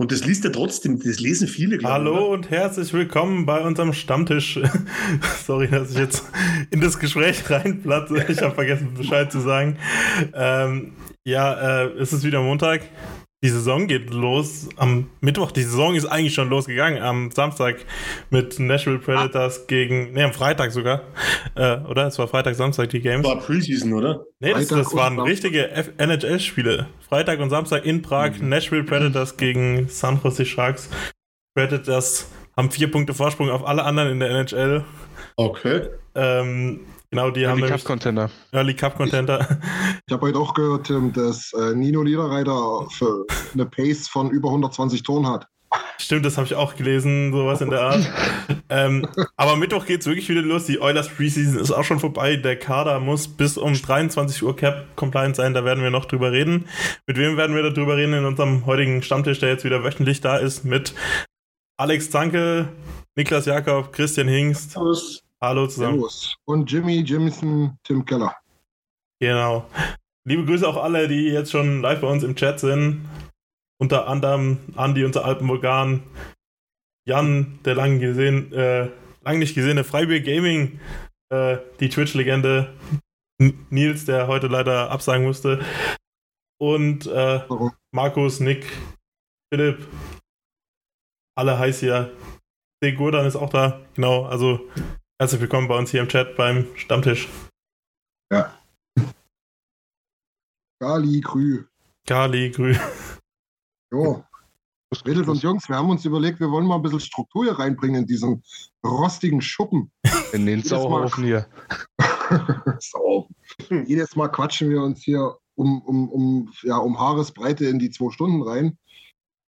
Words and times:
Und 0.00 0.12
das 0.12 0.24
liest 0.24 0.46
er 0.46 0.52
trotzdem, 0.52 0.98
das 0.98 1.20
lesen 1.20 1.46
viele. 1.46 1.78
Hallo 1.84 2.12
oder? 2.12 2.28
und 2.28 2.50
herzlich 2.50 2.90
willkommen 2.94 3.44
bei 3.44 3.60
unserem 3.60 3.92
Stammtisch. 3.92 4.58
Sorry, 5.44 5.68
dass 5.68 5.90
ich 5.90 5.98
jetzt 5.98 6.24
in 6.70 6.80
das 6.80 6.98
Gespräch 6.98 7.42
reinplatze. 7.50 8.24
Ich 8.26 8.40
habe 8.40 8.54
vergessen, 8.54 8.94
Bescheid 8.96 9.30
zu 9.30 9.40
sagen. 9.40 9.76
Ähm, 10.32 10.92
ja, 11.22 11.82
äh, 11.82 11.88
es 11.98 12.14
ist 12.14 12.24
wieder 12.24 12.40
Montag. 12.40 12.80
Die 13.42 13.48
Saison 13.48 13.86
geht 13.86 14.10
los 14.10 14.68
am 14.76 15.08
Mittwoch. 15.22 15.50
Die 15.50 15.62
Saison 15.62 15.94
ist 15.94 16.04
eigentlich 16.04 16.34
schon 16.34 16.50
losgegangen. 16.50 17.02
Am 17.02 17.30
Samstag 17.30 17.76
mit 18.28 18.58
Nashville 18.58 18.98
Predators 18.98 19.60
ah. 19.60 19.64
gegen, 19.66 20.12
nee, 20.12 20.22
am 20.22 20.34
Freitag 20.34 20.72
sogar. 20.72 21.04
Äh, 21.54 21.78
oder? 21.78 22.06
Es 22.06 22.18
war 22.18 22.28
Freitag, 22.28 22.54
Samstag 22.54 22.90
die 22.90 23.00
Games. 23.00 23.26
War 23.26 23.40
Preseason, 23.40 23.94
oder? 23.94 24.26
Nee, 24.40 24.52
das, 24.52 24.68
das 24.68 24.94
waren 24.94 25.18
richtige 25.18 25.70
NHL-Spiele. 25.96 26.88
Freitag 27.08 27.40
und 27.40 27.48
Samstag 27.48 27.86
in 27.86 28.02
Prag. 28.02 28.38
Mhm. 28.38 28.50
Nashville 28.50 28.84
Predators 28.84 29.38
gegen 29.38 29.88
San 29.88 30.20
Jose 30.22 30.44
Sharks. 30.44 30.90
Predators 31.54 32.30
haben 32.58 32.70
vier 32.70 32.90
Punkte 32.90 33.14
Vorsprung 33.14 33.48
auf 33.48 33.66
alle 33.66 33.84
anderen 33.84 34.10
in 34.10 34.20
der 34.20 34.30
NHL. 34.30 34.84
Okay. 35.36 35.88
Ähm, 36.14 36.80
Genau, 37.10 37.30
die 37.30 37.42
Early 37.42 37.62
haben 37.62 37.70
Cup 37.70 37.84
Contender. 37.84 38.30
Early 38.52 38.74
Cup 38.74 38.96
Contender. 38.96 39.40
Ich, 39.40 40.00
ich 40.06 40.12
habe 40.12 40.26
heute 40.28 40.38
auch 40.38 40.54
gehört, 40.54 40.86
Tim, 40.86 41.12
dass 41.12 41.52
äh, 41.54 41.74
Nino 41.74 42.04
Niederreiter 42.04 42.86
für 42.90 43.26
eine 43.52 43.66
Pace 43.66 44.06
von 44.06 44.30
über 44.30 44.48
120 44.48 45.02
Toren 45.02 45.26
hat. 45.26 45.46
Stimmt, 45.98 46.24
das 46.24 46.36
habe 46.36 46.46
ich 46.46 46.54
auch 46.54 46.76
gelesen, 46.76 47.32
sowas 47.32 47.60
in 47.60 47.70
der 47.70 47.82
Art. 47.82 48.08
ähm, 48.68 49.06
aber 49.36 49.56
Mittwoch 49.56 49.86
geht 49.86 50.00
es 50.00 50.06
wirklich 50.06 50.28
wieder 50.28 50.42
los. 50.42 50.66
Die 50.66 50.80
Oilers 50.80 51.08
Preseason 51.08 51.58
ist 51.58 51.70
auch 51.72 51.84
schon 51.84 52.00
vorbei. 52.00 52.36
Der 52.36 52.56
Kader 52.56 53.00
muss 53.00 53.28
bis 53.28 53.58
um 53.58 53.74
23 53.74 54.42
Uhr 54.42 54.56
Cap 54.56 54.96
compliant 54.96 55.36
sein. 55.36 55.52
Da 55.52 55.64
werden 55.64 55.82
wir 55.82 55.90
noch 55.90 56.06
drüber 56.06 56.32
reden. 56.32 56.66
Mit 57.06 57.18
wem 57.18 57.36
werden 57.36 57.54
wir 57.54 57.62
darüber 57.70 57.96
reden 57.96 58.14
in 58.14 58.24
unserem 58.24 58.66
heutigen 58.66 59.02
Stammtisch, 59.02 59.38
der 59.40 59.50
jetzt 59.50 59.64
wieder 59.64 59.84
wöchentlich 59.84 60.20
da 60.20 60.36
ist? 60.36 60.64
Mit 60.64 60.94
Alex 61.76 62.10
Zanke, 62.10 62.68
Niklas 63.14 63.46
Jakob, 63.46 63.92
Christian 63.92 64.28
Hingst. 64.28 64.72
Servus. 64.72 65.22
Hallo 65.42 65.66
zusammen. 65.66 65.94
Servus. 65.94 66.36
Und 66.44 66.70
Jimmy 66.70 67.00
Jimson, 67.00 67.78
Tim 67.82 68.04
Keller. 68.04 68.36
Genau. 69.20 69.68
Liebe 70.26 70.44
Grüße 70.44 70.68
auch 70.68 70.76
alle, 70.76 71.08
die 71.08 71.28
jetzt 71.28 71.50
schon 71.50 71.80
live 71.80 72.02
bei 72.02 72.08
uns 72.08 72.22
im 72.22 72.36
Chat 72.36 72.60
sind. 72.60 73.08
Unter 73.80 74.06
anderem 74.06 74.58
Andi, 74.76 75.02
unser 75.02 75.24
Alpenvulkan, 75.24 76.02
Jan, 77.08 77.58
der 77.64 77.74
lang 77.74 77.98
gesehen, 77.98 78.52
äh, 78.52 78.90
lang 79.22 79.38
nicht 79.38 79.54
gesehene 79.54 79.84
Freibier 79.84 80.20
Gaming, 80.20 80.78
äh, 81.30 81.56
die 81.80 81.88
Twitch-Legende, 81.88 82.74
Nils, 83.70 84.04
der 84.04 84.26
heute 84.26 84.48
leider 84.48 84.90
absagen 84.90 85.24
musste, 85.24 85.64
und 86.60 87.06
äh, 87.06 87.40
Markus, 87.90 88.40
Nick, 88.40 88.66
Philipp, 89.50 89.88
alle 91.34 91.58
heiß 91.58 91.80
hier. 91.80 92.14
Gurdan 92.96 93.24
ist 93.24 93.36
auch 93.36 93.50
da, 93.50 93.80
genau, 93.94 94.24
also 94.26 94.68
Herzlich 95.20 95.42
willkommen 95.42 95.68
bei 95.68 95.76
uns 95.76 95.90
hier 95.90 96.00
im 96.00 96.08
Chat 96.08 96.34
beim 96.34 96.66
Stammtisch. 96.76 97.28
Ja. 98.32 98.58
Gali 100.80 101.20
Grü. 101.20 101.66
Gali 102.06 102.50
Grü. 102.50 102.74
Jo. 103.92 104.24
Mädels 105.04 105.28
und 105.28 105.42
Jungs, 105.42 105.68
wir 105.68 105.76
haben 105.76 105.90
uns 105.90 106.06
überlegt, 106.06 106.40
wir 106.40 106.50
wollen 106.50 106.66
mal 106.66 106.76
ein 106.76 106.82
bisschen 106.82 107.00
Struktur 107.00 107.44
hier 107.44 107.58
reinbringen 107.58 108.00
in 108.00 108.06
diesen 108.06 108.42
rostigen 108.82 109.42
Schuppen. 109.42 109.92
In 110.32 110.46
den 110.46 110.62
Sauhaufen 110.62 111.24
hier. 111.24 111.46
Sauhaufen. 112.78 113.36
Jedes 113.86 114.16
Mal 114.16 114.28
quatschen 114.28 114.70
wir 114.70 114.80
uns 114.80 115.02
hier 115.02 115.36
um, 115.54 115.82
um, 115.82 116.08
um, 116.08 116.52
ja, 116.62 116.78
um 116.78 116.98
Haaresbreite 116.98 117.66
in 117.66 117.78
die 117.78 117.90
zwei 117.90 118.10
Stunden 118.10 118.40
rein. 118.40 118.78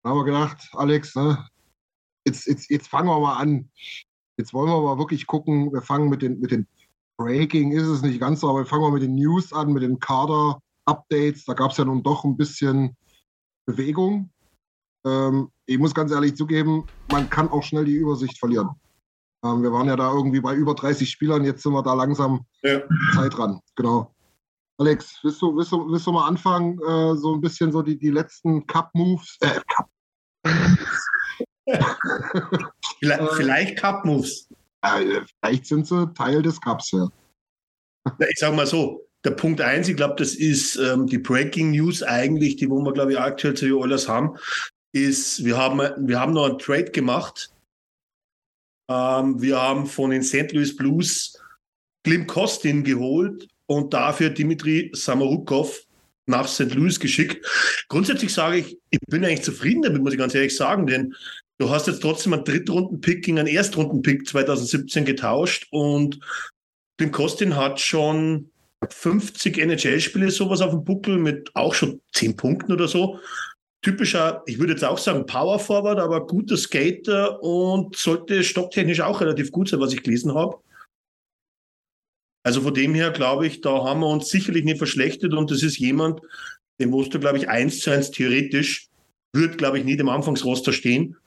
Dann 0.01 0.13
haben 0.13 0.19
wir 0.19 0.23
gedacht, 0.23 0.69
Alex, 0.71 1.13
ne, 1.15 1.45
jetzt, 2.25 2.47
jetzt, 2.47 2.69
jetzt 2.69 2.87
fangen 2.87 3.09
wir 3.09 3.19
mal 3.19 3.35
an. 3.35 3.69
Jetzt 4.37 4.53
wollen 4.53 4.69
wir 4.69 4.75
aber 4.75 4.99
wirklich 4.99 5.25
gucken, 5.25 5.73
wir 5.73 5.81
fangen 5.81 6.09
mit 6.09 6.21
den, 6.21 6.39
mit 6.39 6.51
den 6.51 6.67
Breaking, 7.17 7.71
ist 7.71 7.87
es 7.87 8.03
nicht 8.03 8.19
ganz 8.19 8.41
so, 8.41 8.49
aber 8.49 8.59
wir 8.59 8.65
fangen 8.65 8.83
mal 8.83 8.91
mit 8.91 9.01
den 9.01 9.15
News 9.15 9.51
an, 9.51 9.73
mit 9.73 9.81
den 9.81 9.99
Kader-Updates. 9.99 11.45
Da 11.45 11.53
gab 11.53 11.71
es 11.71 11.77
ja 11.77 11.85
nun 11.85 12.03
doch 12.03 12.23
ein 12.23 12.37
bisschen 12.37 12.95
Bewegung. 13.65 14.29
Ähm, 15.05 15.49
ich 15.65 15.79
muss 15.79 15.95
ganz 15.95 16.11
ehrlich 16.11 16.35
zugeben, 16.35 16.85
man 17.11 17.29
kann 17.29 17.49
auch 17.49 17.63
schnell 17.63 17.85
die 17.85 17.95
Übersicht 17.95 18.37
verlieren. 18.37 18.69
Ähm, 19.43 19.63
wir 19.63 19.71
waren 19.71 19.87
ja 19.87 19.95
da 19.95 20.13
irgendwie 20.13 20.41
bei 20.41 20.53
über 20.53 20.75
30 20.75 21.09
Spielern, 21.09 21.43
jetzt 21.43 21.63
sind 21.63 21.73
wir 21.73 21.83
da 21.83 21.93
langsam 21.93 22.45
ja. 22.61 22.81
Zeit 23.15 23.35
dran. 23.35 23.59
Genau. 23.75 24.13
Alex, 24.79 25.19
willst 25.23 25.41
du, 25.41 25.55
willst 25.55 25.71
du, 25.71 25.89
willst 25.89 26.05
du 26.05 26.11
mal 26.11 26.27
anfangen, 26.27 26.79
äh, 26.87 27.15
so 27.15 27.33
ein 27.33 27.41
bisschen 27.41 27.71
so 27.71 27.81
die, 27.81 27.97
die 27.97 28.11
letzten 28.11 28.67
Cup-Moves, 28.67 29.37
äh, 29.41 29.59
Cup. 29.67 29.89
vielleicht, 32.99 33.21
äh, 33.21 33.35
vielleicht 33.35 33.77
Cup-Moves. 33.77 34.49
vielleicht 35.41 35.65
sind 35.65 35.87
sie 35.87 36.13
Teil 36.13 36.41
des 36.41 36.59
Cups, 36.61 36.91
ja. 36.91 37.09
Ich 38.19 38.39
sag 38.39 38.55
mal 38.55 38.67
so, 38.67 39.07
der 39.25 39.31
Punkt 39.31 39.59
eins, 39.59 39.89
ich 39.89 39.97
glaube, 39.97 40.15
das 40.17 40.33
ist 40.35 40.77
ähm, 40.77 41.07
die 41.07 41.17
Breaking 41.17 41.71
News 41.71 42.03
eigentlich, 42.03 42.55
die 42.55 42.69
wo 42.69 42.79
wir, 42.81 42.93
glaube 42.93 43.13
ich, 43.13 43.19
aktuell 43.19 43.55
zu 43.55 43.81
alles 43.81 44.07
haben, 44.07 44.37
ist, 44.93 45.43
wir 45.43 45.57
haben, 45.57 45.79
wir 46.07 46.19
haben 46.19 46.33
noch 46.33 46.45
einen 46.45 46.59
Trade 46.59 46.91
gemacht. 46.91 47.51
Ähm, 48.89 49.41
wir 49.41 49.61
haben 49.61 49.85
von 49.85 50.11
den 50.11 50.23
St. 50.23 50.51
Louis 50.53 50.75
Blues 50.75 51.37
Klim 52.05 52.25
Kostin 52.25 52.85
geholt 52.85 53.49
und 53.65 53.93
dafür 53.93 54.29
Dimitri 54.29 54.91
Samarukov 54.93 55.83
nach 56.25 56.47
St. 56.47 56.73
Louis 56.73 56.99
geschickt. 56.99 57.45
Grundsätzlich 57.89 58.33
sage 58.33 58.57
ich, 58.57 58.79
ich 58.89 58.99
bin 59.07 59.25
eigentlich 59.25 59.43
zufrieden 59.43 59.81
damit, 59.81 60.01
muss 60.01 60.13
ich 60.13 60.19
ganz 60.19 60.35
ehrlich 60.35 60.55
sagen, 60.55 60.87
denn 60.87 61.13
Du 61.59 61.71
hast 61.71 61.87
jetzt 61.87 62.01
trotzdem 62.01 62.33
einen 62.33 62.43
Drittrunden-Pick 62.43 63.25
gegen 63.25 63.39
einen 63.39 63.47
Erstrunden-Pick 63.47 64.27
2017 64.27 65.05
getauscht 65.05 65.67
und 65.71 66.19
den 66.99 67.11
Kostin 67.11 67.55
hat 67.55 67.79
schon 67.79 68.51
50 68.87 69.57
NHL-Spiele 69.57 70.29
sowas 70.29 70.61
auf 70.61 70.71
dem 70.71 70.83
Buckel 70.83 71.17
mit 71.17 71.55
auch 71.55 71.73
schon 71.73 72.01
10 72.13 72.35
Punkten 72.35 72.73
oder 72.73 72.87
so. 72.87 73.19
Typischer, 73.81 74.43
ich 74.45 74.59
würde 74.59 74.73
jetzt 74.73 74.83
auch 74.83 74.99
sagen, 74.99 75.25
Power 75.25 75.59
Forward, 75.59 75.99
aber 75.99 76.27
guter 76.27 76.57
Skater 76.57 77.41
und 77.41 77.95
sollte 77.95 78.43
stocktechnisch 78.43 79.01
auch 79.01 79.21
relativ 79.21 79.51
gut 79.51 79.69
sein, 79.69 79.79
was 79.79 79.93
ich 79.93 80.03
gelesen 80.03 80.35
habe. 80.35 80.57
Also 82.43 82.61
von 82.61 82.73
dem 82.73 82.93
her 82.93 83.09
glaube 83.11 83.47
ich, 83.47 83.61
da 83.61 83.83
haben 83.83 84.01
wir 84.01 84.07
uns 84.07 84.29
sicherlich 84.29 84.63
nicht 84.63 84.77
verschlechtert 84.77 85.33
und 85.33 85.49
das 85.49 85.63
ist 85.63 85.79
jemand, 85.79 86.21
den 86.79 86.91
musst 86.91 87.13
du, 87.13 87.19
glaube 87.19 87.39
ich, 87.39 87.49
eins 87.49 87.79
zu 87.79 87.89
eins 87.89 88.11
theoretisch, 88.11 88.89
wird, 89.33 89.57
glaube 89.57 89.79
ich, 89.79 89.85
nicht 89.85 89.99
im 89.99 90.09
Anfangsroster 90.09 90.71
stehen 90.71 91.17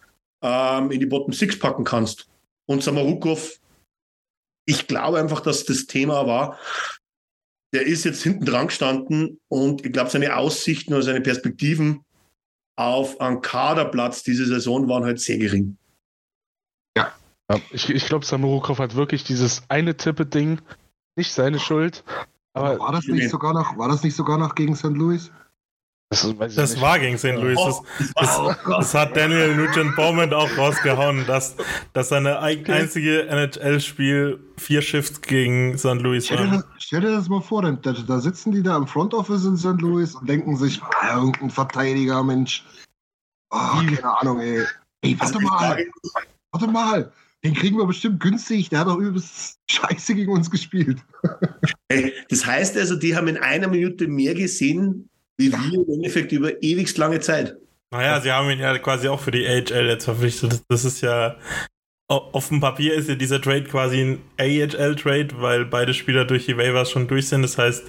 ähm, 0.42 0.90
in 0.90 1.00
die 1.00 1.06
Bottom 1.06 1.32
Six 1.32 1.58
packen 1.58 1.84
kannst. 1.84 2.28
Und 2.66 2.82
Samarukov, 2.82 3.58
ich 4.66 4.86
glaube 4.86 5.18
einfach, 5.18 5.40
dass 5.40 5.64
das 5.64 5.86
Thema 5.86 6.26
war, 6.26 6.58
der 7.72 7.86
ist 7.86 8.04
jetzt 8.04 8.22
hinten 8.22 8.44
dran 8.44 8.66
gestanden 8.66 9.40
und 9.48 9.84
ich 9.84 9.92
glaube, 9.92 10.10
seine 10.10 10.36
Aussichten 10.36 10.92
oder 10.92 11.02
seine 11.02 11.20
Perspektiven 11.20 12.04
auf 12.76 13.20
einen 13.20 13.42
Kaderplatz 13.42 14.22
diese 14.22 14.46
Saison 14.46 14.88
waren 14.88 15.04
halt 15.04 15.20
sehr 15.20 15.38
gering. 15.38 15.76
Ja, 16.96 17.12
ich 17.70 17.90
ich 17.90 18.06
glaube, 18.06 18.24
Samurukov 18.24 18.78
hat 18.78 18.94
wirklich 18.94 19.24
dieses 19.24 19.62
eine 19.68 19.96
Tippe-Ding, 19.96 20.60
nicht 21.16 21.32
seine 21.32 21.58
Schuld. 21.58 22.04
Aber 22.52 22.78
war 22.78 22.92
das 22.92 23.06
nicht 23.06 23.28
sogar 23.28 23.52
noch, 23.52 23.76
war 23.78 23.88
das 23.88 24.02
nicht 24.02 24.16
sogar 24.16 24.38
noch 24.38 24.54
gegen 24.54 24.74
St. 24.74 24.84
Louis? 24.84 25.30
Das, 26.12 26.26
das 26.56 26.80
war 26.80 26.98
gegen 26.98 27.16
St. 27.16 27.36
Louis. 27.36 27.56
Das, 27.56 27.82
das, 28.16 28.38
oh 28.40 28.52
das, 28.66 28.94
hat 28.94 29.16
Daniel 29.16 29.54
Nugent 29.54 29.94
Bowman 29.94 30.32
auch 30.34 30.50
rausgehauen, 30.58 31.24
dass, 31.28 31.54
dass 31.92 32.08
seine 32.08 32.40
einzige 32.40 33.28
NHL-Spiel 33.28 34.40
vier 34.56 34.82
Shifts 34.82 35.20
gegen 35.20 35.78
St. 35.78 36.00
Louis 36.00 36.28
war. 36.32 36.64
Stell 36.78 37.02
dir 37.02 37.12
das 37.12 37.28
mal 37.28 37.40
vor, 37.40 37.62
da, 37.62 37.92
da, 37.92 38.18
sitzen 38.18 38.50
die 38.50 38.60
da 38.60 38.76
im 38.76 38.88
Front 38.88 39.14
Office 39.14 39.44
in 39.44 39.56
St. 39.56 39.80
Louis 39.80 40.16
und 40.16 40.28
denken 40.28 40.56
sich, 40.56 40.82
ah, 40.82 41.18
irgendein 41.18 41.50
Verteidiger, 41.50 42.24
Mensch. 42.24 42.64
Oh, 43.50 43.56
keine 43.56 44.18
Ahnung, 44.20 44.40
ey. 44.40 44.64
Ey, 45.02 45.16
warte 45.20 45.38
mal. 45.38 45.86
Warte 46.50 46.66
mal. 46.66 47.12
Den 47.44 47.54
kriegen 47.54 47.78
wir 47.78 47.86
bestimmt 47.86 48.18
günstig. 48.18 48.68
Der 48.68 48.80
hat 48.80 48.88
doch 48.88 48.98
übelst 48.98 49.60
scheiße 49.70 50.16
gegen 50.16 50.32
uns 50.32 50.50
gespielt. 50.50 50.98
das 52.28 52.44
heißt 52.44 52.76
also, 52.76 52.96
die 52.96 53.14
haben 53.14 53.28
in 53.28 53.36
einer 53.36 53.68
Minute 53.68 54.08
mehr 54.08 54.34
gesehen 54.34 55.09
wie 55.40 55.52
wir 55.52 55.74
im 55.74 55.90
Endeffekt 55.94 56.32
über 56.32 56.62
ewigst 56.62 56.98
lange 56.98 57.20
Zeit. 57.20 57.56
Naja, 57.92 58.20
sie 58.20 58.30
haben 58.30 58.48
ihn 58.50 58.60
ja 58.60 58.78
quasi 58.78 59.08
auch 59.08 59.20
für 59.20 59.32
die 59.32 59.46
AHL 59.46 59.88
jetzt 59.88 60.04
verpflichtet. 60.04 60.62
Das 60.68 60.84
ist 60.84 61.00
ja, 61.00 61.38
auf 62.08 62.48
dem 62.48 62.60
Papier 62.60 62.94
ist 62.94 63.08
ja 63.08 63.16
dieser 63.16 63.40
Trade 63.40 63.64
quasi 63.64 64.00
ein 64.00 64.22
AHL-Trade, 64.38 65.40
weil 65.40 65.64
beide 65.64 65.94
Spieler 65.94 66.24
durch 66.24 66.46
die 66.46 66.56
Waivers 66.56 66.90
schon 66.90 67.08
durch 67.08 67.28
sind. 67.28 67.42
Das 67.42 67.58
heißt, 67.58 67.84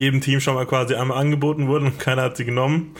jedem 0.00 0.20
Team 0.20 0.40
schon 0.40 0.54
mal 0.54 0.66
quasi 0.66 0.94
einmal 0.94 1.18
angeboten 1.18 1.66
wurden 1.66 1.86
und 1.86 1.98
keiner 1.98 2.22
hat 2.22 2.36
sie 2.36 2.44
genommen. 2.44 2.94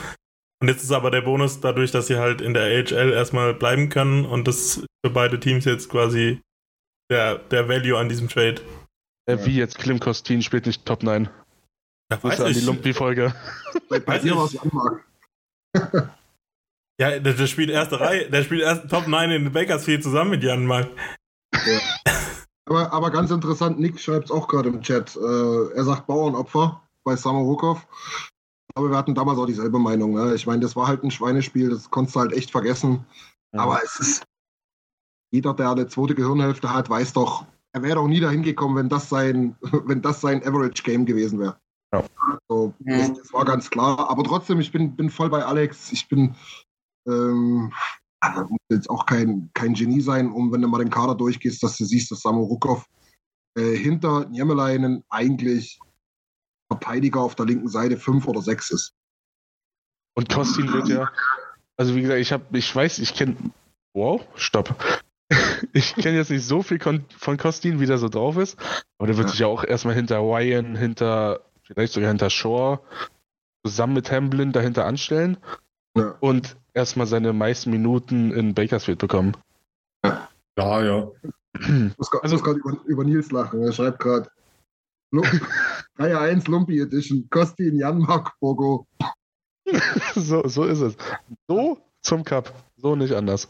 Und 0.60 0.68
jetzt 0.68 0.82
ist 0.82 0.92
aber 0.92 1.10
der 1.10 1.22
Bonus 1.22 1.60
dadurch, 1.60 1.90
dass 1.90 2.08
sie 2.08 2.16
halt 2.16 2.40
in 2.40 2.52
der 2.52 2.64
AHL 2.64 3.12
erstmal 3.12 3.54
bleiben 3.54 3.88
können 3.88 4.24
und 4.26 4.46
das 4.46 4.56
ist 4.56 4.86
für 5.04 5.10
beide 5.10 5.40
Teams 5.40 5.64
jetzt 5.64 5.88
quasi 5.88 6.40
der, 7.10 7.36
der 7.36 7.68
Value 7.68 7.96
an 7.96 8.08
diesem 8.08 8.28
Trade. 8.28 8.60
Äh, 9.26 9.38
wie 9.46 9.56
jetzt 9.56 9.78
Klim 9.78 10.00
Kostin 10.00 10.42
spielt 10.42 10.66
nicht 10.66 10.84
Top 10.84 11.02
9. 11.02 11.28
Ja, 12.10 12.16
Grüße 12.16 12.44
an 12.44 12.52
die 12.52 12.60
Lumpi-Folge. 12.60 13.34
Bei, 13.88 14.18
dir 14.18 14.36
war 14.36 14.46
es 14.46 14.58
Anmark. 14.58 15.04
ja, 16.98 17.18
der, 17.18 17.34
der, 17.34 17.46
spielt 17.46 17.70
erste 17.70 18.00
Reihe, 18.00 18.28
der 18.28 18.42
spielt 18.42 18.62
erst 18.62 18.90
Top 18.90 19.06
9 19.06 19.30
in 19.30 19.52
Bakersfield 19.52 20.02
zusammen 20.02 20.30
mit 20.30 20.42
Jan 20.42 20.66
Mark. 20.66 20.88
Ja. 21.54 21.80
Aber, 22.66 22.92
aber 22.92 23.10
ganz 23.10 23.30
interessant, 23.30 23.80
Nick 23.80 24.00
schreibt 24.00 24.26
es 24.26 24.30
auch 24.30 24.48
gerade 24.48 24.68
im 24.68 24.80
Chat. 24.80 25.16
Äh, 25.16 25.74
er 25.74 25.84
sagt 25.84 26.06
Bauernopfer 26.06 26.82
bei 27.04 27.16
Samorukov. 27.16 27.86
Aber 28.74 28.90
wir 28.90 28.96
hatten 28.96 29.14
damals 29.14 29.38
auch 29.38 29.46
dieselbe 29.46 29.78
Meinung. 29.78 30.14
Ne? 30.14 30.34
Ich 30.34 30.46
meine, 30.46 30.60
das 30.60 30.76
war 30.76 30.86
halt 30.86 31.02
ein 31.02 31.10
Schweinespiel, 31.10 31.70
das 31.70 31.90
konntest 31.90 32.16
du 32.16 32.20
halt 32.20 32.32
echt 32.32 32.50
vergessen. 32.50 33.04
Ja. 33.52 33.62
Aber 33.62 33.80
es 33.82 33.98
ist. 33.98 34.24
Jeder, 35.32 35.54
der 35.54 35.70
eine 35.70 35.86
zweite 35.86 36.16
Gehirnhälfte 36.16 36.72
hat, 36.72 36.90
weiß 36.90 37.12
doch, 37.12 37.46
er 37.72 37.82
wäre 37.82 37.96
doch 37.96 38.08
nie 38.08 38.18
dahin 38.18 38.42
gekommen, 38.42 38.76
wenn 38.76 38.88
das 38.88 39.08
sein, 39.08 39.56
wenn 39.62 40.02
das 40.02 40.20
sein 40.20 40.44
Average 40.44 40.82
Game 40.82 41.06
gewesen 41.06 41.38
wäre. 41.38 41.56
Ja. 41.92 42.04
Also, 42.48 42.74
das, 42.80 43.12
das, 43.14 43.32
war 43.32 43.44
ganz 43.44 43.70
klar. 43.70 44.08
Aber 44.10 44.22
trotzdem, 44.24 44.60
ich 44.60 44.72
bin, 44.72 44.96
bin 44.96 45.10
voll 45.10 45.30
bei 45.30 45.44
Alex. 45.44 45.92
Ich 45.92 46.08
bin 46.08 46.34
ähm, 47.06 47.72
muss 48.22 48.60
jetzt 48.70 48.90
auch 48.90 49.06
kein, 49.06 49.50
kein 49.54 49.74
Genie 49.74 50.00
sein, 50.00 50.30
um 50.30 50.52
wenn 50.52 50.62
du 50.62 50.68
mal 50.68 50.78
den 50.78 50.90
Kader 50.90 51.14
durchgehst, 51.14 51.62
dass 51.62 51.76
du 51.76 51.84
siehst, 51.84 52.10
dass 52.10 52.20
Samu 52.20 52.44
Rukov 52.44 52.86
äh, 53.56 53.76
hinter 53.76 54.26
Niemelainen 54.26 55.04
eigentlich 55.08 55.78
Verteidiger 56.70 57.20
auf 57.20 57.34
der 57.34 57.46
linken 57.46 57.68
Seite 57.68 57.96
fünf 57.96 58.28
oder 58.28 58.42
sechs 58.42 58.70
ist. 58.70 58.94
Und 60.14 60.28
Kostin 60.28 60.72
wird 60.72 60.88
ja, 60.88 61.10
also 61.76 61.94
wie 61.94 62.02
gesagt, 62.02 62.20
ich 62.20 62.32
habe, 62.32 62.58
ich 62.58 62.74
weiß, 62.74 62.98
ich 62.98 63.14
kenne, 63.14 63.36
wow, 63.94 64.22
stopp. 64.34 64.74
ich 65.72 65.94
kenne 65.94 66.18
jetzt 66.18 66.30
nicht 66.30 66.44
so 66.44 66.62
viel 66.62 66.78
von 66.80 67.36
Kostin, 67.38 67.80
wie 67.80 67.86
der 67.86 67.98
so 67.98 68.08
drauf 68.08 68.36
ist, 68.36 68.58
aber 68.98 69.06
der 69.06 69.16
wird 69.16 69.28
ja. 69.28 69.30
sich 69.30 69.40
ja 69.40 69.46
auch 69.46 69.64
erstmal 69.64 69.94
hinter 69.94 70.18
Ryan, 70.18 70.76
hinter 70.76 71.40
vielleicht 71.70 71.92
sogar 71.92 72.08
hinter 72.08 72.30
Shore, 72.30 72.80
zusammen 73.64 73.94
mit 73.94 74.10
Hamblin 74.10 74.52
dahinter 74.52 74.86
anstellen 74.86 75.36
ja. 75.96 76.16
und 76.20 76.56
erstmal 76.74 77.06
seine 77.06 77.32
meisten 77.32 77.70
Minuten 77.70 78.32
in 78.32 78.54
Bakersfield 78.54 78.98
bekommen. 78.98 79.36
Ja, 80.04 80.28
ja. 80.56 80.82
ja. 80.82 81.10
Ich 81.58 81.98
muss 81.98 82.10
gerade 82.10 82.24
also, 82.24 82.36
über, 82.36 82.84
über 82.86 83.04
Nils 83.04 83.30
lachen. 83.30 83.62
Er 83.62 83.72
schreibt 83.72 84.00
gerade 84.00 84.30
3-1 85.98 86.50
Lumpy 86.50 86.80
Edition, 86.80 87.26
Kostin 87.30 87.76
Janmark 87.76 88.32
Bogo. 88.40 88.86
so, 90.14 90.46
so 90.46 90.64
ist 90.64 90.80
es. 90.80 90.96
So 91.48 91.78
zum 92.02 92.24
Cup. 92.24 92.52
So 92.76 92.96
nicht 92.96 93.14
anders. 93.14 93.48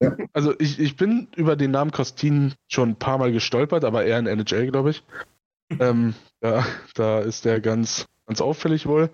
Ja. 0.00 0.16
Also 0.32 0.54
ich, 0.58 0.80
ich 0.80 0.96
bin 0.96 1.28
über 1.36 1.54
den 1.54 1.70
Namen 1.70 1.92
Kostin 1.92 2.54
schon 2.68 2.90
ein 2.90 2.98
paar 2.98 3.18
Mal 3.18 3.32
gestolpert, 3.32 3.84
aber 3.84 4.04
eher 4.04 4.18
in 4.18 4.26
NHL, 4.26 4.70
glaube 4.70 4.90
ich 4.90 5.04
ähm, 5.80 6.14
ja, 6.42 6.64
da 6.94 7.20
ist 7.20 7.44
der 7.44 7.60
ganz, 7.60 8.06
ganz 8.26 8.40
auffällig 8.40 8.86
wohl. 8.86 9.10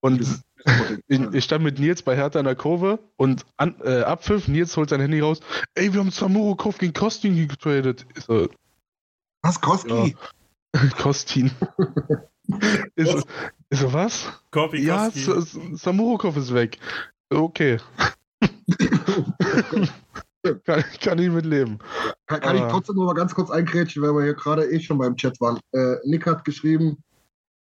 Und 0.00 0.26
ich, 1.08 1.20
ich, 1.34 1.44
stand 1.44 1.64
mit 1.64 1.78
Nils 1.78 2.02
bei 2.02 2.16
Hertha 2.16 2.38
in 2.38 2.46
der 2.46 2.56
Kurve 2.56 2.98
und 3.16 3.44
an, 3.56 3.76
äh, 3.84 4.02
Abpfiff, 4.02 4.48
Nils 4.48 4.76
holt 4.76 4.90
sein 4.90 5.00
Handy 5.00 5.20
raus. 5.20 5.40
Ey, 5.74 5.92
wir 5.92 6.00
haben 6.00 6.10
Samurokov 6.10 6.78
gegen 6.78 6.92
Kostin 6.92 7.48
getradet. 7.48 8.06
So, 8.26 8.48
was, 9.42 9.60
Koski? 9.60 10.16
Ja. 10.74 10.88
Kostin. 10.98 11.50
ist, 12.94 13.26
ist 13.70 13.80
so, 13.80 13.92
was? 13.92 14.26
Korpi 14.50 14.82
ja, 14.82 15.10
Samurokov 15.74 16.36
ist 16.36 16.54
weg. 16.54 16.78
Okay. 17.30 17.78
kann, 20.64 20.84
kann 21.00 21.18
ich 21.18 21.30
mitleben. 21.30 21.78
Kann, 22.26 22.40
kann 22.40 22.56
ich 22.56 22.62
trotzdem 22.62 22.96
noch 22.96 23.06
mal 23.06 23.14
ganz 23.14 23.34
kurz 23.34 23.50
eingrätschen, 23.50 24.02
weil 24.02 24.14
wir 24.14 24.24
hier 24.24 24.34
gerade 24.34 24.70
eh 24.70 24.80
schon 24.80 24.98
beim 24.98 25.16
Chat 25.16 25.40
waren. 25.40 25.58
Äh, 25.72 25.96
Nick 26.04 26.26
hat 26.26 26.44
geschrieben, 26.44 27.02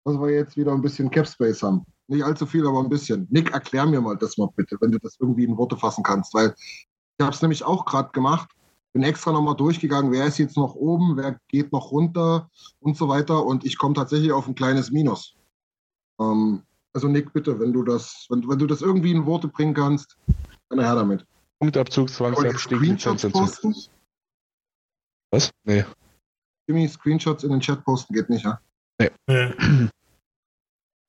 dass 0.06 0.16
wir 0.16 0.30
jetzt 0.30 0.58
wieder 0.58 0.72
ein 0.74 0.82
bisschen 0.82 1.10
Capspace 1.10 1.64
haben. 1.64 1.86
Nicht 2.08 2.24
allzu 2.24 2.46
viel, 2.46 2.66
aber 2.66 2.80
ein 2.80 2.90
bisschen. 2.90 3.28
Nick, 3.30 3.52
erklär 3.52 3.86
mir 3.86 4.00
mal 4.00 4.16
das 4.16 4.38
mal 4.38 4.50
bitte, 4.56 4.78
wenn 4.80 4.92
du 4.92 5.00
das 5.00 5.18
irgendwie 5.20 5.44
in 5.44 5.58
Worte 5.58 5.76
fassen 5.76 6.04
kannst, 6.04 6.34
weil 6.34 6.54
ich 6.58 7.24
habe 7.24 7.34
es 7.34 7.42
nämlich 7.42 7.64
auch 7.64 7.86
gerade 7.86 8.12
gemacht. 8.12 8.50
Bin 8.94 9.04
extra 9.04 9.32
nochmal 9.32 9.56
durchgegangen, 9.56 10.12
wer 10.12 10.26
ist 10.26 10.38
jetzt 10.38 10.56
noch 10.56 10.74
oben, 10.76 11.18
wer 11.18 11.40
geht 11.50 11.72
noch 11.72 11.92
runter 11.92 12.50
und 12.80 12.96
so 12.96 13.10
weiter. 13.10 13.46
Und 13.46 13.66
ich 13.66 13.78
komme 13.78 13.96
tatsächlich 13.96 14.32
auf 14.32 14.48
ein 14.48 14.56
kleines 14.56 14.92
Minus. 14.92 15.36
Ähm, 16.20 16.64
also 16.94 17.08
Nick, 17.08 17.34
bitte, 17.34 17.60
wenn 17.60 17.74
du 17.74 17.84
das, 17.84 18.26
wenn, 18.30 18.48
wenn 18.48 18.58
du 18.58 18.66
das 18.66 18.82
irgendwie 18.82 19.12
in 19.12 19.26
Worte 19.26 19.50
bringen 19.50 19.74
kannst, 19.74 20.18
dann 20.70 20.80
her 20.80 20.96
damit. 20.96 21.26
Punktabzug, 21.60 22.10
Zwangsabstieg, 22.10 22.80
Lizenzentzug. 22.80 23.76
Was? 25.32 25.52
Nee. 25.64 25.86
Jimmy, 26.68 26.88
Screenshots 26.88 27.44
in 27.44 27.52
den 27.52 27.62
Chat 27.62 27.84
posten 27.84 28.14
geht 28.14 28.30
nicht, 28.30 28.46
ja? 28.46 28.62
Nee. 29.00 29.12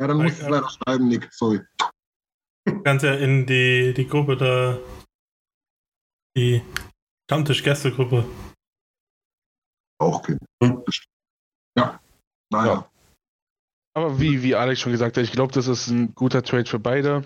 Ja, 0.00 0.07
dann 0.07 0.17
musst 0.17 0.38
du 0.38 0.45
es 0.45 0.49
leider 0.49 0.69
schreiben, 0.71 1.09
Nick, 1.09 1.33
sorry. 1.33 1.61
Kannst 2.85 3.05
ja 3.05 3.14
in 3.14 3.47
die, 3.47 3.93
die 3.95 4.07
Gruppe 4.07 4.37
da, 4.37 4.78
die 6.37 6.62
Stammtisch-Gästegruppe. 7.28 8.25
Auch 10.00 10.23
gehen. 10.23 10.38
Ja, 11.76 12.00
naja. 12.52 12.75
Ja. 12.75 12.90
Aber 13.95 14.21
wie, 14.21 14.43
wie 14.43 14.55
Alex 14.55 14.81
schon 14.81 14.93
gesagt 14.93 15.17
hat, 15.17 15.25
ich 15.25 15.33
glaube, 15.33 15.52
das 15.52 15.67
ist 15.67 15.88
ein 15.88 16.14
guter 16.14 16.45
Trade 16.45 16.67
für 16.67 16.78
beide. 16.78 17.25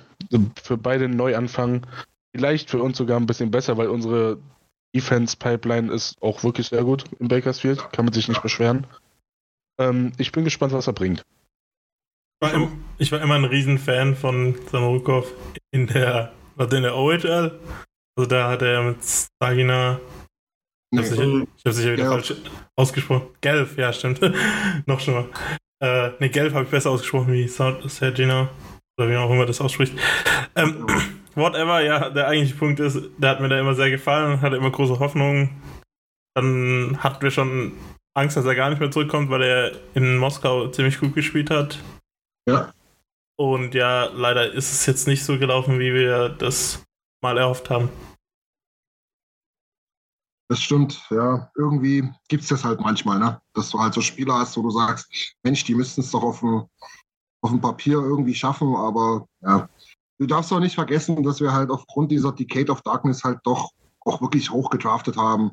Für 0.62 0.78
beide 0.78 1.08
Neuanfang 1.08 1.86
vielleicht 2.34 2.70
für 2.70 2.82
uns 2.82 2.98
sogar 2.98 3.18
ein 3.18 3.26
bisschen 3.26 3.50
besser, 3.50 3.76
weil 3.76 3.88
unsere 3.88 4.38
Defense-Pipeline 4.94 5.92
ist 5.92 6.20
auch 6.20 6.42
wirklich 6.44 6.68
sehr 6.68 6.84
gut 6.84 7.04
in 7.18 7.28
Bakersfield. 7.28 7.92
Kann 7.92 8.04
man 8.04 8.14
sich 8.14 8.28
nicht 8.28 8.42
beschweren. 8.42 8.86
Ähm, 9.78 10.12
ich 10.18 10.32
bin 10.32 10.44
gespannt, 10.44 10.72
was 10.72 10.86
er 10.86 10.92
bringt. 10.92 11.22
Ich 12.40 12.48
war, 12.48 12.54
im, 12.54 12.84
ich 12.98 13.12
war 13.12 13.20
immer 13.20 13.36
ein 13.36 13.44
Riesenfan 13.44 14.16
von 14.16 14.54
Samorukov 14.70 15.32
in 15.70 15.86
der, 15.86 16.32
was 16.56 16.72
in 16.72 16.82
der 16.82 16.96
OHL. 16.96 17.58
Also 18.16 18.28
da 18.28 18.50
hat 18.50 18.62
er 18.62 18.82
mit 18.82 18.98
Sagina. 19.40 20.00
Ich 20.90 20.98
habe 20.98 21.08
sicher, 21.08 21.46
ich 21.56 21.64
hab 21.64 21.72
sicher 21.72 21.92
wieder 21.92 22.08
Gelf. 22.08 22.26
falsch 22.26 22.34
ausgesprochen. 22.76 23.28
Gelf, 23.40 23.78
ja, 23.78 23.92
stimmt. 23.92 24.20
Noch 24.86 25.00
schon 25.00 25.14
mal. 25.14 25.28
Äh, 25.80 26.10
ne, 26.18 26.28
Gelf 26.28 26.52
habe 26.52 26.64
ich 26.64 26.70
besser 26.70 26.90
ausgesprochen 26.90 27.32
wie 27.32 27.48
Sagina. 27.48 28.50
Oder 28.98 29.08
wie 29.08 29.16
auch 29.16 29.30
immer 29.30 29.46
das 29.46 29.60
ausspricht. 29.60 29.94
Ähm, 30.54 30.86
whatever, 31.36 31.80
ja, 31.80 32.10
der 32.10 32.28
eigentliche 32.28 32.56
Punkt 32.56 32.80
ist, 32.80 32.98
der 33.18 33.30
hat 33.30 33.40
mir 33.40 33.48
da 33.48 33.58
immer 33.58 33.74
sehr 33.74 33.90
gefallen, 33.90 34.40
hatte 34.40 34.56
immer 34.56 34.70
große 34.70 34.98
Hoffnungen. 34.98 35.62
Dann 36.34 36.98
hatten 37.02 37.22
wir 37.22 37.30
schon 37.30 37.72
Angst, 38.14 38.36
dass 38.36 38.44
er 38.44 38.54
gar 38.54 38.70
nicht 38.70 38.80
mehr 38.80 38.90
zurückkommt, 38.90 39.30
weil 39.30 39.42
er 39.42 39.72
in 39.94 40.18
Moskau 40.18 40.68
ziemlich 40.68 40.98
gut 40.98 41.14
gespielt 41.14 41.50
hat. 41.50 41.78
Ja. 42.48 42.72
Und 43.38 43.74
ja, 43.74 44.06
leider 44.06 44.52
ist 44.52 44.72
es 44.72 44.86
jetzt 44.86 45.06
nicht 45.06 45.24
so 45.24 45.38
gelaufen, 45.38 45.78
wie 45.78 45.94
wir 45.94 46.28
das 46.28 46.84
mal 47.22 47.38
erhofft 47.38 47.70
haben. 47.70 47.88
Das 50.48 50.60
stimmt, 50.60 51.06
ja. 51.10 51.50
Irgendwie 51.56 52.10
gibt 52.28 52.42
es 52.42 52.50
das 52.50 52.62
halt 52.62 52.80
manchmal, 52.80 53.18
ne? 53.18 53.40
Dass 53.54 53.70
du 53.70 53.78
halt 53.78 53.94
so 53.94 54.02
Spieler 54.02 54.34
hast, 54.34 54.56
wo 54.56 54.62
du 54.62 54.70
sagst, 54.70 55.34
Mensch, 55.42 55.64
die 55.64 55.74
müssten 55.74 56.02
es 56.02 56.10
doch 56.10 56.22
auf 56.22 56.40
dem, 56.40 56.66
auf 57.40 57.50
dem 57.50 57.60
Papier 57.60 57.94
irgendwie 57.94 58.34
schaffen, 58.34 58.76
aber 58.76 59.26
ja, 59.40 59.68
du 60.22 60.26
darfst 60.28 60.52
auch 60.52 60.60
nicht 60.60 60.76
vergessen, 60.76 61.20
dass 61.24 61.40
wir 61.40 61.52
halt 61.52 61.68
aufgrund 61.70 62.12
dieser 62.12 62.30
Decade 62.30 62.70
of 62.70 62.82
Darkness 62.82 63.24
halt 63.24 63.40
doch 63.42 63.72
auch 64.04 64.20
wirklich 64.22 64.50
hoch 64.50 64.70
gedraftet 64.70 65.16
haben. 65.16 65.50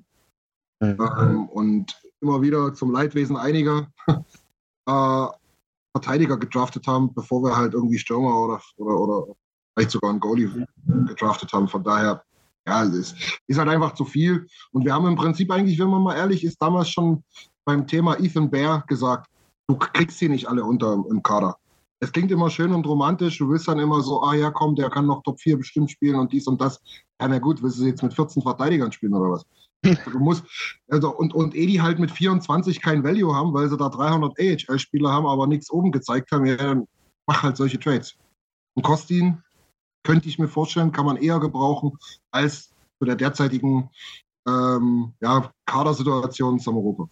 Mhm. 0.79 0.97
Ähm, 1.19 1.49
und 1.49 1.99
immer 2.21 2.43
wieder 2.43 2.75
zum 2.75 2.91
Leidwesen 2.91 3.35
einiger 3.35 3.87
äh, 4.07 5.25
Verteidiger 5.91 6.37
gedraftet 6.37 6.85
haben, 6.85 7.13
bevor 7.15 7.41
wir 7.43 7.57
halt 7.57 7.73
irgendwie 7.73 7.97
Stürmer 7.97 8.39
oder, 8.39 8.61
oder, 8.77 8.99
oder 8.99 9.35
vielleicht 9.73 9.91
sogar 9.91 10.11
einen 10.11 10.19
Goalie 10.19 10.67
gedraftet 11.07 11.51
haben. 11.51 11.67
Von 11.67 11.83
daher, 11.83 12.23
ja, 12.67 12.83
es 12.83 12.93
ist, 12.93 13.15
ist 13.47 13.57
halt 13.57 13.69
einfach 13.69 13.95
zu 13.95 14.05
viel. 14.05 14.45
Und 14.71 14.85
wir 14.85 14.93
haben 14.93 15.07
im 15.07 15.15
Prinzip 15.15 15.51
eigentlich, 15.51 15.79
wenn 15.79 15.89
man 15.89 16.03
mal 16.03 16.15
ehrlich 16.15 16.43
ist, 16.43 16.61
damals 16.61 16.89
schon 16.89 17.23
beim 17.65 17.87
Thema 17.87 18.19
Ethan 18.19 18.51
Bear 18.51 18.83
gesagt, 18.87 19.31
du 19.67 19.75
kriegst 19.75 20.19
sie 20.19 20.29
nicht 20.29 20.47
alle 20.47 20.63
unter 20.63 20.93
im 20.93 21.23
Kader. 21.23 21.57
Es 22.01 22.11
klingt 22.11 22.31
immer 22.31 22.49
schön 22.49 22.71
und 22.71 22.87
romantisch. 22.87 23.37
Du 23.37 23.49
willst 23.49 23.67
dann 23.67 23.79
immer 23.79 24.01
so, 24.01 24.21
ah 24.23 24.33
ja, 24.33 24.51
komm, 24.51 24.75
der 24.75 24.89
kann 24.89 25.05
noch 25.05 25.21
Top 25.23 25.39
4 25.39 25.57
bestimmt 25.57 25.91
spielen 25.91 26.15
und 26.15 26.31
dies 26.31 26.47
und 26.47 26.61
das. 26.61 26.81
Ja, 27.19 27.27
na 27.27 27.39
gut, 27.39 27.61
willst 27.61 27.79
du 27.79 27.85
jetzt 27.85 28.03
mit 28.03 28.13
14 28.13 28.41
Verteidigern 28.41 28.91
spielen 28.91 29.13
oder 29.13 29.31
was? 29.31 29.45
Du 29.81 30.19
musst, 30.19 30.43
also, 30.89 31.15
und, 31.15 31.33
und 31.33 31.55
Edi 31.55 31.75
halt 31.75 31.99
mit 31.99 32.11
24 32.11 32.81
kein 32.81 33.03
Value 33.03 33.33
haben, 33.33 33.53
weil 33.53 33.69
sie 33.69 33.77
da 33.77 33.89
300 33.89 34.37
AHL-Spieler 34.37 35.11
haben, 35.11 35.25
aber 35.25 35.47
nichts 35.47 35.71
oben 35.71 35.91
gezeigt 35.91 36.31
haben, 36.31 36.45
ja, 36.45 36.57
dann 36.57 36.87
mach 37.27 37.43
halt 37.43 37.55
solche 37.57 37.79
Trades. 37.79 38.17
Und 38.75 38.83
Kostin 38.83 39.41
könnte 40.03 40.27
ich 40.27 40.39
mir 40.39 40.47
vorstellen, 40.47 40.91
kann 40.91 41.05
man 41.05 41.17
eher 41.17 41.39
gebrauchen 41.39 41.97
als 42.31 42.73
zu 42.97 43.05
der 43.05 43.15
derzeitigen 43.15 43.89
ähm, 44.47 45.13
ja, 45.21 45.51
Kadersituation 45.65 46.59
Samarupa. 46.59 47.09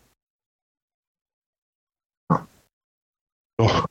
Ja. 2.29 2.47
Doch. 3.57 3.87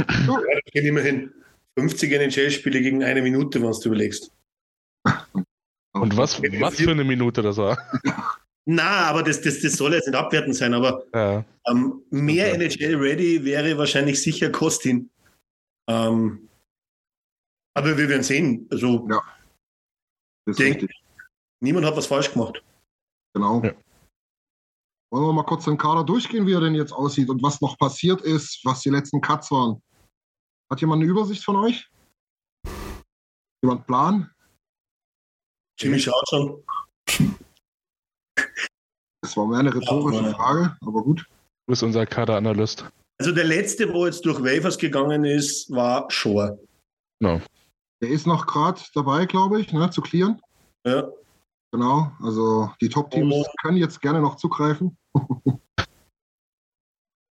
Ja, 0.00 0.06
das 0.26 0.72
geht 0.72 0.84
immerhin 0.84 1.32
50 1.78 2.12
NHL-Spiele 2.12 2.80
gegen 2.80 3.02
eine 3.02 3.22
Minute, 3.22 3.62
was 3.62 3.80
du 3.80 3.88
überlegst. 3.88 4.32
Und 5.92 6.16
was, 6.16 6.42
was 6.42 6.76
für 6.76 6.90
eine 6.90 7.04
Minute 7.04 7.42
das 7.42 7.56
war. 7.56 7.78
Na, 8.66 9.08
aber 9.10 9.22
das, 9.22 9.42
das, 9.42 9.60
das 9.60 9.74
soll 9.74 9.92
jetzt 9.92 10.06
nicht 10.06 10.16
abwertend 10.16 10.56
sein, 10.56 10.72
aber 10.72 11.04
ja. 11.14 11.44
ähm, 11.68 12.02
mehr 12.10 12.52
okay. 12.52 12.66
NHL-Ready 12.66 13.44
wäre 13.44 13.76
wahrscheinlich 13.76 14.22
sicher 14.22 14.50
Kostin. 14.50 15.10
Ähm, 15.88 16.48
aber 17.74 17.98
wir 17.98 18.08
werden 18.08 18.22
sehen. 18.22 18.66
Also, 18.70 19.06
ja. 19.10 19.20
denk, 20.54 20.88
niemand 21.60 21.84
hat 21.86 21.96
was 21.96 22.06
falsch 22.06 22.32
gemacht. 22.32 22.62
Genau. 23.34 23.62
Ja. 23.62 23.74
Wollen 25.14 25.26
wir 25.26 25.32
mal 25.32 25.44
kurz 25.44 25.64
den 25.64 25.78
Kader 25.78 26.02
durchgehen, 26.02 26.44
wie 26.44 26.54
er 26.54 26.60
denn 26.60 26.74
jetzt 26.74 26.90
aussieht 26.90 27.30
und 27.30 27.40
was 27.40 27.60
noch 27.60 27.78
passiert 27.78 28.20
ist, 28.22 28.60
was 28.64 28.80
die 28.80 28.90
letzten 28.90 29.20
Cuts 29.20 29.48
waren? 29.52 29.80
Hat 30.68 30.80
jemand 30.80 31.02
eine 31.02 31.08
Übersicht 31.08 31.44
von 31.44 31.54
euch? 31.54 31.88
Jemand 33.62 33.86
Plan? 33.86 34.28
Jimmy 35.78 36.00
schaut 36.00 36.28
schon. 36.28 36.64
Das 39.22 39.36
war 39.36 39.46
mehr 39.46 39.60
eine 39.60 39.72
rhetorische 39.72 40.20
ja, 40.20 40.34
Frage, 40.34 40.76
aber 40.80 41.04
gut. 41.04 41.20
Du 41.20 41.70
bist 41.70 41.84
unser 41.84 42.06
Kaderanalyst. 42.06 42.84
Also 43.20 43.30
der 43.30 43.44
letzte, 43.44 43.94
wo 43.94 44.06
jetzt 44.06 44.26
durch 44.26 44.40
Wafers 44.40 44.76
gegangen 44.76 45.24
ist, 45.24 45.70
war 45.70 46.10
Shore. 46.10 46.58
No. 47.20 47.40
Der 48.02 48.08
ist 48.08 48.26
noch 48.26 48.48
gerade 48.48 48.80
dabei, 48.94 49.26
glaube 49.26 49.60
ich, 49.60 49.72
ne, 49.72 49.88
zu 49.90 50.00
clearen. 50.00 50.42
Ja. 50.84 51.08
Genau, 51.70 52.10
also 52.20 52.72
die 52.80 52.88
Top-Teams 52.88 53.32
oh. 53.32 53.44
können 53.62 53.76
jetzt 53.76 54.00
gerne 54.00 54.20
noch 54.20 54.34
zugreifen. 54.34 54.98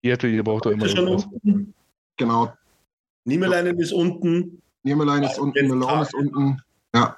Seattle, 0.04 0.30
ihr 0.30 0.44
braucht 0.44 0.66
doch 0.66 0.70
immer 0.70 0.86
irgendwas. 0.86 1.28
Genau. 2.16 2.52
Niemeleinen 3.24 3.78
ist 3.78 3.92
unten. 3.92 4.62
Niemelein 4.82 5.22
ist 5.22 5.38
unten, 5.38 5.68
Melon 5.68 6.02
ist 6.02 6.14
unten. 6.14 6.62
Ja. 6.94 7.16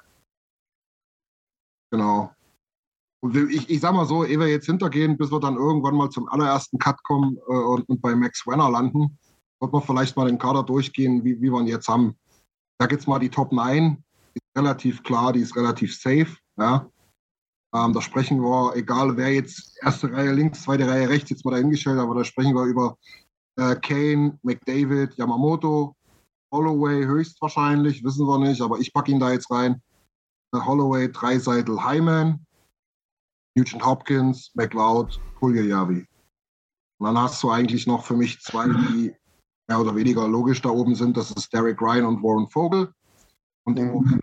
Genau. 1.91 2.31
Und 3.23 3.35
ich, 3.35 3.69
ich 3.69 3.79
sag 3.79 3.93
mal 3.93 4.05
so, 4.05 4.25
ehe 4.25 4.39
wir 4.39 4.47
jetzt 4.47 4.65
hintergehen, 4.65 5.17
bis 5.17 5.31
wir 5.31 5.39
dann 5.39 5.55
irgendwann 5.55 5.95
mal 5.95 6.09
zum 6.09 6.27
allerersten 6.27 6.79
Cut 6.79 7.01
kommen 7.03 7.37
äh, 7.47 7.51
und, 7.51 7.87
und, 7.87 8.01
bei 8.01 8.15
Max 8.15 8.47
Wenner 8.47 8.69
landen, 8.69 9.17
wird 9.59 9.71
man 9.71 9.83
vielleicht 9.83 10.17
mal 10.17 10.27
den 10.27 10.39
Kader 10.39 10.63
durchgehen, 10.63 11.23
wie, 11.23 11.39
wie 11.39 11.51
wir 11.51 11.59
ihn 11.59 11.67
jetzt 11.67 11.87
haben. 11.87 12.17
Da 12.79 12.87
jetzt 12.87 13.07
mal 13.07 13.19
die 13.19 13.29
Top 13.29 13.51
9, 13.51 14.03
ist 14.33 14.57
relativ 14.57 15.03
klar, 15.03 15.33
die 15.33 15.41
ist 15.41 15.55
relativ 15.55 15.95
safe. 15.95 16.35
Ja. 16.57 16.89
Ähm, 17.73 17.93
da 17.93 18.01
sprechen 18.01 18.41
wir, 18.41 18.75
egal 18.75 19.15
wer 19.15 19.33
jetzt 19.33 19.77
erste 19.81 20.11
Reihe 20.11 20.33
links, 20.33 20.63
zweite 20.63 20.87
Reihe 20.87 21.07
rechts, 21.07 21.29
jetzt 21.29 21.45
mal 21.45 21.51
dahingestellt, 21.51 21.99
aber 21.99 22.15
da 22.15 22.23
sprechen 22.23 22.53
wir 22.53 22.65
über 22.65 22.97
äh, 23.57 23.75
Kane, 23.75 24.37
McDavid, 24.43 25.15
Yamamoto, 25.15 25.95
Holloway 26.53 27.05
höchstwahrscheinlich, 27.05 28.03
wissen 28.03 28.27
wir 28.27 28.39
nicht, 28.39 28.61
aber 28.61 28.79
ich 28.79 28.93
packe 28.93 29.11
ihn 29.11 29.19
da 29.19 29.31
jetzt 29.31 29.49
rein. 29.49 29.81
Holloway, 30.53 31.09
Dreiseitel, 31.09 31.81
Hyman, 31.81 32.45
Nugent 33.55 33.85
Hopkins, 33.85 34.51
McLeod, 34.53 35.19
Puljajavi. 35.39 36.05
Und 36.99 37.05
dann 37.05 37.17
hast 37.17 37.41
du 37.41 37.49
eigentlich 37.49 37.87
noch 37.87 38.05
für 38.05 38.15
mich 38.15 38.41
zwei, 38.41 38.67
die 38.67 39.15
mehr 39.67 39.79
oder 39.79 39.95
weniger 39.95 40.27
logisch 40.27 40.61
da 40.61 40.69
oben 40.69 40.95
sind. 40.95 41.15
Das 41.15 41.31
ist 41.31 41.53
Derek 41.53 41.81
Ryan 41.81 42.05
und 42.05 42.23
Warren 42.23 42.49
Vogel. 42.49 42.93
Und 43.63 43.79
im 43.79 43.91
Moment, 43.91 44.21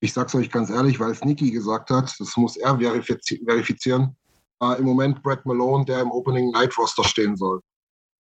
ich 0.00 0.12
sag's 0.12 0.34
euch 0.34 0.50
ganz 0.50 0.70
ehrlich, 0.70 0.98
weil 0.98 1.10
es 1.10 1.24
Niki 1.24 1.50
gesagt 1.50 1.90
hat, 1.90 2.14
das 2.18 2.36
muss 2.36 2.56
er 2.56 2.78
verifiz 2.78 3.28
verifizieren. 3.44 4.16
Äh, 4.62 4.78
Im 4.78 4.86
Moment 4.86 5.22
Brett 5.22 5.44
Malone, 5.46 5.84
der 5.84 6.00
im 6.00 6.10
Opening 6.10 6.50
Night 6.50 6.76
Roster 6.76 7.04
stehen 7.04 7.36
soll. 7.36 7.60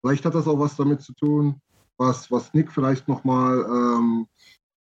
Vielleicht 0.01 0.25
hat 0.25 0.35
das 0.35 0.47
auch 0.47 0.59
was 0.59 0.75
damit 0.75 1.01
zu 1.01 1.13
tun, 1.13 1.61
was, 1.97 2.31
was 2.31 2.53
Nick 2.53 2.71
vielleicht 2.71 3.07
nochmal 3.07 3.65
ähm, 3.65 4.27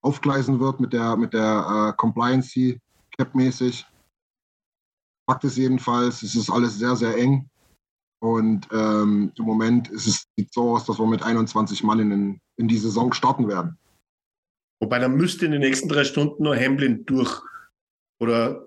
aufgleisen 0.02 0.60
wird 0.60 0.80
mit 0.80 0.94
der, 0.94 1.18
mit 1.18 1.34
der 1.34 1.90
äh, 1.90 1.98
Compliance 1.98 2.80
Cap-mäßig. 3.18 3.86
Fakt 5.30 5.44
ist 5.44 5.58
jedenfalls, 5.58 6.22
es 6.22 6.36
ist 6.36 6.50
alles 6.50 6.78
sehr, 6.78 6.96
sehr 6.96 7.18
eng. 7.18 7.50
Und 8.20 8.68
ähm, 8.72 9.32
im 9.36 9.46
Moment 9.46 9.90
ist 9.90 10.08
es 10.08 10.26
sieht 10.36 10.54
so 10.54 10.76
aus, 10.76 10.86
dass 10.86 11.00
wir 11.00 11.06
mit 11.06 11.22
21 11.22 11.84
Mann 11.84 12.00
in, 12.00 12.42
in 12.58 12.68
die 12.68 12.78
Saison 12.78 13.14
starten 13.14 13.48
werden. 13.48 13.78
Wobei 14.80 15.00
dann 15.00 15.16
müsste 15.16 15.46
in 15.46 15.52
den 15.52 15.62
nächsten 15.62 15.90
drei 15.90 16.04
Stunden 16.04 16.44
nur 16.44 16.56
Hamblin 16.56 17.06
durch. 17.06 17.42
Oder 18.20 18.66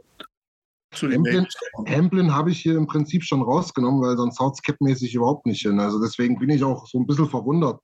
zu 0.92 1.06
den 1.06 1.24
Hamblin, 1.24 1.46
Hamblin 1.88 2.34
habe 2.34 2.50
ich 2.50 2.60
hier 2.60 2.76
im 2.76 2.86
Prinzip 2.86 3.22
schon 3.22 3.42
rausgenommen, 3.42 4.00
weil 4.02 4.16
sonst 4.16 4.38
haut 4.40 4.54
es 4.54 4.62
cap-mäßig 4.62 5.14
überhaupt 5.14 5.46
nicht 5.46 5.62
hin. 5.62 5.78
Also 5.78 6.00
deswegen 6.00 6.38
bin 6.38 6.50
ich 6.50 6.64
auch 6.64 6.86
so 6.86 6.98
ein 6.98 7.06
bisschen 7.06 7.28
verwundert. 7.28 7.80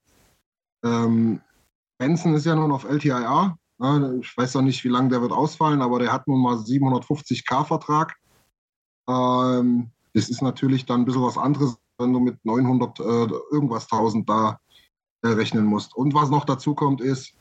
Ähm, 0.85 1.41
Benson 1.99 2.35
ist 2.35 2.47
ja 2.47 2.57
nun 2.57 2.73
auf 2.73 2.85
LTIR. 2.85 3.57
Ich 4.21 4.37
weiß 4.37 4.55
noch 4.55 4.63
nicht, 4.63 4.83
wie 4.85 4.89
lange 4.89 5.11
der 5.11 5.21
wird 5.21 5.33
ausfallen, 5.33 5.83
aber 5.83 5.99
der 5.99 6.13
hat 6.13 6.27
nun 6.27 6.41
mal 6.41 6.57
750k 6.57 7.65
Vertrag. 7.65 8.17
Ähm, 9.09 9.91
das 10.15 10.29
ist 10.29 10.43
natürlich 10.43 10.87
dann 10.87 11.03
ein 11.03 11.05
bisschen 11.05 11.23
was 11.23 11.39
anderes, 11.39 11.77
wenn 11.99 12.13
du 12.13 12.21
mit 12.21 12.45
900 12.45 13.01
äh, 13.01 13.03
irgendwas 13.53 13.85
1000 13.85 14.29
da 14.29 14.59
äh, 15.23 15.29
rechnen 15.29 15.67
musst. 15.67 15.95
Und 15.95 16.15
was 16.15 16.31
noch 16.31 16.45
dazu 16.45 16.75
kommt, 16.75 17.01
ist, 17.01 17.35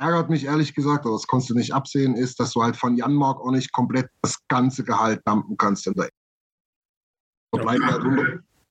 ärgert 0.00 0.30
mich 0.30 0.44
ehrlich 0.44 0.74
gesagt, 0.74 1.04
aber 1.04 1.14
das 1.14 1.26
konntest 1.26 1.50
du 1.50 1.54
nicht 1.54 1.72
absehen, 1.72 2.14
ist, 2.14 2.40
dass 2.40 2.52
du 2.52 2.62
halt 2.62 2.76
von 2.76 2.96
Janmark 2.96 3.40
auch 3.40 3.50
nicht 3.50 3.72
komplett 3.72 4.08
das 4.22 4.38
ganze 4.48 4.82
Gehalt 4.84 5.20
dumpen 5.26 5.56
kannst. 5.56 5.86
In 5.86 5.94
der 5.94 6.08
da 7.52 7.62
bleiben 7.62 7.84
halt 7.84 8.02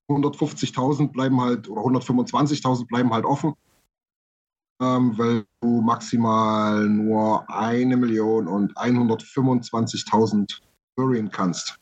150.000 0.10 1.12
bleiben 1.12 1.40
halt, 1.40 1.70
oder 1.70 1.82
125.000 1.82 2.88
bleiben 2.88 3.14
halt 3.14 3.26
offen 3.26 3.54
ähm, 4.82 5.18
weil 5.18 5.46
du 5.62 5.82
maximal 5.82 6.88
nur 6.88 7.50
eine 7.50 7.98
Million 7.98 8.48
und 8.48 8.76
125.000 8.78 10.62
Burien 10.96 11.30
kannst. 11.30 11.78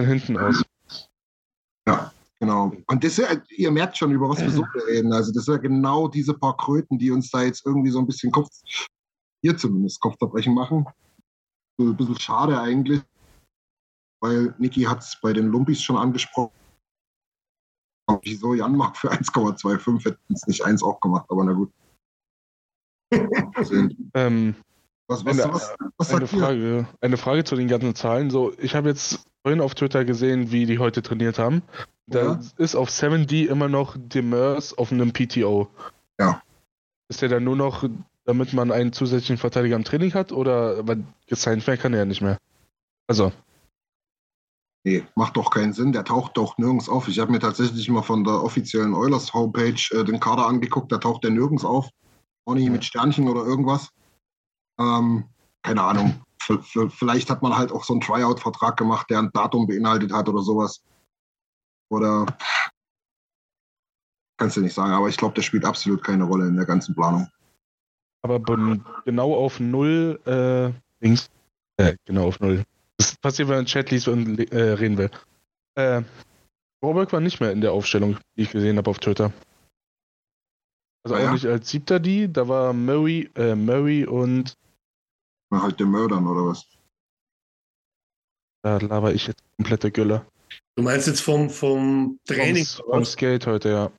Hinten 0.00 0.38
aus. 0.38 0.62
Ja, 1.86 2.12
genau. 2.44 2.72
Und 2.86 3.04
das 3.04 3.18
ist, 3.18 3.42
ihr 3.50 3.70
merkt 3.70 3.96
schon, 3.96 4.12
über 4.12 4.28
was 4.28 4.40
wir 4.40 4.50
so 4.50 4.64
reden. 4.86 5.12
Also 5.12 5.32
das 5.32 5.44
sind 5.44 5.54
ja 5.54 5.60
genau 5.60 6.08
diese 6.08 6.34
paar 6.34 6.56
Kröten, 6.56 6.98
die 6.98 7.10
uns 7.10 7.30
da 7.30 7.42
jetzt 7.42 7.64
irgendwie 7.66 7.90
so 7.90 7.98
ein 7.98 8.06
bisschen 8.06 8.30
Kopf, 8.30 8.50
hier 9.42 9.56
zumindest 9.56 10.00
Kopfverbrechen 10.00 10.54
machen. 10.54 10.86
So 11.78 11.86
ein 11.86 11.96
bisschen 11.96 12.20
schade 12.20 12.60
eigentlich, 12.60 13.02
weil 14.20 14.54
Niki 14.58 14.82
hat 14.82 15.00
es 15.00 15.18
bei 15.20 15.32
den 15.32 15.48
Lumpis 15.48 15.82
schon 15.82 15.96
angesprochen. 15.96 16.52
Wieso 18.22 18.54
Jan 18.54 18.76
macht 18.76 18.98
für 18.98 19.10
1,25 19.10 20.04
hätten 20.04 20.34
es 20.34 20.46
nicht 20.46 20.64
eins 20.64 20.82
auch 20.82 21.00
gemacht, 21.00 21.26
aber 21.30 21.44
na 21.44 21.52
gut 21.52 21.72
ähm, 24.14 24.54
was, 25.06 25.24
was, 25.24 25.40
eine, 25.40 25.52
was, 25.52 25.74
was 25.98 26.14
eine, 26.14 26.26
Frage, 26.26 26.88
eine 27.00 27.16
Frage 27.16 27.44
zu 27.44 27.56
den 27.56 27.68
ganzen 27.68 27.94
Zahlen. 27.94 28.30
So, 28.30 28.52
ich 28.58 28.74
habe 28.74 28.88
jetzt 28.88 29.26
vorhin 29.42 29.60
auf 29.60 29.74
Twitter 29.74 30.04
gesehen, 30.04 30.50
wie 30.50 30.66
die 30.66 30.78
heute 30.78 31.02
trainiert 31.02 31.38
haben. 31.38 31.62
Da 32.06 32.40
ist 32.58 32.74
auf 32.74 32.90
7D 32.90 33.46
immer 33.46 33.68
noch 33.68 33.96
Demers 33.98 34.76
auf 34.76 34.92
einem 34.92 35.12
PTO. 35.12 35.68
Ja. 36.18 36.42
Ist 37.08 37.22
der 37.22 37.28
dann 37.28 37.44
nur 37.44 37.56
noch, 37.56 37.84
damit 38.24 38.52
man 38.52 38.72
einen 38.72 38.92
zusätzlichen 38.92 39.38
Verteidiger 39.38 39.76
im 39.76 39.84
Training 39.84 40.12
hat? 40.14 40.32
Oder 40.32 40.86
weil 40.86 41.04
gesigned 41.26 41.66
werden 41.66 41.80
kann 41.80 41.92
er 41.94 42.00
ja 42.00 42.04
nicht 42.04 42.20
mehr? 42.20 42.38
Also. 43.06 43.32
Nee, 44.86 45.02
macht 45.14 45.36
doch 45.38 45.50
keinen 45.50 45.72
Sinn. 45.72 45.92
Der 45.92 46.04
taucht 46.04 46.36
doch 46.36 46.58
nirgends 46.58 46.90
auf. 46.90 47.08
Ich 47.08 47.18
habe 47.18 47.32
mir 47.32 47.38
tatsächlich 47.38 47.88
mal 47.88 48.02
von 48.02 48.22
der 48.22 48.42
offiziellen 48.42 48.92
Oilers 48.92 49.32
Homepage 49.32 49.80
äh, 49.92 50.04
den 50.04 50.20
Kader 50.20 50.46
angeguckt. 50.46 50.92
Da 50.92 50.98
taucht 50.98 51.24
der 51.24 51.30
nirgends 51.30 51.64
auf. 51.64 51.88
Auch 52.44 52.54
nicht 52.54 52.68
mit 52.68 52.84
Sternchen 52.84 53.28
oder 53.28 53.44
irgendwas. 53.44 53.88
Ähm, 54.78 55.24
keine 55.62 55.82
Ahnung. 55.82 56.20
vielleicht 56.90 57.30
hat 57.30 57.40
man 57.40 57.56
halt 57.56 57.72
auch 57.72 57.84
so 57.84 57.94
einen 57.94 58.02
Tryout-Vertrag 58.02 58.76
gemacht, 58.76 59.08
der 59.08 59.20
ein 59.20 59.30
Datum 59.32 59.66
beinhaltet 59.66 60.12
hat 60.12 60.28
oder 60.28 60.42
sowas. 60.42 60.82
Oder 61.94 62.26
kannst 64.36 64.56
du 64.56 64.60
nicht 64.60 64.74
sagen, 64.74 64.92
aber 64.92 65.08
ich 65.08 65.16
glaube, 65.16 65.34
der 65.34 65.42
spielt 65.42 65.64
absolut 65.64 66.02
keine 66.02 66.24
Rolle 66.24 66.48
in 66.48 66.56
der 66.56 66.66
ganzen 66.66 66.94
Planung. 66.94 67.28
Aber 68.22 68.40
genau 69.04 69.34
auf 69.34 69.60
null, 69.60 70.18
äh, 70.26 70.72
links, 71.04 71.30
äh, 71.76 71.96
genau 72.04 72.28
auf 72.28 72.40
null. 72.40 72.64
Das 72.96 73.16
passiert, 73.16 73.48
wenn 73.48 73.56
man 73.56 73.66
Chat 73.66 73.90
liest 73.90 74.08
und 74.08 74.38
äh, 74.50 74.72
reden 74.72 74.98
will. 74.98 75.10
Äh, 75.76 76.02
Warburg 76.80 77.12
war 77.12 77.20
nicht 77.20 77.40
mehr 77.40 77.52
in 77.52 77.60
der 77.60 77.72
Aufstellung, 77.72 78.18
die 78.36 78.42
ich 78.42 78.50
gesehen 78.50 78.76
habe 78.76 78.90
auf 78.90 78.98
Twitter. 78.98 79.32
Also 81.04 81.16
ah, 81.16 81.18
auch 81.18 81.22
ja? 81.24 81.32
nicht 81.32 81.46
als 81.46 81.68
siebter 81.68 82.00
die, 82.00 82.32
da 82.32 82.48
war 82.48 82.72
Murray, 82.72 83.30
äh, 83.36 83.54
Murray 83.54 84.06
und. 84.06 84.54
Na, 85.50 85.62
halt 85.62 85.78
der 85.78 85.86
Mördern 85.86 86.26
oder 86.26 86.46
was? 86.46 86.66
Da 88.62 88.78
laber 88.78 89.12
ich 89.12 89.26
jetzt 89.26 89.42
komplette 89.56 89.90
Gülle. 89.90 90.26
Du 90.76 90.82
meinst 90.82 91.06
jetzt 91.06 91.20
vom, 91.20 91.48
vom 91.48 92.18
Training? 92.26 92.64
Vom, 92.64 92.90
vom 92.90 93.04
Skate 93.04 93.46
heute, 93.46 93.68
ja. 93.68 93.92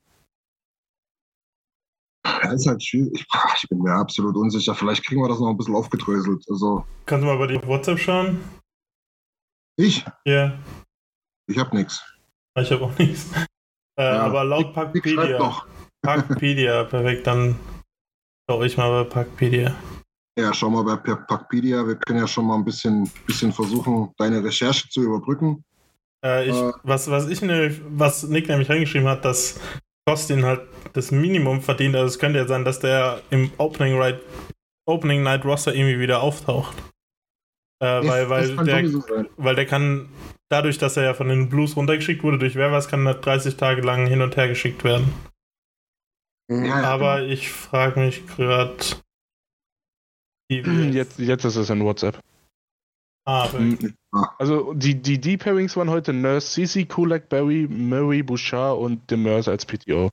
Das 2.41 2.53
ist 2.53 2.67
halt 2.67 2.84
schwierig. 2.84 3.25
Ich 3.62 3.70
bin 3.70 3.79
mir 3.79 3.94
absolut 3.94 4.36
unsicher. 4.36 4.75
Vielleicht 4.75 5.05
kriegen 5.05 5.22
wir 5.22 5.29
das 5.29 5.39
noch 5.39 5.50
ein 5.50 5.58
bisschen 5.58 5.75
aufgedröselt. 5.75 6.44
Also, 6.50 6.86
Kannst 7.05 7.24
du 7.24 7.27
mal 7.27 7.38
bei 7.38 7.48
dir 7.48 7.60
auf 7.60 7.67
WhatsApp 7.67 8.00
schauen? 8.00 8.44
Ich? 9.77 10.03
Ja. 10.25 10.34
Yeah. 10.34 10.60
Ich 11.48 11.58
hab 11.58 11.74
nichts. 11.74 12.01
Ich 12.58 12.72
hab 12.72 12.82
auch 12.82 12.98
nichts. 12.98 13.32
Äh, 13.98 14.03
ja. 14.03 14.24
Aber 14.24 14.44
laut 14.44 14.74
Packpedia. 14.74 15.65
Packpedia, 16.01 16.84
perfekt. 16.89 17.27
Dann 17.27 17.58
schau 18.50 18.63
ich 18.63 18.75
mal 18.75 19.03
bei 19.03 19.10
Packpedia. 19.10 19.75
Ja, 20.38 20.53
schau 20.53 20.70
mal 20.70 20.84
bei 20.84 20.98
Packpedia. 21.15 21.86
Wir 21.88 21.96
können 21.96 22.20
ja 22.20 22.27
schon 22.27 22.46
mal 22.46 22.55
ein 22.55 22.65
bisschen, 22.65 23.10
bisschen 23.25 23.53
versuchen, 23.53 24.13
deine 24.17 24.44
Recherche 24.44 24.89
zu 24.89 25.03
überbrücken. 25.03 25.63
Äh, 26.25 26.50
ich, 26.50 26.55
äh, 26.55 26.72
was, 26.84 27.10
was 27.10 27.29
ich 27.29 27.41
ne, 27.41 27.79
was 27.88 28.24
Nick 28.24 28.50
nämlich 28.50 28.70
reingeschrieben 28.70 29.08
hat, 29.08 29.24
dass 29.24 29.60
Kostin 30.08 30.44
halt 30.44 30.62
das 30.94 31.12
Minimum 31.12 31.62
verdient. 31.62 31.96
Also 31.96 32.08
es 32.08 32.20
könnte 32.20 32.39
ja 32.39 32.48
sein, 32.48 32.65
dass 32.65 32.79
der 32.79 33.22
im 33.29 33.51
Opening, 33.58 33.98
right, 33.98 34.20
Opening 34.88 35.24
Night 35.24 35.46
Roster 35.46 35.74
irgendwie 35.74 36.00
wieder 36.00 36.22
auftaucht. 36.22 36.75
Äh, 37.82 38.08
weil, 38.08 38.29
weil, 38.29 38.55
der, 38.65 39.25
weil 39.38 39.55
der 39.55 39.65
kann, 39.65 40.10
dadurch, 40.50 40.77
dass 40.77 40.98
er 40.98 41.03
ja 41.03 41.13
von 41.13 41.27
den 41.27 41.50
Blues 41.50 41.75
runtergeschickt 41.75 42.24
wurde 42.24 42.39
durch 42.39 42.55
wer 42.55 42.72
was, 42.72 42.88
kann 42.88 43.05
er 43.05 43.15
30 43.15 43.58
Tage 43.58 43.82
lang 43.82 44.08
hin 44.08 44.22
und 44.22 44.38
her 44.38 44.48
geschickt 44.48 44.84
werden. 44.84 45.13
Ja, 46.50 46.84
Aber 46.84 47.17
genau. 47.17 47.34
ich 47.34 47.51
frage 47.51 48.00
mich 48.00 48.25
gerade. 48.27 48.75
Jetzt, 50.48 51.17
jetzt 51.17 51.44
ist 51.44 51.55
es 51.55 51.72
in 51.72 51.84
WhatsApp. 51.84 52.20
Ah, 53.25 53.50
mhm. 53.58 53.96
Also 54.38 54.74
die, 54.74 55.01
die 55.01 55.20
Deep 55.20 55.44
Pairings 55.44 55.75
waren 55.75 55.89
heute 55.89 56.13
Nurse, 56.13 56.48
Cici, 56.48 56.86
Kulak, 56.86 57.27
Barry, 57.27 57.67
Murray, 57.67 58.22
Bouchard 58.22 58.77
und 58.77 59.10
Demers 59.10 59.48
als 59.48 59.65
PTO. 59.65 60.10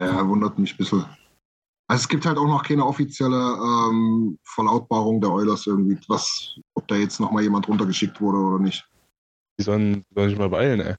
Ja, 0.00 0.26
wundert 0.26 0.58
mich 0.58 0.72
ein 0.74 0.76
bisschen. 0.78 1.04
Also 1.86 2.02
es 2.02 2.08
gibt 2.08 2.24
halt 2.24 2.38
auch 2.38 2.46
noch 2.46 2.62
keine 2.62 2.86
offizielle 2.86 3.36
ähm, 3.36 4.38
Verlautbarung 4.44 5.20
der 5.20 5.32
Oilers 5.32 5.66
irgendwie, 5.66 5.98
was, 6.08 6.56
ob 6.74 6.88
da 6.88 6.94
jetzt 6.94 7.20
nochmal 7.20 7.42
jemand 7.42 7.68
runtergeschickt 7.68 8.20
wurde 8.20 8.38
oder 8.38 8.58
nicht. 8.58 8.88
Die 9.58 9.64
sollen, 9.64 10.04
sollen 10.14 10.30
sich 10.30 10.38
mal 10.38 10.48
beeilen, 10.48 10.80
ey. 10.80 10.94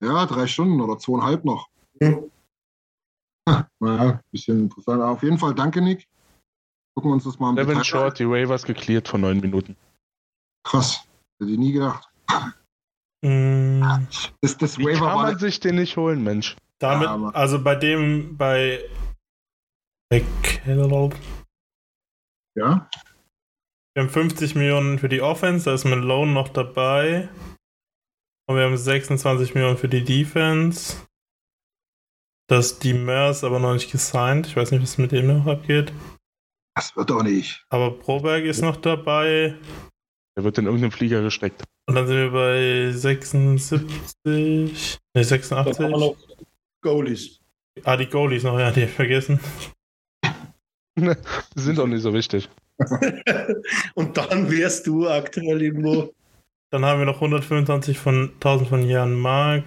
Ja, 0.00 0.26
drei 0.26 0.46
Stunden 0.46 0.80
oder 0.80 0.98
zweieinhalb 0.98 1.44
noch. 1.44 1.68
Mhm. 2.00 2.30
naja, 3.80 4.20
bisschen 4.30 4.64
interessant. 4.64 5.00
Aber 5.00 5.12
auf 5.12 5.22
jeden 5.22 5.38
Fall 5.38 5.54
danke, 5.54 5.80
Nick. 5.80 6.06
Gucken 6.94 7.10
wir 7.10 7.14
uns 7.14 7.24
das 7.24 7.38
mal 7.38 7.50
an. 7.50 7.56
Seven 7.56 7.82
Short, 7.82 8.18
die 8.18 8.28
Waivers 8.28 8.64
geklärt 8.64 9.08
von 9.08 9.22
neun 9.22 9.40
Minuten. 9.40 9.76
Krass. 10.66 11.06
Hätte 11.38 11.52
ich 11.52 11.58
nie 11.58 11.72
gedacht. 11.72 12.08
Mm. 13.22 13.82
Das, 14.40 14.58
das 14.58 14.78
Wie 14.78 14.84
Waiver 14.84 15.06
kann 15.06 15.16
man 15.16 15.38
sich 15.38 15.60
den 15.60 15.76
nicht 15.76 15.96
holen, 15.96 16.22
Mensch? 16.24 16.56
Damit, 16.80 17.08
ja, 17.08 17.30
also 17.30 17.62
bei 17.62 17.76
dem, 17.76 18.36
bei, 18.36 18.84
Ja. 22.56 22.88
Wir 23.94 24.02
haben 24.02 24.10
50 24.10 24.56
Millionen 24.56 24.98
für 24.98 25.08
die 25.08 25.22
Offense, 25.22 25.66
da 25.66 25.74
ist 25.74 25.84
Malone 25.84 26.32
noch 26.32 26.48
dabei. 26.48 27.28
Und 28.48 28.56
wir 28.56 28.64
haben 28.64 28.76
26 28.76 29.54
Millionen 29.54 29.78
für 29.78 29.88
die 29.88 30.04
Defense. 30.04 31.06
Das 32.48 32.72
ist 32.72 32.84
die 32.84 32.92
Mers 32.92 33.42
aber 33.42 33.58
noch 33.58 33.72
nicht 33.72 33.90
gesigned. 33.90 34.46
Ich 34.46 34.56
weiß 34.56 34.70
nicht, 34.70 34.82
was 34.82 34.98
mit 34.98 35.12
dem 35.12 35.26
noch 35.26 35.46
abgeht. 35.46 35.92
Das 36.76 36.94
wird 36.96 37.10
doch 37.10 37.22
nicht. 37.22 37.64
Aber 37.70 37.98
Proberg 37.98 38.44
ist 38.44 38.62
noch 38.62 38.76
dabei. 38.76 39.56
Er 40.36 40.44
wird 40.44 40.58
in 40.58 40.66
irgendeinem 40.66 40.92
Flieger 40.92 41.22
gesteckt. 41.22 41.64
Und 41.86 41.94
dann 41.94 42.06
sind 42.06 42.16
wir 42.16 42.30
bei 42.30 42.92
76. 42.92 43.80
Ne, 44.24 44.70
86. 45.14 46.16
Goalies. 46.82 47.40
Ah, 47.84 47.96
die 47.96 48.06
Goalies 48.06 48.42
noch, 48.42 48.58
ja, 48.58 48.70
die 48.70 48.82
hab 48.82 48.88
ich 48.88 48.94
vergessen. 48.94 49.40
die 50.96 51.60
sind 51.60 51.80
auch 51.80 51.86
nicht 51.86 52.02
so 52.02 52.12
wichtig. 52.12 52.50
Und 53.94 54.16
dann 54.16 54.50
wärst 54.50 54.86
du 54.86 55.08
aktuell 55.08 55.62
irgendwo. 55.62 56.12
Dann 56.70 56.84
haben 56.84 56.98
wir 56.98 57.06
noch 57.06 57.16
125 57.16 57.98
von 57.98 58.32
1000 58.34 58.68
von 58.68 58.88
Jan 58.88 59.14
Mark. 59.14 59.64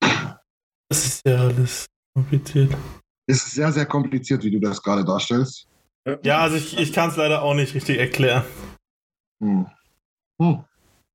Das 0.00 1.06
ist 1.06 1.26
ja 1.26 1.38
alles 1.38 1.86
kompliziert. 2.14 2.76
Es 3.26 3.38
ist 3.46 3.52
sehr, 3.52 3.72
sehr 3.72 3.86
kompliziert, 3.86 4.44
wie 4.44 4.50
du 4.50 4.60
das 4.60 4.82
gerade 4.82 5.04
darstellst. 5.04 5.66
Ja, 6.22 6.40
also 6.40 6.56
ich, 6.56 6.78
ich 6.78 6.92
kann 6.92 7.10
es 7.10 7.16
leider 7.16 7.42
auch 7.42 7.54
nicht 7.54 7.74
richtig 7.74 7.98
erklären. 7.98 8.44
Hm. 9.40 9.66
Hm. 10.40 10.64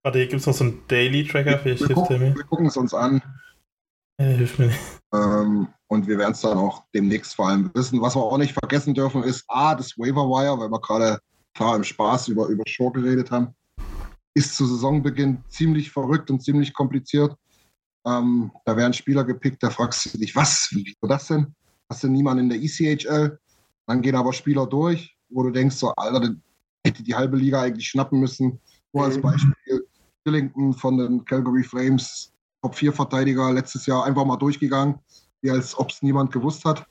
Warte, 0.03 0.19
hier 0.19 0.27
gibt 0.27 0.41
es 0.41 0.47
noch 0.47 0.53
so 0.53 0.65
einen 0.65 0.83
Daily-Tracker. 0.87 1.65
Wir, 1.65 1.79
wir, 1.79 1.95
gucken, 1.95 2.35
wir 2.35 2.43
gucken 2.43 2.65
es 2.67 2.77
uns 2.77 2.93
an. 2.93 3.21
Ja, 4.19 4.25
hilf 4.25 4.59
mir 4.59 4.67
nicht. 4.67 4.79
Ähm, 5.13 5.67
und 5.87 6.07
wir 6.07 6.17
werden 6.17 6.33
es 6.33 6.41
dann 6.41 6.57
auch 6.57 6.83
demnächst 6.93 7.35
vor 7.35 7.49
allem 7.49 7.71
wissen. 7.73 8.01
Was 8.01 8.15
wir 8.15 8.21
auch 8.21 8.37
nicht 8.37 8.53
vergessen 8.53 8.93
dürfen, 8.93 9.23
ist 9.23 9.43
A, 9.47 9.75
das 9.75 9.97
Waiver 9.97 10.27
Wire, 10.27 10.59
weil 10.59 10.69
wir 10.69 10.79
gerade 10.79 11.19
klar 11.53 11.75
im 11.75 11.83
Spaß 11.83 12.27
über, 12.29 12.47
über 12.47 12.63
Show 12.67 12.91
geredet 12.91 13.31
haben, 13.31 13.55
ist 14.33 14.55
zu 14.55 14.65
Saisonbeginn 14.65 15.43
ziemlich 15.49 15.91
verrückt 15.91 16.29
und 16.29 16.43
ziemlich 16.43 16.73
kompliziert. 16.73 17.35
Ähm, 18.05 18.51
da 18.65 18.77
werden 18.77 18.93
Spieler 18.93 19.23
gepickt, 19.23 19.63
da 19.63 19.69
fragst 19.69 20.13
du 20.13 20.17
dich, 20.17 20.35
was, 20.35 20.69
wieso 20.71 21.07
das 21.07 21.27
denn? 21.27 21.55
Hast 21.89 22.03
du 22.03 22.07
niemanden 22.07 22.43
in 22.43 22.49
der 22.49 22.61
ECHL? 22.61 23.39
Dann 23.87 24.01
gehen 24.01 24.15
aber 24.15 24.33
Spieler 24.33 24.67
durch, 24.67 25.15
wo 25.29 25.43
du 25.43 25.51
denkst, 25.51 25.75
so, 25.75 25.93
Alter, 25.95 26.35
hätte 26.85 27.03
die 27.03 27.15
halbe 27.15 27.37
Liga 27.37 27.61
eigentlich 27.61 27.87
schnappen 27.87 28.19
müssen. 28.19 28.59
Nur 28.93 29.05
als 29.05 29.17
mhm. 29.17 29.21
Beispiel, 29.21 29.87
Billington 30.23 30.73
von 30.73 30.97
den 30.97 31.25
Calgary 31.25 31.63
Flames, 31.63 32.33
Top-4-Verteidiger, 32.61 33.51
letztes 33.53 33.85
Jahr 33.85 34.05
einfach 34.05 34.25
mal 34.25 34.37
durchgegangen, 34.37 34.99
wie 35.41 35.51
als 35.51 35.77
ob 35.77 35.89
es 35.89 36.01
niemand 36.01 36.31
gewusst 36.31 36.65
hat. 36.65 36.85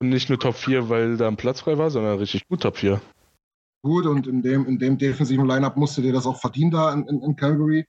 Und 0.00 0.08
nicht 0.08 0.28
nur 0.28 0.38
Top 0.38 0.56
4, 0.56 0.88
weil 0.88 1.16
da 1.16 1.28
ein 1.28 1.36
Platz 1.36 1.60
frei 1.60 1.78
war, 1.78 1.90
sondern 1.90 2.18
richtig 2.18 2.46
gut 2.48 2.62
Top 2.62 2.76
4. 2.78 3.00
Gut, 3.84 4.06
und 4.06 4.26
in 4.26 4.42
dem, 4.42 4.66
in 4.66 4.78
dem 4.78 4.96
defensiven 4.96 5.46
Lineup 5.46 5.76
musste 5.76 6.02
dir 6.02 6.12
das 6.12 6.26
auch 6.26 6.40
verdienen 6.40 6.70
da 6.70 6.92
in, 6.92 7.06
in, 7.06 7.22
in 7.22 7.36
Calgary. 7.36 7.84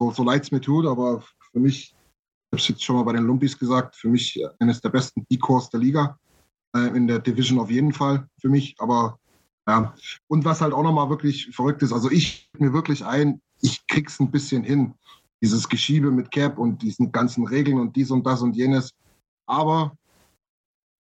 So, 0.00 0.10
so 0.12 0.22
leid 0.22 0.44
es 0.44 0.52
mir 0.52 0.60
tut, 0.60 0.86
aber 0.86 1.22
für 1.52 1.60
mich, 1.60 1.90
ich 1.90 2.52
habe 2.52 2.60
es 2.60 2.68
jetzt 2.68 2.84
schon 2.84 2.96
mal 2.96 3.02
bei 3.02 3.12
den 3.12 3.24
Lumpis 3.24 3.58
gesagt, 3.58 3.96
für 3.96 4.08
mich 4.08 4.40
eines 4.60 4.80
der 4.80 4.90
besten 4.90 5.24
D-Cores 5.30 5.70
der 5.70 5.80
Liga. 5.80 6.18
Äh, 6.76 6.96
in 6.96 7.06
der 7.06 7.18
Division 7.18 7.58
auf 7.58 7.70
jeden 7.70 7.92
Fall 7.92 8.28
für 8.40 8.48
mich, 8.48 8.74
aber 8.78 9.18
ja. 9.68 9.94
Und 10.28 10.44
was 10.44 10.60
halt 10.62 10.72
auch 10.72 10.82
nochmal 10.82 11.10
wirklich 11.10 11.50
verrückt 11.54 11.82
ist, 11.82 11.92
also 11.92 12.10
ich 12.10 12.50
mir 12.58 12.72
wirklich 12.72 13.04
ein, 13.04 13.40
ich 13.60 13.86
krieg's 13.86 14.18
ein 14.18 14.30
bisschen 14.30 14.64
hin. 14.64 14.94
Dieses 15.42 15.68
Geschiebe 15.68 16.10
mit 16.10 16.30
Cap 16.30 16.58
und 16.58 16.82
diesen 16.82 17.12
ganzen 17.12 17.46
Regeln 17.46 17.78
und 17.78 17.94
dies 17.94 18.10
und 18.10 18.26
das 18.26 18.40
und 18.42 18.56
jenes. 18.56 18.92
Aber 19.46 19.92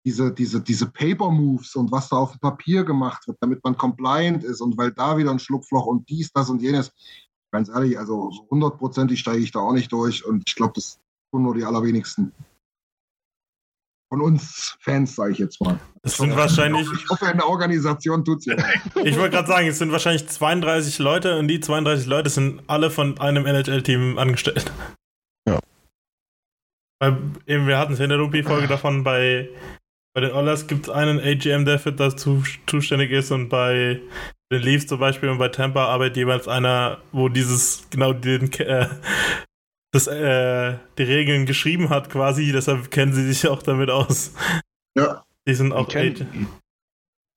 diese, 0.04 0.32
diese, 0.34 0.62
diese 0.62 0.88
Paper-Moves 0.88 1.75
und 1.75 1.91
was 1.91 2.10
da 2.10 2.17
auf 2.17 2.32
dem 2.32 2.39
Papier 2.39 2.84
gemacht 2.84 3.28
wird, 3.28 3.38
damit 3.39 3.63
man 3.63 3.78
compliant 3.78 4.43
ist 4.43 4.62
und 4.62 4.78
weil 4.78 4.91
da 4.91 5.17
wieder 5.17 5.32
ein 5.32 5.39
Schlupfloch 5.39 5.86
und 5.86 6.10
dies, 6.10 6.32
das 6.34 6.49
und 6.49 6.62
jenes. 6.62 6.91
Ganz 7.51 7.69
ehrlich, 7.69 7.97
also 7.97 8.32
hundertprozentig 8.49 9.19
steige 9.19 9.39
ich 9.39 9.51
da 9.51 9.60
auch 9.60 9.73
nicht 9.73 9.91
durch 9.91 10.25
und 10.25 10.43
ich 10.45 10.56
glaube, 10.56 10.73
das 10.75 10.99
tun 11.32 11.43
nur 11.43 11.56
die 11.56 11.63
allerwenigsten 11.63 12.32
von 14.09 14.21
uns 14.21 14.77
Fans, 14.79 15.15
sage 15.15 15.33
ich 15.33 15.39
jetzt 15.39 15.61
mal. 15.61 15.79
Es 16.03 16.17
sind 16.17 16.35
wahrscheinlich. 16.35 16.87
Ich 16.93 17.09
hoffe, 17.09 17.25
in 17.25 17.37
der 17.37 17.47
Organisation 17.47 18.23
tut 18.23 18.39
es 18.39 18.45
ja. 18.45 18.55
ich 19.03 19.17
wollte 19.17 19.31
gerade 19.31 19.47
sagen, 19.47 19.67
es 19.67 19.79
sind 19.79 19.91
wahrscheinlich 19.91 20.27
32 20.27 20.99
Leute 20.99 21.37
und 21.39 21.47
die 21.47 21.59
32 21.59 22.05
Leute 22.07 22.29
sind 22.29 22.61
alle 22.67 22.91
von 22.91 23.19
einem 23.19 23.45
NHL-Team 23.45 24.17
angestellt. 24.17 24.71
Ja. 25.47 25.59
Weil 26.99 27.17
eben, 27.47 27.67
wir 27.67 27.77
hatten 27.77 27.93
es 27.93 27.99
in 27.99 28.09
der 28.09 28.19
Rupi-Folge 28.19 28.67
davon, 28.67 29.03
bei, 29.03 29.49
bei 30.13 30.21
den 30.21 30.31
Oilers 30.31 30.67
gibt 30.67 30.87
es 30.87 30.93
einen 30.93 31.19
AGM, 31.19 31.65
der 31.65 31.79
für 31.79 31.91
das 31.91 32.15
zu, 32.15 32.43
zuständig 32.67 33.11
ist 33.11 33.31
und 33.31 33.49
bei 33.49 33.99
den 34.51 34.61
Leafs 34.61 34.87
zum 34.87 34.99
Beispiel 34.99 35.29
und 35.29 35.39
bei 35.39 35.49
Tampa 35.49 35.85
arbeitet 35.85 36.17
jeweils 36.17 36.47
einer, 36.47 36.99
wo 37.11 37.29
dieses, 37.29 37.89
genau 37.89 38.13
den, 38.13 38.51
äh, 38.53 38.87
das, 39.95 40.08
äh, 40.08 40.77
die 40.97 41.03
Regeln 41.03 41.45
geschrieben 41.45 41.89
hat, 41.89 42.10
quasi. 42.10 42.51
Deshalb 42.51 42.91
kennen 42.91 43.13
sie 43.13 43.25
sich 43.31 43.47
auch 43.47 43.63
damit 43.63 43.89
aus. 43.89 44.34
Ja. 44.97 45.23
Die 45.47 45.53
sind 45.53 45.71
auch. 45.71 45.88
Kenn, 45.88 46.47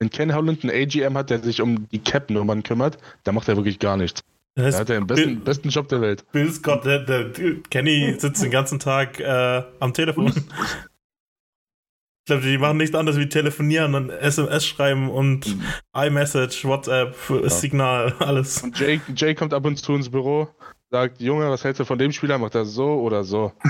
Wenn 0.00 0.10
Ken 0.10 0.34
Holland 0.34 0.64
einen 0.64 0.74
AGM 0.74 1.16
hat, 1.16 1.30
der 1.30 1.40
sich 1.40 1.60
um 1.60 1.88
die 1.90 2.00
Cap-Nummern 2.00 2.62
kümmert, 2.62 2.98
dann 3.24 3.34
macht 3.34 3.48
er 3.48 3.56
wirklich 3.56 3.78
gar 3.78 3.96
nichts. 3.96 4.22
Das 4.54 4.64
Er 4.64 4.66
heißt, 4.66 4.80
hat 4.80 4.88
ja 4.88 4.94
den 4.96 5.06
besten, 5.06 5.40
besten 5.40 5.68
Job 5.68 5.88
der 5.88 6.00
Welt. 6.00 6.24
Bill 6.32 6.50
Scott, 6.50 6.84
der, 6.84 7.04
der, 7.04 7.32
Kenny 7.70 8.16
sitzt 8.18 8.42
den 8.42 8.50
ganzen 8.50 8.80
Tag 8.80 9.20
äh, 9.20 9.62
am 9.78 9.92
Telefon. 9.92 10.32
Ich 10.36 12.30
glaube, 12.30 12.42
die 12.42 12.58
machen 12.58 12.76
nichts 12.76 12.94
anderes 12.94 13.18
wie 13.18 13.28
telefonieren 13.28 13.94
und 13.94 14.10
SMS 14.10 14.66
schreiben 14.66 15.08
und 15.08 15.56
iMessage, 15.94 16.64
WhatsApp, 16.64 17.16
Signal, 17.46 18.12
alles. 18.18 18.62
Und 18.62 18.78
Jay, 18.78 19.00
Jay 19.14 19.34
kommt 19.34 19.54
ab 19.54 19.64
und 19.64 19.76
zu 19.76 19.94
ins 19.94 20.10
Büro, 20.10 20.48
sagt, 20.90 21.20
Junge, 21.20 21.48
was 21.50 21.64
hältst 21.64 21.80
du 21.80 21.84
von 21.84 21.98
dem 21.98 22.12
Spieler? 22.12 22.38
Macht 22.38 22.54
er 22.54 22.64
so 22.64 23.00
oder 23.00 23.24
so? 23.24 23.52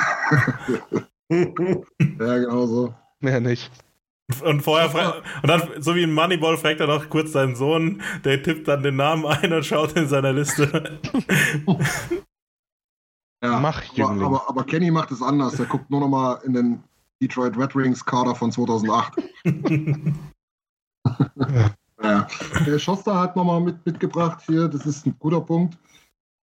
Ja, 1.31 2.39
genau 2.39 2.67
so. 2.67 2.95
Mehr 3.21 3.39
nicht. 3.39 3.71
Und 4.43 4.63
vorher 4.63 4.89
fra- 4.89 5.23
und 5.43 5.47
dann, 5.49 5.63
so 5.83 5.95
wie 5.95 6.03
ein 6.03 6.13
Moneyball, 6.15 6.57
fragt 6.57 6.81
er 6.81 6.87
noch 6.87 7.11
kurz 7.11 7.33
seinen 7.33 7.55
Sohn, 7.55 8.01
der 8.25 8.43
tippt 8.43 8.67
dann 8.67 8.83
den 8.83 8.97
Namen 8.97 9.27
ein 9.27 9.53
und 9.53 9.67
schaut 9.67 9.93
in 9.95 10.09
seiner 10.09 10.33
Liste. 10.33 10.99
Ja, 13.41 13.61
Mach, 13.61 13.83
aber, 13.85 13.95
Jüngling. 13.97 14.25
aber, 14.27 14.49
aber 14.49 14.65
Kenny 14.65 14.91
macht 14.91 15.13
es 15.13 15.23
anders. 15.23 15.55
Der 15.55 15.67
guckt 15.67 15.89
nur 15.91 16.01
noch 16.01 16.09
mal 16.09 16.41
in 16.45 16.55
den 16.55 16.83
Detroit 17.23 17.57
Red 17.57 17.77
Wings 17.77 18.05
Kader 18.05 18.35
von 18.35 18.51
2008. 18.51 19.13
ja. 22.03 22.27
Der 22.67 22.79
Schoster 22.81 23.15
hat 23.17 23.37
nochmal 23.37 23.61
mit, 23.61 23.87
mitgebracht 23.87 24.43
hier, 24.45 24.67
das 24.67 24.87
ist 24.87 25.07
ein 25.07 25.15
guter 25.21 25.41
Punkt. 25.41 25.79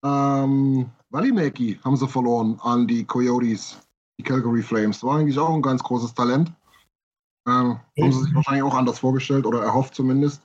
Ähm, 0.04 0.90
Valimaki 1.10 1.80
haben 1.84 1.98
sie 1.98 2.08
verloren 2.08 2.60
an 2.62 2.88
die 2.88 3.04
Coyotes, 3.06 3.78
die 4.18 4.24
Calgary 4.24 4.64
Flames. 4.64 5.04
War 5.04 5.20
eigentlich 5.20 5.38
auch 5.38 5.54
ein 5.54 5.62
ganz 5.62 5.84
großes 5.84 6.14
Talent. 6.14 6.52
Ähm, 7.48 7.80
haben 8.00 8.12
sie 8.12 8.24
sich 8.24 8.36
wahrscheinlich 8.36 8.64
auch 8.64 8.76
anders 8.76 9.00
vorgestellt 9.00 9.46
oder 9.46 9.64
erhofft 9.64 9.96
zumindest. 9.96 10.42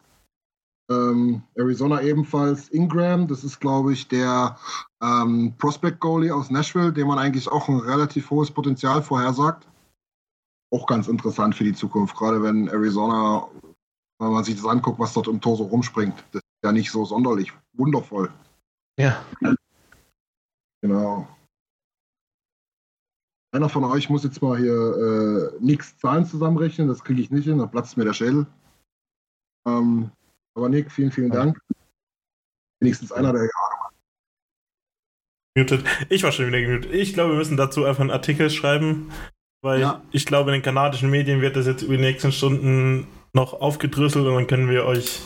Ähm, 0.89 1.43
Arizona 1.57 2.01
ebenfalls 2.01 2.69
Ingram, 2.69 3.27
das 3.27 3.43
ist 3.43 3.61
glaube 3.61 3.93
ich 3.93 4.07
der 4.07 4.57
ähm, 5.03 5.53
Prospect 5.59 5.99
Goalie 6.01 6.33
aus 6.33 6.51
Nashville, 6.51 6.93
dem 6.93 7.09
man 7.09 7.19
eigentlich 7.19 7.49
auch 7.49 7.69
ein 7.69 7.81
relativ 7.81 8.31
hohes 8.31 8.51
Potenzial 8.51 9.03
vorhersagt. 9.03 9.67
Auch 10.73 10.87
ganz 10.87 11.09
interessant 11.09 11.55
für 11.55 11.65
die 11.65 11.75
Zukunft, 11.75 12.17
gerade 12.17 12.43
wenn 12.43 12.69
Arizona, 12.69 13.49
wenn 14.19 14.33
man 14.33 14.45
sich 14.45 14.57
das 14.57 14.65
anguckt, 14.65 14.99
was 14.99 15.13
dort 15.13 15.29
im 15.29 15.41
Tor 15.41 15.57
so 15.57 15.65
rumspringt. 15.65 16.25
Das 16.33 16.43
ist 16.43 16.65
ja 16.65 16.73
nicht 16.73 16.91
so 16.91 17.05
sonderlich 17.05 17.53
wundervoll. 17.73 18.31
Ja. 18.99 19.25
Genau. 20.83 21.29
Einer 23.53 23.69
von 23.69 23.85
euch 23.85 24.11
muss 24.11 24.25
jetzt 24.25 24.43
mal 24.43 24.59
hier 24.59 24.73
äh, 25.55 25.65
nix 25.65 25.97
Zahlen 25.99 26.27
zusammenrechnen, 26.27 26.89
das 26.89 27.03
kriege 27.03 27.21
ich 27.21 27.31
nicht 27.31 27.45
hin, 27.45 27.59
da 27.59 27.67
platzt 27.67 27.97
mir 27.97 28.05
der 28.05 28.13
Schädel. 28.13 28.47
Ähm, 29.67 30.11
aber 30.55 30.69
Nick, 30.69 30.91
vielen, 30.93 31.11
vielen 31.11 31.31
Dank. 31.31 31.59
Wenigstens 32.81 33.13
einer, 33.13 33.33
der 33.33 33.49
Muted. 35.57 35.85
Ich 36.11 36.23
war 36.23 36.33
schon 36.33 36.49
wieder 36.49 36.61
gemutet. 36.61 36.93
Ich 36.93 37.15
glaube, 37.15 37.33
wir 37.33 37.39
müssen 37.39 37.57
dazu 37.57 37.85
einfach 37.85 38.03
einen 38.03 38.11
Artikel 38.11 38.51
schreiben, 38.51 39.11
weil 39.63 39.81
Ja. 39.81 40.03
ich 40.13 40.27
glaube, 40.27 40.51
in 40.51 40.59
den 40.59 40.63
kanadischen 40.63 41.11
Medien 41.11 41.41
wird 41.41 41.57
das 41.57 41.67
jetzt 41.67 41.83
über 41.83 41.97
die 41.97 42.03
nächsten 42.03 42.33
Stunden 42.33 43.07
noch 43.33 43.55
aufgedröselt 43.55 44.27
und 44.27 44.35
dann 44.35 44.47
können 44.47 44.69
wir 44.69 44.85
euch 44.85 45.23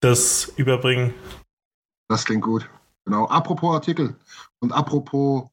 das 0.00 0.52
überbringen. 0.56 1.14
Das 2.08 2.24
klingt 2.24 2.42
gut. 2.42 2.68
Genau. 3.08 3.26
Apropos 3.28 3.74
Artikel 3.74 4.14
und 4.60 4.70
apropos 4.70 5.44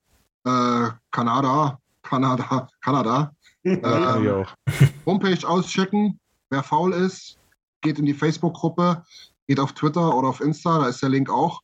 äh, 0.43 0.89
Kanada, 1.09 1.79
Kanada, 2.03 2.67
Kanada. 2.81 3.33
Ähm, 3.63 3.81
auch. 3.85 4.53
Homepage 5.05 5.47
auschecken. 5.47 6.19
Wer 6.49 6.63
faul 6.63 6.91
ist, 6.91 7.39
geht 7.79 7.97
in 7.97 8.05
die 8.05 8.13
Facebook-Gruppe, 8.13 9.05
geht 9.47 9.61
auf 9.61 9.71
Twitter 9.71 10.13
oder 10.17 10.27
auf 10.27 10.41
Insta, 10.41 10.79
da 10.79 10.87
ist 10.87 11.01
der 11.01 11.07
Link 11.07 11.29
auch. 11.29 11.61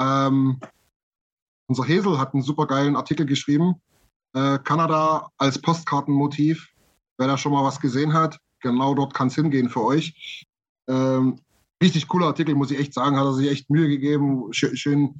Ähm, 0.00 0.58
unser 1.66 1.84
Hesel 1.84 2.18
hat 2.18 2.32
einen 2.32 2.42
super 2.42 2.66
geilen 2.66 2.96
Artikel 2.96 3.26
geschrieben. 3.26 3.74
Äh, 4.32 4.58
Kanada 4.60 5.30
als 5.36 5.60
Postkartenmotiv. 5.60 6.70
Wer 7.18 7.26
da 7.26 7.36
schon 7.36 7.52
mal 7.52 7.64
was 7.64 7.78
gesehen 7.80 8.14
hat, 8.14 8.40
genau 8.60 8.94
dort 8.94 9.12
kann 9.12 9.28
es 9.28 9.34
hingehen 9.34 9.68
für 9.68 9.84
euch. 9.84 10.46
Ähm, 10.88 11.38
richtig 11.82 12.08
cooler 12.08 12.26
Artikel, 12.26 12.54
muss 12.54 12.70
ich 12.70 12.78
echt 12.78 12.94
sagen. 12.94 13.16
Hat 13.16 13.24
er 13.24 13.34
sich 13.34 13.50
echt 13.50 13.70
Mühe 13.70 13.88
gegeben. 13.88 14.52
Schön, 14.52 14.76
schön, 14.76 15.14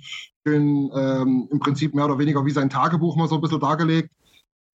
ähm, 0.46 1.48
im 1.50 1.58
Prinzip 1.58 1.94
mehr 1.94 2.06
oder 2.06 2.18
weniger 2.18 2.44
wie 2.44 2.50
sein 2.50 2.70
Tagebuch 2.70 3.16
mal 3.16 3.28
so 3.28 3.36
ein 3.36 3.40
bisschen 3.40 3.60
dargelegt. 3.60 4.10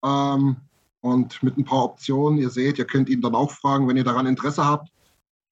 Ähm, 0.04 0.58
und 1.02 1.42
mit 1.42 1.58
ein 1.58 1.66
paar 1.66 1.84
Optionen. 1.84 2.40
Ihr 2.40 2.50
seht, 2.50 2.78
ihr 2.78 2.86
könnt 2.86 3.10
ihn 3.10 3.22
dann 3.22 3.36
auch 3.36 3.52
fragen, 3.52 3.88
wenn 3.88 3.98
ihr 3.98 4.04
daran 4.04 4.28
Interesse 4.28 4.66
habt. 4.66 4.90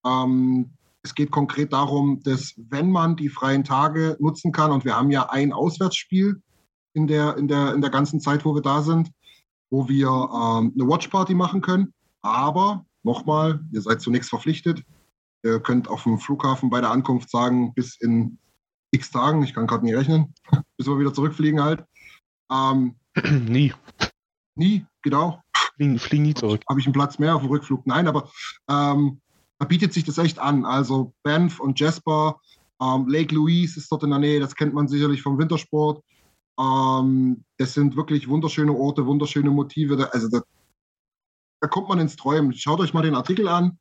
Ähm, 0.05 0.69
es 1.01 1.15
geht 1.15 1.31
konkret 1.31 1.73
darum, 1.73 2.21
dass 2.23 2.53
wenn 2.57 2.91
man 2.91 3.15
die 3.15 3.29
freien 3.29 3.63
Tage 3.63 4.17
nutzen 4.19 4.51
kann, 4.51 4.71
und 4.71 4.85
wir 4.85 4.95
haben 4.95 5.11
ja 5.11 5.29
ein 5.29 5.53
Auswärtsspiel 5.53 6.41
in 6.93 7.07
der, 7.07 7.37
in 7.37 7.47
der, 7.47 7.73
in 7.73 7.81
der 7.81 7.89
ganzen 7.89 8.19
Zeit, 8.19 8.45
wo 8.45 8.53
wir 8.53 8.61
da 8.61 8.81
sind, 8.81 9.11
wo 9.69 9.87
wir 9.87 10.07
ähm, 10.07 10.73
eine 10.75 10.87
Watchparty 10.87 11.33
machen 11.33 11.61
können. 11.61 11.93
Aber 12.21 12.85
nochmal, 13.03 13.61
ihr 13.71 13.81
seid 13.81 14.01
zu 14.01 14.11
nichts 14.11 14.29
verpflichtet. 14.29 14.83
Ihr 15.43 15.59
könnt 15.59 15.87
auf 15.87 16.03
dem 16.03 16.19
Flughafen 16.19 16.69
bei 16.69 16.81
der 16.81 16.91
Ankunft 16.91 17.29
sagen, 17.29 17.73
bis 17.73 17.95
in 17.99 18.37
x 18.91 19.11
Tagen, 19.11 19.43
ich 19.43 19.53
kann 19.53 19.67
gerade 19.67 19.85
nicht 19.85 19.95
rechnen, 19.95 20.33
bis 20.77 20.87
wir 20.87 20.99
wieder 20.99 21.13
zurückfliegen 21.13 21.61
halt. 21.61 21.83
Ähm, 22.51 22.95
nie. 23.47 23.73
nie, 24.55 24.85
genau, 25.01 25.41
Fliegen, 25.79 25.99
fliegen 25.99 26.23
nie 26.23 26.33
zurück. 26.33 26.61
habe 26.69 26.79
ich 26.79 26.85
einen 26.85 26.93
Platz 26.93 27.19
mehr 27.19 27.35
auf 27.35 27.41
dem 27.41 27.51
Rückflug. 27.51 27.87
Nein, 27.87 28.07
aber 28.07 28.29
ähm, 28.69 29.21
da 29.59 29.65
bietet 29.65 29.93
sich 29.93 30.03
das 30.03 30.17
echt 30.17 30.39
an. 30.39 30.65
Also 30.65 31.13
Banff 31.23 31.59
und 31.59 31.79
Jasper, 31.79 32.37
ähm, 32.81 33.07
Lake 33.07 33.33
Louise 33.33 33.79
ist 33.79 33.91
dort 33.91 34.03
in 34.03 34.09
der 34.09 34.19
Nähe, 34.19 34.39
das 34.39 34.55
kennt 34.55 34.73
man 34.73 34.87
sicherlich 34.87 35.21
vom 35.21 35.37
Wintersport. 35.37 36.03
Ähm, 36.59 37.45
das 37.57 37.73
sind 37.73 37.95
wirklich 37.95 38.27
wunderschöne 38.27 38.73
Orte, 38.73 39.05
wunderschöne 39.05 39.49
Motive. 39.49 39.95
Da, 39.95 40.05
also 40.05 40.27
da, 40.29 40.41
da 41.61 41.67
kommt 41.69 41.87
man 41.87 41.99
ins 41.99 42.17
Träumen. 42.17 42.53
Schaut 42.53 42.81
euch 42.81 42.93
mal 42.93 43.03
den 43.03 43.15
Artikel 43.15 43.47
an. 43.47 43.79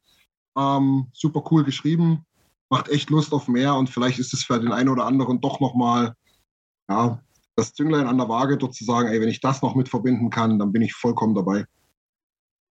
Ähm, 0.59 1.07
super 1.13 1.45
cool 1.51 1.65
geschrieben, 1.65 2.25
macht 2.71 2.89
echt 2.89 3.11
Lust 3.11 3.33
auf 3.33 3.47
mehr 3.49 3.75
und 3.75 3.89
vielleicht 3.89 4.19
ist 4.19 4.35
es 4.35 4.45
für 4.45 4.59
den 4.59 4.73
einen 4.73 4.89
oder 4.89 5.07
anderen 5.07 5.41
doch 5.41 5.61
nochmal 5.61 6.15
ja, 6.91 7.23
das 7.57 7.75
Zünglein 7.75 8.07
an 8.07 8.19
der 8.19 8.29
Waage, 8.29 8.57
dort 8.57 8.75
zu 8.75 8.85
sagen, 8.85 9.09
ey, 9.09 9.21
wenn 9.21 9.29
ich 9.29 9.41
das 9.41 9.63
noch 9.63 9.75
mit 9.75 9.89
verbinden 9.89 10.31
kann, 10.31 10.59
dann 10.59 10.73
bin 10.73 10.83
ich 10.83 10.95
vollkommen 10.95 11.35
dabei. 11.35 11.65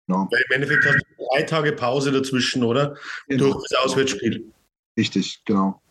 Genau. 0.07 0.27
Weil 0.31 0.43
im 0.49 0.55
Endeffekt 0.55 0.85
hast 0.85 0.97
du 0.97 1.25
drei 1.31 1.43
Tage 1.43 1.71
Pause 1.73 2.11
dazwischen, 2.11 2.63
oder? 2.63 2.97
Durch 3.27 3.55
das 3.69 3.79
Auswärtsspiel. 3.85 4.51
Richtig, 4.97 5.41
genau. 5.45 5.81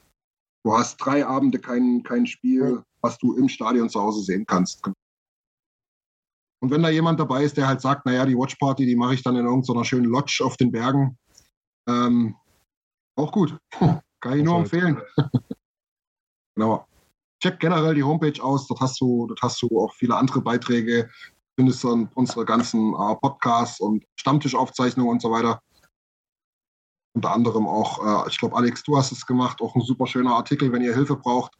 Du 0.65 0.75
hast 0.77 0.99
drei 0.99 1.25
Abende 1.25 1.59
kein, 1.59 2.03
kein 2.03 2.27
Spiel, 2.27 2.83
was 3.01 3.17
du 3.19 3.35
im 3.37 3.49
Stadion 3.49 3.89
zu 3.89 4.01
Hause 4.01 4.23
sehen 4.23 4.45
kannst. 4.47 4.85
Und 6.63 6.71
wenn 6.71 6.83
da 6.83 6.91
jemand 6.91 7.19
dabei 7.19 7.45
ist, 7.45 7.57
der 7.57 7.67
halt 7.67 7.81
sagt, 7.81 8.05
naja, 8.05 8.27
die 8.27 8.37
Watchparty, 8.37 8.85
die 8.85 8.97
mache 8.97 9.15
ich 9.15 9.23
dann 9.23 9.37
in 9.37 9.47
irgendeiner 9.47 9.85
schönen 9.85 10.05
Lodge 10.05 10.43
auf 10.45 10.59
den 10.59 10.71
Bergen, 10.71 11.17
ähm, 11.89 12.37
auch 13.17 13.33
gut. 13.33 13.59
Kann 14.21 14.39
ich 14.39 14.45
nur 14.45 14.55
halt. 14.55 14.73
empfehlen. 14.73 15.01
genau. 16.55 16.87
Check 17.43 17.59
generell 17.59 17.95
die 17.95 18.03
Homepage 18.03 18.43
aus, 18.43 18.67
dort 18.67 18.81
hast 18.81 19.01
du, 19.01 19.27
dort 19.27 19.41
hast 19.41 19.63
du 19.63 19.69
auch 19.81 19.95
viele 19.95 20.15
andere 20.15 20.43
Beiträge, 20.43 21.09
findest 21.57 21.83
dann 21.85 22.11
unsere 22.15 22.45
ganzen 22.45 22.93
äh, 22.93 23.17
Podcasts 23.17 23.81
und 23.81 24.05
Stammtischaufzeichnungen 24.17 25.11
und 25.11 25.23
so 25.23 25.31
weiter. 25.31 25.63
Unter 27.15 27.33
anderem 27.33 27.67
auch, 27.67 28.27
äh, 28.27 28.29
ich 28.29 28.39
glaube, 28.39 28.57
Alex, 28.57 28.83
du 28.83 28.97
hast 28.97 29.11
es 29.11 29.25
gemacht, 29.25 29.63
auch 29.63 29.75
ein 29.75 29.81
super 29.81 30.07
schöner 30.07 30.35
Artikel, 30.35 30.71
wenn 30.71 30.83
ihr 30.83 30.95
Hilfe 30.95 31.17
braucht 31.17 31.53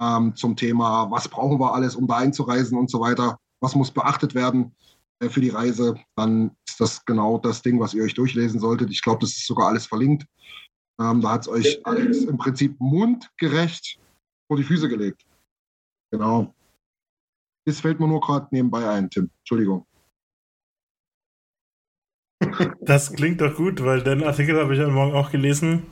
ähm, 0.00 0.36
zum 0.36 0.54
Thema, 0.54 1.10
was 1.10 1.28
brauchen 1.28 1.58
wir 1.58 1.74
alles, 1.74 1.96
um 1.96 2.06
da 2.06 2.18
einzureisen 2.18 2.78
und 2.78 2.88
so 2.88 3.00
weiter, 3.00 3.38
was 3.60 3.74
muss 3.74 3.90
beachtet 3.90 4.36
werden 4.36 4.66
äh, 4.66 4.97
für 5.20 5.40
die 5.40 5.50
Reise, 5.50 5.96
dann 6.16 6.56
ist 6.68 6.80
das 6.80 7.04
genau 7.04 7.38
das 7.38 7.62
Ding, 7.62 7.80
was 7.80 7.94
ihr 7.94 8.04
euch 8.04 8.14
durchlesen 8.14 8.60
solltet. 8.60 8.90
Ich 8.90 9.02
glaube, 9.02 9.20
das 9.20 9.30
ist 9.30 9.46
sogar 9.46 9.68
alles 9.68 9.86
verlinkt. 9.86 10.26
Ähm, 11.00 11.20
da 11.20 11.32
hat 11.32 11.42
es 11.42 11.48
euch 11.48 11.84
Alex 11.86 12.18
im 12.24 12.38
Prinzip 12.38 12.78
mundgerecht 12.78 13.98
vor 14.46 14.56
die 14.56 14.64
Füße 14.64 14.88
gelegt. 14.88 15.24
Genau. 16.12 16.54
Das 17.66 17.80
fällt 17.80 18.00
mir 18.00 18.08
nur 18.08 18.20
gerade 18.20 18.48
nebenbei 18.50 18.88
ein, 18.88 19.10
Tim. 19.10 19.30
Entschuldigung. 19.40 19.86
Das 22.80 23.12
klingt 23.12 23.40
doch 23.40 23.54
gut, 23.56 23.82
weil 23.84 24.02
den 24.02 24.22
Artikel 24.24 24.58
habe 24.58 24.72
ich 24.72 24.80
heute 24.80 24.90
Morgen 24.90 25.14
auch 25.14 25.30
gelesen. 25.30 25.86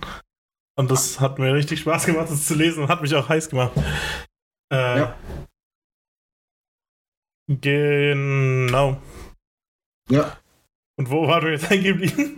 Und 0.78 0.90
das 0.90 1.20
hat 1.20 1.38
mir 1.38 1.52
richtig 1.54 1.80
Spaß 1.80 2.06
gemacht, 2.06 2.30
das 2.30 2.46
zu 2.46 2.54
lesen 2.54 2.84
und 2.84 2.88
hat 2.88 3.02
mich 3.02 3.14
auch 3.14 3.28
heiß 3.28 3.48
gemacht. 3.50 3.72
Äh, 4.72 4.98
Ja. 4.98 5.18
Genau. 7.48 9.00
Ja, 10.08 10.36
Und 10.96 11.10
wo 11.10 11.26
war 11.26 11.40
du 11.40 11.50
jetzt 11.50 11.70
eingeblieben? 11.70 12.36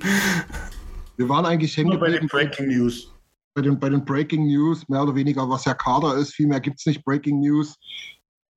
wir 1.16 1.28
waren 1.28 1.46
eigentlich 1.46 1.76
hängen 1.76 1.98
bei 1.98 2.10
den 2.10 2.26
Breaking 2.26 2.68
News. 2.68 3.12
bei 3.54 3.62
den, 3.62 3.78
bei 3.78 3.88
den 3.88 4.04
Breaking 4.04 4.46
News, 4.46 4.88
mehr 4.88 5.02
oder 5.02 5.14
weniger, 5.14 5.48
was 5.48 5.64
ja 5.64 5.74
Kader 5.74 6.16
ist. 6.16 6.34
Viel 6.34 6.46
mehr 6.46 6.60
gibt 6.60 6.78
es 6.78 6.86
nicht. 6.86 7.04
Breaking 7.04 7.40
News. 7.40 7.76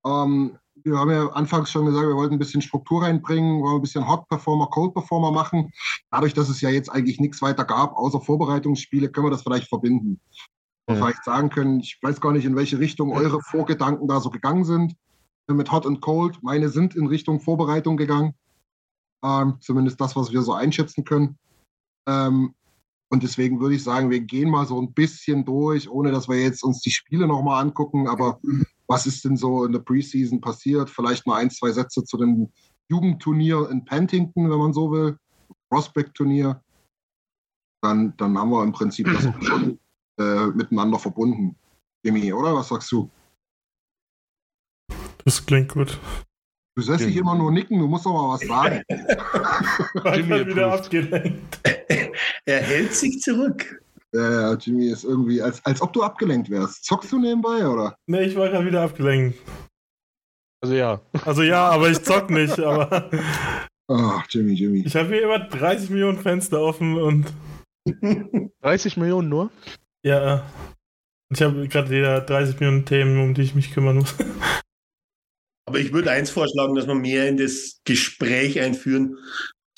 Ähm, 0.06 0.58
wir 0.84 0.98
haben 0.98 1.10
ja 1.10 1.28
anfangs 1.28 1.70
schon 1.70 1.86
gesagt, 1.86 2.06
wir 2.06 2.16
wollten 2.16 2.34
ein 2.34 2.38
bisschen 2.38 2.62
Struktur 2.62 3.02
reinbringen, 3.02 3.62
wollen 3.62 3.76
ein 3.76 3.82
bisschen 3.82 4.08
Hot 4.08 4.26
Performer, 4.28 4.66
Cold 4.68 4.94
Performer 4.94 5.30
machen. 5.30 5.70
Dadurch, 6.10 6.34
dass 6.34 6.48
es 6.48 6.60
ja 6.60 6.70
jetzt 6.70 6.88
eigentlich 6.88 7.20
nichts 7.20 7.42
weiter 7.42 7.64
gab, 7.64 7.94
außer 7.94 8.20
Vorbereitungsspiele, 8.20 9.10
können 9.10 9.26
wir 9.26 9.30
das 9.30 9.42
vielleicht 9.42 9.68
verbinden. 9.68 10.20
Ja. 10.88 10.96
Vielleicht 10.96 11.22
sagen 11.24 11.50
können, 11.50 11.80
ich 11.80 11.98
weiß 12.02 12.20
gar 12.20 12.32
nicht, 12.32 12.44
in 12.44 12.56
welche 12.56 12.78
Richtung 12.78 13.12
eure 13.12 13.40
Vorgedanken 13.42 14.08
da 14.08 14.20
so 14.20 14.30
gegangen 14.30 14.64
sind. 14.64 14.94
Mit 15.48 15.70
Hot 15.70 15.84
und 15.86 16.00
Cold. 16.00 16.42
Meine 16.42 16.68
sind 16.70 16.96
in 16.96 17.06
Richtung 17.06 17.40
Vorbereitung 17.40 17.96
gegangen. 17.96 18.34
Ähm, 19.24 19.58
zumindest 19.60 20.00
das, 20.00 20.16
was 20.16 20.32
wir 20.32 20.42
so 20.42 20.52
einschätzen 20.52 21.04
können. 21.04 21.38
Ähm, 22.08 22.54
und 23.12 23.22
deswegen 23.22 23.60
würde 23.60 23.74
ich 23.74 23.84
sagen, 23.84 24.10
wir 24.10 24.20
gehen 24.20 24.48
mal 24.48 24.66
so 24.66 24.80
ein 24.80 24.94
bisschen 24.94 25.44
durch, 25.44 25.88
ohne 25.88 26.10
dass 26.10 26.28
wir 26.28 26.40
jetzt 26.40 26.64
uns 26.64 26.80
die 26.80 26.90
Spiele 26.90 27.26
nochmal 27.26 27.60
angucken. 27.60 28.08
Aber 28.08 28.40
was 28.86 29.06
ist 29.06 29.24
denn 29.24 29.36
so 29.36 29.64
in 29.64 29.72
der 29.72 29.80
Preseason 29.80 30.40
passiert? 30.40 30.88
Vielleicht 30.88 31.26
mal 31.26 31.36
ein, 31.36 31.50
zwei 31.50 31.72
Sätze 31.72 32.04
zu 32.04 32.16
dem 32.16 32.50
Jugendturnier 32.88 33.68
in 33.70 33.84
Pentington, 33.84 34.50
wenn 34.50 34.58
man 34.58 34.72
so 34.72 34.90
will. 34.90 35.18
Prospect-Turnier. 35.68 36.62
Dann, 37.82 38.16
dann 38.16 38.38
haben 38.38 38.50
wir 38.50 38.62
im 38.62 38.72
Prinzip 38.72 39.06
das 39.06 39.22
schon 39.46 39.78
äh, 40.18 40.46
miteinander 40.46 40.98
verbunden. 40.98 41.56
Jimmy, 42.04 42.32
oder? 42.32 42.54
Was 42.54 42.68
sagst 42.68 42.90
du? 42.92 43.10
Das 45.24 45.44
klingt 45.44 45.68
gut. 45.72 46.00
Du 46.74 46.82
sollst 46.82 47.04
nicht 47.04 47.16
immer 47.16 47.34
nur 47.34 47.52
nicken, 47.52 47.78
du 47.78 47.86
musst 47.86 48.06
doch 48.06 48.12
mal 48.12 48.34
was 48.34 48.40
sagen. 48.46 48.82
Jimmy 50.16 50.46
wieder 50.46 50.72
abgelenkt. 50.72 51.60
er 52.46 52.60
hält 52.60 52.94
sich 52.94 53.20
zurück. 53.20 53.82
Ja, 54.14 54.54
Jimmy 54.54 54.86
ist 54.86 55.04
irgendwie, 55.04 55.42
als, 55.42 55.64
als 55.66 55.82
ob 55.82 55.92
du 55.92 56.02
abgelenkt 56.02 56.48
wärst. 56.48 56.84
Zockst 56.84 57.12
du 57.12 57.18
nebenbei, 57.18 57.66
oder? 57.66 57.96
Nee, 58.06 58.22
ich 58.22 58.36
war 58.36 58.48
gerade 58.48 58.66
wieder 58.66 58.82
abgelenkt. 58.82 59.38
Also 60.62 60.74
ja. 60.74 61.00
Also 61.24 61.42
ja, 61.42 61.68
aber 61.68 61.90
ich 61.90 62.02
zock 62.02 62.30
nicht, 62.30 62.58
aber. 62.58 63.10
Ach, 63.88 64.24
Jimmy, 64.30 64.52
Jimmy. 64.52 64.82
Ich 64.86 64.94
habe 64.96 65.08
hier 65.08 65.24
immer 65.24 65.40
30 65.40 65.90
Millionen 65.90 66.18
Fenster 66.18 66.60
offen 66.60 66.96
und. 66.96 67.32
30 68.62 68.96
Millionen 68.96 69.28
nur? 69.28 69.50
Ja. 70.04 70.46
Ich 71.30 71.42
habe 71.42 71.66
gerade 71.68 71.90
wieder 71.90 72.20
30 72.20 72.60
Millionen 72.60 72.84
Themen, 72.84 73.20
um 73.20 73.34
die 73.34 73.42
ich 73.42 73.54
mich 73.54 73.72
kümmern 73.72 73.96
muss. 73.96 74.14
Aber 75.72 75.80
ich 75.80 75.90
würde 75.90 76.10
eins 76.10 76.28
vorschlagen, 76.28 76.74
dass 76.74 76.86
wir 76.86 76.94
mehr 76.94 77.26
in 77.30 77.38
das 77.38 77.80
Gespräch 77.84 78.60
einführen, 78.60 79.16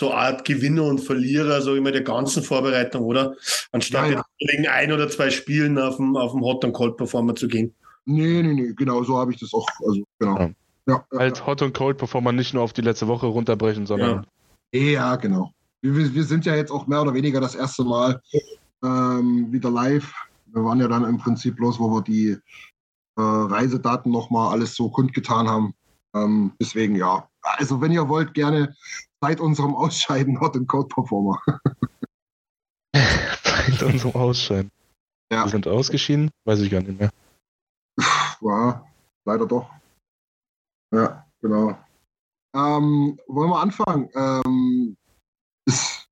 so 0.01 0.13
Art 0.13 0.45
Gewinner 0.45 0.83
und 0.83 0.99
Verlierer, 0.99 1.63
so 1.63 1.77
immer 1.77 1.93
der 1.93 2.03
ganzen 2.03 2.43
Vorbereitung, 2.43 3.05
oder? 3.05 3.37
Anstatt 3.71 4.11
ja, 4.11 4.15
ja. 4.15 4.25
wegen 4.41 4.67
ein 4.67 4.91
oder 4.91 5.09
zwei 5.09 5.31
Spielen 5.31 5.79
auf 5.79 5.99
dem, 5.99 6.17
auf 6.17 6.33
dem 6.33 6.41
Hot 6.41 6.65
und 6.65 6.73
Cold 6.73 6.97
Performer 6.97 7.37
zu 7.37 7.47
gehen. 7.47 7.73
Nee, 8.07 8.43
nee, 8.43 8.55
nee, 8.55 8.73
genau 8.75 9.05
so 9.05 9.17
habe 9.17 9.33
ich 9.33 9.39
das 9.39 9.55
auch. 9.55 9.69
Also, 9.87 10.03
genau. 10.19 10.37
Ja. 10.37 10.51
Ja, 10.89 11.07
halt 11.17 11.47
Hot 11.47 11.63
und 11.63 11.75
Cold 11.75 11.97
Performer 11.97 12.33
nicht 12.33 12.55
nur 12.55 12.65
auf 12.65 12.73
die 12.73 12.83
letzte 12.83 13.07
Woche 13.07 13.27
runterbrechen, 13.27 13.87
sondern. 13.87 14.27
Ja, 14.73 15.15
genau. 15.15 15.53
Wir, 15.81 16.13
wir 16.13 16.25
sind 16.25 16.45
ja 16.45 16.57
jetzt 16.57 16.73
auch 16.73 16.89
mehr 16.89 17.03
oder 17.03 17.15
weniger 17.15 17.41
das 17.41 17.55
erste 17.55 17.85
Mal 17.85 18.21
ähm, 18.83 19.53
wieder 19.53 19.71
live. 19.71 20.13
Wir 20.47 20.65
waren 20.65 20.81
ja 20.81 20.89
dann 20.89 21.05
im 21.05 21.19
Prinzip 21.19 21.55
bloß, 21.55 21.79
wo 21.79 21.89
wir 21.89 22.03
die 22.03 22.31
äh, 22.31 22.41
Reisedaten 23.23 24.11
nochmal 24.11 24.51
alles 24.51 24.75
so 24.75 24.91
kundgetan 24.91 25.49
haben. 25.49 25.73
Ähm, 26.15 26.53
deswegen 26.61 26.97
ja. 26.97 27.29
Also 27.43 27.81
wenn 27.81 27.93
ihr 27.93 28.09
wollt, 28.09 28.35
gerne 28.35 28.75
seit 29.21 29.41
unserem 29.41 29.75
Ausscheiden 29.75 30.41
Hot 30.41 30.57
und 30.57 30.67
Code 30.67 30.89
Performer. 30.89 31.41
seit 32.95 33.83
unserem 33.83 34.15
Ausscheiden. 34.15 34.71
Ja. 35.33 35.45
Wir 35.45 35.51
sind 35.51 35.67
ausgeschieden? 35.67 36.31
Weiß 36.45 36.61
ich 36.61 36.71
gar 36.71 36.81
nicht 36.81 36.99
mehr. 36.99 37.11
Ja, 38.41 38.85
leider 39.25 39.47
doch. 39.47 39.71
Ja, 40.93 41.27
genau. 41.41 41.77
Ähm, 42.55 43.19
wollen 43.27 43.51
wir 43.51 43.61
anfangen? 43.61 44.09
Ähm, 44.15 44.97
ist, 45.67 46.09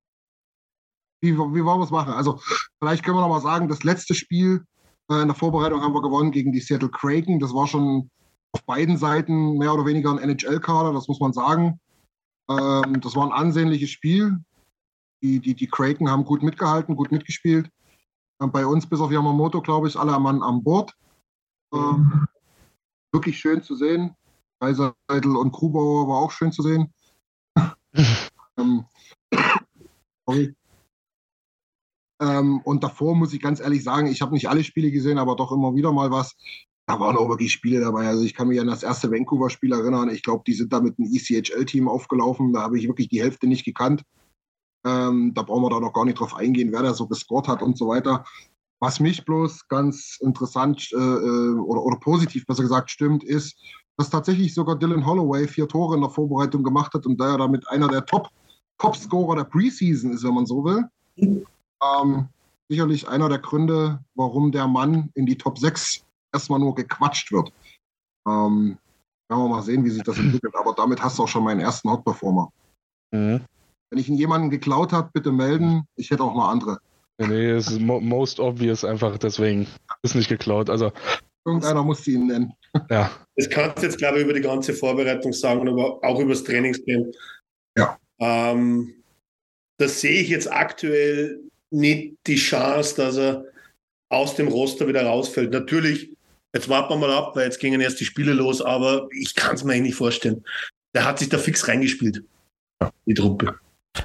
wie, 1.20 1.32
wie 1.34 1.64
wollen 1.64 1.78
wir 1.78 1.84
es 1.84 1.90
machen? 1.90 2.14
Also, 2.14 2.40
vielleicht 2.80 3.04
können 3.04 3.16
wir 3.16 3.20
noch 3.20 3.28
mal 3.28 3.40
sagen, 3.40 3.68
das 3.68 3.84
letzte 3.84 4.14
Spiel 4.14 4.64
äh, 5.10 5.20
in 5.20 5.28
der 5.28 5.36
Vorbereitung 5.36 5.82
haben 5.82 5.94
wir 5.94 6.02
gewonnen 6.02 6.32
gegen 6.32 6.52
die 6.52 6.60
Seattle 6.60 6.90
Kraken. 6.90 7.38
Das 7.38 7.54
war 7.54 7.68
schon 7.68 8.10
auf 8.52 8.64
beiden 8.64 8.96
Seiten 8.98 9.56
mehr 9.58 9.72
oder 9.72 9.86
weniger 9.86 10.10
ein 10.10 10.18
NHL-Kader, 10.18 10.92
das 10.92 11.08
muss 11.08 11.20
man 11.20 11.32
sagen. 11.32 11.80
Ähm, 12.48 13.00
das 13.00 13.16
war 13.16 13.24
ein 13.24 13.32
ansehnliches 13.32 13.90
Spiel. 13.90 14.38
Die, 15.22 15.40
die, 15.40 15.54
die 15.54 15.68
Kraken 15.68 16.10
haben 16.10 16.24
gut 16.24 16.42
mitgehalten, 16.42 16.96
gut 16.96 17.12
mitgespielt. 17.12 17.70
Ähm, 18.40 18.52
bei 18.52 18.66
uns, 18.66 18.88
bis 18.88 19.00
auf 19.00 19.10
Yamamoto, 19.10 19.62
glaube 19.62 19.88
ich, 19.88 19.96
alle 19.96 20.18
Mann 20.18 20.42
an 20.42 20.62
Bord. 20.62 20.94
Ähm, 21.72 22.26
wirklich 23.12 23.38
schön 23.38 23.62
zu 23.62 23.74
sehen. 23.74 24.14
Kaiserseidel 24.60 25.36
und 25.36 25.52
Krubauer 25.52 26.08
war 26.08 26.18
auch 26.18 26.30
schön 26.30 26.52
zu 26.52 26.62
sehen. 26.62 26.92
ähm, 28.58 28.84
sorry. 30.26 30.54
Ähm, 32.20 32.60
und 32.60 32.84
davor 32.84 33.16
muss 33.16 33.32
ich 33.32 33.40
ganz 33.40 33.60
ehrlich 33.60 33.82
sagen, 33.82 34.06
ich 34.06 34.22
habe 34.22 34.34
nicht 34.34 34.48
alle 34.48 34.62
Spiele 34.62 34.90
gesehen, 34.90 35.18
aber 35.18 35.36
doch 35.36 35.50
immer 35.52 35.74
wieder 35.74 35.92
mal 35.92 36.10
was 36.10 36.36
da 36.86 36.98
waren 36.98 37.16
auch 37.16 37.28
wirklich 37.28 37.52
Spiele 37.52 37.80
dabei. 37.80 38.08
Also 38.08 38.24
ich 38.24 38.34
kann 38.34 38.48
mich 38.48 38.60
an 38.60 38.66
das 38.66 38.82
erste 38.82 39.10
Vancouver-Spiel 39.10 39.72
erinnern. 39.72 40.10
Ich 40.10 40.22
glaube, 40.22 40.42
die 40.46 40.52
sind 40.52 40.72
da 40.72 40.80
mit 40.80 40.98
einem 40.98 41.12
ECHL-Team 41.12 41.88
aufgelaufen. 41.88 42.52
Da 42.52 42.62
habe 42.62 42.78
ich 42.78 42.88
wirklich 42.88 43.08
die 43.08 43.22
Hälfte 43.22 43.46
nicht 43.46 43.64
gekannt. 43.64 44.02
Ähm, 44.84 45.32
da 45.34 45.42
brauchen 45.42 45.62
wir 45.62 45.70
da 45.70 45.78
noch 45.78 45.92
gar 45.92 46.04
nicht 46.04 46.18
drauf 46.18 46.34
eingehen, 46.34 46.72
wer 46.72 46.82
da 46.82 46.92
so 46.92 47.06
gescored 47.06 47.46
hat 47.46 47.62
und 47.62 47.78
so 47.78 47.88
weiter. 47.88 48.24
Was 48.80 48.98
mich 48.98 49.24
bloß 49.24 49.68
ganz 49.68 50.18
interessant 50.20 50.90
äh, 50.92 50.96
äh, 50.96 51.54
oder, 51.54 51.84
oder 51.84 51.96
positiv 51.98 52.44
besser 52.46 52.64
gesagt 52.64 52.90
stimmt, 52.90 53.22
ist, 53.22 53.56
dass 53.96 54.10
tatsächlich 54.10 54.52
sogar 54.52 54.76
Dylan 54.76 55.06
Holloway 55.06 55.46
vier 55.46 55.68
Tore 55.68 55.94
in 55.94 56.00
der 56.00 56.10
Vorbereitung 56.10 56.64
gemacht 56.64 56.92
hat 56.94 57.06
und 57.06 57.20
da 57.20 57.32
er 57.32 57.38
damit 57.38 57.68
einer 57.68 57.86
der 57.86 58.04
Top, 58.04 58.28
Top-Scorer 58.78 59.36
der 59.36 59.44
Preseason 59.44 60.12
ist, 60.12 60.24
wenn 60.24 60.34
man 60.34 60.46
so 60.46 60.64
will. 60.64 60.84
Ähm, 61.16 62.28
sicherlich 62.68 63.06
einer 63.06 63.28
der 63.28 63.38
Gründe, 63.38 64.00
warum 64.16 64.50
der 64.50 64.66
Mann 64.66 65.10
in 65.14 65.26
die 65.26 65.38
Top 65.38 65.58
6 65.58 66.04
erstmal 66.32 66.60
nur 66.60 66.74
gequatscht 66.74 67.32
wird. 67.32 67.52
Ähm, 68.26 68.78
werden 69.28 69.42
wir 69.42 69.48
mal 69.48 69.62
sehen, 69.62 69.84
wie 69.84 69.90
sich 69.90 70.02
das 70.02 70.18
entwickelt. 70.18 70.54
Aber 70.56 70.74
damit 70.74 71.02
hast 71.02 71.18
du 71.18 71.24
auch 71.24 71.28
schon 71.28 71.44
meinen 71.44 71.60
ersten 71.60 71.90
Hot 71.90 72.04
Performer. 72.04 72.52
Mhm. 73.12 73.40
Wenn 73.90 73.98
ich 73.98 74.08
ihn 74.08 74.16
jemanden 74.16 74.50
geklaut 74.50 74.92
habe, 74.92 75.10
bitte 75.12 75.32
melden. 75.32 75.84
Ich 75.96 76.10
hätte 76.10 76.22
auch 76.22 76.34
noch 76.34 76.48
andere. 76.48 76.78
Nee, 77.18 77.50
es 77.50 77.68
ist 77.68 77.80
mo 77.80 78.00
most 78.00 78.40
obvious 78.40 78.84
einfach, 78.84 79.18
deswegen 79.18 79.68
ist 80.02 80.14
nicht 80.14 80.28
geklaut. 80.28 80.70
Also 80.70 80.92
Irgendeiner 81.44 81.82
muss 81.82 82.06
ihn 82.06 82.26
nennen. 82.26 82.52
Ja. 82.88 83.10
Das 83.36 83.50
kannst 83.50 83.78
du 83.78 83.86
jetzt, 83.86 83.98
glaube 83.98 84.18
ich, 84.18 84.24
über 84.24 84.32
die 84.32 84.40
ganze 84.40 84.72
Vorbereitung 84.72 85.32
sagen, 85.32 85.68
aber 85.68 86.02
auch 86.04 86.20
über 86.20 86.30
das 86.30 86.44
Trainingscamp. 86.44 87.14
Ja. 87.76 87.98
Ähm, 88.20 89.02
das 89.78 90.00
sehe 90.00 90.20
ich 90.20 90.28
jetzt 90.28 90.50
aktuell 90.50 91.40
nicht 91.70 92.16
die 92.26 92.36
Chance, 92.36 92.96
dass 92.96 93.16
er 93.16 93.44
aus 94.10 94.36
dem 94.36 94.48
Roster 94.48 94.86
wieder 94.86 95.04
rausfällt. 95.04 95.50
Natürlich 95.52 96.16
Jetzt 96.54 96.68
warten 96.68 96.92
wir 96.92 96.96
mal 96.96 97.12
ab, 97.12 97.34
weil 97.34 97.44
jetzt 97.44 97.60
gingen 97.60 97.80
erst 97.80 98.00
die 98.00 98.04
Spiele 98.04 98.32
los, 98.34 98.60
aber 98.60 99.08
ich 99.10 99.34
kann 99.34 99.54
es 99.54 99.64
mir 99.64 99.72
eigentlich 99.72 99.82
nicht 99.82 99.96
vorstellen. 99.96 100.44
Der 100.94 101.04
hat 101.04 101.18
sich 101.18 101.28
da 101.28 101.38
fix 101.38 101.66
reingespielt, 101.66 102.22
die 103.06 103.14
Truppe. 103.14 103.58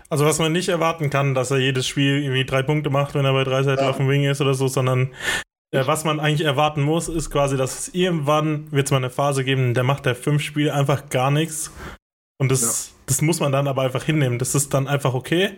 Also 0.10 0.26
was 0.26 0.40
man 0.40 0.52
nicht 0.52 0.70
erwarten 0.70 1.10
kann, 1.10 1.34
dass 1.34 1.52
er 1.52 1.60
jedes 1.60 1.88
Spiel 1.88 2.24
irgendwie 2.24 2.46
drei 2.46 2.64
Punkte 2.64 2.90
macht, 2.90 3.16
wenn 3.16 3.26
er 3.26 3.34
bei 3.34 3.44
drei 3.44 3.64
Seiten 3.64 3.84
ja. 3.84 3.90
auf 3.90 3.98
dem 3.98 4.10
Wing 4.10 4.24
ist 4.24 4.42
oder 4.42 4.54
so, 4.54 4.68
sondern 4.68 5.14
äh, 5.72 5.86
was 5.86 6.06
man 6.06 6.20
eigentlich 6.20 6.46
erwarten 6.46 6.82
muss, 6.82 7.10
ist 7.10 7.30
quasi, 7.30 7.58
dass 7.58 7.80
es 7.80 7.94
irgendwann 7.94 8.72
wird 8.72 8.88
es 8.88 8.92
mal 8.92 8.98
eine 8.98 9.10
Phase 9.10 9.44
geben, 9.44 9.74
der 9.74 9.84
macht 9.84 10.06
der 10.06 10.16
fünf 10.16 10.42
Spiele 10.42 10.74
einfach 10.74 11.10
gar 11.10 11.32
nichts. 11.32 11.72
Und 12.40 12.52
das, 12.52 12.90
ja. 12.90 12.96
das 13.08 13.22
muss 13.22 13.40
man 13.40 13.52
dann 13.52 13.68
aber 13.68 13.82
einfach 13.82 14.04
hinnehmen. 14.04 14.40
Das 14.40 14.56
ist 14.56 14.74
dann 14.74 14.88
einfach 14.88 15.14
okay. 15.14 15.58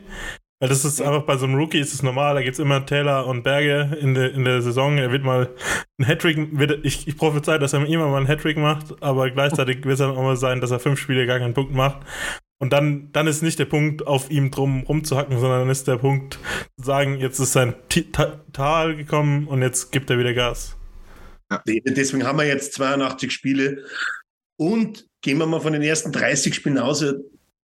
Weil 0.59 0.67
das 0.67 0.83
ist 0.83 1.01
einfach 1.01 1.23
bei 1.23 1.37
so 1.37 1.45
einem 1.45 1.55
Rookie 1.55 1.79
ist 1.79 1.93
es 1.93 2.03
normal, 2.03 2.35
da 2.35 2.41
gibt 2.41 2.53
es 2.53 2.59
immer 2.59 2.85
Taylor 2.85 3.25
und 3.27 3.43
Berge 3.43 3.97
in 4.01 4.13
der, 4.13 4.33
in 4.33 4.43
der 4.43 4.61
Saison. 4.61 4.97
Er 4.97 5.11
wird 5.11 5.23
mal 5.23 5.55
ein 5.97 6.05
Hattrick, 6.05 6.59
wird, 6.59 6.85
ich, 6.85 7.07
ich 7.07 7.15
prophezei, 7.15 7.57
dass 7.57 7.71
er 7.71 7.85
immer 7.85 8.09
mal 8.09 8.17
einen 8.17 8.27
Hattrick 8.27 8.57
macht, 8.57 9.01
aber 9.01 9.31
gleichzeitig 9.31 9.85
wird 9.85 9.93
es 9.93 9.99
dann 9.99 10.11
auch 10.11 10.21
mal 10.21 10.35
sein, 10.35 10.59
dass 10.59 10.71
er 10.71 10.79
fünf 10.79 10.99
Spiele 10.99 11.25
gar 11.25 11.39
keinen 11.39 11.53
Punkt 11.53 11.73
macht. 11.73 12.05
Und 12.61 12.73
dann, 12.73 13.09
dann 13.13 13.25
ist 13.27 13.41
nicht 13.41 13.57
der 13.57 13.65
Punkt, 13.65 14.05
auf 14.05 14.29
ihm 14.29 14.51
drum 14.51 14.83
rumzuhacken, 14.83 15.39
sondern 15.39 15.61
dann 15.61 15.69
ist 15.69 15.87
der 15.87 15.95
Punkt, 15.95 16.39
zu 16.77 16.85
sagen, 16.85 17.17
jetzt 17.19 17.39
ist 17.39 17.53
sein 17.53 17.73
Tal 18.51 18.97
gekommen 18.97 19.47
und 19.47 19.61
jetzt 19.61 19.93
gibt 19.93 20.09
er 20.09 20.19
wieder 20.19 20.33
Gas. 20.33 20.75
Ja, 21.49 21.63
deswegen 21.65 22.25
haben 22.25 22.37
wir 22.37 22.45
jetzt 22.45 22.73
82 22.73 23.31
Spiele 23.31 23.85
und 24.57 25.07
gehen 25.21 25.37
wir 25.37 25.45
mal 25.45 25.61
von 25.61 25.71
den 25.71 25.81
ersten 25.81 26.11
30 26.11 26.53
Spielen 26.53 26.77
aus, 26.77 27.03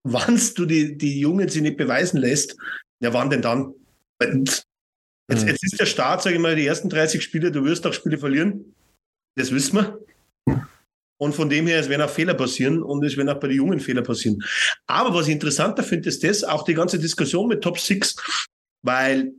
wann 0.03 0.39
du 0.55 0.65
die, 0.65 0.97
die 0.97 1.19
Jungen 1.19 1.49
sie 1.49 1.61
nicht 1.61 1.77
beweisen 1.77 2.19
lässt, 2.19 2.57
ja, 3.01 3.13
wann 3.13 3.29
denn 3.29 3.41
dann? 3.41 3.73
Jetzt, 4.21 4.65
hm. 5.29 5.47
jetzt 5.47 5.63
ist 5.63 5.79
der 5.79 5.85
Start, 5.85 6.21
sage 6.21 6.35
ich 6.35 6.41
mal, 6.41 6.55
die 6.55 6.65
ersten 6.65 6.89
30 6.89 7.21
Spiele, 7.21 7.51
du 7.51 7.63
wirst 7.63 7.85
auch 7.87 7.93
Spiele 7.93 8.17
verlieren. 8.17 8.75
Das 9.35 9.51
wissen 9.51 9.77
wir. 9.77 9.99
Und 11.17 11.35
von 11.35 11.49
dem 11.49 11.67
her, 11.67 11.79
es 11.79 11.87
werden 11.87 12.01
auch 12.01 12.09
Fehler 12.09 12.33
passieren 12.33 12.81
und 12.81 13.05
es 13.05 13.15
werden 13.15 13.29
auch 13.29 13.39
bei 13.39 13.47
den 13.47 13.57
Jungen 13.57 13.79
Fehler 13.79 14.01
passieren. 14.01 14.43
Aber 14.87 15.13
was 15.13 15.27
ich 15.27 15.33
interessanter 15.33 15.83
finde, 15.83 16.09
ist 16.09 16.23
das, 16.23 16.43
auch 16.43 16.63
die 16.63 16.73
ganze 16.73 16.97
Diskussion 16.97 17.47
mit 17.47 17.61
Top 17.61 17.79
6, 17.79 18.15
weil 18.83 19.31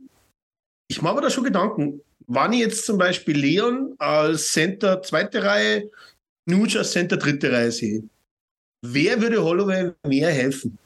ich 0.87 1.01
mache 1.01 1.15
mir 1.15 1.21
da 1.21 1.29
schon 1.29 1.43
Gedanken, 1.43 2.01
wann 2.27 2.53
ich 2.53 2.59
jetzt 2.59 2.85
zum 2.85 2.97
Beispiel 2.97 3.37
Leon 3.37 3.95
als 3.97 4.53
Center 4.53 5.01
zweite 5.01 5.43
Reihe, 5.43 5.89
Nuge 6.45 6.79
als 6.79 6.91
Center 6.91 7.17
dritte 7.17 7.51
Reihe 7.51 7.71
sehe. 7.71 8.03
Wer 8.83 9.21
würde 9.21 9.43
Holloway 9.43 9.93
mehr 10.05 10.31
helfen? 10.31 10.77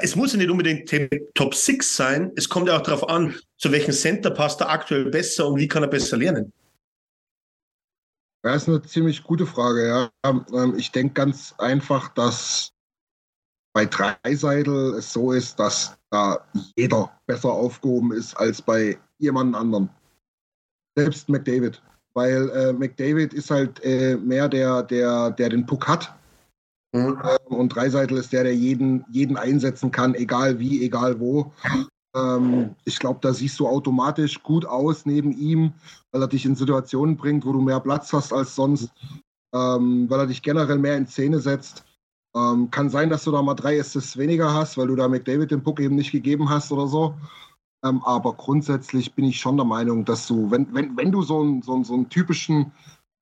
Es 0.00 0.16
muss 0.16 0.32
ja 0.32 0.38
nicht 0.38 0.50
unbedingt 0.50 0.90
Top 1.34 1.54
6 1.54 1.96
sein. 1.96 2.32
Es 2.34 2.48
kommt 2.48 2.68
ja 2.68 2.78
auch 2.78 2.82
darauf 2.82 3.08
an, 3.08 3.36
zu 3.58 3.70
welchem 3.70 3.92
Center 3.92 4.30
passt 4.30 4.62
er 4.62 4.70
aktuell 4.70 5.10
besser 5.10 5.46
und 5.46 5.58
wie 5.58 5.68
kann 5.68 5.82
er 5.82 5.90
besser 5.90 6.16
lernen. 6.16 6.52
Das 8.42 8.62
ist 8.62 8.68
eine 8.68 8.82
ziemlich 8.82 9.22
gute 9.22 9.46
Frage, 9.46 9.86
ja. 9.86 10.10
Ähm, 10.24 10.74
ich 10.76 10.90
denke 10.90 11.14
ganz 11.14 11.54
einfach, 11.58 12.08
dass 12.14 12.72
bei 13.74 13.84
Dreiseidel 13.84 14.94
es 14.94 15.12
so 15.12 15.32
ist, 15.32 15.60
dass 15.60 15.96
da 16.10 16.44
jeder 16.76 17.12
besser 17.26 17.50
aufgehoben 17.50 18.12
ist 18.12 18.34
als 18.34 18.60
bei 18.60 18.98
jemand 19.18 19.54
anderen. 19.54 19.90
Selbst 20.96 21.28
McDavid. 21.28 21.82
Weil 22.14 22.50
äh, 22.50 22.72
McDavid 22.72 23.32
ist 23.32 23.50
halt 23.50 23.82
äh, 23.84 24.16
mehr 24.16 24.48
der, 24.48 24.82
der, 24.82 25.30
der 25.30 25.50
den 25.50 25.64
Puck 25.64 25.86
hat 25.86 26.14
Mhm. 26.92 27.18
Und 27.46 27.74
Dreiseitel 27.74 28.18
ist 28.18 28.32
der, 28.32 28.44
der 28.44 28.54
jeden, 28.54 29.04
jeden 29.10 29.36
einsetzen 29.36 29.90
kann, 29.90 30.14
egal 30.14 30.58
wie, 30.58 30.84
egal 30.84 31.20
wo. 31.20 31.52
Ähm, 32.14 32.74
ich 32.84 32.98
glaube, 32.98 33.20
da 33.22 33.32
siehst 33.32 33.58
du 33.58 33.66
automatisch 33.66 34.42
gut 34.42 34.66
aus 34.66 35.06
neben 35.06 35.32
ihm, 35.32 35.72
weil 36.10 36.22
er 36.22 36.28
dich 36.28 36.44
in 36.44 36.54
Situationen 36.54 37.16
bringt, 37.16 37.46
wo 37.46 37.52
du 37.52 37.60
mehr 37.60 37.80
Platz 37.80 38.12
hast 38.12 38.32
als 38.32 38.54
sonst, 38.54 38.92
ähm, 39.54 40.08
weil 40.10 40.20
er 40.20 40.26
dich 40.26 40.42
generell 40.42 40.78
mehr 40.78 40.96
in 40.96 41.06
Szene 41.06 41.40
setzt. 41.40 41.84
Ähm, 42.34 42.70
kann 42.70 42.90
sein, 42.90 43.10
dass 43.10 43.24
du 43.24 43.30
da 43.30 43.42
mal 43.42 43.54
drei 43.54 43.78
Assists 43.78 44.16
weniger 44.16 44.52
hast, 44.52 44.76
weil 44.78 44.86
du 44.86 44.96
da 44.96 45.08
McDavid 45.08 45.50
den 45.50 45.62
Puck 45.62 45.80
eben 45.80 45.96
nicht 45.96 46.12
gegeben 46.12 46.48
hast 46.48 46.72
oder 46.72 46.86
so. 46.86 47.14
Ähm, 47.84 48.02
aber 48.04 48.34
grundsätzlich 48.34 49.14
bin 49.14 49.24
ich 49.24 49.40
schon 49.40 49.56
der 49.56 49.66
Meinung, 49.66 50.04
dass 50.04 50.26
du, 50.26 50.50
wenn, 50.50 50.72
wenn, 50.74 50.96
wenn 50.96 51.10
du 51.10 51.22
so 51.22 51.40
einen, 51.40 51.62
so, 51.62 51.74
einen, 51.74 51.84
so 51.84 51.94
einen 51.94 52.08
typischen 52.08 52.72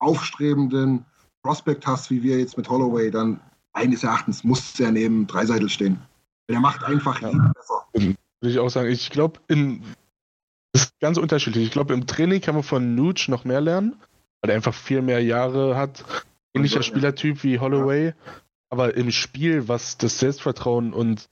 aufstrebenden 0.01 1.05
Prospect 1.43 1.87
hast, 1.87 2.11
wie 2.11 2.23
wir 2.23 2.39
jetzt 2.39 2.57
mit 2.57 2.69
Holloway, 2.69 3.11
dann 3.11 3.41
meines 3.73 4.03
Erachtens 4.03 4.45
muss 4.45 4.79
er 4.81 4.93
neben 4.93 5.27
Dreiseitel 5.27 5.69
stehen. 5.69 6.01
Der 6.49 6.61
macht 6.61 6.83
einfach 6.85 7.21
ja. 7.23 7.29
jeden 7.29 7.53
besser. 7.53 7.87
Würde 7.93 8.53
ich 8.53 8.59
auch 8.59 8.71
sagen. 8.71 8.91
Ich 8.91 9.11
glaube, 9.11 9.41
in 9.49 9.83
das 10.73 10.85
ist 10.85 11.01
ganz 11.01 11.19
unterschiedlich. 11.19 11.65
Ich 11.65 11.71
glaube, 11.71 11.95
im 11.95 12.07
Training 12.07 12.41
kann 12.41 12.55
man 12.55 12.63
von 12.63 12.95
Nuge 12.95 13.25
noch 13.29 13.45
mehr 13.45 13.61
lernen, 13.61 13.97
weil 14.41 14.51
er 14.51 14.57
einfach 14.57 14.75
viel 14.75 15.03
mehr 15.03 15.23
Jahre 15.23 15.77
hat. 15.77 16.05
Ähnlicher. 16.55 16.83
Spielertyp 16.83 17.43
wie 17.43 17.59
Holloway. 17.59 18.07
Ja. 18.09 18.13
Aber 18.71 18.97
im 18.97 19.11
Spiel, 19.11 19.67
was 19.69 19.99
das 19.99 20.19
Selbstvertrauen 20.21 20.93
und 20.93 21.29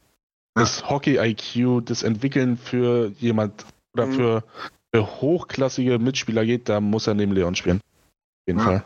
das 0.55 0.91
Hockey-IQ, 0.91 1.85
das 1.87 2.03
Entwickeln 2.03 2.57
für 2.57 3.13
jemand 3.19 3.65
oder 3.95 4.07
mhm. 4.07 4.13
für, 4.13 4.45
für, 4.93 5.07
hochklassige 5.21 6.01
Mitspieler 6.01 6.45
geht, 6.45 6.69
da 6.69 6.81
muss 6.81 7.07
er 7.07 7.15
neben 7.15 7.33
Leon 7.33 7.55
spielen. 7.55 7.79
Auf 7.79 8.49
jeden 8.49 8.61
Fall. 8.61 8.85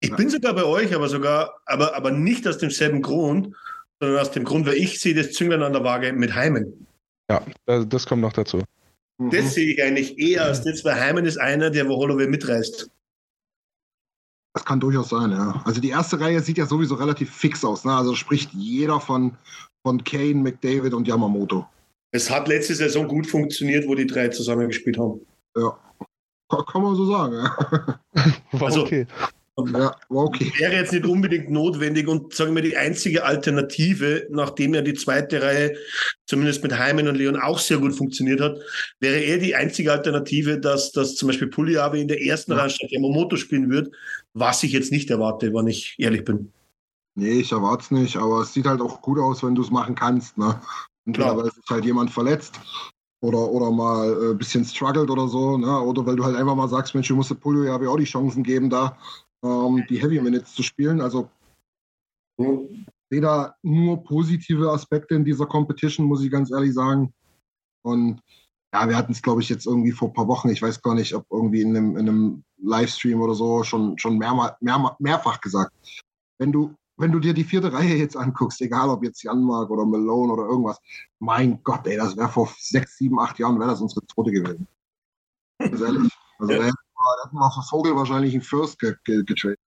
Ich 0.00 0.14
bin 0.14 0.28
sogar 0.28 0.54
bei 0.54 0.64
euch, 0.64 0.94
aber 0.94 1.08
sogar, 1.08 1.60
aber, 1.66 1.96
aber 1.96 2.10
nicht 2.10 2.46
aus 2.46 2.58
demselben 2.58 3.00
Grund, 3.00 3.54
sondern 4.00 4.20
aus 4.20 4.30
dem 4.30 4.44
Grund, 4.44 4.66
weil 4.66 4.74
ich 4.74 5.00
sehe 5.00 5.14
das 5.14 5.32
Zünglein 5.32 5.62
an 5.62 5.72
der 5.72 5.84
Waage 5.84 6.12
mit 6.12 6.34
Heimen. 6.34 6.86
Ja, 7.30 7.42
das 7.66 8.06
kommt 8.06 8.20
noch 8.22 8.32
dazu. 8.32 8.62
Das 9.18 9.44
mhm. 9.44 9.48
sehe 9.48 9.72
ich 9.72 9.82
eigentlich 9.82 10.18
eher 10.18 10.44
als 10.44 10.62
das, 10.62 10.84
weil 10.84 11.00
Heimen 11.00 11.24
ist 11.24 11.38
einer, 11.38 11.70
der 11.70 11.88
wo 11.88 11.96
Holloway 11.96 12.26
mitreißt. 12.26 12.90
Das 14.54 14.64
kann 14.64 14.80
durchaus 14.80 15.08
sein, 15.08 15.30
ja. 15.30 15.62
Also 15.64 15.80
die 15.80 15.90
erste 15.90 16.20
Reihe 16.20 16.40
sieht 16.40 16.58
ja 16.58 16.66
sowieso 16.66 16.94
relativ 16.94 17.34
fix 17.34 17.64
aus. 17.64 17.84
Ne? 17.84 17.92
Also 17.92 18.14
spricht 18.14 18.52
jeder 18.52 19.00
von, 19.00 19.36
von 19.82 20.02
Kane, 20.04 20.34
McDavid 20.34 20.94
und 20.94 21.08
Yamamoto. 21.08 21.66
Es 22.12 22.30
hat 22.30 22.46
letzte 22.46 22.74
Saison 22.74 23.08
gut 23.08 23.26
funktioniert, 23.26 23.88
wo 23.88 23.96
die 23.96 24.06
drei 24.06 24.28
zusammengespielt 24.28 24.98
haben. 24.98 25.26
Ja, 25.56 25.76
kann 26.48 26.82
man 26.82 26.94
so 26.94 27.06
sagen. 27.06 27.34
Ja. 27.34 28.00
War 28.52 28.62
also, 28.62 28.82
okay. 28.82 29.06
Ja, 29.56 29.94
okay. 30.08 30.52
Wäre 30.58 30.74
jetzt 30.74 30.92
nicht 30.92 31.06
unbedingt 31.06 31.48
notwendig 31.48 32.08
und 32.08 32.34
sagen 32.34 32.56
wir 32.56 32.62
die 32.62 32.76
einzige 32.76 33.24
Alternative, 33.24 34.26
nachdem 34.30 34.74
ja 34.74 34.82
die 34.82 34.94
zweite 34.94 35.42
Reihe 35.42 35.76
zumindest 36.26 36.64
mit 36.64 36.76
Heimen 36.76 37.06
und 37.06 37.14
Leon 37.14 37.36
auch 37.36 37.60
sehr 37.60 37.78
gut 37.78 37.94
funktioniert 37.94 38.40
hat, 38.40 38.58
wäre 38.98 39.20
eher 39.20 39.38
die 39.38 39.54
einzige 39.54 39.92
Alternative, 39.92 40.58
dass, 40.58 40.90
dass 40.90 41.14
zum 41.14 41.28
Beispiel 41.28 41.46
Puliave 41.46 42.00
in 42.00 42.08
der 42.08 42.20
ersten 42.20 42.52
ja. 42.52 42.58
Reihe 42.58 42.70
statt 42.70 42.90
Yamamoto 42.90 43.36
spielen 43.36 43.70
wird, 43.70 43.94
was 44.32 44.64
ich 44.64 44.72
jetzt 44.72 44.90
nicht 44.90 45.10
erwarte, 45.10 45.54
wenn 45.54 45.68
ich 45.68 45.94
ehrlich 45.98 46.24
bin. 46.24 46.52
Nee, 47.14 47.40
ich 47.40 47.52
erwarte 47.52 47.84
es 47.84 47.90
nicht, 47.92 48.16
aber 48.16 48.40
es 48.40 48.52
sieht 48.52 48.66
halt 48.66 48.80
auch 48.80 49.02
gut 49.02 49.20
aus, 49.20 49.44
wenn 49.44 49.54
du 49.54 49.62
es 49.62 49.70
machen 49.70 49.94
kannst. 49.94 50.36
Ne? 50.36 50.60
Entweder 51.06 51.36
weil 51.36 51.52
sich 51.52 51.64
halt 51.70 51.84
jemand 51.84 52.10
verletzt 52.10 52.58
oder, 53.20 53.38
oder 53.38 53.70
mal 53.70 54.10
ein 54.10 54.32
äh, 54.32 54.34
bisschen 54.34 54.64
struggelt 54.64 55.10
oder 55.10 55.28
so, 55.28 55.56
ne? 55.56 55.80
oder 55.80 56.04
weil 56.04 56.16
du 56.16 56.24
halt 56.24 56.34
einfach 56.34 56.56
mal 56.56 56.68
sagst, 56.68 56.92
Mensch, 56.92 57.06
du 57.06 57.14
musst 57.14 57.38
Pulio 57.40 57.62
ja 57.62 57.76
auch 57.76 57.96
die 57.96 58.04
Chancen 58.04 58.42
geben 58.42 58.68
da 58.68 58.98
ähm, 59.44 59.84
die 59.88 60.00
Heavy 60.02 60.20
Minutes 60.20 60.54
zu 60.54 60.62
spielen. 60.62 61.00
Also 61.00 61.30
ich 62.38 62.46
sehe 63.10 63.20
da 63.20 63.54
nur 63.62 64.02
positive 64.02 64.70
Aspekte 64.70 65.14
in 65.14 65.24
dieser 65.24 65.46
Competition, 65.46 66.06
muss 66.06 66.24
ich 66.24 66.30
ganz 66.30 66.50
ehrlich 66.50 66.74
sagen. 66.74 67.12
Und 67.82 68.20
ja, 68.72 68.88
wir 68.88 68.96
hatten 68.96 69.12
es, 69.12 69.22
glaube 69.22 69.40
ich, 69.40 69.48
jetzt 69.48 69.66
irgendwie 69.66 69.92
vor 69.92 70.08
ein 70.08 70.14
paar 70.14 70.26
Wochen, 70.26 70.48
ich 70.48 70.60
weiß 70.60 70.82
gar 70.82 70.94
nicht, 70.94 71.14
ob 71.14 71.26
irgendwie 71.30 71.60
in 71.60 71.76
einem, 71.76 71.96
in 71.96 72.08
einem 72.08 72.44
Livestream 72.60 73.20
oder 73.20 73.34
so 73.34 73.62
schon, 73.62 73.96
schon 73.98 74.18
mehr, 74.18 74.56
mehr, 74.60 74.96
mehrfach 74.98 75.40
gesagt. 75.40 75.72
Wenn 76.38 76.50
du, 76.50 76.74
wenn 76.96 77.12
du 77.12 77.20
dir 77.20 77.34
die 77.34 77.44
vierte 77.44 77.72
Reihe 77.72 77.94
jetzt 77.94 78.16
anguckst, 78.16 78.60
egal 78.60 78.88
ob 78.88 79.04
jetzt 79.04 79.22
Janmark 79.22 79.70
oder 79.70 79.84
Malone 79.84 80.32
oder 80.32 80.46
irgendwas, 80.46 80.80
mein 81.20 81.62
Gott, 81.62 81.86
ey, 81.86 81.96
das 81.96 82.16
wäre 82.16 82.28
vor 82.28 82.52
sechs, 82.58 82.96
sieben, 82.96 83.20
acht 83.20 83.38
Jahren, 83.38 83.60
wäre 83.60 83.70
das 83.70 83.80
unsere 83.80 84.04
zweite 84.06 84.32
gewesen. 84.32 84.66
Ganz 85.58 85.80
ehrlich. 85.80 86.12
Also 86.38 86.52
ja. 86.52 86.58
Da 86.58 86.72
hat 87.24 87.32
man 87.32 87.42
auf 87.44 87.68
Vogel 87.68 87.94
wahrscheinlich 87.96 88.34
einen 88.34 88.42
First 88.42 88.78
getradet. 88.78 89.58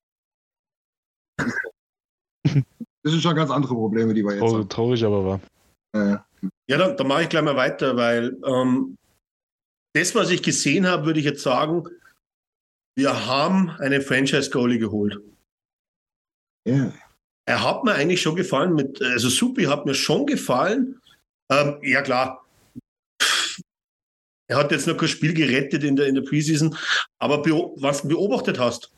Das 3.04 3.14
sind 3.14 3.22
schon 3.22 3.36
ganz 3.38 3.52
andere 3.52 3.74
Probleme, 3.74 4.14
die 4.14 4.22
wir 4.22 4.34
jetzt 4.34 4.42
oh, 4.42 4.58
haben. 4.58 4.68
Traurig 4.68 5.02
aber 5.06 5.24
war. 5.24 5.40
Ja, 6.70 6.78
dann, 6.78 6.98
dann 6.98 7.08
mache 7.08 7.24
ich 7.24 7.30
gleich 7.30 7.44
mal 7.44 7.56
weiter, 7.56 7.96
weil 7.96 8.38
ähm, 8.46 8.98
das, 9.94 10.14
was 10.14 10.30
ich 10.30 10.44
gesehen 10.44 10.86
habe, 10.86 11.06
würde 11.06 11.20
ich 11.20 11.26
jetzt 11.26 11.42
sagen, 11.42 11.88
wir 12.98 13.26
haben 13.28 13.70
einen 13.70 14.02
Franchise-Goalie 14.02 14.80
geholt. 14.80 15.22
Ja. 16.68 16.92
Er 17.46 17.64
hat 17.64 17.86
mir 17.86 17.94
eigentlich 17.94 18.22
schon 18.22 18.36
gefallen, 18.36 18.74
mit, 18.74 19.02
also 19.02 19.30
Supi 19.30 19.64
hat 19.66 19.86
mir 19.86 19.94
schon 19.94 20.26
gefallen. 20.26 21.00
Ähm, 21.50 21.80
ja, 21.82 22.02
klar, 22.02 22.46
er 24.48 24.58
hat 24.58 24.72
jetzt 24.72 24.88
noch 24.88 24.98
kein 24.98 25.10
Spiel 25.10 25.34
gerettet 25.34 25.84
in 25.84 25.96
der, 25.96 26.08
in 26.08 26.16
der 26.16 26.22
Preseason, 26.22 26.76
aber 27.20 27.44
was 27.78 28.02
du 28.02 28.10
beobachtet 28.10 28.60
hast. 28.60 28.92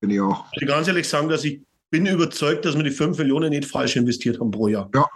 Bin 0.00 0.10
ich 0.10 0.20
auch. 0.20 0.46
Ich 0.52 0.66
ganz 0.66 0.86
ehrlich 0.86 1.08
sagen, 1.08 1.28
dass 1.28 1.44
ich 1.44 1.60
bin 1.90 2.06
überzeugt, 2.06 2.64
dass 2.64 2.76
wir 2.76 2.84
die 2.84 2.90
5 2.90 3.18
Millionen 3.18 3.50
nicht 3.50 3.64
falsch 3.64 3.96
investiert 3.96 4.38
haben 4.38 4.50
pro 4.50 4.68
Jahr. 4.68 4.90
Ja. 4.94 5.06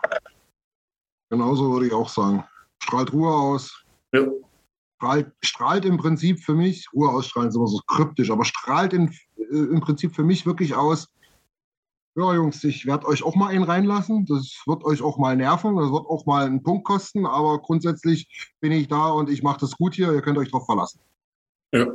Genauso 1.30 1.72
würde 1.72 1.86
ich 1.86 1.92
auch 1.92 2.08
sagen. 2.08 2.44
Strahlt 2.82 3.12
Ruhe 3.12 3.32
aus. 3.32 3.84
Ja. 4.12 4.26
Strahlt, 4.96 5.32
strahlt 5.42 5.84
im 5.84 5.96
Prinzip 5.96 6.40
für 6.40 6.54
mich, 6.54 6.86
Ruhe 6.92 7.08
ausstrahlen 7.10 7.48
ist 7.48 7.56
immer 7.56 7.66
so 7.66 7.80
kryptisch, 7.86 8.30
aber 8.30 8.44
strahlt 8.44 8.92
in, 8.92 9.12
äh, 9.36 9.42
im 9.50 9.80
Prinzip 9.80 10.14
für 10.14 10.24
mich 10.24 10.46
wirklich 10.46 10.74
aus, 10.74 11.08
ja, 12.14 12.34
Jungs, 12.34 12.62
ich 12.64 12.86
werde 12.86 13.06
euch 13.06 13.22
auch 13.22 13.34
mal 13.34 13.48
einen 13.48 13.64
reinlassen. 13.64 14.26
Das 14.26 14.62
wird 14.66 14.84
euch 14.84 15.02
auch 15.02 15.18
mal 15.18 15.36
nerven, 15.36 15.76
das 15.76 15.90
wird 15.90 16.06
auch 16.06 16.26
mal 16.26 16.46
einen 16.46 16.62
Punkt 16.62 16.84
kosten, 16.84 17.26
aber 17.26 17.58
grundsätzlich 17.60 18.52
bin 18.60 18.72
ich 18.72 18.88
da 18.88 19.10
und 19.10 19.30
ich 19.30 19.42
mache 19.42 19.60
das 19.60 19.76
gut 19.76 19.94
hier. 19.94 20.12
Ihr 20.12 20.22
könnt 20.22 20.38
euch 20.38 20.50
drauf 20.50 20.66
verlassen. 20.66 21.00
Ja. 21.72 21.86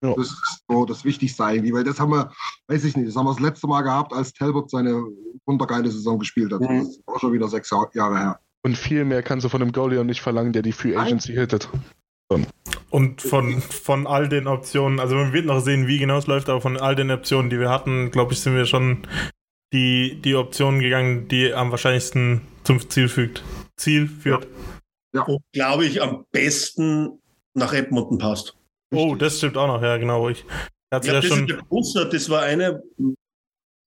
Das 0.00 0.28
ist 0.28 0.62
so 0.68 0.84
das 0.84 1.04
Wichtigste 1.04 1.44
eigentlich, 1.44 1.72
weil 1.72 1.84
das 1.84 1.98
haben 1.98 2.12
wir, 2.12 2.30
weiß 2.68 2.84
ich 2.84 2.96
nicht, 2.96 3.08
das 3.08 3.16
haben 3.16 3.26
wir 3.26 3.32
das 3.32 3.40
letzte 3.40 3.66
Mal 3.66 3.82
gehabt, 3.82 4.12
als 4.12 4.32
Talbot 4.32 4.70
seine 4.70 5.02
wundergeile 5.44 5.90
Saison 5.90 6.18
gespielt 6.20 6.52
hat. 6.52 6.60
Mhm. 6.60 6.78
Das 6.78 6.88
ist 6.88 7.02
auch 7.06 7.18
schon 7.18 7.32
wieder 7.32 7.48
sechs 7.48 7.70
Jahre 7.70 8.18
her. 8.18 8.40
Und 8.62 8.76
viel 8.76 9.04
mehr 9.04 9.22
kannst 9.22 9.44
du 9.44 9.48
von 9.48 9.60
dem 9.60 9.72
Goalie 9.72 10.04
nicht 10.04 10.20
verlangen, 10.20 10.52
der 10.52 10.62
die 10.62 10.72
Free 10.72 10.96
Agency 10.96 11.32
hittet. 11.32 11.68
Und 12.90 13.20
von, 13.20 13.60
von 13.60 14.06
all 14.06 14.28
den 14.28 14.46
Optionen, 14.46 15.00
also 15.00 15.14
man 15.14 15.32
wird 15.32 15.46
noch 15.46 15.60
sehen, 15.60 15.86
wie 15.86 15.98
genau 15.98 16.18
es 16.18 16.26
läuft, 16.26 16.48
aber 16.48 16.60
von 16.60 16.76
all 16.76 16.94
den 16.94 17.10
Optionen, 17.10 17.50
die 17.50 17.58
wir 17.58 17.70
hatten, 17.70 18.10
glaube 18.10 18.32
ich, 18.32 18.40
sind 18.40 18.54
wir 18.54 18.66
schon 18.66 19.06
die, 19.72 20.20
die 20.22 20.34
Option 20.34 20.80
gegangen, 20.80 21.28
die 21.28 21.52
am 21.52 21.70
wahrscheinlichsten 21.70 22.42
zum 22.64 22.88
Ziel 22.88 23.08
fügt. 23.08 23.42
Ziel 23.76 24.08
führt. 24.08 24.46
Ja, 25.14 25.24
ja. 25.28 25.36
glaube 25.52 25.86
ich, 25.86 26.02
am 26.02 26.24
besten 26.32 27.20
nach 27.54 27.72
Edmonton 27.72 28.18
passt. 28.18 28.56
Oh, 28.94 29.14
das 29.14 29.38
stimmt 29.38 29.56
auch 29.56 29.66
noch, 29.66 29.82
ja, 29.82 29.96
genau. 29.96 30.28
Ich, 30.28 30.44
hat 30.92 31.04
ja, 31.04 31.14
das, 31.14 31.26
schon... 31.26 31.40
ist 31.40 31.50
der 31.50 31.58
Großer, 31.68 32.04
das 32.06 32.30
war 32.30 32.42
eine, 32.42 32.82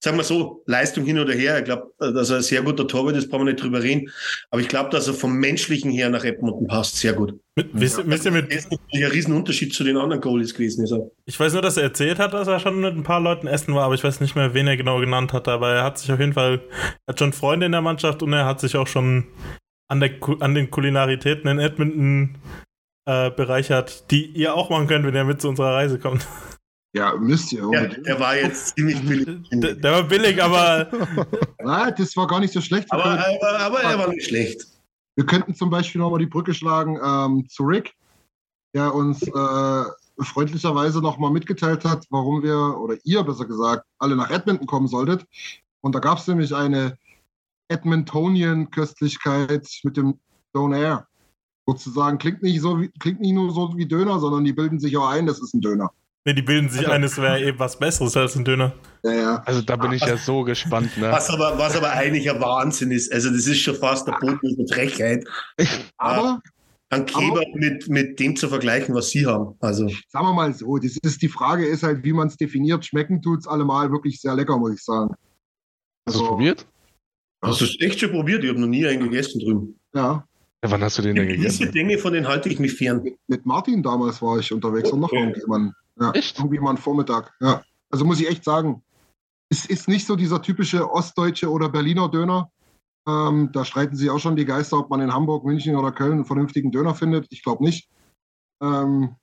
sagen 0.02 0.16
wir 0.16 0.24
so, 0.24 0.62
Leistung 0.66 1.04
hin 1.04 1.18
oder 1.18 1.32
her. 1.32 1.58
Ich 1.58 1.64
glaube, 1.64 1.92
dass 1.98 2.30
er 2.30 2.38
ein 2.38 2.42
sehr 2.42 2.62
guter 2.62 2.88
Torwart 2.88 3.16
ist, 3.16 3.30
brauchen 3.30 3.46
wir 3.46 3.52
nicht 3.52 3.62
drüber 3.62 3.82
reden. 3.82 4.10
Aber 4.50 4.60
ich 4.60 4.68
glaube, 4.68 4.90
dass 4.90 5.06
er 5.06 5.14
vom 5.14 5.34
Menschlichen 5.34 5.92
her 5.92 6.10
nach 6.10 6.24
Edmonton 6.24 6.66
passt, 6.66 6.96
sehr 6.96 7.12
gut. 7.12 7.38
Mit, 7.54 7.68
wisst, 7.72 7.98
ja. 7.98 8.04
wisst 8.06 8.24
ihr 8.24 8.32
mit, 8.32 8.52
das 8.52 8.64
ist 8.64 8.80
ein 8.92 9.04
Riesenunterschied 9.04 9.72
zu 9.72 9.84
den 9.84 9.96
anderen 9.96 10.20
Goalies 10.20 10.54
gewesen. 10.54 10.84
Ist. 10.84 10.94
Ich 11.26 11.38
weiß 11.38 11.52
nur, 11.52 11.62
dass 11.62 11.76
er 11.76 11.84
erzählt 11.84 12.18
hat, 12.18 12.34
dass 12.34 12.48
er 12.48 12.58
schon 12.58 12.80
mit 12.80 12.94
ein 12.94 13.04
paar 13.04 13.20
Leuten 13.20 13.46
essen 13.46 13.74
war, 13.74 13.84
aber 13.84 13.94
ich 13.94 14.02
weiß 14.02 14.20
nicht 14.20 14.34
mehr, 14.34 14.54
wen 14.54 14.66
er 14.66 14.76
genau 14.76 14.98
genannt 14.98 15.32
hat. 15.32 15.46
Aber 15.46 15.70
er 15.70 15.84
hat 15.84 15.98
sich 15.98 16.10
auf 16.10 16.18
jeden 16.18 16.32
Fall, 16.32 16.60
er 17.06 17.12
hat 17.12 17.18
schon 17.20 17.32
Freunde 17.32 17.66
in 17.66 17.72
der 17.72 17.82
Mannschaft 17.82 18.22
und 18.24 18.32
er 18.32 18.44
hat 18.44 18.60
sich 18.60 18.76
auch 18.76 18.88
schon 18.88 19.26
an, 19.88 20.00
der, 20.00 20.10
an 20.40 20.54
den 20.56 20.70
Kulinaritäten 20.70 21.48
in 21.48 21.60
Edmonton 21.60 22.38
äh, 23.06 23.30
bereichert, 23.30 24.10
die 24.10 24.26
ihr 24.26 24.54
auch 24.54 24.68
machen 24.68 24.88
könnt, 24.88 25.06
wenn 25.06 25.14
ihr 25.14 25.24
mit 25.24 25.40
zu 25.40 25.48
unserer 25.48 25.74
Reise 25.74 26.00
kommt. 26.00 26.26
Ja, 26.94 27.16
müsst 27.16 27.52
ihr. 27.52 27.60
Der, 27.60 27.68
unbedingt. 27.68 28.06
der 28.06 28.20
war 28.20 28.36
jetzt 28.36 28.74
ziemlich 28.76 29.00
billig. 29.06 29.48
Der, 29.50 29.74
der 29.74 29.92
war 29.92 30.02
billig, 30.02 30.42
aber 30.42 30.90
Ah, 31.64 31.90
das 31.90 32.16
war 32.16 32.26
gar 32.26 32.40
nicht 32.40 32.52
so 32.52 32.60
schlecht. 32.60 32.92
Aber, 32.92 33.04
aber, 33.04 33.58
aber 33.60 33.82
er 33.82 33.98
war 33.98 34.08
nicht 34.08 34.26
schlecht. 34.26 34.66
wir 35.16 35.24
könnten 35.26 35.54
zum 35.54 35.70
Beispiel 35.70 36.00
nochmal 36.00 36.18
die 36.18 36.26
Brücke 36.26 36.52
schlagen 36.52 36.98
ähm, 37.02 37.48
zu 37.48 37.62
Rick, 37.64 37.94
der 38.74 38.94
uns 38.94 39.22
äh, 39.22 39.84
freundlicherweise 40.18 41.00
nochmal 41.00 41.30
mitgeteilt 41.30 41.84
hat, 41.84 42.04
warum 42.10 42.42
wir, 42.42 42.78
oder 42.78 42.96
ihr 43.04 43.22
besser 43.22 43.46
gesagt, 43.46 43.86
alle 43.98 44.16
nach 44.16 44.30
Edmonton 44.30 44.66
kommen 44.66 44.88
solltet. 44.88 45.26
Und 45.80 45.94
da 45.94 45.98
gab 45.98 46.18
es 46.18 46.26
nämlich 46.26 46.54
eine 46.54 46.98
Edmontonian-Köstlichkeit 47.68 49.66
mit 49.82 49.96
dem 49.96 50.18
Donair. 50.52 51.06
Sozusagen 51.66 52.18
klingt 52.18 52.42
nicht, 52.42 52.60
so 52.60 52.80
wie, 52.80 52.88
klingt 52.98 53.20
nicht 53.20 53.32
nur 53.32 53.52
so 53.52 53.76
wie 53.76 53.86
Döner, 53.86 54.18
sondern 54.18 54.44
die 54.44 54.52
bilden 54.52 54.80
sich 54.80 54.96
auch 54.96 55.08
ein, 55.08 55.26
das 55.26 55.40
ist 55.40 55.54
ein 55.54 55.60
Döner. 55.60 55.92
Nee, 56.24 56.34
die 56.34 56.42
bilden 56.42 56.68
sich 56.68 56.86
ein, 56.88 57.02
es 57.02 57.18
wäre 57.18 57.40
eben 57.42 57.58
was 57.58 57.78
Besseres 57.78 58.16
als 58.16 58.36
ein 58.36 58.44
Döner. 58.44 58.72
Ja, 59.04 59.12
ja. 59.12 59.42
Also 59.44 59.62
da 59.62 59.76
bin 59.76 59.92
ich 59.92 60.02
ja 60.02 60.16
so 60.16 60.42
gespannt, 60.44 60.96
ne? 60.96 61.10
Was 61.10 61.28
aber, 61.30 61.58
was 61.58 61.76
aber 61.76 61.90
eigentlich 61.90 62.30
ein 62.30 62.40
Wahnsinn 62.40 62.90
ist. 62.92 63.12
Also, 63.12 63.30
das 63.30 63.46
ist 63.46 63.58
schon 63.60 63.74
fast 63.74 64.06
der 64.06 64.12
Boden 64.20 64.38
der 64.56 64.66
Frechheit, 64.74 65.24
Aber 65.96 66.40
einen 66.90 67.06
Kebab 67.06 67.44
mit, 67.54 67.88
mit 67.88 68.20
dem 68.20 68.36
zu 68.36 68.48
vergleichen, 68.48 68.94
was 68.94 69.10
sie 69.10 69.26
haben. 69.26 69.56
Also, 69.60 69.88
sagen 70.08 70.26
wir 70.26 70.32
mal 70.34 70.52
so, 70.54 70.76
das 70.78 70.96
ist, 71.02 71.22
die 71.22 71.28
Frage 71.28 71.66
ist 71.66 71.82
halt, 71.82 72.04
wie 72.04 72.12
man 72.12 72.28
es 72.28 72.36
definiert. 72.36 72.84
Schmecken 72.84 73.22
tut 73.22 73.40
es 73.40 73.46
allemal 73.48 73.90
wirklich 73.90 74.20
sehr 74.20 74.34
lecker, 74.34 74.56
muss 74.58 74.74
ich 74.74 74.84
sagen. 74.84 75.14
Hast 76.06 76.18
du 76.18 76.22
es 76.22 76.28
probiert? 76.28 76.66
hast 77.44 77.60
du 77.60 77.64
es 77.64 77.76
echt 77.80 77.98
schon 77.98 78.10
probiert? 78.12 78.44
Ich 78.44 78.50
habe 78.50 78.60
noch 78.60 78.68
nie 78.68 78.86
einen 78.86 79.02
gegessen 79.02 79.40
drüben. 79.40 79.80
Ja, 79.94 80.24
Ja, 80.62 80.70
wann 80.70 80.82
hast 80.82 80.98
du 80.98 81.02
den 81.02 81.16
denn 81.16 81.26
Diese 81.28 81.38
gegessen? 81.38 81.72
Dinge, 81.72 81.98
von 81.98 82.12
denen 82.12 82.28
halte 82.28 82.48
ich 82.48 82.58
mich 82.60 82.74
fern. 82.74 83.02
mit, 83.02 83.16
mit 83.26 83.46
Martin 83.46 83.82
damals 83.82 84.20
war 84.22 84.38
ich 84.38 84.52
unterwegs 84.52 84.90
und 84.92 85.00
noch 85.00 85.10
Okay. 85.10 85.20
irgendjemand. 85.22 85.72
Ja, 86.00 86.10
Echt? 86.12 86.38
Irgendwie 86.38 86.58
mal 86.58 86.70
einen 86.70 86.78
Vormittag. 86.78 87.34
Ja. 87.40 87.62
Also 87.90 88.04
muss 88.04 88.20
ich 88.20 88.28
echt 88.28 88.44
sagen, 88.44 88.82
es 89.50 89.66
ist 89.66 89.88
nicht 89.88 90.06
so 90.06 90.16
dieser 90.16 90.40
typische 90.40 90.90
ostdeutsche 90.90 91.50
oder 91.50 91.68
Berliner 91.68 92.08
Döner. 92.08 92.50
Ähm, 93.06 93.50
da 93.52 93.64
streiten 93.64 93.96
sich 93.96 94.08
auch 94.08 94.18
schon 94.18 94.36
die 94.36 94.44
Geister, 94.44 94.78
ob 94.78 94.88
man 94.88 95.00
in 95.00 95.12
Hamburg, 95.12 95.44
München 95.44 95.76
oder 95.76 95.92
Köln 95.92 96.12
einen 96.12 96.24
vernünftigen 96.24 96.70
Döner 96.70 96.94
findet. 96.94 97.26
Ich 97.30 97.42
glaube 97.42 97.62
nicht. 97.64 97.90
Ähm, 98.62 99.16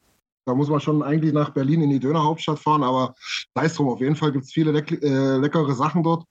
da 0.45 0.53
muss 0.53 0.69
man 0.69 0.79
schon 0.79 1.01
eigentlich 1.01 1.33
nach 1.33 1.51
Berlin 1.51 1.81
in 1.81 1.89
die 1.89 1.99
Dönerhauptstadt 1.99 2.59
fahren, 2.59 2.83
aber 2.83 3.15
sei 3.55 3.65
es 3.65 3.75
drum, 3.75 3.87
auf 3.87 4.01
jeden 4.01 4.15
Fall 4.15 4.31
gibt 4.31 4.45
es 4.45 4.51
viele 4.51 4.71
leck 4.71 4.91
äh, 4.91 5.37
leckere 5.37 5.73
Sachen 5.73 6.03
dort. 6.03 6.25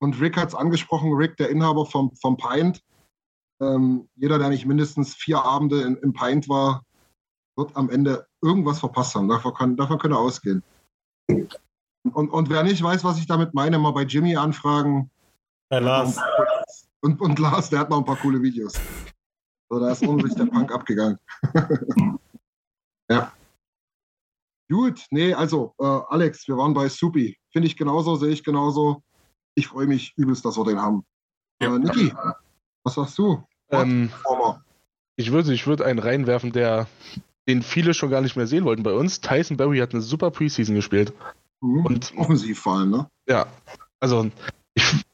Und 0.00 0.20
Rick 0.20 0.36
hat 0.36 0.48
es 0.48 0.54
angesprochen, 0.54 1.12
Rick, 1.12 1.36
der 1.36 1.50
Inhaber 1.50 1.86
vom, 1.86 2.14
vom 2.16 2.36
Pint. 2.36 2.82
Ähm, 3.60 4.08
jeder, 4.16 4.38
der 4.38 4.48
nicht 4.48 4.66
mindestens 4.66 5.14
vier 5.14 5.44
Abende 5.44 5.82
in, 5.82 5.96
im 5.96 6.12
Pint 6.12 6.48
war, 6.48 6.84
wird 7.56 7.76
am 7.76 7.90
Ende 7.90 8.26
irgendwas 8.42 8.80
verpasst 8.80 9.14
haben. 9.14 9.28
Davon 9.28 9.54
kann, 9.54 9.76
davon 9.76 9.98
kann 9.98 10.12
er 10.12 10.18
ausgehen. 10.18 10.62
Und, 12.12 12.30
und 12.30 12.50
wer 12.50 12.62
nicht 12.62 12.82
weiß, 12.82 13.04
was 13.04 13.18
ich 13.18 13.26
damit 13.26 13.54
meine, 13.54 13.78
mal 13.78 13.92
bei 13.92 14.02
Jimmy 14.02 14.36
anfragen. 14.36 15.10
Herr 15.70 15.80
Lars. 15.80 16.18
Und, 17.02 17.20
und 17.20 17.38
Lars, 17.38 17.70
der 17.70 17.80
hat 17.80 17.90
noch 17.90 17.98
ein 17.98 18.04
paar 18.04 18.16
coole 18.16 18.42
Videos. 18.42 18.74
So, 19.70 19.78
da 19.78 19.92
ist 19.92 20.02
ordentlich 20.02 20.34
der 20.34 20.46
Punk 20.46 20.72
abgegangen. 20.72 21.18
ja. 23.10 23.32
Gut, 24.68 25.04
nee, 25.10 25.34
also, 25.34 25.74
äh, 25.78 25.84
Alex, 25.84 26.46
wir 26.48 26.56
waren 26.56 26.74
bei 26.74 26.88
Supi. 26.88 27.36
Finde 27.52 27.66
ich 27.66 27.76
genauso, 27.76 28.16
sehe 28.16 28.30
ich 28.30 28.44
genauso. 28.44 29.02
Ich 29.54 29.68
freue 29.68 29.86
mich 29.86 30.12
übelst, 30.16 30.44
dass 30.44 30.56
wir 30.56 30.64
den 30.64 30.80
haben. 30.80 31.04
Ja. 31.60 31.74
Äh, 31.74 31.78
Niki, 31.78 32.12
was 32.84 32.94
sagst 32.94 33.18
du? 33.18 33.44
Ähm, 33.70 34.10
ich 35.16 35.30
würde 35.32 35.52
ich 35.52 35.66
würd 35.66 35.82
einen 35.82 35.98
reinwerfen, 35.98 36.52
der 36.52 36.86
den 37.48 37.62
viele 37.62 37.94
schon 37.94 38.10
gar 38.10 38.20
nicht 38.20 38.36
mehr 38.36 38.46
sehen 38.46 38.64
wollten 38.64 38.82
bei 38.82 38.92
uns. 38.92 39.20
Tyson 39.20 39.56
Berry 39.56 39.78
hat 39.78 39.92
eine 39.92 40.02
super 40.02 40.30
Preseason 40.30 40.74
gespielt. 40.74 41.12
Mhm. 41.60 41.86
Und 41.86 42.12
Offensiv 42.16 42.60
vor 42.60 42.78
allem, 42.78 42.90
ne? 42.90 43.10
ja, 43.28 43.46
also 44.00 44.30
ich, 44.74 45.04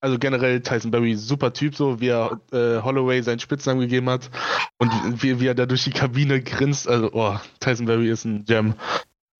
also 0.00 0.18
generell 0.18 0.62
Tyson 0.62 0.90
Berry 0.90 1.14
super 1.14 1.52
Typ, 1.52 1.76
so 1.76 2.00
wie 2.00 2.08
er 2.08 2.40
äh, 2.52 2.82
Holloway 2.82 3.22
seinen 3.22 3.38
Spitznamen 3.38 3.80
gegeben 3.80 4.08
hat 4.08 4.30
und 4.78 4.90
wie, 5.22 5.40
wie 5.40 5.46
er 5.46 5.54
da 5.54 5.66
durch 5.66 5.84
die 5.84 5.90
Kabine 5.90 6.42
grinst. 6.42 6.88
Also, 6.88 7.10
oh, 7.12 7.36
Tyson 7.60 7.86
Berry 7.86 8.08
ist 8.10 8.24
ein 8.24 8.44
Gem. 8.44 8.74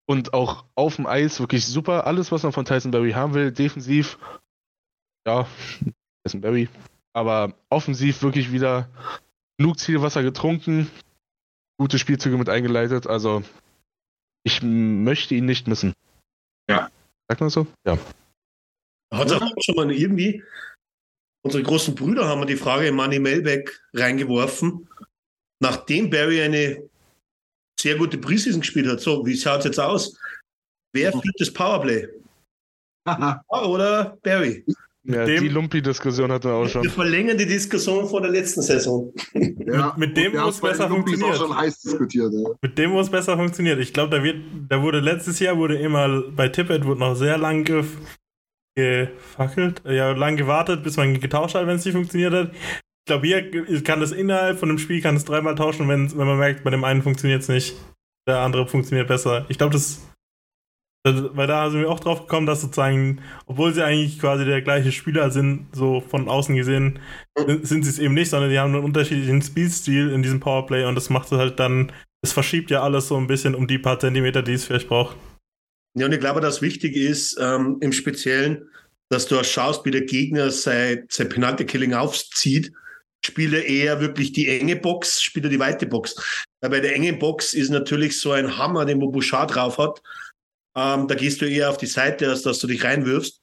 Und 0.06 0.34
auch 0.34 0.64
auf 0.74 0.96
dem 0.96 1.06
Eis 1.06 1.40
wirklich 1.40 1.64
super. 1.64 2.06
Alles, 2.06 2.30
was 2.30 2.42
man 2.42 2.52
von 2.52 2.64
Tyson 2.64 2.90
Berry 2.90 3.12
haben 3.12 3.32
will, 3.32 3.52
defensiv, 3.52 4.18
ja, 5.26 5.46
Tyson 6.24 6.42
Berry. 6.42 6.68
Aber 7.12 7.54
offensiv 7.70 8.22
wirklich 8.22 8.52
wieder 8.52 8.88
genug 9.56 9.78
Zielwasser 9.78 10.22
getrunken, 10.22 10.90
gute 11.80 11.98
Spielzüge 11.98 12.36
mit 12.36 12.50
eingeleitet. 12.50 13.06
Also, 13.06 13.42
ich 14.44 14.60
möchte 14.62 15.34
ihn 15.34 15.46
nicht 15.46 15.66
missen. 15.66 15.94
Ja. 16.68 16.90
Sagt 17.26 17.40
man 17.40 17.48
so? 17.48 17.66
Ja. 17.86 17.98
Hat 19.10 19.32
auch 19.32 19.50
schon 19.64 19.76
mal 19.76 19.90
irgendwie, 19.90 20.44
unsere 21.42 21.62
großen 21.62 21.94
Brüder 21.94 22.28
haben 22.28 22.40
mir 22.40 22.46
die 22.46 22.56
Frage 22.56 22.86
in 22.86 22.94
Manny 22.94 23.18
Melbeck 23.18 23.80
reingeworfen, 23.94 24.88
nachdem 25.62 26.10
Barry 26.10 26.42
eine 26.42 26.86
sehr 27.80 27.96
gute 27.96 28.18
Preseason 28.18 28.60
gespielt 28.60 28.86
hat. 28.86 29.00
So, 29.00 29.24
wie 29.24 29.34
schaut 29.34 29.60
es 29.60 29.64
jetzt 29.64 29.80
aus? 29.80 30.20
Wer 30.92 31.12
führt 31.12 31.40
das 31.40 31.50
Powerplay? 31.50 32.06
Ah, 33.06 33.40
Oder 33.48 34.18
Barry? 34.22 34.66
Ja, 35.04 35.24
dem- 35.24 35.42
die 35.42 35.48
Lumpi-Diskussion 35.48 36.30
hatten 36.30 36.44
wir 36.48 36.54
auch 36.54 36.62
Wir 36.64 36.68
schon. 36.68 36.84
verlängern 36.90 37.38
die 37.38 37.46
Diskussion 37.46 38.06
von 38.08 38.22
der 38.22 38.30
letzten 38.32 38.60
Saison. 38.60 39.12
Ja, 39.32 39.94
mit 39.96 40.14
dem 40.16 40.32
wir 40.34 40.42
muss 40.42 40.60
den 40.60 40.68
besser 40.70 40.88
Lumpis 40.88 41.14
funktioniert. 41.14 41.40
auch 41.40 41.46
schon 41.48 41.56
heiß 41.56 41.80
diskutiert. 41.80 42.32
Ja. 42.34 42.50
Mit 42.60 42.76
dem, 42.78 42.90
wo 42.92 43.00
es 43.00 43.08
besser 43.10 43.36
funktioniert. 43.36 43.78
Ich 43.80 43.92
glaube, 43.94 44.14
da 44.16 44.22
wird, 44.22 44.36
da 44.68 44.82
wurde 44.82 45.00
letztes 45.00 45.38
Jahr 45.38 45.56
wurde 45.56 45.76
immer 45.78 46.22
bei 46.30 46.48
Tippet 46.48 46.84
wurde 46.84 47.00
noch 47.00 47.14
sehr 47.14 47.38
lang 47.38 47.64
gef 47.64 47.96
gefackelt, 48.76 49.82
ja, 49.84 50.12
lang 50.12 50.36
gewartet, 50.36 50.82
bis 50.82 50.96
man 50.96 51.18
getauscht 51.18 51.54
hat, 51.54 51.66
wenn 51.66 51.76
es 51.76 51.84
nicht 51.84 51.94
funktioniert 51.94 52.32
hat. 52.32 52.52
Ich 52.52 53.06
glaube, 53.06 53.26
hier 53.26 53.82
kann 53.82 54.00
das 54.00 54.12
innerhalb 54.12 54.58
von 54.58 54.68
einem 54.68 54.78
Spiel 54.78 55.00
kann 55.00 55.16
es 55.16 55.24
dreimal 55.24 55.54
tauschen, 55.54 55.88
wenn, 55.88 56.10
wenn 56.16 56.26
man 56.26 56.38
merkt, 56.38 56.62
bei 56.62 56.70
dem 56.70 56.84
einen 56.84 57.02
funktioniert 57.02 57.42
es 57.42 57.48
nicht, 57.48 57.74
der 58.28 58.38
andere 58.38 58.66
funktioniert 58.68 59.08
besser. 59.08 59.44
Ich 59.48 59.58
glaube, 59.58 59.72
das, 59.72 60.06
weil 61.04 61.46
da 61.46 61.70
sind 61.70 61.80
wir 61.80 61.90
auch 61.90 62.00
drauf 62.00 62.22
gekommen, 62.22 62.46
dass 62.46 62.60
sozusagen, 62.60 63.20
obwohl 63.46 63.72
sie 63.72 63.84
eigentlich 63.84 64.18
quasi 64.18 64.44
der 64.44 64.62
gleiche 64.62 64.92
Spieler 64.92 65.30
sind, 65.30 65.66
so 65.72 66.00
von 66.00 66.28
außen 66.28 66.54
gesehen, 66.54 66.98
sind 67.62 67.84
sie 67.84 67.90
es 67.90 67.98
eben 67.98 68.14
nicht, 68.14 68.30
sondern 68.30 68.50
die 68.50 68.58
haben 68.58 68.74
einen 68.74 68.84
unterschiedlichen 68.84 69.40
Spielstil 69.40 70.10
in 70.10 70.22
diesem 70.22 70.40
Powerplay 70.40 70.84
und 70.84 70.94
das 70.94 71.10
macht 71.10 71.32
es 71.32 71.38
halt 71.38 71.58
dann 71.58 71.90
es 72.22 72.32
verschiebt 72.32 72.70
ja 72.70 72.82
alles 72.82 73.08
so 73.08 73.16
ein 73.16 73.26
bisschen 73.26 73.54
um 73.54 73.66
die 73.66 73.78
paar 73.78 73.98
Zentimeter, 73.98 74.42
die 74.42 74.52
es 74.52 74.64
vielleicht 74.64 74.88
braucht. 74.88 75.16
Ja, 75.94 76.06
und 76.06 76.12
ich 76.12 76.20
glaube, 76.20 76.40
dass 76.40 76.62
wichtig 76.62 76.94
ist, 76.94 77.36
ähm, 77.40 77.78
im 77.80 77.92
Speziellen, 77.92 78.68
dass 79.08 79.26
du 79.26 79.38
auch 79.38 79.44
schaust, 79.44 79.84
wie 79.84 79.90
der 79.90 80.02
Gegner 80.02 80.50
sein, 80.50 81.06
sein 81.08 81.28
Penalty-Killing 81.28 81.94
aufzieht. 81.94 82.72
Spielt 83.24 83.52
er 83.52 83.66
eher 83.66 84.00
wirklich 84.00 84.32
die 84.32 84.48
enge 84.48 84.76
Box, 84.76 85.20
spielt 85.20 85.44
er 85.44 85.50
die 85.50 85.58
weite 85.58 85.86
Box. 85.86 86.44
Weil 86.60 86.70
bei 86.70 86.80
der 86.80 86.94
engen 86.94 87.18
Box 87.18 87.54
ist 87.54 87.70
natürlich 87.70 88.18
so 88.18 88.32
ein 88.32 88.56
Hammer, 88.56 88.84
den 88.84 88.98
Bouchard 88.98 89.54
drauf 89.54 89.78
hat. 89.78 90.00
Ähm, 90.76 91.08
da 91.08 91.14
gehst 91.14 91.40
du 91.40 91.48
eher 91.48 91.70
auf 91.70 91.78
die 91.78 91.86
Seite, 91.86 92.28
als 92.28 92.42
dass 92.42 92.58
du 92.60 92.66
dich 92.66 92.84
reinwirfst. 92.84 93.40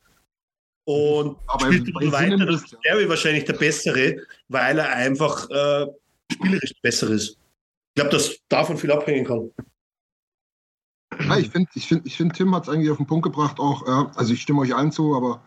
Und 0.85 1.37
Aber 1.47 1.65
spielt 1.65 1.93
bei 1.93 2.05
du 2.05 2.11
weiter, 2.11 2.37
dann 2.37 2.47
ist- 2.47 2.77
Barry 2.83 3.09
wahrscheinlich 3.09 3.43
der 3.45 3.53
Bessere, 3.53 4.15
weil 4.47 4.79
er 4.79 4.89
einfach 4.89 5.49
äh, 5.49 5.87
spielerisch 6.31 6.73
besser 6.81 7.09
ist. 7.09 7.31
Ich 7.31 7.95
glaube, 7.95 8.11
dass 8.11 8.37
davon 8.47 8.77
viel 8.77 8.91
abhängen 8.91 9.25
kann. 9.25 9.51
Ja, 11.19 11.37
ich 11.37 11.49
finde, 11.49 11.69
ich 11.73 11.87
find, 11.87 12.05
ich 12.05 12.15
find, 12.15 12.33
Tim 12.35 12.53
hat 12.55 12.63
es 12.63 12.69
eigentlich 12.69 12.91
auf 12.91 12.97
den 12.97 13.07
Punkt 13.07 13.23
gebracht, 13.23 13.59
auch, 13.59 13.85
ja, 13.87 14.11
also 14.15 14.33
ich 14.33 14.41
stimme 14.41 14.61
euch 14.61 14.75
allen 14.75 14.91
zu, 14.91 15.15
aber 15.15 15.41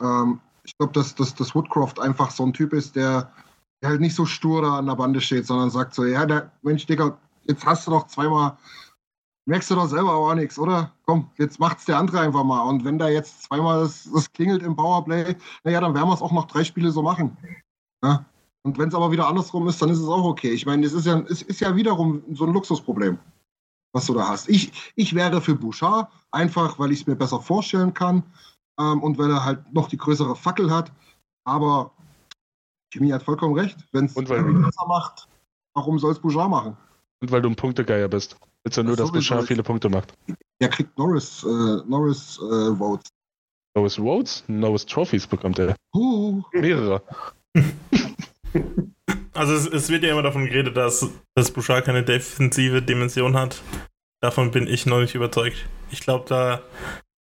ähm, 0.00 0.40
ich 0.64 0.76
glaube, 0.78 0.92
dass, 0.92 1.14
dass, 1.14 1.34
dass 1.34 1.54
Woodcroft 1.54 1.98
einfach 1.98 2.30
so 2.30 2.44
ein 2.44 2.52
Typ 2.52 2.72
ist, 2.72 2.94
der, 2.94 3.32
der 3.82 3.90
halt 3.90 4.00
nicht 4.00 4.14
so 4.14 4.26
stur 4.26 4.62
da 4.62 4.78
an 4.78 4.86
der 4.86 4.94
Bande 4.94 5.20
steht, 5.20 5.46
sondern 5.46 5.70
sagt 5.70 5.94
so, 5.94 6.04
ja, 6.04 6.24
der, 6.24 6.52
Mensch, 6.62 6.86
Digga, 6.86 7.18
jetzt 7.44 7.66
hast 7.66 7.86
du 7.86 7.90
doch 7.90 8.06
zweimal, 8.06 8.56
merkst 9.46 9.70
du 9.70 9.74
doch 9.74 9.86
selber 9.86 10.14
auch 10.14 10.34
nichts, 10.34 10.58
oder? 10.58 10.92
Komm, 11.04 11.30
jetzt 11.36 11.58
macht's 11.58 11.84
der 11.84 11.98
andere 11.98 12.20
einfach 12.20 12.44
mal. 12.44 12.62
Und 12.62 12.84
wenn 12.84 12.98
da 12.98 13.08
jetzt 13.08 13.42
zweimal 13.44 13.80
das, 13.80 14.08
das 14.12 14.32
klingelt 14.32 14.62
im 14.62 14.76
Powerplay, 14.76 15.36
naja, 15.64 15.80
dann 15.80 15.94
werden 15.94 16.08
wir 16.08 16.14
es 16.14 16.22
auch 16.22 16.32
noch 16.32 16.46
drei 16.46 16.64
Spiele 16.64 16.90
so 16.90 17.02
machen. 17.02 17.36
Ja? 18.04 18.24
Und 18.62 18.78
wenn 18.78 18.88
es 18.88 18.94
aber 18.94 19.10
wieder 19.10 19.26
andersrum 19.26 19.66
ist, 19.68 19.82
dann 19.82 19.90
ist 19.90 19.98
es 19.98 20.08
auch 20.08 20.24
okay. 20.24 20.50
Ich 20.50 20.66
meine, 20.66 20.86
es 20.86 20.92
ist 20.92 21.06
ja, 21.06 21.18
es 21.28 21.42
ist 21.42 21.60
ja 21.60 21.74
wiederum 21.74 22.22
so 22.32 22.44
ein 22.46 22.52
Luxusproblem 22.52 23.18
was 23.92 24.06
du 24.06 24.14
da 24.14 24.28
hast. 24.28 24.48
Ich, 24.48 24.92
ich 24.96 25.14
wäre 25.14 25.40
für 25.40 25.54
Bouchard, 25.54 26.10
einfach 26.30 26.78
weil 26.78 26.92
ich 26.92 27.00
es 27.00 27.06
mir 27.06 27.16
besser 27.16 27.40
vorstellen 27.40 27.92
kann 27.94 28.22
ähm, 28.80 29.02
und 29.02 29.18
weil 29.18 29.30
er 29.30 29.44
halt 29.44 29.72
noch 29.72 29.88
die 29.88 29.98
größere 29.98 30.34
Fackel 30.34 30.70
hat. 30.70 30.92
Aber 31.44 31.92
Jimmy 32.92 33.10
hat 33.10 33.22
vollkommen 33.22 33.54
recht. 33.58 33.76
Wenn 33.92 34.06
es 34.06 34.16
Und 34.16 34.28
weil- 34.28 34.42
besser 34.44 34.86
macht, 34.86 35.28
warum 35.74 35.98
soll 35.98 36.12
es 36.12 36.18
Bouchard 36.18 36.50
machen? 36.50 36.76
Und 37.20 37.30
weil 37.30 37.42
du 37.42 37.50
ein 37.50 37.56
Punktegeier 37.56 38.08
bist. 38.08 38.36
Willst 38.64 38.78
du 38.78 38.82
nur, 38.82 38.96
dass 38.96 39.10
Bouchard 39.10 39.46
viele 39.46 39.62
Punkte 39.62 39.88
macht. 39.88 40.14
Er 40.60 40.68
kriegt 40.68 40.96
Norris, 40.96 41.42
äh, 41.42 41.46
Norris 41.88 42.38
äh, 42.38 42.76
Votes. 42.76 43.10
Norris 43.74 43.98
Rhodes, 43.98 44.44
Norris 44.48 44.86
Trophies 44.86 45.26
bekommt 45.26 45.58
er. 45.58 45.74
Huh. 45.94 46.42
Mehrere. 46.52 47.02
Also 49.34 49.54
es, 49.54 49.66
es 49.66 49.88
wird 49.88 50.04
ja 50.04 50.10
immer 50.12 50.22
davon 50.22 50.44
geredet, 50.44 50.76
dass, 50.76 51.08
dass 51.34 51.50
Bouchard 51.50 51.86
keine 51.86 52.02
defensive 52.02 52.82
Dimension 52.82 53.34
hat. 53.34 53.62
davon 54.20 54.50
bin 54.50 54.66
ich 54.66 54.84
noch 54.84 55.00
nicht 55.00 55.14
überzeugt. 55.14 55.56
Ich 55.90 56.00
glaube, 56.00 56.26
da, 56.28 56.60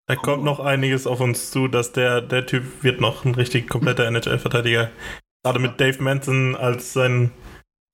da 0.07 0.15
kommt 0.17 0.43
noch 0.43 0.59
einiges 0.59 1.07
auf 1.07 1.21
uns 1.21 1.51
zu, 1.51 1.69
dass 1.69 1.93
der, 1.93 2.21
der 2.21 2.45
Typ 2.45 2.83
wird 2.83 2.99
noch 2.99 3.23
ein 3.23 3.33
richtig 3.33 3.69
kompletter 3.69 4.05
NHL-Verteidiger. 4.05 4.91
Gerade 5.41 5.59
mit 5.59 5.79
Dave 5.79 6.03
Manson 6.03 6.55
als 6.57 6.91
sein 6.91 7.31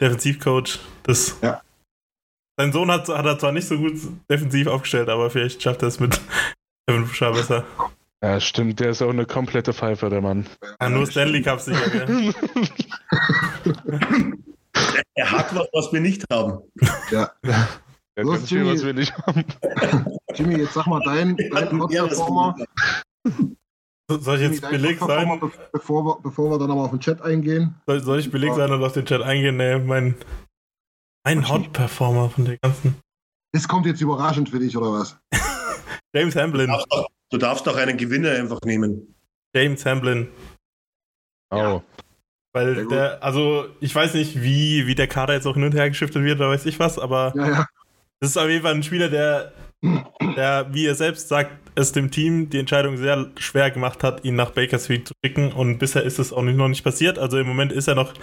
Defensivcoach. 0.02 0.80
Das, 1.04 1.38
Ja. 1.44 1.62
Sein 2.60 2.72
Sohn 2.72 2.90
hat, 2.92 3.08
hat 3.08 3.26
er 3.26 3.38
zwar 3.40 3.52
nicht 3.52 3.68
so 3.68 3.78
gut 3.78 3.94
defensiv 4.30 4.68
aufgestellt, 4.68 5.10
aber 5.10 5.30
vielleicht 5.30 5.62
schafft 5.62 5.82
er 5.84 5.90
es 5.90 6.00
mit 6.00 6.20
Kevin 6.88 7.06
Fischer 7.06 7.32
besser. 7.32 7.64
Ja, 8.24 8.40
stimmt, 8.40 8.80
der 8.80 8.90
ist 8.90 9.02
auch 9.04 9.10
eine 9.12 9.26
komplette 9.28 9.74
Pfeife, 9.74 10.10
der 10.10 10.22
Mann. 10.22 10.48
Ja, 10.82 10.90
nur 10.90 11.06
Stanley 11.06 11.42
Cup 11.44 11.60
sicher. 11.60 11.90
gell? 11.90 12.34
Er 15.16 15.32
hat 15.32 15.54
was, 15.56 15.68
was 15.74 15.92
wir 15.94 16.00
nicht 16.00 16.24
haben. 16.32 16.60
Ja. 17.12 17.32
Der 17.44 18.24
Los, 18.24 18.38
kann 18.40 18.48
viel, 18.48 18.58
Jimmy. 18.60 18.74
was 18.74 18.86
wir 18.86 18.94
nicht 18.94 19.18
haben. 19.18 19.44
Jimmy, 20.36 20.58
jetzt 20.60 20.74
sag 20.74 20.86
mal 20.88 21.02
dein, 21.04 21.38
Er 21.38 21.62
hat 21.62 21.72
dein 21.72 21.82
haben. 21.82 22.66
Soll 24.10 24.36
ich 24.36 24.42
Jimmy, 24.42 24.54
jetzt 24.54 24.64
dein 24.64 24.72
billig 24.72 25.00
sein? 25.00 25.40
be- 25.40 25.52
bevor 25.74 26.06
wir, 26.06 26.20
bevor 26.22 26.52
wir 26.52 26.60
dann 26.60 26.72
aber 26.72 26.82
auf 26.84 26.92
den 26.92 27.00
Chat 27.00 27.22
eingehen. 27.22 27.76
Soll, 27.88 28.02
soll 28.04 28.20
ich 28.20 28.30
billig 28.32 28.54
sein 28.54 28.72
und 28.72 28.84
auf 28.84 28.94
den 28.94 29.06
Chat 29.06 29.22
eingehen? 29.22 29.58
Nee, 29.58 29.80
mein, 29.80 30.16
mein 31.28 31.50
Hot-Performer 31.50 32.30
von 32.30 32.46
der 32.46 32.58
ganzen. 32.60 32.96
Das 33.52 33.68
kommt 33.68 33.86
jetzt 33.86 34.00
überraschend 34.00 34.48
für 34.50 34.60
dich, 34.60 34.78
oder 34.78 34.94
was? 34.94 35.18
James 36.16 36.36
Hamblin. 36.38 36.68
Du 36.68 36.72
darfst 36.74 36.88
doch- 36.92 37.08
Du 37.30 37.38
darfst 37.38 37.68
doch 37.68 37.76
einen 37.76 37.98
Gewinner 37.98 38.32
einfach 38.32 38.62
nehmen. 38.64 39.14
James 39.54 39.86
Hamblin. 39.86 40.30
Oh. 41.50 41.82
Weil 42.54 42.88
der, 42.88 43.22
also 43.22 43.68
ich 43.82 43.94
weiß 43.94 44.14
nicht, 44.14 44.42
wie, 44.42 44.88
wie 44.88 44.96
der 44.96 45.08
Kader 45.08 45.34
jetzt 45.34 45.46
auch 45.46 45.56
hin 45.56 45.66
und 45.66 45.76
her 45.76 45.90
geschiftet 45.90 46.24
wird, 46.24 46.40
oder 46.40 46.50
weiß 46.52 46.66
ich 46.66 46.80
was, 46.80 46.98
aber 46.98 47.34
Ja, 47.36 47.50
ja. 47.50 47.66
das 48.22 48.30
ist 48.30 48.38
auf 48.38 48.48
jeden 48.48 48.64
Fall 48.64 48.76
ein 48.76 48.84
Spieler, 48.84 49.10
der, 49.10 49.52
der, 50.38 50.74
wie 50.74 50.86
er 50.86 50.96
selbst 50.96 51.28
sagt, 51.28 51.52
es 51.76 51.92
dem 51.92 52.12
Team 52.12 52.50
die 52.50 52.60
Entscheidung 52.60 52.96
sehr 52.96 53.30
schwer 53.38 53.70
gemacht 53.72 54.02
hat, 54.06 54.24
ihn 54.24 54.36
nach 54.36 54.52
Bakersfield 54.52 55.10
zu 55.10 55.14
schicken. 55.26 55.52
Und 55.52 55.78
bisher 55.80 56.04
ist 56.04 56.20
es 56.20 56.32
auch 56.32 56.44
nicht, 56.44 56.56
noch 56.56 56.70
nicht 56.70 56.86
passiert. 56.86 57.20
Also 57.20 57.38
im 57.38 57.48
Moment 57.48 57.74
ist 57.74 57.90
er 57.90 57.96
noch 57.96 58.14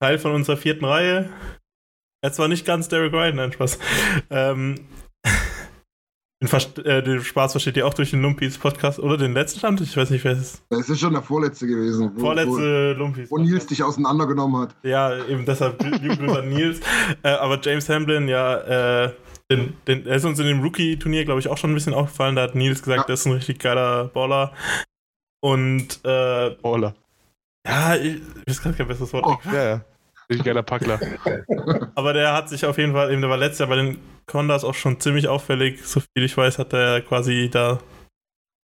Teil 0.00 0.18
von 0.18 0.32
unserer 0.32 0.56
vierten 0.56 0.84
Reihe. 0.86 1.30
Er 2.24 2.30
ist 2.30 2.36
zwar 2.36 2.48
nicht 2.48 2.64
ganz 2.64 2.88
Derek 2.88 3.12
Ryan, 3.12 3.36
nein, 3.36 3.52
Spaß. 3.52 3.78
Ähm, 4.30 4.76
den, 6.42 6.48
Verst- 6.48 6.82
äh, 6.82 7.02
den 7.02 7.20
Spaß 7.22 7.52
versteht 7.52 7.76
ihr 7.76 7.86
auch 7.86 7.92
durch 7.92 8.12
den 8.12 8.22
Lumpis 8.22 8.56
Podcast 8.56 8.98
oder 8.98 9.18
den 9.18 9.34
letzten 9.34 9.58
Stand? 9.58 9.82
Ich 9.82 9.94
weiß 9.94 10.08
nicht, 10.08 10.24
wer 10.24 10.32
es 10.32 10.38
ist. 10.40 10.62
Das 10.70 10.88
ist 10.88 11.00
schon 11.00 11.12
der 11.12 11.20
vorletzte 11.20 11.66
gewesen. 11.66 12.12
Wo, 12.14 12.20
Vorletzte 12.20 12.94
Lumpis. 12.94 13.30
Wo, 13.30 13.36
wo 13.36 13.42
Nils 13.42 13.66
dich 13.66 13.82
auseinandergenommen 13.82 14.62
hat. 14.62 14.74
Ja, 14.84 15.14
eben 15.26 15.44
deshalb 15.44 15.82
liebe 15.82 16.16
Grüße 16.16 16.38
an 16.38 16.48
Nils. 16.48 16.80
Äh, 17.22 17.28
aber 17.28 17.60
James 17.60 17.86
Hamblin, 17.90 18.26
ja, 18.28 19.04
äh, 19.04 19.12
den, 19.50 19.74
den, 19.86 20.06
er 20.06 20.16
ist 20.16 20.24
uns 20.24 20.38
in 20.38 20.46
dem 20.46 20.62
Rookie-Turnier, 20.62 21.26
glaube 21.26 21.40
ich, 21.40 21.48
auch 21.48 21.58
schon 21.58 21.72
ein 21.72 21.74
bisschen 21.74 21.92
aufgefallen. 21.92 22.36
Da 22.36 22.42
hat 22.44 22.54
Nils 22.54 22.80
gesagt, 22.82 23.00
Ja. 23.00 23.04
der 23.04 23.14
ist 23.16 23.26
ein 23.26 23.32
richtig 23.32 23.58
geiler 23.58 24.06
Baller. 24.06 24.54
Und 25.42 26.00
äh, 26.06 26.56
Baller. 26.62 26.94
ja, 27.68 27.96
ich, 27.96 28.14
ich 28.46 28.48
weiß 28.48 28.62
gar 28.62 28.72
kein 28.72 28.88
besseres 28.88 29.12
Wort. 29.12 29.26
Oh. 29.26 29.36
Ja, 29.52 29.62
ja. 29.62 29.84
Richtig 30.30 30.44
geiler 30.46 30.62
Packler. 30.62 30.98
Aber 31.94 32.12
der 32.12 32.32
hat 32.32 32.48
sich 32.48 32.64
auf 32.66 32.78
jeden 32.78 32.92
Fall, 32.92 33.12
eben 33.12 33.20
der 33.20 33.30
war 33.30 33.36
letztes 33.36 33.60
Jahr 33.60 33.68
bei 33.68 33.76
den 33.76 33.98
Condas 34.26 34.64
auch 34.64 34.74
schon 34.74 34.98
ziemlich 35.00 35.28
auffällig. 35.28 35.84
So 35.86 36.00
viel 36.00 36.24
ich 36.24 36.36
weiß, 36.36 36.58
hat 36.58 36.72
er 36.72 37.02
quasi 37.02 37.50
da 37.52 37.78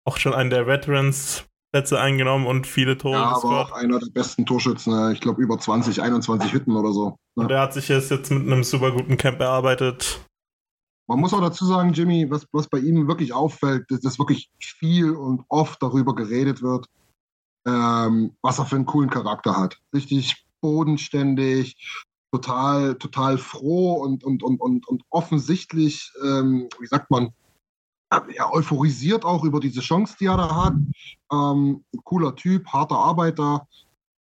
auch 0.06 0.18
schon 0.18 0.34
einen 0.34 0.50
der 0.50 0.66
Veterans-Plätze 0.66 1.98
eingenommen 1.98 2.46
und 2.46 2.66
viele 2.66 2.96
Tore 2.98 3.14
Ja, 3.16 3.36
aber 3.36 3.60
auch 3.62 3.72
einer 3.72 3.98
der 3.98 4.10
besten 4.12 4.44
Torschützen. 4.46 4.92
äh, 4.92 5.12
Ich 5.12 5.20
glaube, 5.20 5.42
über 5.42 5.58
20, 5.58 6.02
21 6.02 6.52
Hütten 6.52 6.76
oder 6.76 6.92
so. 6.92 7.16
Und 7.36 7.44
Ja. 7.44 7.48
der 7.48 7.60
hat 7.60 7.72
sich 7.74 7.88
jetzt, 7.88 8.10
jetzt 8.10 8.30
mit 8.30 8.42
einem 8.42 8.62
super 8.62 8.92
guten 8.92 9.16
Camp 9.16 9.40
erarbeitet. 9.40 10.20
Man 11.08 11.20
muss 11.20 11.32
auch 11.32 11.40
dazu 11.40 11.64
sagen, 11.64 11.92
Jimmy, 11.92 12.28
was, 12.30 12.46
was 12.52 12.68
bei 12.68 12.78
ihm 12.78 13.06
wirklich 13.08 13.32
auffällt, 13.32 13.90
ist, 13.90 14.04
dass 14.04 14.18
wirklich 14.18 14.50
viel 14.60 15.12
und 15.12 15.44
oft 15.48 15.80
darüber 15.82 16.14
geredet 16.14 16.62
wird, 16.62 16.86
ähm, 17.66 18.36
was 18.42 18.58
er 18.58 18.66
für 18.66 18.76
einen 18.76 18.86
coolen 18.86 19.10
Charakter 19.10 19.56
hat. 19.56 19.78
Richtig 19.94 20.45
bodenständig, 20.66 21.76
total, 22.32 22.96
total 22.96 23.38
froh 23.38 23.94
und, 24.02 24.24
und, 24.24 24.42
und, 24.42 24.60
und, 24.60 24.88
und 24.88 25.02
offensichtlich, 25.10 26.12
ähm, 26.24 26.68
wie 26.80 26.88
sagt 26.88 27.08
man, 27.08 27.30
ja, 28.34 28.52
euphorisiert 28.52 29.24
auch 29.24 29.44
über 29.44 29.60
diese 29.60 29.80
Chance, 29.80 30.16
die 30.18 30.26
er 30.26 30.36
da 30.36 30.64
hat. 30.64 30.74
Ähm, 31.32 31.84
cooler 32.04 32.34
Typ, 32.34 32.66
harter 32.66 32.98
Arbeiter. 32.98 33.68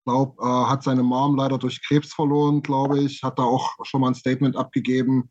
Glaub, 0.07 0.39
äh, 0.39 0.45
hat 0.45 0.83
seine 0.83 1.03
Mom 1.03 1.37
leider 1.37 1.57
durch 1.57 1.83
Krebs 1.87 2.13
verloren, 2.13 2.63
glaube 2.63 3.01
ich. 3.01 3.23
Hat 3.23 3.39
da 3.39 3.43
auch 3.43 3.73
schon 3.85 4.03
mal 4.03 4.09
ein 4.09 4.15
Statement 4.15 4.55
abgegeben, 4.55 5.31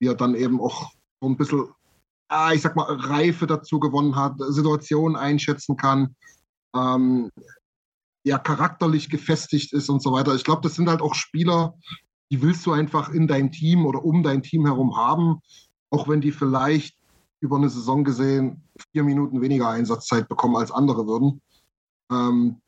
wie 0.00 0.08
er 0.08 0.14
dann 0.14 0.34
eben 0.34 0.60
auch 0.60 0.92
so 1.20 1.28
ein 1.28 1.36
bisschen, 1.36 1.68
ah, 2.28 2.52
ich 2.52 2.62
sag 2.62 2.74
mal, 2.74 2.90
Reife 2.90 3.46
dazu 3.46 3.78
gewonnen 3.78 4.16
hat, 4.16 4.36
Situationen 4.38 5.16
einschätzen 5.16 5.76
kann, 5.76 6.14
ähm, 6.74 7.30
ja, 8.24 8.38
charakterlich 8.38 9.10
gefestigt 9.10 9.72
ist 9.72 9.88
und 9.88 10.02
so 10.02 10.12
weiter. 10.12 10.34
Ich 10.34 10.44
glaube, 10.44 10.62
das 10.62 10.74
sind 10.74 10.88
halt 10.88 11.02
auch 11.02 11.14
Spieler, 11.14 11.74
die 12.30 12.42
willst 12.42 12.64
du 12.66 12.72
einfach 12.72 13.10
in 13.10 13.28
dein 13.28 13.52
Team 13.52 13.84
oder 13.84 14.04
um 14.04 14.22
dein 14.22 14.42
Team 14.42 14.64
herum 14.66 14.96
haben, 14.96 15.40
auch 15.90 16.08
wenn 16.08 16.20
die 16.20 16.32
vielleicht 16.32 16.96
über 17.40 17.56
eine 17.56 17.68
Saison 17.68 18.02
gesehen 18.02 18.62
vier 18.92 19.04
Minuten 19.04 19.42
weniger 19.42 19.68
Einsatzzeit 19.68 20.28
bekommen 20.28 20.56
als 20.56 20.70
andere 20.70 21.06
würden. 21.06 21.42
Ähm, 22.10 22.60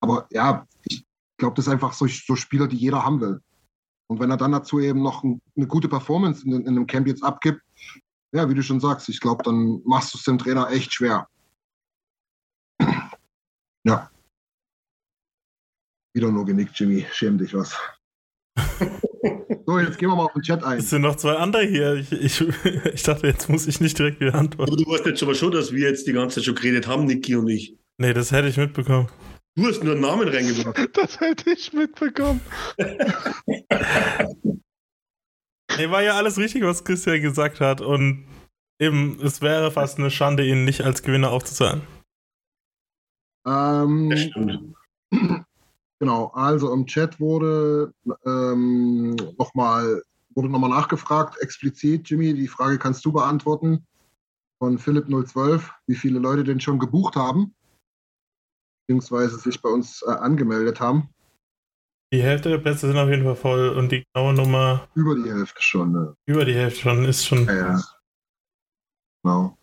aber 0.00 0.26
ja, 0.30 0.66
ich 0.84 1.06
glaube, 1.38 1.54
das 1.54 1.66
ist 1.66 1.72
einfach 1.72 1.92
so, 1.92 2.06
so 2.06 2.34
Spieler, 2.34 2.66
die 2.66 2.76
jeder 2.76 3.04
haben 3.04 3.20
will. 3.20 3.40
Und 4.08 4.20
wenn 4.20 4.30
er 4.30 4.36
dann 4.36 4.52
dazu 4.52 4.80
eben 4.80 5.02
noch 5.02 5.22
ein, 5.22 5.40
eine 5.56 5.66
gute 5.66 5.88
Performance 5.88 6.44
in, 6.44 6.52
in 6.52 6.68
einem 6.68 6.86
Camp 6.86 7.06
jetzt 7.06 7.22
abgibt, 7.22 7.62
ja, 8.32 8.48
wie 8.50 8.54
du 8.54 8.62
schon 8.62 8.80
sagst, 8.80 9.08
ich 9.08 9.20
glaube, 9.20 9.44
dann 9.44 9.80
machst 9.84 10.12
du 10.12 10.18
es 10.18 10.24
dem 10.24 10.38
Trainer 10.38 10.70
echt 10.70 10.92
schwer. 10.92 11.28
Ja. 13.84 14.10
Wieder 16.16 16.32
nur 16.32 16.46
genickt, 16.46 16.80
Jimmy. 16.80 17.04
Schäm 17.12 17.36
dich 17.36 17.52
was. 17.52 17.76
so, 19.66 19.78
jetzt 19.78 19.98
gehen 19.98 20.08
wir 20.08 20.16
mal 20.16 20.24
auf 20.24 20.32
den 20.32 20.40
Chat 20.40 20.64
ein. 20.64 20.78
Es 20.78 20.88
sind 20.88 21.02
noch 21.02 21.16
zwei 21.16 21.34
andere 21.34 21.66
hier. 21.66 21.92
Ich, 21.92 22.10
ich, 22.10 22.40
ich 22.40 23.02
dachte, 23.02 23.26
jetzt 23.26 23.50
muss 23.50 23.66
ich 23.66 23.82
nicht 23.82 23.98
direkt 23.98 24.18
wieder 24.20 24.34
antworten. 24.34 24.72
Aber 24.72 24.82
du 24.82 24.90
weißt 24.90 25.04
jetzt 25.04 25.22
aber 25.22 25.34
schon, 25.34 25.52
dass 25.52 25.72
wir 25.72 25.86
jetzt 25.90 26.06
die 26.06 26.14
ganze 26.14 26.36
Zeit 26.36 26.44
schon 26.46 26.54
geredet 26.54 26.86
haben, 26.86 27.04
Niki 27.04 27.36
und 27.36 27.48
ich. 27.48 27.76
Nee, 27.98 28.14
das 28.14 28.32
hätte 28.32 28.48
ich 28.48 28.56
mitbekommen. 28.56 29.10
Du 29.56 29.66
hast 29.66 29.84
nur 29.84 29.92
einen 29.92 30.00
Namen 30.00 30.26
reingebracht. 30.26 30.88
Das 30.94 31.20
hätte 31.20 31.50
ich 31.50 31.74
mitbekommen. 31.74 32.40
Nee, 35.78 35.90
war 35.90 36.02
ja 36.02 36.14
alles 36.14 36.38
richtig, 36.38 36.62
was 36.62 36.84
Christian 36.84 37.20
gesagt 37.20 37.60
hat. 37.60 37.82
Und 37.82 38.26
eben, 38.80 39.20
es 39.22 39.42
wäre 39.42 39.70
fast 39.70 39.98
eine 39.98 40.10
Schande, 40.10 40.46
ihn 40.46 40.64
nicht 40.64 40.80
als 40.80 41.02
Gewinner 41.02 41.30
aufzuzahlen. 41.30 41.82
Ähm, 43.46 44.08
Das 44.08 44.20
stimmt. 44.22 44.74
Genau, 45.98 46.26
also 46.34 46.72
im 46.72 46.86
Chat 46.86 47.18
wurde 47.20 47.92
ähm, 48.24 49.16
nochmal 49.38 50.02
wurde 50.34 50.50
nachgefragt, 50.50 51.40
explizit, 51.40 52.10
Jimmy, 52.10 52.34
die 52.34 52.48
Frage 52.48 52.78
kannst 52.78 53.04
du 53.06 53.12
beantworten 53.12 53.86
von 54.58 54.78
Philipp012, 54.78 55.62
wie 55.86 55.94
viele 55.94 56.18
Leute 56.18 56.44
denn 56.44 56.60
schon 56.60 56.78
gebucht 56.78 57.16
haben, 57.16 57.54
beziehungsweise 58.86 59.38
sich 59.38 59.60
bei 59.62 59.70
uns 59.70 60.02
äh, 60.02 60.10
angemeldet 60.10 60.80
haben. 60.80 61.08
Die 62.12 62.22
Hälfte 62.22 62.50
der 62.50 62.58
Plätze 62.58 62.86
sind 62.86 62.98
auf 62.98 63.08
jeden 63.08 63.24
Fall 63.24 63.36
voll 63.36 63.70
und 63.70 63.90
die 63.90 64.04
genaue 64.12 64.34
Nummer 64.34 64.88
Über 64.94 65.14
die 65.14 65.30
Hälfte 65.30 65.60
schon. 65.60 65.92
Ne? 65.92 66.16
über 66.26 66.44
die 66.44 66.54
Hälfte 66.54 66.80
schon 66.80 67.04
ist 67.04 67.26
schon. 67.26 67.46
Ja, 67.46 67.54
ja. 67.54 67.82
Genau. 69.24 69.58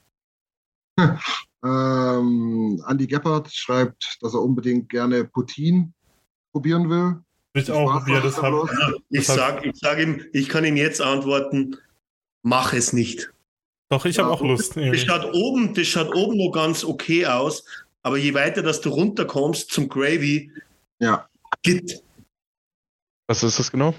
ähm, 1.64 2.84
Andy 2.88 3.08
Geppert 3.08 3.54
schreibt, 3.54 4.18
dass 4.22 4.34
er 4.34 4.42
unbedingt 4.42 4.90
gerne 4.90 5.24
Putin 5.24 5.94
probieren 6.54 6.90
will. 6.90 7.22
Ich 7.56 7.70
auch 7.70 7.94
macht 7.94 8.08
Das 8.24 8.42
hab. 8.42 8.54
Ich 9.10 9.26
Das 9.28 9.36
sag, 9.36 9.66
ich 9.66 9.76
sag 9.76 10.00
ihm, 10.00 10.26
ich 10.32 10.48
kann 10.48 10.64
ihm 10.66 10.78
jetzt 10.78 11.02
antworten, 11.02 11.78
mach 12.44 12.74
es 12.74 12.94
nicht. 12.94 13.32
doch, 13.90 14.06
ich 14.06 14.18
habe 14.18 14.30
Ja, 14.30 14.36
auch 14.36 14.42
Lust. 14.42 14.76
Das 14.76 15.00
schaut 15.02 15.34
oben, 15.34 15.74
das 15.74 15.88
schaut 15.88 16.16
oben 16.16 16.38
noch 16.38 16.52
ganz 16.52 16.84
okay 16.84 17.26
aus, 17.28 17.66
aber 18.02 18.18
je 18.18 18.34
weiter, 18.34 18.64
dass 18.64 18.82
du 18.82 18.90
runterkommst 18.90 19.72
zum 19.72 19.88
Gravy, 19.90 20.52
Ja, 21.00 21.28
geht. 21.62 22.02
Was 23.28 23.44
ist 23.44 23.60
das 23.60 23.72
genau? 23.72 23.94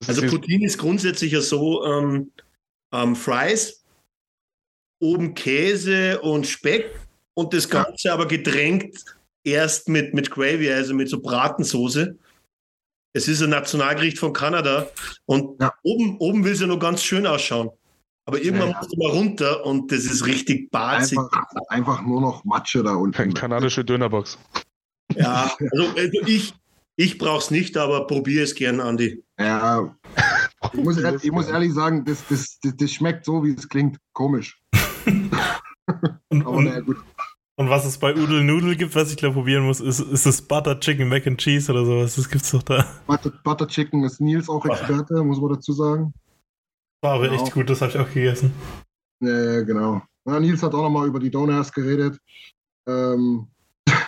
Das 0.00 0.10
Also 0.10 0.22
ist 0.24 0.30
Poutine 0.30 0.66
ist 0.66 0.78
grundsätzlich 0.78 1.32
ja 1.32 1.40
so, 1.40 1.84
ähm, 1.84 2.32
ähm, 2.92 3.16
Fries, 3.16 3.82
oben 5.00 5.34
Käse 5.34 6.20
und 6.20 6.46
Speck 6.46 6.94
und 7.34 7.54
das 7.54 7.68
Ganze 7.68 8.12
aber 8.12 8.26
getränkt 8.26 9.04
erst 9.44 9.88
mit, 9.88 10.14
mit 10.14 10.30
Gravy, 10.30 10.70
also 10.70 10.94
mit 10.94 11.08
so 11.08 11.20
Bratensoße. 11.20 12.16
Es 13.12 13.26
ist 13.28 13.42
ein 13.42 13.50
Nationalgericht 13.50 14.18
von 14.18 14.32
Kanada 14.32 14.88
und 15.26 15.60
Ja. 15.60 15.72
oben, 15.82 16.16
oben 16.18 16.44
will 16.44 16.52
es 16.52 16.60
ja 16.60 16.66
noch 16.66 16.78
ganz 16.78 17.02
schön 17.02 17.26
ausschauen. 17.26 17.70
Aber 18.26 18.40
irgendwann 18.40 18.70
Ja. 18.70 18.76
musst 18.78 18.92
du 18.92 18.98
mal 18.98 19.10
runter 19.10 19.64
und 19.66 19.90
das 19.90 20.04
ist 20.04 20.24
richtig 20.26 20.70
barzig. 20.70 21.18
einfach, 21.18 21.44
einfach 21.68 22.02
nur 22.02 22.20
noch 22.20 22.44
Matsche 22.44 22.82
da 22.82 22.94
unten. 22.94 23.16
Keine 23.16 23.32
kanadische 23.34 23.84
Dönerbox. 23.84 24.38
Ja, 25.16 25.56
also, 25.72 25.88
also 25.96 26.20
ich, 26.26 26.54
ich 26.96 27.18
brauche 27.18 27.38
es 27.38 27.50
nicht, 27.50 27.76
aber 27.76 28.06
probiere 28.06 28.44
es 28.44 28.54
gern, 28.54 28.80
Andi. 28.80 29.24
Ja, 29.38 29.96
Ich 30.72 30.84
muss, 30.84 30.98
ehrlich, 30.98 31.24
ich 31.24 31.32
muss 31.32 31.48
ehrlich 31.48 31.72
sagen, 31.72 32.04
das, 32.04 32.22
das, 32.28 32.58
das, 32.62 32.76
das 32.76 32.92
schmeckt 32.92 33.24
so, 33.24 33.42
wie 33.42 33.54
es 33.54 33.66
klingt. 33.68 33.96
Komisch. 34.12 34.60
Und, 35.06 36.42
Aber 36.46 36.50
und, 36.50 36.64
naja, 36.64 36.80
gut. 36.80 36.98
Und 37.60 37.68
was 37.68 37.84
es 37.84 37.98
bei 37.98 38.14
Udel 38.14 38.42
Noodle 38.42 38.74
gibt, 38.74 38.94
was 38.94 39.10
ich 39.10 39.18
glaube 39.18 39.34
probieren 39.34 39.64
muss, 39.66 39.80
ist, 39.80 40.00
ist 40.00 40.24
das 40.24 40.40
Butter 40.40 40.80
Chicken 40.80 41.08
Mac 41.10 41.26
and 41.26 41.36
Cheese 41.38 41.70
oder 41.70 41.84
sowas. 41.84 42.14
Das 42.16 42.28
gibt's 42.30 42.50
doch 42.52 42.62
da. 42.62 42.86
Butter, 43.06 43.30
Butter 43.44 43.68
Chicken 43.68 44.02
ist 44.04 44.18
Nils 44.18 44.48
auch 44.48 44.64
Experte, 44.64 45.22
muss 45.22 45.38
man 45.40 45.50
dazu 45.52 45.72
sagen. 45.74 46.14
War 47.02 47.14
aber 47.16 47.28
Genau. 47.28 47.42
echt 47.42 47.52
gut, 47.52 47.68
das 47.68 47.82
habe 47.82 47.90
ich 47.92 47.98
auch 47.98 48.10
gegessen. 48.12 48.54
Ja, 49.20 49.38
ja, 49.56 49.62
genau. 49.62 50.00
Ja, 50.26 50.40
Nils 50.40 50.62
hat 50.62 50.72
auch 50.74 50.82
nochmal 50.82 51.06
über 51.06 51.18
die 51.20 51.30
Donuts 51.30 51.70
geredet. 51.70 52.18
Ähm, 52.88 53.46
ein 53.88 53.98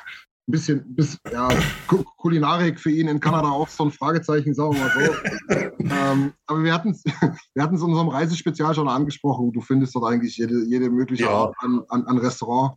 bisschen, 0.46 0.82
bis, 0.94 1.18
ja, 1.30 1.48
Ku- 1.86 2.04
Kulinarik 2.16 2.80
für 2.80 2.90
ihn 2.90 3.08
in 3.08 3.20
Kanada 3.20 3.48
auch 3.50 3.68
so 3.68 3.84
ein 3.84 3.90
Fragezeichen, 3.90 4.54
sagen 4.54 4.74
wir 4.76 4.80
mal 4.80 4.92
so. 4.94 5.54
ähm, 5.94 6.32
aber 6.46 6.62
wir 6.64 6.72
hatten 6.72 6.92
es 6.92 7.04
wir 7.54 7.62
hatten's 7.62 7.82
in 7.82 7.88
unserem 7.88 8.08
Reisespezial 8.08 8.74
schon 8.74 8.88
angesprochen. 8.88 9.52
Du 9.52 9.60
findest 9.60 9.94
dort 9.94 10.10
eigentlich 10.10 10.38
jede, 10.38 10.64
jede 10.64 10.88
mögliche 10.88 11.24
Ja. 11.24 11.30
Art 11.30 11.54
an, 11.58 11.82
an, 11.90 12.06
an 12.06 12.16
Restaurant. 12.16 12.76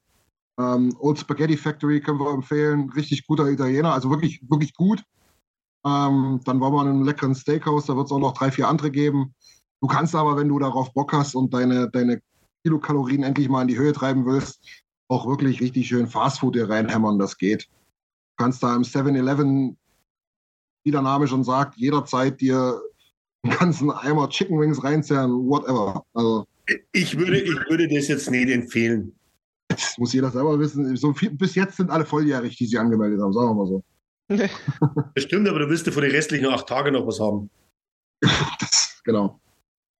Ähm, 0.57 0.95
Old 0.99 1.19
Spaghetti 1.19 1.57
Factory 1.57 1.99
können 2.01 2.19
wir 2.19 2.33
empfehlen. 2.33 2.89
Richtig 2.95 3.27
guter 3.27 3.47
Italiener, 3.49 3.93
also 3.93 4.09
wirklich, 4.09 4.41
wirklich 4.49 4.73
gut. 4.73 5.03
Ähm, 5.85 6.41
dann 6.45 6.59
waren 6.59 6.73
wir 6.73 6.81
in 6.81 6.87
einem 6.87 7.03
leckeren 7.03 7.35
Steakhouse, 7.35 7.85
da 7.85 7.95
wird 7.95 8.07
es 8.07 8.11
auch 8.11 8.19
noch 8.19 8.33
drei, 8.33 8.51
vier 8.51 8.67
andere 8.67 8.89
geben. 8.89 9.35
Du 9.81 9.87
kannst 9.87 10.15
aber, 10.15 10.35
wenn 10.37 10.47
du 10.47 10.57
darauf 10.57 10.93
Bock 10.93 11.13
hast 11.13 11.35
und 11.35 11.53
deine, 11.53 11.89
deine 11.91 12.21
Kilokalorien 12.63 13.23
endlich 13.23 13.49
mal 13.49 13.61
in 13.61 13.67
die 13.67 13.77
Höhe 13.77 13.93
treiben 13.93 14.25
willst, 14.25 14.59
auch 15.07 15.27
wirklich 15.27 15.61
richtig 15.61 15.87
schön 15.87 16.07
Fastfood 16.07 16.55
dir 16.55 16.69
reinhämmern, 16.69 17.19
das 17.19 17.37
geht. 17.37 17.67
Du 17.67 18.43
kannst 18.43 18.63
da 18.63 18.75
im 18.75 18.81
7-Eleven, 18.81 19.77
wie 20.83 20.91
der 20.91 21.03
Name 21.03 21.27
schon 21.27 21.43
sagt, 21.43 21.77
jederzeit 21.77 22.41
dir 22.41 22.81
einen 23.43 23.57
ganzen 23.57 23.91
Eimer 23.91 24.29
Chicken 24.29 24.59
Wings 24.59 24.83
reinzerren, 24.83 25.31
whatever. 25.31 26.03
Also, 26.13 26.45
Ich 26.93 27.17
würde, 27.17 27.39
ich 27.39 27.55
würde 27.69 27.87
das 27.87 28.07
jetzt 28.07 28.31
nicht 28.31 28.49
empfehlen. 28.49 29.13
Das 29.67 29.97
muss 29.97 30.13
jeder 30.13 30.31
selber 30.31 30.59
wissen. 30.59 30.95
So 30.95 31.13
viel, 31.13 31.31
bis 31.31 31.55
jetzt 31.55 31.77
sind 31.77 31.89
alle 31.89 32.05
volljährig, 32.05 32.57
die 32.57 32.65
sie 32.65 32.77
angemeldet 32.77 33.21
haben, 33.21 33.33
sagen 33.33 33.49
wir 33.49 33.55
mal 33.55 33.67
so. 33.67 33.83
Das 35.15 35.23
stimmt, 35.23 35.47
aber 35.47 35.59
du 35.59 35.69
wirst 35.69 35.85
ja 35.85 35.91
von 35.91 36.03
den 36.03 36.11
restlichen 36.11 36.47
acht 36.47 36.67
Tagen 36.67 36.93
noch 36.93 37.07
was 37.07 37.19
haben. 37.19 37.49
Das, 38.21 39.01
genau. 39.03 39.39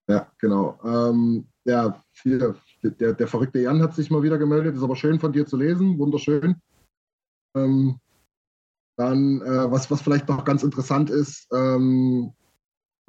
Ja, 0.09 0.31
genau. 0.39 0.79
Ähm, 0.83 1.47
ja, 1.65 2.03
hier, 2.21 2.55
der, 2.83 3.13
der 3.13 3.27
verrückte 3.27 3.59
Jan 3.59 3.81
hat 3.81 3.95
sich 3.95 4.11
mal 4.11 4.23
wieder 4.23 4.37
gemeldet. 4.37 4.75
Ist 4.75 4.83
aber 4.83 4.95
schön 4.95 5.19
von 5.19 5.33
dir 5.33 5.45
zu 5.45 5.57
lesen. 5.57 5.97
Wunderschön. 5.97 6.55
Ähm, 7.55 7.99
dann, 8.97 9.41
äh, 9.41 9.71
was, 9.71 9.89
was 9.89 10.01
vielleicht 10.01 10.27
noch 10.27 10.43
ganz 10.43 10.63
interessant 10.63 11.09
ist, 11.09 11.47
ähm, 11.53 12.33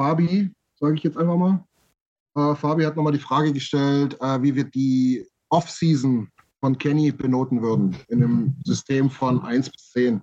Fabi, 0.01 0.53
sage 0.79 0.95
ich 0.95 1.03
jetzt 1.03 1.17
einfach 1.17 1.37
mal. 1.37 1.65
Äh, 2.37 2.55
Fabi 2.55 2.85
hat 2.85 2.97
nochmal 2.97 3.13
die 3.13 3.19
Frage 3.19 3.53
gestellt, 3.53 4.17
äh, 4.21 4.43
wie 4.43 4.55
wir 4.55 4.65
die 4.65 5.27
Off-Season 5.51 6.29
von 6.61 6.79
Kenny 6.79 7.13
benoten 7.13 7.63
würden 7.63 7.97
in 8.09 8.23
einem 8.23 8.57
System 8.65 9.11
von 9.11 9.43
1 9.43 9.71
bis 9.71 9.91
10. 9.91 10.21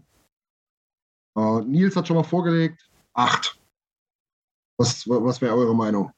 Äh, 1.38 1.62
Nils 1.62 1.96
hat 1.96 2.08
schon 2.08 2.18
mal 2.18 2.24
vorgelegt, 2.24 2.90
8. 3.14 3.60
Was, 4.78 5.08
was 5.08 5.42
wäre 5.42 5.56
eure 5.56 5.76
Meinung? 5.76 6.12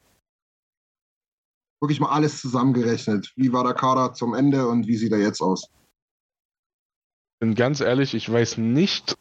Wirklich 1.81 1.99
mal 1.99 2.09
alles 2.09 2.41
zusammengerechnet. 2.41 3.33
Wie 3.35 3.51
war 3.51 3.63
der 3.63 3.73
Kader 3.73 4.13
zum 4.13 4.33
Ende 4.33 4.67
und 4.67 4.87
wie 4.87 4.95
sieht 4.95 5.11
er 5.11 5.19
jetzt 5.19 5.41
aus? 5.41 5.69
bin 7.39 7.53
ganz 7.53 7.79
ehrlich, 7.79 8.15
ich 8.15 8.31
weiß 8.31 8.57
nicht, 8.57 9.17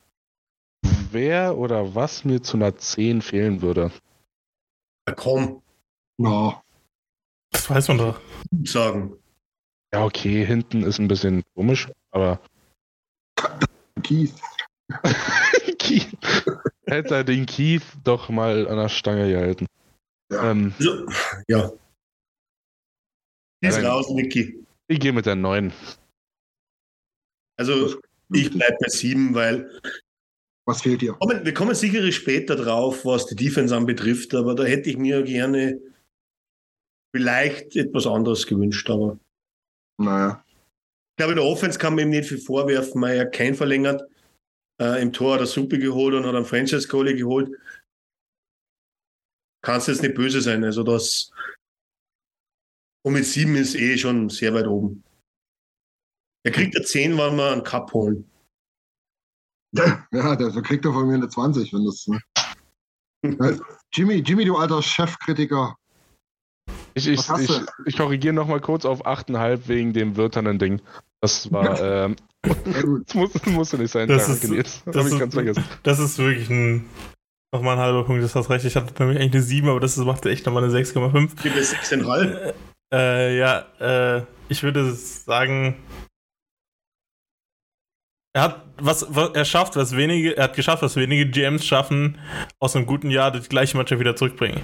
wer 1.10 1.58
oder 1.58 1.94
was 1.94 2.24
mir 2.24 2.42
zu 2.42 2.56
einer 2.56 2.76
10 2.76 3.20
fehlen 3.22 3.60
würde. 3.60 3.90
Ja, 5.06 5.14
komm, 5.14 5.62
Na, 6.16 6.62
Das 7.50 7.68
weiß 7.68 7.88
man 7.88 7.98
doch. 7.98 8.20
sagen. 8.64 9.16
Ja, 9.94 10.04
okay, 10.04 10.44
hinten 10.44 10.82
ist 10.82 10.98
ein 10.98 11.06
bisschen 11.06 11.44
komisch, 11.54 11.88
aber 12.10 12.40
Keith. 14.02 14.34
Keith. 15.78 16.08
Hätte 16.84 17.14
er 17.14 17.22
den 17.22 17.46
Keith 17.46 17.84
doch 18.02 18.28
mal 18.28 18.66
an 18.66 18.76
der 18.76 18.88
Stange 18.88 19.30
gehalten. 19.30 19.66
Ja. 20.32 20.50
Ähm, 20.50 20.74
Also, 20.78 21.06
ja. 21.46 21.70
Die 23.62 23.68
ist 23.68 23.84
raus, 23.84 24.10
Niki. 24.10 24.66
ich 24.88 24.98
gehe 24.98 25.12
mit 25.12 25.26
der 25.26 25.36
9. 25.36 25.72
Also, 27.56 28.00
ich 28.32 28.50
bleibe 28.50 28.76
bei 28.80 28.88
sieben, 28.88 29.32
weil 29.32 29.80
Was 30.66 30.82
fehlt 30.82 31.02
dir? 31.02 31.12
kommen, 31.12 31.44
wir 31.44 31.54
kommen 31.54 31.76
sicherlich 31.76 32.16
später 32.16 32.56
drauf, 32.56 33.04
was 33.04 33.26
die 33.26 33.36
Defense 33.36 33.74
anbetrifft, 33.76 34.34
aber 34.34 34.56
da 34.56 34.64
hätte 34.64 34.90
ich 34.90 34.96
mir 34.98 35.22
gerne 35.22 35.80
vielleicht 37.14 37.76
etwas 37.76 38.08
anderes 38.08 38.44
gewünscht. 38.48 38.90
Aber 38.90 39.20
Naja. 39.98 40.44
ich 40.48 41.16
glaube, 41.16 41.32
in 41.32 41.38
der 41.38 41.46
Offense 41.46 41.78
kann 41.78 41.94
man 41.94 42.04
ihm 42.04 42.10
nicht 42.10 42.28
viel 42.28 42.38
vorwerfen, 42.38 43.00
weil 43.00 43.16
er 43.16 43.26
kein 43.26 43.54
verlängert. 43.54 44.02
Äh, 44.80 45.00
Im 45.02 45.12
Tor 45.12 45.34
hat 45.34 45.40
er 45.40 45.46
Suppe 45.46 45.78
geholt 45.78 46.14
und 46.14 46.26
hat 46.26 46.34
einen 46.34 46.44
Franchise 46.44 46.88
Goalie 46.88 47.16
geholt. 47.16 47.50
Kannst 49.62 49.88
jetzt 49.88 50.02
nicht 50.02 50.14
böse 50.14 50.40
sein. 50.40 50.64
Also 50.64 50.82
das 50.82 51.30
und 53.06 53.12
mit 53.12 53.26
sieben 53.26 53.54
ist 53.56 53.74
eh 53.74 53.98
schon 53.98 54.30
sehr 54.30 54.54
weit 54.54 54.66
oben. 54.66 55.04
Er 56.42 56.52
kriegt 56.52 56.74
eine 56.74 56.84
10, 56.84 57.18
wenn 57.18 57.36
wir 57.36 57.52
einen 57.52 57.62
Cup 57.62 57.92
holen. 57.92 58.28
Ja, 60.12 60.36
der 60.36 60.50
kriegt 60.62 60.84
er 60.84 60.92
von 60.92 61.08
mir 61.08 61.14
eine 61.14 61.28
20, 61.28 61.72
wenn 61.72 61.84
das. 61.84 62.06
Ne? 62.06 62.20
Jimmy, 63.92 64.22
Jimmy, 64.24 64.44
du 64.44 64.56
alter 64.56 64.80
Chefkritiker. 64.80 65.76
Ich, 66.94 67.08
ich, 67.08 67.20
ich, 67.40 67.50
ich 67.86 67.96
korrigiere 67.96 68.34
nochmal 68.34 68.60
kurz 68.60 68.84
auf 68.84 69.04
8,5 69.06 69.60
wegen 69.66 69.92
dem 69.92 70.16
wirternen 70.16 70.58
Ding. 70.58 70.80
Das 71.20 71.50
war, 71.52 71.80
ähm, 72.04 72.16
das, 72.42 72.56
muss, 73.14 73.32
das 73.32 73.46
musste 73.46 73.78
nicht 73.78 73.90
sein. 73.90 74.08
Das 74.08 74.26
Danke, 74.40 74.56
ist- 74.56 74.82
das 74.86 74.96
Habe 74.96 75.08
ich 75.08 75.14
ist- 75.14 75.20
ganz 75.20 75.34
vergessen. 75.34 75.64
Das 75.82 75.98
ist 75.98 76.18
wirklich 76.18 76.48
ein. 76.50 76.84
Nochmal 77.52 77.76
ein 77.76 77.82
halber 77.82 78.04
Punkt, 78.04 78.22
das 78.22 78.34
hast 78.34 78.50
recht. 78.50 78.64
Ich 78.64 78.74
hatte 78.74 78.92
nämlich 79.00 79.20
eigentlich 79.20 79.32
eine 79.34 79.42
7, 79.42 79.68
aber 79.68 79.78
das 79.78 79.96
macht 79.98 80.26
echt 80.26 80.44
nochmal 80.44 80.64
eine 80.64 80.72
6,5. 80.72 81.30
Gib 81.40 81.54
mir 81.54 81.62
6,5. 81.62 82.52
Äh, 82.92 83.38
ja, 83.38 83.58
äh, 84.18 84.22
ich 84.48 84.62
würde 84.64 84.92
sagen, 84.92 85.76
er 88.34 88.42
hat 88.42 88.64
was, 88.78 89.06
was 89.14 89.30
er 89.34 89.44
schafft, 89.44 89.76
was 89.76 89.96
wenige, 89.96 90.36
er 90.36 90.44
hat 90.44 90.56
geschafft, 90.56 90.82
was 90.82 90.96
wenige 90.96 91.26
GMs 91.30 91.64
schaffen, 91.64 92.18
aus 92.58 92.74
einem 92.74 92.86
guten 92.86 93.10
Jahr 93.10 93.30
die 93.30 93.38
gleiche 93.40 93.76
Mannschaft 93.76 94.00
wieder 94.00 94.16
zurückbringen. 94.16 94.60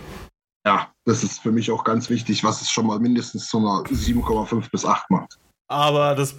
Ja, 0.66 0.92
das 1.06 1.24
ist 1.24 1.40
für 1.40 1.52
mich 1.52 1.70
auch 1.70 1.84
ganz 1.84 2.10
wichtig, 2.10 2.44
was 2.44 2.60
es 2.60 2.70
schon 2.70 2.86
mal 2.86 2.98
mindestens 2.98 3.48
zu 3.48 3.58
einer 3.58 3.82
7,5 3.84 4.70
bis 4.70 4.84
8 4.84 5.10
macht. 5.10 5.38
Aber 5.68 6.14
das 6.14 6.34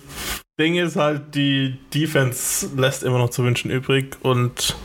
Ding 0.59 0.75
ist 0.75 0.95
halt, 0.95 1.33
die 1.33 1.79
Defense 1.93 2.69
lässt 2.75 3.03
immer 3.03 3.17
noch 3.17 3.29
zu 3.29 3.43
wünschen 3.43 3.71
übrig 3.71 4.17
und 4.21 4.75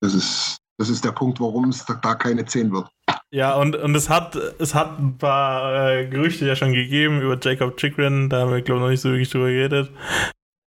Das 0.00 0.12
ist, 0.14 0.58
das 0.78 0.88
ist 0.90 1.04
der 1.04 1.12
Punkt, 1.12 1.40
warum 1.40 1.68
es 1.70 1.84
da, 1.84 2.14
keine 2.14 2.44
10 2.44 2.72
wird. 2.72 2.88
ja, 3.32 3.54
und, 3.54 3.76
und 3.76 3.94
es 3.94 4.10
hat 4.10 4.34
es 4.34 4.74
hat 4.74 4.98
ein 4.98 5.16
paar 5.16 5.90
äh, 5.90 6.06
Gerüchte 6.08 6.46
ja 6.46 6.56
schon 6.56 6.72
gegeben 6.72 7.22
über 7.22 7.38
Jacob 7.40 7.76
Chikrin, 7.78 8.28
da 8.28 8.40
haben 8.40 8.52
wir 8.52 8.60
glaube 8.62 8.80
ich 8.80 8.82
noch 8.82 8.90
nicht 8.90 9.00
so 9.00 9.10
wirklich 9.10 9.30
drüber 9.30 9.48
geredet, 9.48 9.90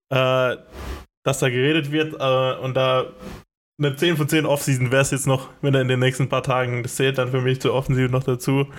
äh, 0.09 0.55
dass 1.25 1.39
da 1.39 1.49
geredet 1.49 1.91
wird 1.91 2.13
äh, 2.13 2.63
und 2.63 2.75
da 2.75 3.07
eine 3.79 3.95
10 3.95 4.17
von 4.17 4.29
10 4.29 4.45
Offseason 4.45 4.91
wäre 4.91 5.01
es 5.01 5.11
jetzt 5.11 5.27
noch, 5.27 5.49
wenn 5.61 5.73
er 5.73 5.81
in 5.81 5.87
den 5.87 5.99
nächsten 5.99 6.29
paar 6.29 6.43
Tagen, 6.43 6.83
das 6.83 6.95
zählt 6.95 7.17
dann 7.17 7.31
für 7.31 7.41
mich 7.41 7.61
zur 7.61 7.73
Offensive 7.73 8.09
noch 8.09 8.23
dazu, 8.23 8.71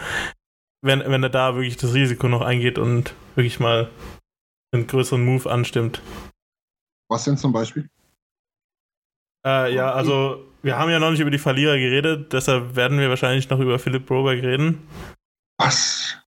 wenn, 0.83 1.01
wenn 1.01 1.23
er 1.23 1.31
da 1.31 1.55
wirklich 1.55 1.77
das 1.77 1.95
Risiko 1.95 2.29
noch 2.29 2.43
eingeht 2.43 2.79
und 2.79 3.15
wirklich 3.35 3.61
mal 3.61 3.91
einen 4.73 4.87
größeren 4.87 5.25
Move 5.25 5.51
anstimmt. 5.51 6.03
Was 7.09 7.25
denn 7.25 7.37
zum 7.37 7.53
Beispiel? 7.53 7.89
Äh, 9.47 9.75
ja, 9.75 9.93
also 9.93 10.45
wir 10.63 10.79
haben 10.79 10.91
ja 10.91 10.99
noch 10.99 11.11
nicht 11.11 11.21
über 11.21 11.31
die 11.31 11.39
Verlierer 11.39 11.77
geredet, 11.77 12.33
deshalb 12.33 12.77
werden 12.77 12.99
wir 12.99 13.11
wahrscheinlich 13.11 13.51
noch 13.51 13.61
über 13.61 13.79
Philipp 13.79 14.07
Broberg 14.07 14.43
reden. 14.43 14.87
Was? 15.59 16.19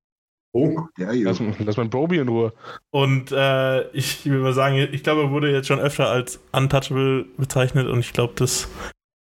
Oh, 0.57 0.87
Ja, 0.97 1.11
jo. 1.11 1.25
Lass, 1.25 1.39
lass 1.59 1.77
mal 1.77 1.87
Broby 1.87 2.17
in 2.17 2.27
Ruhe. 2.27 2.51
Und 2.89 3.31
äh, 3.31 3.87
ich 3.91 4.25
will 4.25 4.39
mal 4.39 4.53
sagen, 4.53 4.75
ich 4.91 5.03
glaube, 5.03 5.21
er 5.21 5.29
wurde 5.29 5.51
jetzt 5.51 5.67
schon 5.67 5.79
öfter 5.79 6.09
als 6.09 6.39
untouchable 6.51 7.25
bezeichnet 7.37 7.87
und 7.87 7.99
ich 7.99 8.11
glaube, 8.11 8.33
das 8.37 8.67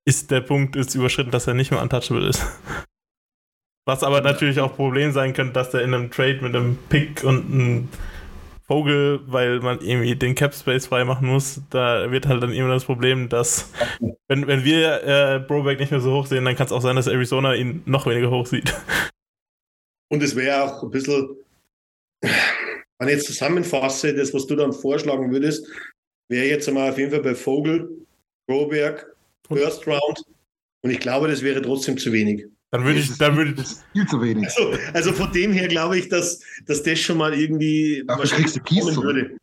ist 0.05 0.32
der 0.32 0.41
Punkt, 0.41 0.76
ist 0.76 0.95
überschritten, 0.95 1.32
dass 1.32 1.47
er 1.47 1.53
nicht 1.53 1.71
mehr 1.71 1.82
untouchable 1.82 2.28
ist. 2.28 2.45
Was 3.86 4.03
aber 4.03 4.19
natürlich 4.19 4.59
auch 4.59 4.76
Problem 4.76 5.13
sein 5.13 5.34
könnte, 5.34 5.53
dass 5.53 5.71
der 5.71 5.82
in 5.84 5.93
einem 5.93 6.11
Trade 6.11 6.39
mit 6.41 6.55
einem 6.55 6.78
Pick 6.89 7.24
und 7.24 7.53
einem 7.53 7.89
Vogel, 8.65 9.21
weil 9.28 9.59
man 9.59 9.80
irgendwie 9.80 10.15
den 10.15 10.36
Cap 10.36 10.53
Space 10.53 10.88
freimachen 10.88 11.28
muss, 11.28 11.61
da 11.69 12.11
wird 12.11 12.28
halt 12.28 12.43
dann 12.43 12.51
immer 12.53 12.69
das 12.69 12.86
Problem, 12.86 13.30
dass 13.30 13.71
wenn, 14.28 14.47
wenn 14.47 14.63
wir 14.65 15.03
äh, 15.03 15.39
Broberg 15.39 15.80
nicht 15.80 15.91
mehr 15.91 15.99
so 15.99 16.13
hoch 16.13 16.26
sehen, 16.26 16.43
dann 16.43 16.55
kann 16.55 16.65
es 16.65 16.71
auch 16.71 16.82
sein, 16.82 16.95
dass 16.95 17.07
Arizona 17.07 17.55
ihn 17.55 17.82
noch 17.86 18.05
weniger 18.07 18.30
hoch 18.30 18.45
sieht. 18.45 18.74
Und 20.14 20.22
es 20.22 20.36
wäre 20.36 20.61
auch 20.61 20.84
ein 20.84 20.91
bisschen, 20.91 21.28
wenn 22.22 23.07
ich 23.07 23.16
jetzt 23.16 23.26
zusammenfasse, 23.26 24.14
das, 24.14 24.32
was 24.32 24.45
du 24.45 24.55
dann 24.55 24.72
vorschlagen 24.72 25.32
würdest, 25.32 25.68
wäre 26.30 26.45
jetzt 26.45 26.68
einmal 26.68 26.91
auf 26.91 26.99
jeden 26.99 27.09
Fall 27.09 27.24
bei 27.24 27.34
Vogel, 27.34 27.89
Broberg, 28.47 29.07
First 29.47 29.88
Round. 29.88 30.24
Und 30.84 30.91
ich 30.91 30.99
glaube, 30.99 31.30
das 31.30 31.41
wäre 31.41 31.64
trotzdem 31.64 31.97
zu 31.97 32.11
wenig. 32.14 32.45
Dann 32.70 32.86
würde 32.86 32.99
ich, 32.99 33.18
dann 33.18 33.36
würde 33.36 33.55
Das 33.55 33.84
viel 33.91 34.05
zu 34.05 34.22
wenig. 34.22 34.45
Also, 34.45 34.78
also 34.93 35.14
von 35.14 35.32
dem 35.32 35.51
her 35.51 35.68
glaube 35.68 35.97
ich, 35.97 36.09
dass, 36.09 36.39
dass 36.68 36.84
das 36.84 36.99
schon 36.99 37.18
mal 37.18 37.34
irgendwie 37.34 38.03
Dafür 38.05 38.26
kriegst 38.26 38.55
du 38.55 38.59
Kies 38.59 38.86
würde. 38.95 39.36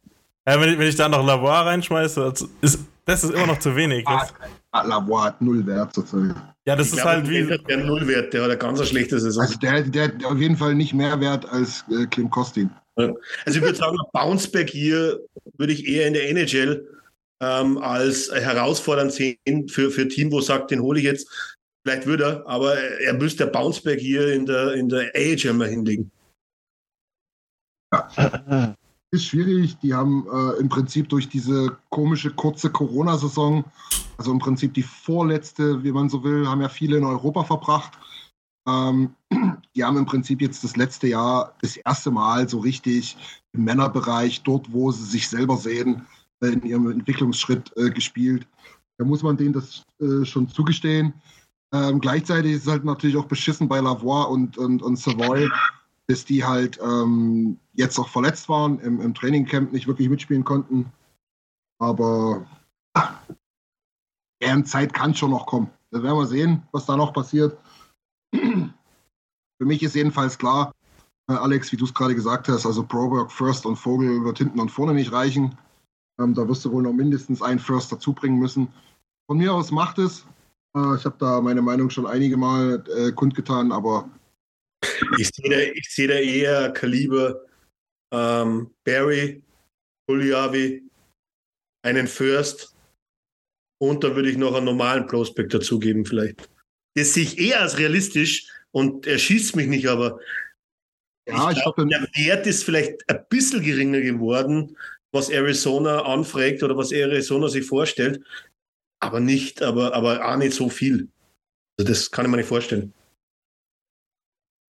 ja, 0.47 0.61
wenn, 0.61 0.73
ich, 0.73 0.79
wenn 0.79 0.87
ich 0.87 0.95
da 0.95 1.09
noch 1.09 1.27
Lavoie 1.27 1.67
reinschmeiße, 1.67 2.21
das 2.31 2.49
ist, 2.61 2.79
das 3.07 3.25
ist 3.25 3.35
immer 3.35 3.49
noch 3.49 3.59
zu 3.59 3.75
wenig. 3.75 4.05
Das, 4.05 4.33
Ah, 4.71 4.83
Lavoie 4.83 5.25
hat 5.25 5.43
null 5.43 5.67
Wert 5.67 5.93
zurzeit. 5.93 6.37
Ja, 6.67 6.77
das 6.77 6.89
Ich 6.89 6.93
ist 6.95 7.03
glaube, 7.03 7.17
halt 7.17 7.29
wie. 7.29 7.59
der 7.69 7.77
Nullwert, 7.79 8.33
der 8.33 8.43
hat 8.43 8.51
eine 8.51 8.59
ganz 8.59 8.87
schlechte 8.89 9.19
Saison. 9.19 9.43
Also 9.43 9.59
der, 9.59 9.83
der 9.83 10.05
hat 10.05 10.25
auf 10.25 10.39
jeden 10.39 10.57
Fall 10.57 10.75
nicht 10.75 10.95
mehr 10.95 11.21
Wert 11.21 11.49
als 11.49 11.85
äh, 11.91 12.07
Klim 12.07 12.31
Kostin. 12.31 12.71
Also 12.97 13.59
ich 13.59 13.63
würde 13.63 13.77
sagen, 13.77 13.97
Bounceback 14.13 14.69
hier 14.69 15.21
würde 15.57 15.73
ich 15.73 15.87
eher 15.87 16.07
in 16.07 16.13
der 16.13 16.29
NHL 16.29 16.87
ähm, 17.41 17.79
als 17.79 18.31
herausfordernd 18.31 19.13
sehen 19.13 19.69
für, 19.69 19.91
für 19.91 20.03
ein 20.03 20.11
Team, 20.11 20.31
wo 20.31 20.41
sagt, 20.41 20.71
den 20.71 20.81
hole 20.81 20.99
ich 20.99 21.05
jetzt. 21.05 21.57
Vielleicht 21.83 22.07
würde 22.07 22.25
er, 22.25 22.47
aber 22.47 22.77
er 22.77 23.15
müsste 23.15 23.45
der 23.45 23.53
Bounceback 23.53 23.99
hier 23.99 24.35
in 24.35 24.45
der, 24.45 24.75
in 24.75 24.89
der 24.91 25.11
AHL 25.15 25.55
mal 25.55 25.69
hinlegen. 25.69 26.11
Ist 29.13 29.25
schwierig. 29.25 29.77
Die 29.79 29.93
haben 29.93 30.25
äh, 30.33 30.61
im 30.61 30.69
Prinzip 30.69 31.09
durch 31.09 31.29
diese 31.29 31.77
komische 31.89 32.31
kurze 32.31 32.71
Corona-Saison, 32.71 33.65
also 34.19 34.31
im 34.31 34.39
Prinzip 34.39 34.73
die 34.75 34.85
vorletzte, 34.85 35.83
wie 35.83 35.91
man 35.91 36.09
so 36.09 36.23
will, 36.23 36.47
haben 36.47 36.61
ja 36.61 36.69
viele 36.69 36.99
in 36.99 37.05
Europa 37.05 37.43
verbracht. 37.43 37.99
Ähm, 38.69 39.15
die 39.75 39.83
haben 39.83 39.97
im 39.97 40.07
Prinzip 40.07 40.41
jetzt 40.41 40.63
das 40.63 40.77
letzte 40.77 41.09
Jahr 41.09 41.55
das 41.61 41.77
erste 41.77 42.13
Mal 42.13 42.49
so 42.49 42.61
richtig 42.61 43.17
im 43.53 43.65
Männerbereich, 43.65 44.43
dort, 44.43 44.73
wo 44.73 44.93
sie 44.93 45.05
sich 45.05 45.29
selber 45.29 45.57
sehen, 45.57 46.07
äh, 46.41 46.49
in 46.49 46.63
ihrem 46.63 46.91
Entwicklungsschritt 46.91 47.73
äh, 47.77 47.91
gespielt. 47.91 48.47
Da 48.99 49.05
muss 49.05 49.25
man 49.25 49.37
denen 49.37 49.55
das 49.55 49.85
äh, 50.01 50.25
schon 50.25 50.49
zugestehen. 50.49 51.15
Ähm, 51.73 52.01
gleichzeitig 52.01 52.53
ist 52.53 52.63
es 52.63 52.71
halt 52.71 52.85
natürlich 52.85 53.17
auch 53.17 53.27
beschissen 53.27 53.69
bei 53.69 53.81
Lavoie 53.81 54.29
und, 54.29 54.59
und, 54.59 54.83
und 54.83 54.97
Savoy, 54.97 55.49
dass 56.11 56.25
die 56.25 56.45
halt 56.45 56.79
ähm, 56.83 57.59
jetzt 57.73 57.99
auch 57.99 58.09
verletzt 58.09 58.49
waren, 58.49 58.81
im, 58.81 59.01
im 59.01 59.15
Trainingcamp 59.15 59.73
nicht 59.73 59.87
wirklich 59.87 60.09
mitspielen 60.09 60.45
konnten. 60.45 60.93
Aber 61.79 62.47
ah, 62.95 63.15
deren 64.43 64.65
Zeit 64.67 64.93
kann 64.93 65.15
schon 65.15 65.31
noch 65.31 65.47
kommen. 65.47 65.71
Da 65.93 66.03
werden 66.03 66.19
wir 66.19 66.27
sehen, 66.27 66.63
was 66.73 66.87
da 66.87 66.97
noch 66.97 67.13
passiert. 67.13 67.57
Für 68.33 69.67
mich 69.67 69.83
ist 69.83 69.95
jedenfalls 69.95 70.37
klar, 70.37 70.73
äh, 71.29 71.35
Alex, 71.35 71.71
wie 71.71 71.77
du 71.77 71.85
es 71.85 71.95
gerade 71.95 72.15
gesagt 72.15 72.49
hast, 72.49 72.67
also 72.67 72.83
Broberg, 72.83 73.31
First 73.31 73.65
und 73.65 73.77
Vogel 73.77 74.25
wird 74.25 74.39
hinten 74.39 74.59
und 74.59 74.71
vorne 74.71 74.95
nicht 74.95 75.13
reichen. 75.13 75.57
Ähm, 76.21 76.35
da 76.35 76.49
wirst 76.49 76.65
du 76.65 76.73
wohl 76.73 76.83
noch 76.83 76.93
mindestens 76.93 77.41
einen 77.41 77.61
First 77.61 77.93
dazu 77.93 78.13
bringen 78.13 78.39
müssen. 78.39 78.69
Von 79.29 79.39
mir 79.39 79.55
aus 79.55 79.71
macht 79.71 79.99
es. 79.99 80.27
Äh, 80.77 80.97
ich 80.97 81.05
habe 81.05 81.17
da 81.19 81.41
meine 81.41 81.63
Meinung 81.63 81.89
schon 81.89 82.07
einige 82.07 82.37
Mal 82.37 82.85
äh, 82.97 83.13
kundgetan, 83.13 83.71
aber 83.71 84.09
Ich 85.19 85.31
sehe 85.35 85.51
da, 85.51 85.59
ich 85.59 85.89
sehe 85.91 86.09
da 86.09 86.15
eher 86.15 86.71
Kaliber 86.73 87.45
ähm, 88.13 88.75
Barry, 88.85 89.43
Puliavi, 90.07 90.83
einen 91.83 92.07
First 92.07 92.75
und 93.79 94.05
da 94.05 94.15
würde 94.15 94.31
ich 94.31 94.37
noch 94.37 94.55
einen 94.55 94.67
normalen 94.67 95.07
Prospect 95.07 95.55
dazugeben 95.55 96.05
vielleicht. 96.05 96.49
Das 96.95 97.15
sehe 97.15 97.25
ich 97.25 97.39
eher 97.39 97.61
als 97.61 97.79
realistisch 97.79 98.49
und 98.73 99.07
er 99.07 99.19
schießt 99.19 99.57
mich 99.57 99.69
nicht, 99.69 99.87
aber 99.87 100.21
ja, 101.29 101.51
ich 101.51 101.57
ich 101.57 101.63
glaube, 101.63 101.87
glaube, 101.87 102.09
der 102.17 102.25
Wert 102.25 102.47
ist 102.47 102.65
vielleicht 102.65 103.09
ein 103.09 103.25
bisschen 103.29 103.63
geringer 103.63 104.01
geworden, 104.01 104.77
was 105.13 105.31
Arizona 105.31 106.03
anfragt 106.03 106.63
oder 106.63 106.77
was 106.77 106.93
Arizona 106.93 107.49
sich 107.49 107.67
vorstellt, 107.67 108.23
aber 109.01 109.21
nicht, 109.21 109.63
aber, 109.63 109.95
aber 109.95 110.25
auch 110.25 110.37
nicht 110.37 110.55
so 110.55 110.69
viel. 110.69 111.09
Also 111.79 111.93
das 111.93 112.11
kann 112.11 112.27
ich 112.27 112.31
mir 112.31 112.39
nicht 112.39 112.49
vorstellen. 112.49 112.93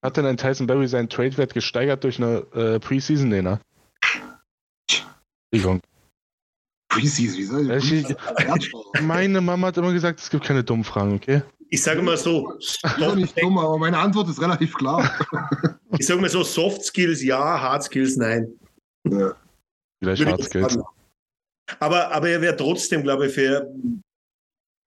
Hat 0.02 0.16
denn 0.16 0.26
ein 0.26 0.36
Tyson 0.36 0.66
Berry 0.66 0.88
seinen 0.88 1.08
Trade-Wert 1.08 1.52
gesteigert 1.52 2.02
durch 2.04 2.18
eine 2.18 2.38
äh, 2.54 2.80
Preseason-Lehner? 2.80 3.60
Entschuldigung. 5.52 5.82
Preseason, 6.88 7.38
wie 7.38 7.44
soll 7.44 7.70
Ich- 7.70 7.92
ich? 7.92 8.16
Meine 9.02 9.40
Mama 9.40 9.68
hat 9.68 9.76
immer 9.76 9.92
gesagt, 9.92 10.20
es 10.20 10.30
gibt 10.30 10.44
keine 10.44 10.64
dummen 10.64 10.84
Fragen, 10.84 11.14
okay? 11.14 11.42
Ich 11.72 11.82
sage 11.82 12.02
mal 12.02 12.16
so, 12.16 12.52
ist 12.54 12.82
doch 12.98 13.14
nicht 13.14 13.28
Soft, 13.28 13.42
dumm, 13.42 13.58
aber 13.58 13.78
meine 13.78 13.96
Antwort 13.96 14.28
ist 14.28 14.40
relativ 14.40 14.74
klar. 14.74 15.08
ich 15.98 16.04
sage 16.04 16.20
mal 16.20 16.28
so, 16.28 16.42
Soft 16.42 16.82
Skills 16.82 17.22
ja, 17.22 17.60
Hard 17.60 17.84
Skills 17.84 18.16
nein. 18.16 18.48
Ja. 19.08 19.36
Vielleicht 20.02 20.22
ich 20.22 20.28
Hard 20.28 20.42
Skills. 20.42 20.78
Aber, 21.78 22.10
aber 22.10 22.28
er 22.28 22.40
wäre 22.40 22.56
trotzdem, 22.56 23.04
glaube 23.04 23.28
ich, 23.28 23.34
für, 23.34 23.72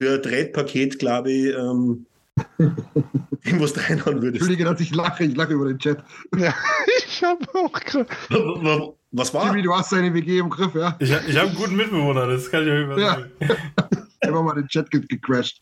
für 0.01 0.15
ein 0.15 0.21
Trade-Paket, 0.21 0.99
glaube 0.99 1.31
ich, 1.31 1.55
ähm, 1.55 2.05
dem, 2.59 3.59
was 3.59 3.73
du 3.73 3.79
reinhauen 3.81 4.21
würdest. 4.21 4.41
Entschuldige, 4.41 4.63
dass 4.65 4.79
ich 4.81 4.93
lache, 4.95 5.23
ich 5.23 5.35
lache 5.35 5.53
über 5.53 5.65
den 5.67 5.77
Chat. 5.79 6.03
Ja, 6.35 6.53
ich 7.05 7.23
habe 7.23 7.45
auch 7.53 7.71
gerade. 7.73 8.93
Was 9.11 9.33
war? 9.33 9.47
Jimmy, 9.47 9.61
du 9.61 9.73
hast 9.73 9.91
deine 9.91 10.13
WG 10.13 10.39
im 10.39 10.49
Griff, 10.49 10.73
ja? 10.73 10.95
Ich, 10.99 11.11
ich 11.11 11.37
habe 11.37 11.47
einen 11.49 11.55
guten 11.55 11.75
Mitbewohner, 11.75 12.25
das 12.27 12.49
kann 12.49 12.63
ich 12.63 12.69
euch 12.69 12.87
mal 12.87 12.99
Ja. 12.99 13.13
sagen. 13.15 13.31
Einfach 14.21 14.43
mal 14.43 14.55
den 14.55 14.67
Chat 14.67 14.89
ge 14.89 15.01
gecrashed. 15.01 15.61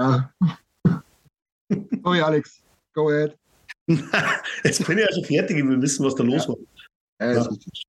ja. 0.00 0.32
Sorry, 2.02 2.20
Alex. 2.20 2.62
Go 2.94 3.10
ahead. 3.10 3.36
Jetzt 4.64 4.84
bin 4.86 4.98
ich 4.98 5.04
ja 5.04 5.12
schon 5.14 5.24
fertig, 5.24 5.56
wir 5.56 5.82
wissen, 5.82 6.04
was 6.04 6.14
da 6.14 6.24
los 6.24 6.48
war. 6.48 6.56
Ja. 7.20 7.32
ist 7.40 7.50
richtig. 7.50 7.84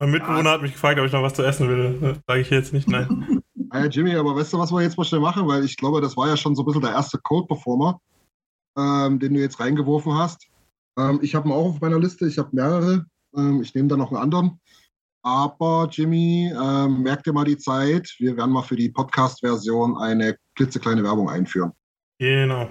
Mein 0.00 0.10
Mitbewohner 0.10 0.50
hat 0.50 0.62
mich 0.62 0.72
gefragt, 0.72 0.98
ob 1.00 1.06
ich 1.06 1.12
noch 1.12 1.22
was 1.22 1.34
zu 1.34 1.42
essen 1.42 1.68
will. 1.68 2.16
Sage 2.26 2.40
ich 2.40 2.50
jetzt 2.50 2.72
nicht 2.72 2.88
nein. 2.88 3.33
Ja, 3.74 3.86
Jimmy, 3.86 4.14
aber 4.14 4.36
weißt 4.36 4.52
du, 4.52 4.58
was 4.58 4.70
wir 4.70 4.82
jetzt 4.82 4.96
mal 4.96 5.04
schnell 5.04 5.20
machen? 5.20 5.48
Weil 5.48 5.64
ich 5.64 5.76
glaube, 5.76 6.00
das 6.00 6.16
war 6.16 6.28
ja 6.28 6.36
schon 6.36 6.54
so 6.54 6.62
ein 6.62 6.66
bisschen 6.66 6.82
der 6.82 6.92
erste 6.92 7.18
Code-Performer, 7.18 8.00
ähm, 8.78 9.18
den 9.18 9.34
du 9.34 9.40
jetzt 9.40 9.58
reingeworfen 9.58 10.14
hast. 10.16 10.46
Ähm, 10.96 11.18
ich 11.22 11.34
habe 11.34 11.48
ihn 11.48 11.52
auch 11.52 11.70
auf 11.70 11.80
meiner 11.80 11.98
Liste, 11.98 12.28
ich 12.28 12.38
habe 12.38 12.50
mehrere. 12.52 13.04
Ähm, 13.36 13.62
ich 13.62 13.74
nehme 13.74 13.88
da 13.88 13.96
noch 13.96 14.12
einen 14.12 14.22
anderen. 14.22 14.60
Aber 15.24 15.88
Jimmy, 15.90 16.52
ähm, 16.54 17.02
merk 17.02 17.24
dir 17.24 17.32
mal 17.32 17.44
die 17.44 17.58
Zeit. 17.58 18.14
Wir 18.18 18.36
werden 18.36 18.52
mal 18.52 18.62
für 18.62 18.76
die 18.76 18.90
Podcast-Version 18.90 19.98
eine 19.98 20.36
klitzekleine 20.54 21.02
Werbung 21.02 21.28
einführen. 21.28 21.72
Genau. 22.20 22.70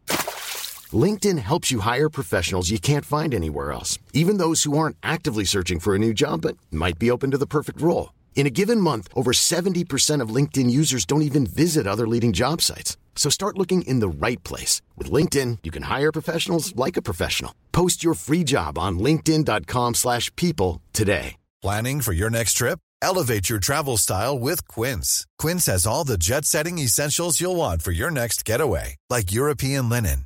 LinkedIn 0.93 1.37
helps 1.39 1.71
you 1.71 1.81
hire 1.81 2.09
professionals 2.09 2.71
you 2.71 2.79
can't 2.79 3.05
find 3.05 3.33
anywhere 3.33 3.71
else, 3.71 3.99
even 4.13 4.37
those 4.37 4.63
who 4.63 4.77
aren't 4.77 4.97
actively 5.03 5.45
searching 5.45 5.79
for 5.79 5.93
a 5.93 5.99
new 5.99 6.13
job 6.13 6.41
but 6.41 6.57
might 6.71 6.97
be 6.97 7.11
open 7.11 7.29
to 7.31 7.37
the 7.37 7.45
perfect 7.45 7.79
role. 7.79 8.13
In 8.35 8.47
a 8.47 8.55
given 8.61 8.81
month, 8.81 9.07
over 9.13 9.31
70% 9.31 10.21
of 10.21 10.35
LinkedIn 10.35 10.71
users 10.71 11.05
don't 11.05 11.21
even 11.21 11.45
visit 11.45 11.85
other 11.85 12.07
leading 12.07 12.33
job 12.33 12.61
sites. 12.61 12.97
So 13.15 13.29
start 13.29 13.57
looking 13.57 13.83
in 13.83 13.99
the 13.99 14.09
right 14.25 14.43
place. 14.43 14.81
With 14.97 15.11
LinkedIn, 15.11 15.59
you 15.61 15.69
can 15.69 15.83
hire 15.83 16.11
professionals 16.11 16.75
like 16.75 16.97
a 16.97 17.03
professional. 17.03 17.53
Post 17.71 18.03
your 18.03 18.15
free 18.15 18.43
job 18.43 18.79
on 18.79 18.97
linkedin.com/people 18.97 19.93
slash 19.93 20.35
people 20.35 20.81
today. 20.91 21.35
Planning 21.61 22.01
for 22.01 22.13
your 22.13 22.31
next 22.31 22.53
trip? 22.53 22.79
Elevate 23.03 23.49
your 23.49 23.59
travel 23.59 23.97
style 23.97 24.39
with 24.39 24.67
Quince. 24.67 25.27
Quince 25.37 25.65
has 25.67 25.85
all 25.85 26.03
the 26.03 26.17
jet 26.17 26.45
setting 26.45 26.79
essentials 26.79 27.39
you'll 27.41 27.55
want 27.55 27.81
for 27.81 27.91
your 27.91 28.09
next 28.11 28.45
getaway, 28.45 28.95
like 29.09 29.31
European 29.31 29.89
linen, 29.89 30.25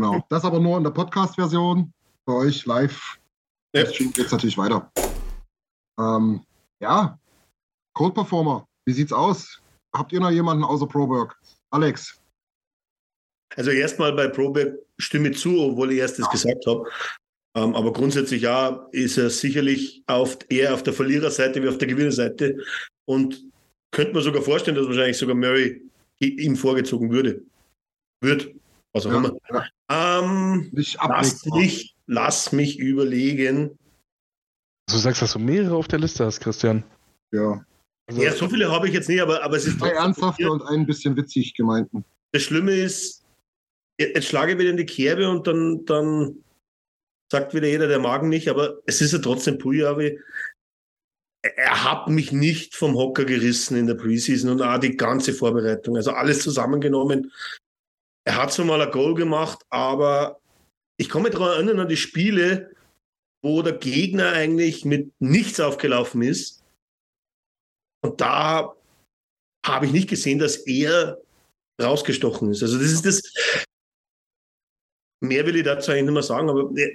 Genau. 0.00 0.24
Das 0.30 0.44
aber 0.44 0.60
nur 0.60 0.78
in 0.78 0.84
der 0.84 0.90
Podcast-Version. 0.90 1.92
Für 2.24 2.34
euch 2.36 2.64
live. 2.64 3.18
Ja. 3.74 3.84
Stream 3.86 4.12
geht's 4.12 4.32
natürlich 4.32 4.56
weiter. 4.56 4.90
Ähm, 5.98 6.42
ja. 6.80 7.18
Code 7.92 8.14
Performer. 8.14 8.66
Wie 8.86 8.92
sieht's 8.92 9.12
aus? 9.12 9.60
Habt 9.94 10.12
ihr 10.12 10.20
noch 10.20 10.30
jemanden 10.30 10.64
außer 10.64 10.86
Proberg? 10.86 11.38
Alex. 11.70 12.18
Also 13.56 13.70
erstmal 13.72 14.12
bei 14.12 14.28
Probeck 14.28 14.74
stimme 14.98 15.30
ich 15.30 15.38
zu, 15.38 15.58
obwohl 15.60 15.92
ich 15.92 15.98
erst 15.98 16.18
das 16.18 16.30
gesagt 16.30 16.64
habe. 16.66 16.88
Ähm, 17.56 17.74
aber 17.74 17.92
grundsätzlich 17.92 18.42
ja, 18.42 18.86
ist 18.92 19.18
er 19.18 19.28
sicherlich 19.28 20.02
auf, 20.06 20.38
eher 20.48 20.72
auf 20.72 20.82
der 20.82 20.94
Verliererseite 20.94 21.62
wie 21.62 21.68
auf 21.68 21.78
der 21.78 21.88
Gewinnerseite. 21.88 22.56
Und 23.06 23.44
könnte 23.90 24.14
man 24.14 24.22
sogar 24.22 24.40
vorstellen, 24.40 24.76
dass 24.76 24.86
wahrscheinlich 24.86 25.18
sogar 25.18 25.34
Murray 25.34 25.82
ihm 26.20 26.56
vorgezogen 26.56 27.10
würde. 27.10 27.42
Wird. 28.22 28.54
Was 28.92 29.06
auch 29.06 29.12
Ja, 29.12 29.18
immer. 29.18 29.36
ja. 29.50 30.18
Ähm, 30.20 30.70
Nicht 30.72 30.98
lass, 31.06 31.44
mich, 31.46 31.94
lass 32.06 32.52
mich 32.52 32.78
überlegen. 32.78 33.78
Du 34.88 34.96
sagst, 34.96 35.22
dass 35.22 35.32
du 35.34 35.38
mehrere 35.38 35.76
auf 35.76 35.88
der 35.88 36.00
Liste 36.00 36.24
hast, 36.24 36.40
Christian. 36.40 36.82
Ja. 37.32 37.64
Also, 38.06 38.22
Ja, 38.22 38.32
so 38.32 38.48
viele 38.48 38.70
habe 38.70 38.88
ich 38.88 38.94
jetzt 38.94 39.08
nicht, 39.08 39.20
aber, 39.20 39.42
aber 39.42 39.56
es 39.56 39.66
ist 39.66 39.78
Zwei 39.78 39.90
ernsthafte 39.90 40.50
und 40.50 40.62
ein 40.62 40.86
bisschen 40.86 41.16
witzig 41.16 41.54
gemeinten. 41.54 42.04
Das 42.32 42.42
Schlimme 42.42 42.72
ist, 42.72 43.24
jetzt 43.98 44.26
schlage 44.26 44.52
ich 44.52 44.58
wieder 44.58 44.70
in 44.70 44.76
die 44.76 44.86
Kerbe 44.86 45.28
und 45.30 45.46
dann, 45.46 45.84
dann 45.84 46.42
sagt 47.30 47.54
wieder 47.54 47.68
jeder, 47.68 47.86
der 47.86 48.00
mag 48.00 48.24
nicht, 48.24 48.48
aber 48.48 48.78
es 48.86 49.00
ist 49.00 49.12
ja 49.12 49.18
trotzdem 49.20 49.58
Pujavi. 49.58 50.18
Er 51.42 51.84
hat 51.84 52.08
mich 52.08 52.32
nicht 52.32 52.74
vom 52.74 52.94
Hocker 52.96 53.24
gerissen 53.24 53.76
in 53.76 53.86
der 53.86 53.94
Preseason 53.94 54.50
und 54.50 54.62
auch 54.62 54.78
die 54.78 54.96
ganze 54.96 55.32
Vorbereitung. 55.32 55.96
Also 55.96 56.10
alles 56.10 56.42
zusammengenommen. 56.42 57.32
Er 58.30 58.36
hat 58.36 58.52
zwar 58.52 58.64
mal 58.64 58.80
ein 58.80 58.92
Goal 58.92 59.16
gemacht, 59.16 59.66
aber 59.70 60.40
ich 60.96 61.12
mich 61.12 61.32
daran 61.32 61.48
erinnern 61.48 61.80
an 61.80 61.88
die 61.88 61.96
Spiele, 61.96 62.72
wo 63.42 63.60
der 63.60 63.72
Gegner 63.72 64.30
eigentlich 64.34 64.84
mit 64.84 65.12
nichts 65.20 65.58
aufgelaufen 65.58 66.22
ist. 66.22 66.62
Und 68.04 68.20
da 68.20 68.76
habe 69.66 69.86
ich 69.86 69.90
nicht 69.90 70.08
gesehen, 70.08 70.38
dass 70.38 70.58
er 70.58 71.20
rausgestochen 71.82 72.52
ist. 72.52 72.62
Also 72.62 72.78
das 72.78 72.92
ist 72.92 73.04
das. 73.04 73.66
Mehr 75.20 75.44
will 75.44 75.56
ich 75.56 75.64
dazu 75.64 75.90
eigentlich 75.90 76.04
nicht 76.04 76.12
mehr 76.12 76.22
sagen, 76.22 76.50
aber 76.50 76.70
er, 76.76 76.90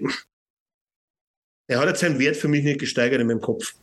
er 1.67 1.79
hat 1.79 1.89
jetzt 1.89 1.99
seinen 1.99 2.17
Wert 2.17 2.38
für 2.38 2.47
mich 2.47 2.63
nicht 2.63 2.79
gesteigert 2.79 3.19
in 3.19 3.27
meinem 3.27 3.41
Kopf. 3.41 3.75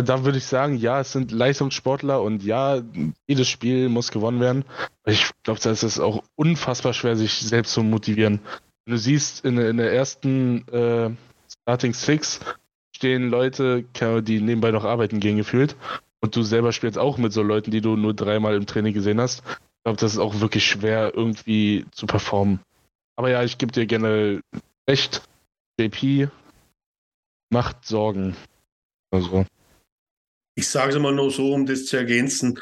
Da 0.00 0.24
würde 0.24 0.38
ich 0.38 0.44
sagen, 0.44 0.76
ja, 0.76 1.00
es 1.00 1.12
sind 1.12 1.32
Leistungssportler 1.32 2.22
und 2.22 2.44
ja, 2.44 2.80
jedes 3.26 3.48
Spiel 3.48 3.88
muss 3.88 4.12
gewonnen 4.12 4.40
werden. 4.40 4.64
Ich 5.04 5.30
glaube, 5.42 5.58
da 5.60 5.72
ist 5.72 5.82
es 5.82 5.98
auch 5.98 6.22
unfassbar 6.36 6.94
schwer, 6.94 7.16
sich 7.16 7.32
selbst 7.34 7.72
zu 7.72 7.82
motivieren. 7.82 8.40
Wenn 8.84 8.92
du 8.92 8.98
siehst, 8.98 9.44
in, 9.44 9.58
in 9.58 9.76
der 9.76 9.92
ersten 9.92 10.66
äh, 10.68 11.10
Starting 11.62 11.94
Six 11.94 12.38
stehen 12.94 13.28
Leute, 13.28 13.84
die 14.22 14.40
nebenbei 14.40 14.70
noch 14.70 14.84
arbeiten 14.84 15.18
gehen, 15.18 15.36
gefühlt. 15.36 15.76
Und 16.20 16.34
du 16.36 16.42
selber 16.42 16.72
spielst 16.72 16.98
auch 16.98 17.18
mit 17.18 17.32
so 17.32 17.42
Leuten, 17.42 17.70
die 17.70 17.80
du 17.80 17.96
nur 17.96 18.14
dreimal 18.14 18.54
im 18.54 18.66
Training 18.66 18.94
gesehen 18.94 19.20
hast. 19.20 19.42
Ich 19.46 19.84
glaube, 19.84 19.98
das 19.98 20.12
ist 20.12 20.18
auch 20.18 20.40
wirklich 20.40 20.64
schwer, 20.64 21.12
irgendwie 21.14 21.86
zu 21.90 22.06
performen. 22.06 22.60
Aber 23.16 23.30
ja, 23.30 23.42
ich 23.42 23.58
gebe 23.58 23.72
dir 23.72 23.86
generell 23.86 24.40
recht. 24.88 25.22
JP 25.78 26.28
macht 27.50 27.84
Sorgen. 27.84 28.36
Also. 29.10 29.44
Ich 30.58 30.66
sage 30.66 30.92
es 30.92 30.98
mal 30.98 31.14
nur 31.14 31.30
so, 31.30 31.54
um 31.54 31.66
das 31.66 31.86
zu 31.86 31.96
ergänzen. 31.96 32.58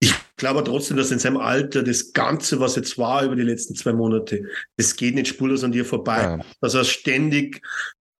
Ich 0.00 0.12
glaube 0.36 0.64
trotzdem, 0.64 0.96
dass 0.96 1.12
in 1.12 1.20
seinem 1.20 1.36
Alter 1.36 1.84
das 1.84 2.12
Ganze, 2.12 2.58
was 2.58 2.74
jetzt 2.74 2.98
war 2.98 3.22
über 3.24 3.36
die 3.36 3.42
letzten 3.44 3.76
zwei 3.76 3.92
Monate, 3.92 4.48
das 4.76 4.96
geht 4.96 5.14
nicht 5.14 5.28
spurlos 5.28 5.62
an 5.62 5.70
dir 5.70 5.84
vorbei. 5.84 6.22
Ja. 6.22 6.40
Dass 6.60 6.74
er 6.74 6.84
ständig 6.84 7.62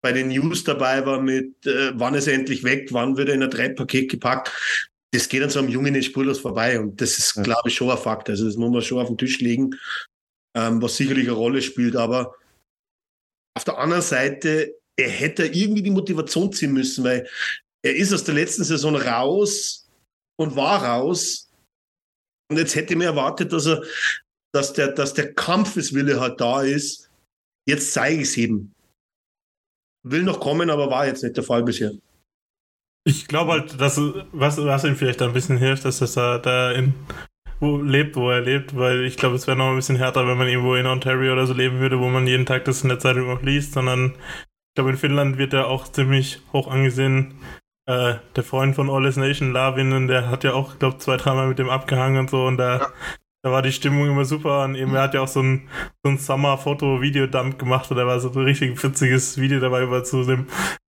bei 0.01 0.13
den 0.13 0.29
News 0.29 0.63
dabei 0.63 1.05
war 1.05 1.21
mit, 1.21 1.67
äh, 1.67 1.91
wann 1.95 2.15
ist 2.15 2.29
er 2.29 2.35
endlich 2.35 2.63
weg, 2.63 2.89
wann 2.93 3.17
wird 3.17 3.31
er 3.31 3.35
in 3.35 3.43
ein 3.43 3.51
Dreipaket 3.51 4.13
gepackt. 4.13 4.53
Das 5.13 5.29
geht 5.29 5.43
an 5.43 5.51
so 5.51 5.59
einem 5.59 5.71
Jungen 5.71 5.93
nicht 5.95 6.07
spurlos 6.07 6.39
vorbei. 6.39 6.79
Und 6.79 7.01
das 7.01 7.19
ist, 7.19 7.35
Ja. 7.35 7.43
glaube 7.43 7.69
ich, 7.69 7.75
schon 7.75 7.91
ein 7.91 7.99
Fakt. 7.99 8.31
Also 8.31 8.45
das 8.45 8.57
muss 8.57 8.71
man 8.71 8.81
schon 8.81 9.01
auf 9.01 9.09
den 9.09 9.19
Tisch 9.19 9.41
legen, 9.41 9.75
ähm, 10.57 10.81
was 10.81 10.97
sicherlich 10.97 11.27
eine 11.27 11.37
Rolle 11.37 11.63
spielt. 11.63 11.97
Aber 11.97 12.37
auf 13.57 13.65
der 13.65 13.79
anderen 13.79 14.03
Seite, 14.03 14.77
er 14.97 15.09
hätte 15.09 15.47
irgendwie 15.47 15.83
die 15.83 15.91
Motivation 15.91 16.53
ziehen 16.53 16.73
müssen, 16.73 17.03
weil 17.03 17.27
er 17.83 17.97
ist 17.97 18.13
aus 18.13 18.25
der 18.25 18.35
letzten 18.35 18.65
Saison 18.65 18.97
raus 18.97 19.89
und 20.39 20.57
war 20.57 20.85
raus. 20.85 21.51
Und 22.51 22.59
jetzt 22.59 22.75
hätte 22.75 22.97
mir 22.97 23.05
erwartet, 23.05 23.53
dass 23.53 23.67
er, 23.67 23.83
dass 24.53 24.73
der, 24.73 24.93
dass 24.93 25.15
der 25.15 25.33
Kampfeswille 25.35 26.21
halt 26.21 26.41
da 26.41 26.63
ist. 26.63 27.11
Jetzt 27.67 27.93
zeige 27.93 28.23
ich 28.23 28.29
es 28.29 28.37
ihm. 28.37 28.73
Will 30.03 30.23
noch 30.23 30.41
kommen, 30.41 30.71
aber 30.71 30.91
war 30.91 31.07
jetzt 31.07 31.23
nicht 31.23 31.37
der 31.37 31.45
Fall 31.45 31.63
bisher. 31.63 31.93
Ich 33.05 33.29
glaube 33.29 33.53
halt, 33.53 33.81
dass 33.81 33.99
was, 34.33 34.59
was 34.59 34.85
ihm 34.85 34.97
vielleicht 34.97 35.23
ein 35.23 35.33
bisschen 35.33 35.57
hilft, 35.57 35.85
dass 35.85 36.17
er 36.17 36.39
da 36.39 36.73
in 36.73 36.95
wo 37.61 37.77
lebt, 37.77 38.17
wo 38.17 38.31
er 38.31 38.41
lebt, 38.41 38.75
weil 38.75 39.05
ich 39.05 39.17
glaube, 39.17 39.37
es 39.37 39.47
wäre 39.47 39.57
noch 39.57 39.69
ein 39.69 39.77
bisschen 39.77 39.97
härter, 39.97 40.27
wenn 40.27 40.39
man 40.39 40.49
irgendwo 40.49 40.75
in 40.75 40.87
Ontario 40.87 41.35
oder 41.35 41.47
so 41.47 41.53
leben 41.53 41.79
würde, 41.79 42.01
wo 42.01 42.09
man 42.09 42.27
jeden 42.27 42.47
Tag 42.47 42.65
das 42.65 42.83
in 42.83 42.89
der 42.89 42.99
Zeitung 42.99 43.29
auch 43.29 43.43
liest, 43.43 43.75
sondern 43.75 44.15
ich 44.15 44.75
glaube, 44.75 44.91
in 44.91 44.97
Finnland 44.97 45.37
wird 45.37 45.53
er 45.53 45.69
auch 45.69 45.87
ziemlich 45.87 46.41
hoch 46.53 46.69
angesehen. 46.69 47.35
Äh, 47.91 48.21
der 48.37 48.45
Freund 48.45 48.77
von 48.77 48.89
All 48.89 49.05
Is 49.05 49.17
Nation, 49.17 49.53
Lavinen, 49.53 50.07
der 50.07 50.31
hat 50.31 50.45
ja 50.45 50.53
auch, 50.53 50.79
glaube 50.79 50.99
zwei, 50.99 51.17
dreimal 51.17 51.49
mit 51.49 51.59
dem 51.59 51.69
abgehangen 51.69 52.21
und 52.21 52.31
so 52.31 52.47
und 52.47 52.57
da, 52.57 52.79
Ja. 52.79 52.93
da 53.43 53.51
war 53.51 53.63
die 53.63 53.73
Stimmung 53.73 54.07
immer 54.07 54.25
super 54.25 54.63
und 54.63 54.77
eben, 54.77 54.95
er 54.95 55.03
hat 55.03 55.15
ja 55.15 55.23
auch 55.23 55.29
so 55.29 55.41
ein, 55.41 55.69
so 56.05 56.11
ein 56.11 56.19
Summer-Foto-Video-Dump 56.19 57.59
gemacht 57.59 57.91
und 57.91 57.97
da 57.97 58.07
war 58.07 58.21
so 58.21 58.31
ein 58.31 58.45
richtig 58.45 58.81
witziges 58.81 59.39
Video 59.39 59.59
dabei, 59.59 59.89
wo 59.89 59.95
er 59.95 60.05
zu 60.05 60.23
dem 60.23 60.47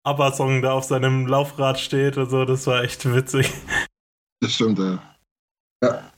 ABBA-Song 0.04 0.62
da 0.62 0.70
auf 0.70 0.84
seinem 0.84 1.26
Laufrad 1.26 1.80
steht 1.80 2.16
und 2.16 2.30
so, 2.30 2.44
das 2.44 2.64
war 2.68 2.84
echt 2.84 3.12
witzig. 3.12 3.52
Das 4.40 4.52
stimmt, 4.52 4.78
ja. 4.78 5.02
ja. 5.82 6.10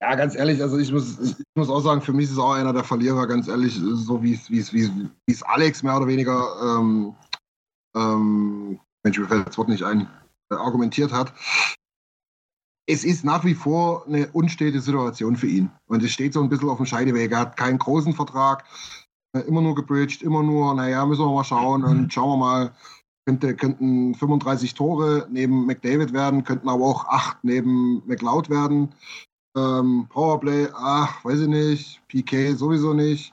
Ja, 0.00 0.14
ganz 0.14 0.36
ehrlich, 0.36 0.62
also 0.62 0.78
ich 0.78 0.92
muss, 0.92 1.18
ich 1.18 1.34
muss 1.56 1.68
auch 1.68 1.80
sagen, 1.80 2.00
für 2.00 2.12
mich 2.12 2.26
ist 2.26 2.32
es 2.32 2.38
auch 2.38 2.52
einer 2.52 2.72
der 2.72 2.84
Verlierer, 2.84 3.26
ganz 3.26 3.48
ehrlich, 3.48 3.74
so 3.74 4.22
wie 4.22 4.34
es, 4.34 4.48
wie 4.50 4.60
es, 4.60 4.72
wie 4.72 4.82
es, 4.82 4.90
wie 5.26 5.32
es 5.32 5.42
Alex 5.42 5.82
mehr 5.82 5.96
oder 5.96 6.06
weniger, 6.06 6.46
ähm, 6.62 7.14
ähm, 7.96 8.78
Mensch, 9.06 9.20
mir 9.20 9.28
fällt 9.28 9.46
das 9.46 9.56
Wort 9.56 9.68
nicht 9.68 9.84
ein, 9.84 10.08
äh, 10.50 10.56
argumentiert 10.56 11.12
hat. 11.12 11.32
Es 12.88 13.04
ist 13.04 13.24
nach 13.24 13.44
wie 13.44 13.54
vor 13.54 14.04
eine 14.06 14.26
unstete 14.32 14.80
Situation 14.80 15.36
für 15.36 15.46
ihn. 15.46 15.70
Und 15.86 16.02
es 16.02 16.10
steht 16.10 16.32
so 16.32 16.42
ein 16.42 16.48
bisschen 16.48 16.68
auf 16.68 16.78
dem 16.78 16.86
Scheideweg. 16.86 17.30
Er 17.30 17.38
hat 17.38 17.56
keinen 17.56 17.78
großen 17.78 18.14
Vertrag, 18.14 18.64
äh, 19.32 19.42
immer 19.42 19.62
nur 19.62 19.76
gebridged, 19.76 20.22
immer 20.22 20.42
nur, 20.42 20.74
naja, 20.74 21.06
müssen 21.06 21.24
wir 21.24 21.32
mal 21.32 21.44
schauen 21.44 21.84
und 21.84 22.12
schauen 22.12 22.30
wir 22.30 22.36
mal, 22.36 22.74
könnte, 23.26 23.54
könnten 23.54 24.16
35 24.16 24.74
Tore 24.74 25.28
neben 25.30 25.66
McDavid 25.66 26.12
werden, 26.12 26.42
könnten 26.42 26.68
aber 26.68 26.84
auch 26.84 27.04
8 27.06 27.44
neben 27.44 28.02
McLeod 28.08 28.50
werden. 28.50 28.92
Ähm, 29.56 30.08
Powerplay, 30.08 30.66
ach, 30.74 31.24
weiß 31.24 31.42
ich 31.42 31.48
nicht. 31.48 32.02
PK 32.08 32.54
sowieso 32.56 32.92
nicht. 32.92 33.32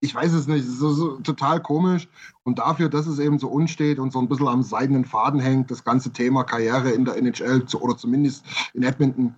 Ich 0.00 0.14
weiß 0.14 0.32
es 0.32 0.46
nicht. 0.46 0.60
Es 0.64 0.68
ist 0.68 0.78
so, 0.78 0.92
so 0.92 1.16
total 1.20 1.60
komisch. 1.60 2.08
Und 2.44 2.58
dafür, 2.60 2.88
dass 2.88 3.06
es 3.06 3.18
eben 3.18 3.38
so 3.38 3.48
unstet 3.48 3.98
und 3.98 4.12
so 4.12 4.20
ein 4.20 4.28
bisschen 4.28 4.48
am 4.48 4.62
seidenen 4.62 5.04
Faden 5.04 5.40
hängt, 5.40 5.70
das 5.70 5.82
ganze 5.82 6.12
Thema 6.12 6.44
Karriere 6.44 6.90
in 6.90 7.04
der 7.04 7.16
NHL 7.16 7.66
zu, 7.66 7.80
oder 7.80 7.96
zumindest 7.96 8.44
in 8.74 8.84
Edmonton, 8.84 9.34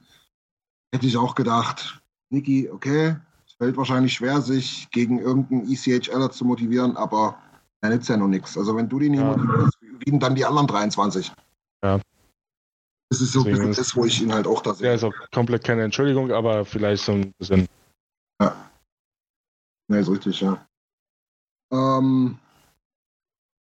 hätte 0.95 1.07
ich 1.07 1.17
auch 1.17 1.35
gedacht, 1.35 2.03
Niki, 2.31 2.69
okay, 2.71 3.17
es 3.47 3.55
fällt 3.55 3.77
wahrscheinlich 3.77 4.13
schwer, 4.13 4.41
sich 4.43 4.89
gegen 4.91 5.19
irgendeinen 5.19 5.71
ECHLer 5.71 6.31
zu 6.31 6.45
motivieren, 6.45 6.97
aber 6.97 7.39
da 7.81 7.89
nützt 7.89 8.09
ja 8.11 8.17
noch 8.19 8.29
nichts. 8.29 8.59
Also 8.59 8.77
wenn 8.77 8.89
du 8.89 8.99
die 8.99 9.09
nicht 9.09 9.21
Ja. 9.21 9.35
motivierst, 9.37 9.79
wie 9.81 10.19
dann 10.19 10.35
die 10.35 10.45
anderen 10.45 10.67
23? 10.67 11.33
Ja. 11.83 12.01
Das 13.09 13.21
ist 13.21 13.33
so 13.33 13.41
ein 13.41 13.45
Deswegen 13.47 13.57
bisschen 13.69 13.71
ist- 13.71 13.79
das, 13.81 13.97
wo 13.97 14.05
ich 14.05 14.23
ihn 14.23 14.33
halt 14.33 14.47
auch 14.47 14.61
da 14.63 14.71
Ja, 14.71 14.77
sehe. 14.77 14.95
ist 14.95 15.05
auch 15.05 15.13
komplett 15.33 15.65
keine 15.65 15.83
Entschuldigung, 15.85 16.31
aber 16.31 16.65
vielleicht 16.67 17.03
so 17.05 17.13
ein 17.13 17.33
bisschen. 17.39 17.67
Ja, 18.41 18.55
ist 19.99 20.11
richtig, 20.11 20.41
ja. 20.41 20.67
Ähm, 21.73 22.39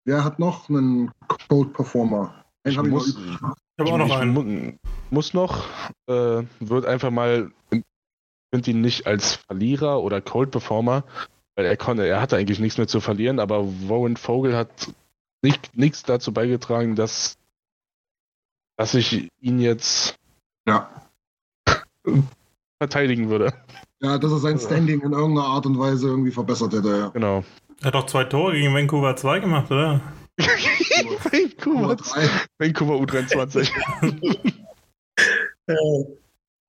wer 0.05 0.25
hat 0.25 0.39
noch 0.39 0.69
einen 0.69 1.11
Code 1.49 1.71
Performer? 1.71 2.45
Den 2.65 2.73
Ich 2.73 2.79
hab 2.79 2.87
ich 2.87 2.93
noch 2.93 2.99
muss. 2.99 3.17
Ich 3.17 3.41
habe 3.41 3.93
auch 3.93 3.99
noch 3.99 4.07
ich 4.07 4.13
einen. 4.13 4.35
mu 4.35 4.73
muss 5.11 5.35
noch, 5.35 5.67
äh, 6.07 6.43
wird 6.61 6.87
einfach 6.87 7.11
mal, 7.11 7.51
ich 7.71 7.83
finde 8.55 8.71
ihn 8.71 8.81
nicht 8.81 9.07
als 9.07 9.35
Verlierer 9.35 10.03
oder 10.03 10.21
Cold 10.21 10.53
Performer, 10.53 11.05
weil 11.57 11.67
er 11.67 11.77
konnte, 11.77 12.07
er 12.07 12.21
hatte 12.21 12.37
eigentlich 12.37 12.61
nichts 12.61 12.79
mehr 12.79 12.87
zu 12.87 13.01
verlieren, 13.01 13.41
aber 13.41 13.65
Warren 13.89 14.17
Vogel 14.17 14.57
hat 14.57 14.93
nicht, 15.43 15.77
nichts 15.77 16.03
dazu 16.05 16.33
beigetragen, 16.33 16.95
dass, 16.95 17.39
dass 18.77 18.95
ich 18.95 19.29
ihn 19.41 19.59
jetzt 19.59 20.17
Ja. 20.67 20.91
verteidigen 22.79 23.31
würde. 23.31 23.53
Ja, 24.03 24.19
dass 24.19 24.33
er 24.33 24.39
sein 24.39 24.59
Standing 24.59 25.01
in 25.01 25.13
irgendeiner 25.13 25.47
Art 25.47 25.67
und 25.67 25.79
Weise 25.79 26.09
irgendwie 26.09 26.31
verbessert 26.31 26.73
hätte, 26.73 26.89
ja. 26.89 27.09
Genau. 27.09 27.45
Er 27.81 27.87
hat 27.87 27.95
doch 27.95 28.07
zwei 28.07 28.25
Tore 28.25 28.53
gegen 28.53 28.75
Vancouver 28.75 29.17
2 29.17 29.41
gemacht, 29.41 29.71
oder? 29.71 30.01
Vancouver. 30.37 31.97
Vancouver 32.59 32.95
U23. 32.95 33.71
Äh, 35.67 35.75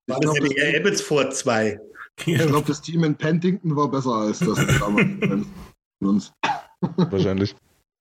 war 0.07 0.19
das 0.19 0.34
glaub, 0.34 0.39
nicht 0.41 0.57
eher 0.57 0.79
Abbotsford 0.79 1.34
2? 1.34 1.79
Ich 2.25 2.38
glaube, 2.38 2.67
das 2.67 2.82
Team 2.82 3.03
in 3.03 3.15
Pentington 3.15 3.75
war 3.75 3.89
besser 3.89 4.11
als 4.11 4.39
das 4.39 4.57
damals 4.79 5.07
von 5.19 5.45
uns. 6.01 6.34
Wahrscheinlich. 6.97 7.55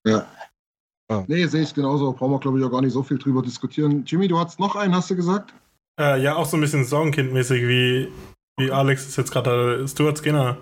Nee, 0.05 1.47
sehe 1.47 1.63
ich 1.63 1.73
genauso. 1.73 2.13
Brauchen 2.13 2.33
wir, 2.33 2.41
glaube 2.41 2.59
ich, 2.59 2.65
auch 2.65 2.71
gar 2.71 2.83
nicht 2.83 2.93
so 2.93 3.03
viel 3.03 3.19
drüber 3.19 3.43
diskutieren. 3.43 4.05
Jimmy, 4.05 4.29
du 4.29 4.39
hattest 4.39 4.61
noch 4.61 4.77
einen, 4.77 4.95
hast 4.95 5.11
du 5.11 5.17
gesagt? 5.17 5.55
Äh, 5.99 6.23
ja, 6.23 6.37
auch 6.37 6.47
so 6.47 6.57
ein 6.57 6.61
bisschen 6.61 6.85
Songkind-mäßig, 6.85 7.67
wie, 7.67 8.13
wie 8.61 8.71
Alex 8.71 9.07
es 9.09 9.17
jetzt 9.17 9.33
gerade 9.33 9.51
hatte. 9.51 9.89
Stuart 9.89 10.19
Skinner. 10.19 10.57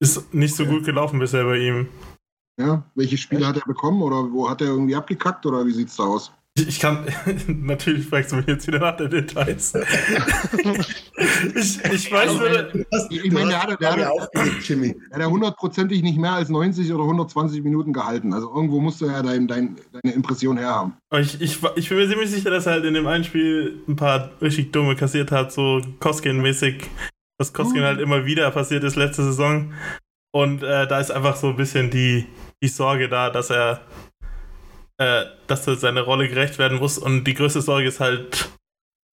Ist 0.00 0.32
nicht 0.34 0.56
so 0.56 0.64
Okay. 0.64 0.72
gut 0.72 0.84
gelaufen 0.84 1.18
bisher 1.18 1.44
bei 1.44 1.58
ihm. 1.58 1.88
Ja, 2.58 2.84
welche 2.94 3.18
Spiele 3.18 3.46
hat 3.46 3.56
er 3.56 3.64
bekommen 3.66 4.00
oder 4.02 4.30
wo 4.32 4.48
hat 4.48 4.60
er 4.60 4.68
irgendwie 4.68 4.94
abgekackt 4.94 5.44
oder 5.44 5.66
wie 5.66 5.72
sieht's 5.72 5.96
da 5.96 6.04
aus? 6.04 6.32
Ich 6.56 6.78
kann, 6.78 7.04
natürlich 7.48 8.06
fragst 8.06 8.30
du 8.30 8.36
mich 8.36 8.46
jetzt 8.46 8.66
wieder 8.68 8.78
nach 8.78 8.96
den 8.96 9.10
Details. 9.10 9.74
ich, 11.56 11.84
ich 11.84 12.12
weiß 12.12 12.34
nur, 12.34 12.84
Ich 13.10 13.32
meine, 13.32 13.48
der 13.50 13.62
hat, 13.62 13.80
der, 13.80 13.96
hat, 13.96 14.30
Jimmy. 14.62 14.94
der 15.10 15.24
hat 15.24 15.30
hundertprozentig 15.32 16.02
nicht 16.02 16.16
mehr 16.16 16.32
als 16.32 16.50
90 16.50 16.92
oder 16.92 17.02
120 17.02 17.62
Minuten 17.64 17.92
gehalten. 17.92 18.32
Also 18.32 18.54
irgendwo 18.54 18.80
musst 18.80 19.00
du 19.00 19.06
ja 19.06 19.20
dein, 19.22 19.48
dein, 19.48 19.76
deine 19.92 20.14
Impression 20.14 20.56
herhaben. 20.56 20.92
ich, 21.18 21.40
ich, 21.40 21.58
ich 21.74 21.88
bin 21.88 21.98
mir 21.98 22.08
ziemlich 22.08 22.30
sicher, 22.30 22.50
dass 22.50 22.66
er 22.66 22.74
halt 22.74 22.84
in 22.84 22.94
dem 22.94 23.06
einen 23.08 23.24
Spiel 23.24 23.82
ein 23.88 23.96
paar 23.96 24.30
richtig 24.40 24.72
dumme 24.72 24.94
kassiert 24.94 25.32
hat, 25.32 25.52
so 25.52 25.80
Koskin-mäßig, 25.98 26.84
was 27.36 27.52
Koskin 27.52 27.80
Mhm. 27.80 27.86
halt 27.86 28.00
immer 28.00 28.26
wieder 28.26 28.48
passiert 28.52 28.84
ist 28.84 28.94
letzte 28.94 29.24
Saison. 29.24 29.72
Und 30.32 30.62
äh, 30.62 30.86
da 30.86 31.00
ist 31.00 31.10
einfach 31.10 31.34
so 31.34 31.48
ein 31.48 31.56
bisschen 31.56 31.90
die, 31.90 32.26
die 32.62 32.68
Sorge 32.68 33.08
da, 33.08 33.30
dass 33.30 33.50
er, 33.50 33.80
äh, 34.98 35.24
dass 35.46 35.66
er 35.66 35.76
seine 35.76 36.02
Rolle 36.02 36.28
gerecht 36.28 36.58
werden 36.58 36.78
muss. 36.78 36.98
Und 36.98 37.24
die 37.24 37.34
größte 37.34 37.60
Sorge 37.62 37.88
ist 37.88 38.00
halt, 38.00 38.48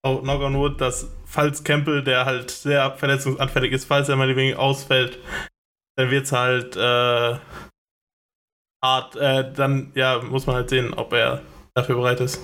auch 0.04 0.22
knock 0.22 0.42
on 0.42 0.56
wood, 0.56 0.82
dass 0.82 1.12
falls 1.26 1.64
Campbell, 1.64 2.04
der 2.04 2.26
halt 2.26 2.50
sehr 2.50 2.92
verletzungsanfällig 2.98 3.72
ist, 3.72 3.86
falls 3.86 4.10
er 4.10 4.16
mal 4.16 4.36
wegen 4.36 4.58
ausfällt, 4.58 5.20
dann 5.96 6.10
wird's 6.10 6.32
halt 6.32 6.76
äh, 6.76 7.38
hart. 8.84 9.16
Äh, 9.16 9.54
dann 9.54 9.92
ja, 9.96 10.22
muss 10.22 10.48
man 10.48 10.56
halt 10.56 10.70
sehen, 10.70 10.94
ob 10.94 11.14
er 11.14 11.44
dafür 11.76 11.96
bereit 11.96 12.20
ist. 12.20 12.42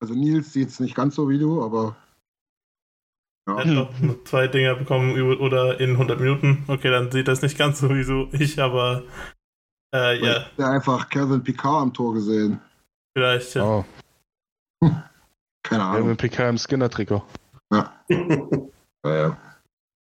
Also 0.00 0.14
Nils 0.14 0.52
sieht's 0.52 0.80
nicht 0.80 0.94
ganz 0.94 1.14
so 1.14 1.28
wie 1.28 1.38
du, 1.38 1.62
aber 1.62 1.96
Er 3.48 3.56
hat 3.56 3.66
noch 3.66 3.98
nur 4.00 4.24
zwei 4.24 4.46
Dinger 4.46 4.74
bekommen 4.74 5.20
oder 5.38 5.80
in 5.80 5.92
100 5.92 6.20
Minuten. 6.20 6.64
Okay, 6.68 6.90
dann 6.90 7.10
sieht 7.10 7.28
das 7.28 7.42
nicht 7.42 7.58
ganz 7.58 7.80
so 7.80 7.90
wie 7.90 8.04
so 8.04 8.28
ich, 8.32 8.60
aber 8.60 9.04
äh, 9.94 10.24
ja, 10.24 10.46
der 10.58 10.70
einfach 10.70 11.08
Kevin 11.08 11.42
Picard 11.42 11.82
am 11.82 11.92
Tor 11.92 12.14
gesehen. 12.14 12.60
vielleicht. 13.16 13.54
Ja. 13.54 13.64
Oh, 13.64 13.84
Keine 15.62 15.82
ja, 15.82 15.90
Ahnung. 15.92 16.08
mit 16.08 16.18
PK 16.18 16.48
im 16.48 16.58
Skinner-Trikot. 16.58 17.22
Ja, 17.72 18.04
ja. 19.06 19.36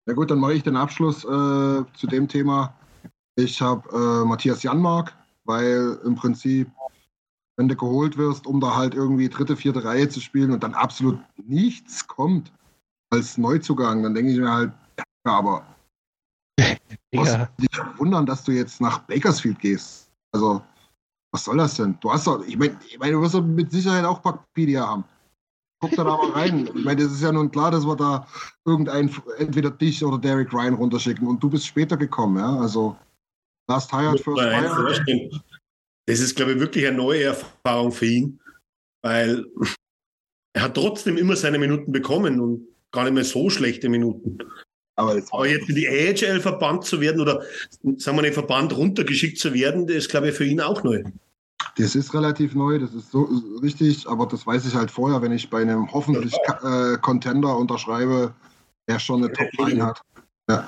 Na 0.06 0.14
gut, 0.14 0.32
dann 0.32 0.40
mache 0.40 0.54
ich 0.54 0.64
den 0.64 0.76
Abschluss 0.78 1.24
äh, 1.24 1.28
zu 1.94 2.08
dem 2.10 2.28
Thema. 2.28 2.74
Ich 3.36 3.62
habe 3.62 3.88
äh, 3.92 4.26
Matthias 4.26 4.64
Janmark, 4.64 5.16
weil 5.44 6.00
im 6.04 6.16
Prinzip, 6.16 6.72
wenn 7.58 7.68
du 7.68 7.76
geholt 7.76 8.18
wirst, 8.18 8.48
um 8.48 8.60
da 8.60 8.76
halt 8.76 8.96
irgendwie 8.96 9.30
dritte, 9.30 9.56
vierte 9.56 9.84
Reihe 9.84 10.10
zu 10.10 10.20
spielen 10.20 10.52
und 10.52 10.64
dann 10.64 10.74
absolut 10.74 11.20
nichts 11.38 12.08
kommt 12.08 12.52
als 13.12 13.38
Neuzugang, 13.38 14.04
dann 14.04 14.14
denke 14.14 14.32
ich 14.32 14.40
mir 14.40 14.52
halt, 14.52 14.72
ja, 14.98 15.04
aber 15.32 15.66
Ja, 17.12 17.50
dich 17.60 17.70
wundern, 17.98 18.26
dass 18.26 18.44
du 18.44 18.52
jetzt 18.52 18.82
nach 18.82 19.00
Bakersfield 19.00 19.60
gehst. 19.60 20.12
Also, 20.32 20.62
was 21.32 21.44
soll 21.44 21.58
das 21.58 21.76
denn? 21.76 21.98
Du 22.02 22.12
hast 22.12 22.28
doch, 22.28 22.46
ich 22.46 22.58
meine, 22.58 22.78
ich 22.88 23.00
mein, 23.00 23.14
du 23.14 23.22
wirst 23.22 23.34
doch 23.36 23.42
mit 23.42 23.72
Sicherheit 23.72 24.06
auch 24.06 24.22
Packpedia 24.22 24.88
haben. 24.88 25.04
Guck 25.82 25.96
da 25.96 26.04
mal 26.04 26.32
rein. 26.32 26.68
Ich 26.76 26.86
meine, 26.86 27.02
das 27.02 27.14
ist 27.14 27.22
ja 27.22 27.32
nun 27.32 27.50
klar, 27.50 27.72
dass 27.72 27.86
wir 27.86 27.96
da 27.96 28.28
irgendeinen, 28.66 29.16
entweder 29.38 29.72
dich 29.72 30.04
oder 30.04 30.18
Derek 30.18 30.54
Ryan 30.54 30.74
runterschicken 30.74 31.26
und 31.26 31.42
du 31.42 31.50
bist 31.50 31.66
später 31.66 31.98
gekommen, 31.98 32.38
ja. 32.38 32.60
Also, 32.60 32.98
last 33.68 33.92
hired, 33.92 34.20
first 34.20 34.42
vorstellen. 34.42 35.42
Das 36.06 36.20
ist, 36.20 36.36
glaube 36.36 36.54
ich, 36.54 36.60
wirklich 36.60 36.86
eine 36.86 36.98
neue 36.98 37.24
Erfahrung 37.24 37.92
für 37.92 38.08
ihn, 38.08 38.40
weil 39.04 39.46
er 40.54 40.64
hat 40.64 40.76
trotzdem 40.76 41.18
immer 41.18 41.36
seine 41.36 41.60
Minuten 41.60 41.92
bekommen 41.92 42.40
und 42.40 42.68
gar 42.92 43.04
nicht 43.04 43.14
mehr 43.14 43.24
so 43.24 43.50
schlechte 43.50 43.88
Minuten. 43.90 44.40
Aber 45.00 45.16
jetzt, 45.16 45.34
Aber 45.34 45.48
jetzt 45.48 45.70
in 45.70 45.76
die 45.76 45.88
AHL 45.88 46.42
verbannt 46.42 46.84
zu 46.84 47.00
werden 47.00 47.22
oder 47.22 47.42
sagen 47.98 48.18
wir 48.18 48.24
den 48.24 48.34
Verband 48.34 48.76
runtergeschickt 48.76 49.38
zu 49.40 49.54
werden, 49.54 49.88
das 49.88 49.96
ist, 49.96 50.10
glaube 50.10 50.30
ich, 50.30 50.36
für 50.36 50.44
ihn 50.46 50.60
auch 50.60 50.84
neu. 50.84 51.04
das 51.78 51.96
ist 51.96 52.14
relativ 52.14 52.54
neu, 52.54 52.80
das 52.80 52.94
ist 52.94 53.12
so 53.12 53.30
richtig, 53.62 54.08
aber 54.08 54.26
das 54.26 54.46
weiß 54.46 54.66
ich 54.66 54.76
halt 54.76 54.92
vorher, 54.92 55.22
wenn 55.22 55.32
ich 55.32 55.50
bei 55.50 55.62
einem 55.62 55.90
hoffentlich 55.92 56.34
äh, 56.64 56.98
Contender 57.02 57.56
unterschreibe, 57.58 58.34
der 58.90 59.00
schon 59.00 59.24
eine 59.24 59.32
Top-Line 59.32 59.86
hat. 59.86 60.02
Ja. 60.50 60.68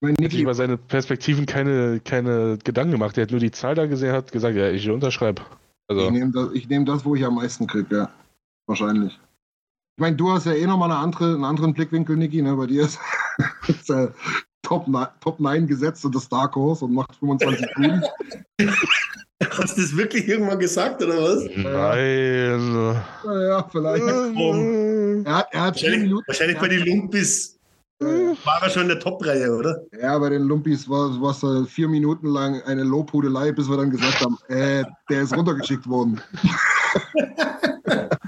Ich 0.00 0.02
meine, 0.02 0.12
hat 0.12 0.18
sich 0.18 0.32
Niki, 0.34 0.42
über 0.42 0.54
seine 0.54 0.76
Perspektiven 0.76 1.44
keine, 1.46 1.98
keine 1.98 2.58
Gedanken 2.62 2.92
gemacht. 2.92 3.18
Er 3.18 3.22
hat 3.22 3.32
nur 3.32 3.40
die 3.40 3.50
Zahl 3.50 3.74
da 3.74 3.86
gesehen, 3.86 4.12
hat 4.12 4.30
gesagt, 4.30 4.54
ja, 4.56 4.70
ich 4.70 4.88
unterschreibe. 4.88 5.42
Ich 5.88 5.96
Also, 5.96 6.10
nehme 6.10 6.30
das, 6.30 6.52
ich 6.52 6.68
nehm 6.68 6.86
das, 6.86 7.04
wo 7.04 7.16
ich 7.16 7.24
am 7.24 7.34
meisten 7.34 7.66
kriege, 7.66 7.96
ja. 7.96 8.10
Wahrscheinlich. 8.66 9.18
Ich 9.96 10.00
meine, 10.00 10.14
du 10.14 10.30
hast 10.30 10.46
ja 10.46 10.52
eh 10.52 10.64
nochmal 10.66 10.92
eine 10.92 11.00
andere, 11.00 11.34
einen 11.34 11.44
anderen 11.44 11.74
Blickwinkel, 11.74 12.16
Niki. 12.16 12.40
Ne? 12.40 12.54
Bei 12.54 12.66
dir 12.66 12.84
ist, 12.84 13.00
ist 13.68 13.90
äh, 13.90 14.08
Top, 14.62 14.86
Top 15.20 15.40
9 15.40 15.66
gesetzt 15.66 16.04
und 16.04 16.14
das 16.14 16.28
Dark 16.28 16.54
Horse 16.54 16.84
und 16.84 16.94
macht 16.94 17.16
25 17.16 17.66
Punkte. 17.74 18.08
Hast 19.50 19.76
du 19.78 19.82
das 19.82 19.96
wirklich 19.96 20.28
irgendwann 20.28 20.58
gesagt 20.58 21.02
oder 21.02 21.14
was? 21.22 21.44
nein. 21.56 22.96
Ja, 23.24 23.68
vielleicht. 23.70 24.04
Er 24.04 25.34
hat, 25.34 25.48
er 25.52 25.60
hat 25.62 25.74
Wahrscheinlich, 25.74 26.02
Minuten. 26.02 26.24
wahrscheinlich 26.26 26.58
bei 26.58 26.68
den 26.68 26.84
Lumpis 26.84 27.58
äh, 28.00 28.04
war 28.44 28.62
er 28.62 28.70
schon 28.70 28.82
in 28.82 28.88
der 28.88 29.00
Top-Reihe, 29.00 29.52
oder? 29.52 29.82
Ja, 30.00 30.18
bei 30.18 30.28
den 30.30 30.42
Lumpis 30.42 30.88
war 30.88 31.10
es 31.30 31.42
äh, 31.42 31.64
vier 31.66 31.88
Minuten 31.88 32.28
lang 32.28 32.62
eine 32.62 32.84
Lobhudelei, 32.84 33.52
bis 33.52 33.68
wir 33.68 33.76
dann 33.76 33.90
gesagt 33.90 34.20
haben, 34.20 34.38
äh, 34.48 34.84
der 35.08 35.22
ist 35.22 35.36
runtergeschickt 35.36 35.88
worden. 35.88 36.20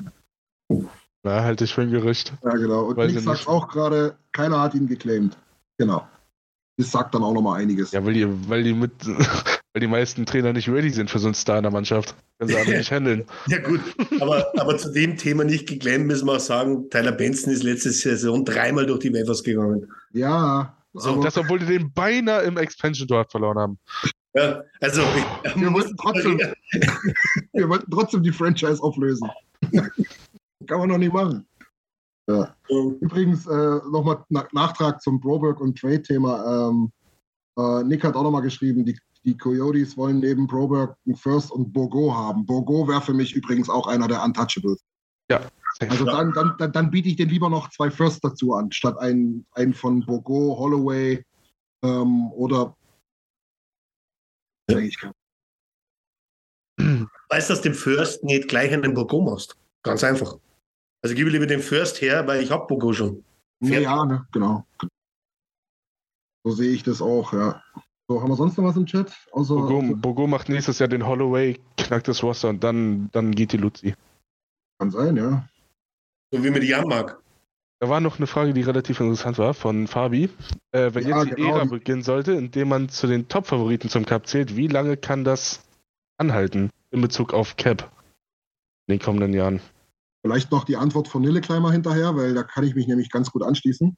Na, 1.22 1.42
halte 1.42 1.64
ich 1.64 1.74
für 1.74 1.82
ein 1.82 1.90
Gerücht. 1.90 2.32
Ja, 2.42 2.50
genau. 2.52 2.84
Und 2.84 2.96
Weiß 2.96 3.10
ich 3.10 3.18
ich 3.18 3.24
sag's 3.24 3.40
nicht. 3.40 3.48
auch 3.48 3.68
gerade, 3.68 4.16
keiner 4.32 4.60
hat 4.60 4.74
ihn 4.74 4.86
geclaimed. 4.86 5.36
Genau. 5.76 6.06
Das 6.78 6.90
sagt 6.90 7.14
dann 7.14 7.22
auch 7.22 7.34
nochmal 7.34 7.60
einiges. 7.60 7.92
Ja, 7.92 8.04
weil 8.04 8.14
die, 8.14 8.26
weil 8.48 8.62
die 8.62 8.72
mit, 8.72 8.92
weil 9.06 9.80
die 9.80 9.86
meisten 9.86 10.24
Trainer 10.24 10.54
nicht 10.54 10.68
ready 10.68 10.88
sind 10.88 11.10
für 11.10 11.18
so 11.18 11.26
einen 11.26 11.34
Star 11.34 11.58
in 11.58 11.64
der 11.64 11.72
Mannschaft. 11.72 12.14
Können 12.38 12.48
sie 12.50 12.56
alle 12.56 12.78
nicht 12.78 12.90
handeln. 12.90 13.26
Ja, 13.48 13.58
gut. 13.58 13.80
Aber, 14.20 14.46
aber 14.58 14.78
zu 14.78 14.90
dem 14.92 15.18
Thema 15.18 15.44
nicht 15.44 15.68
geklemmt, 15.68 16.06
müssen 16.06 16.26
wir 16.26 16.36
auch 16.36 16.40
sagen, 16.40 16.88
Tyler 16.88 17.12
Benson 17.12 17.52
ist 17.52 17.62
letzte 17.64 17.90
Saison 17.90 18.44
dreimal 18.44 18.86
durch 18.86 19.00
die 19.00 19.12
Waivers 19.12 19.42
gegangen. 19.42 19.92
Ja. 20.12 20.74
So, 20.94 21.10
aber 21.10 21.22
Das, 21.22 21.36
obwohl 21.36 21.58
die 21.58 21.66
den 21.66 21.92
beinahe 21.92 22.42
im 22.42 22.56
Expansion 22.56 23.06
Draft 23.06 23.30
verloren 23.30 23.58
haben. 23.58 23.78
Ja, 24.34 24.62
also, 24.80 25.02
wir, 25.56 25.72
wollten 25.72 25.96
trotzdem, 25.96 26.38
wir 27.52 27.68
wollten 27.68 27.90
trotzdem 27.90 28.22
die 28.22 28.32
Franchise 28.32 28.82
auflösen. 28.82 29.28
Kann 30.66 30.78
man 30.78 30.88
noch 30.88 30.98
nicht 30.98 31.12
machen. 31.12 31.46
Ja. 32.28 32.54
Übrigens, 33.00 33.46
äh, 33.46 33.80
nochmal 33.90 34.24
na 34.28 34.46
Nachtrag 34.52 35.00
zum 35.02 35.18
Broberg 35.20 35.60
und 35.60 35.78
Trade-Thema. 35.78 36.68
Ähm, 36.68 36.92
äh, 37.58 37.82
Nick 37.84 38.04
hat 38.04 38.14
auch 38.14 38.22
nochmal 38.22 38.42
geschrieben, 38.42 38.84
die, 38.84 38.96
die 39.24 39.36
Coyotes 39.36 39.96
wollen 39.96 40.20
neben 40.20 40.46
Broberg 40.46 40.96
einen 41.06 41.16
First 41.16 41.50
und 41.50 41.72
Bogo 41.72 42.14
haben. 42.14 42.46
Bogo 42.46 42.86
wäre 42.86 43.00
für 43.00 43.14
mich 43.14 43.34
übrigens 43.34 43.68
auch 43.68 43.86
einer 43.86 44.06
der 44.06 44.22
Untouchables. 44.22 44.84
Also 45.80 46.04
dann, 46.04 46.32
dann, 46.32 46.56
dann, 46.58 46.72
dann 46.72 46.90
biete 46.90 47.08
ich 47.08 47.16
den 47.16 47.28
lieber 47.30 47.48
noch 47.48 47.70
zwei 47.70 47.90
First 47.90 48.22
dazu 48.24 48.52
an, 48.54 48.70
statt 48.70 48.98
einen, 48.98 49.46
einen 49.52 49.72
von 49.72 50.04
Bogo, 50.04 50.56
Holloway 50.58 51.24
ähm, 51.82 52.30
oder 52.32 52.76
Eigentlich 54.70 54.98
kein- 54.98 55.12
weißt, 57.28 57.50
dass 57.50 57.62
du 57.62 57.70
den 57.70 57.74
First 57.78 58.22
nicht 58.24 58.48
gleich 58.48 58.72
einen 58.72 58.94
Bogo 58.94 59.20
machst. 59.22 59.56
Ganz 59.82 60.04
einfach. 60.04 60.36
Also 61.02 61.14
gebe 61.14 61.30
lieber 61.30 61.46
den 61.46 61.60
First 61.60 62.00
her, 62.02 62.26
weil 62.26 62.42
ich 62.42 62.50
habe 62.50 62.66
Bogo 62.66 62.92
schon. 62.92 63.24
Ja, 63.62 63.78
ja, 63.78 64.04
ne, 64.04 64.26
genau. 64.32 64.66
So 66.44 66.52
sehe 66.52 66.72
ich 66.72 66.82
das 66.82 67.02
auch, 67.02 67.32
ja. 67.32 67.62
So, 68.08 68.20
haben 68.20 68.28
wir 68.30 68.36
sonst 68.36 68.56
noch 68.56 68.64
was 68.64 68.76
im 68.76 68.86
Chat? 68.86 69.12
Außer, 69.32 69.54
Bogo, 69.54 69.96
Bogo 69.96 70.26
macht 70.26 70.48
nächstes 70.48 70.78
Jahr 70.78 70.88
den 70.88 71.06
Holloway, 71.06 71.60
knackt 71.76 72.08
das 72.08 72.22
Roster 72.22 72.48
und 72.48 72.64
dann, 72.64 73.08
dann 73.12 73.32
geht 73.32 73.52
die 73.52 73.56
Luzi. 73.58 73.94
kann 74.78 74.90
sein, 74.90 75.16
ja. 75.16 75.48
So 76.32 76.42
wie 76.42 76.50
mir 76.50 76.60
die 76.60 76.68
Jan 76.68 76.86
mag. 76.88 77.20
Da 77.80 77.88
war 77.88 78.00
noch 78.00 78.18
eine 78.18 78.26
Frage, 78.26 78.52
die 78.52 78.60
relativ 78.62 79.00
interessant 79.00 79.38
war, 79.38 79.54
von 79.54 79.86
Fabi. 79.86 80.28
Äh, 80.72 80.92
wenn 80.94 81.06
Ja, 81.08 81.22
jetzt 81.22 81.30
die 81.30 81.42
genau. 81.42 81.56
Ära 81.56 81.64
beginnen 81.64 82.02
sollte, 82.02 82.32
indem 82.32 82.68
man 82.68 82.88
zu 82.88 83.06
den 83.06 83.28
Top-Favoriten 83.28 83.88
zum 83.88 84.04
Cup 84.04 84.26
zählt, 84.26 84.54
wie 84.56 84.66
lange 84.68 84.96
kann 84.96 85.24
das 85.24 85.62
anhalten 86.18 86.70
in 86.90 87.00
Bezug 87.00 87.32
auf 87.32 87.56
Cap 87.56 87.90
in 88.86 88.94
den 88.94 89.00
kommenden 89.00 89.32
Jahren? 89.32 89.60
Vielleicht 90.22 90.50
noch 90.50 90.64
die 90.64 90.76
Antwort 90.76 91.08
von 91.08 91.22
Nillekleimer 91.22 91.72
hinterher, 91.72 92.14
weil 92.14 92.34
da 92.34 92.42
kann 92.42 92.64
ich 92.64 92.74
mich 92.74 92.86
nämlich 92.86 93.10
ganz 93.10 93.30
gut 93.30 93.42
anschließen. 93.42 93.96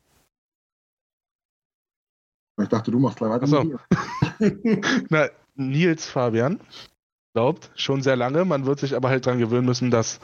Ich 2.61 2.69
dachte, 2.69 2.91
du 2.91 2.99
machst 2.99 3.19
gleich 3.19 3.31
weiter. 3.31 3.47
So. 3.47 3.79
Na, 5.11 5.29
Nils 5.55 6.07
Fabian 6.07 6.61
glaubt 7.35 7.71
schon 7.75 8.03
sehr 8.03 8.15
lange, 8.15 8.45
man 8.45 8.67
wird 8.67 8.79
sich 8.79 8.95
aber 8.95 9.09
halt 9.09 9.27
dran 9.27 9.39
gewöhnen 9.39 9.67
müssen, 9.67 9.91
dass 9.91 10.21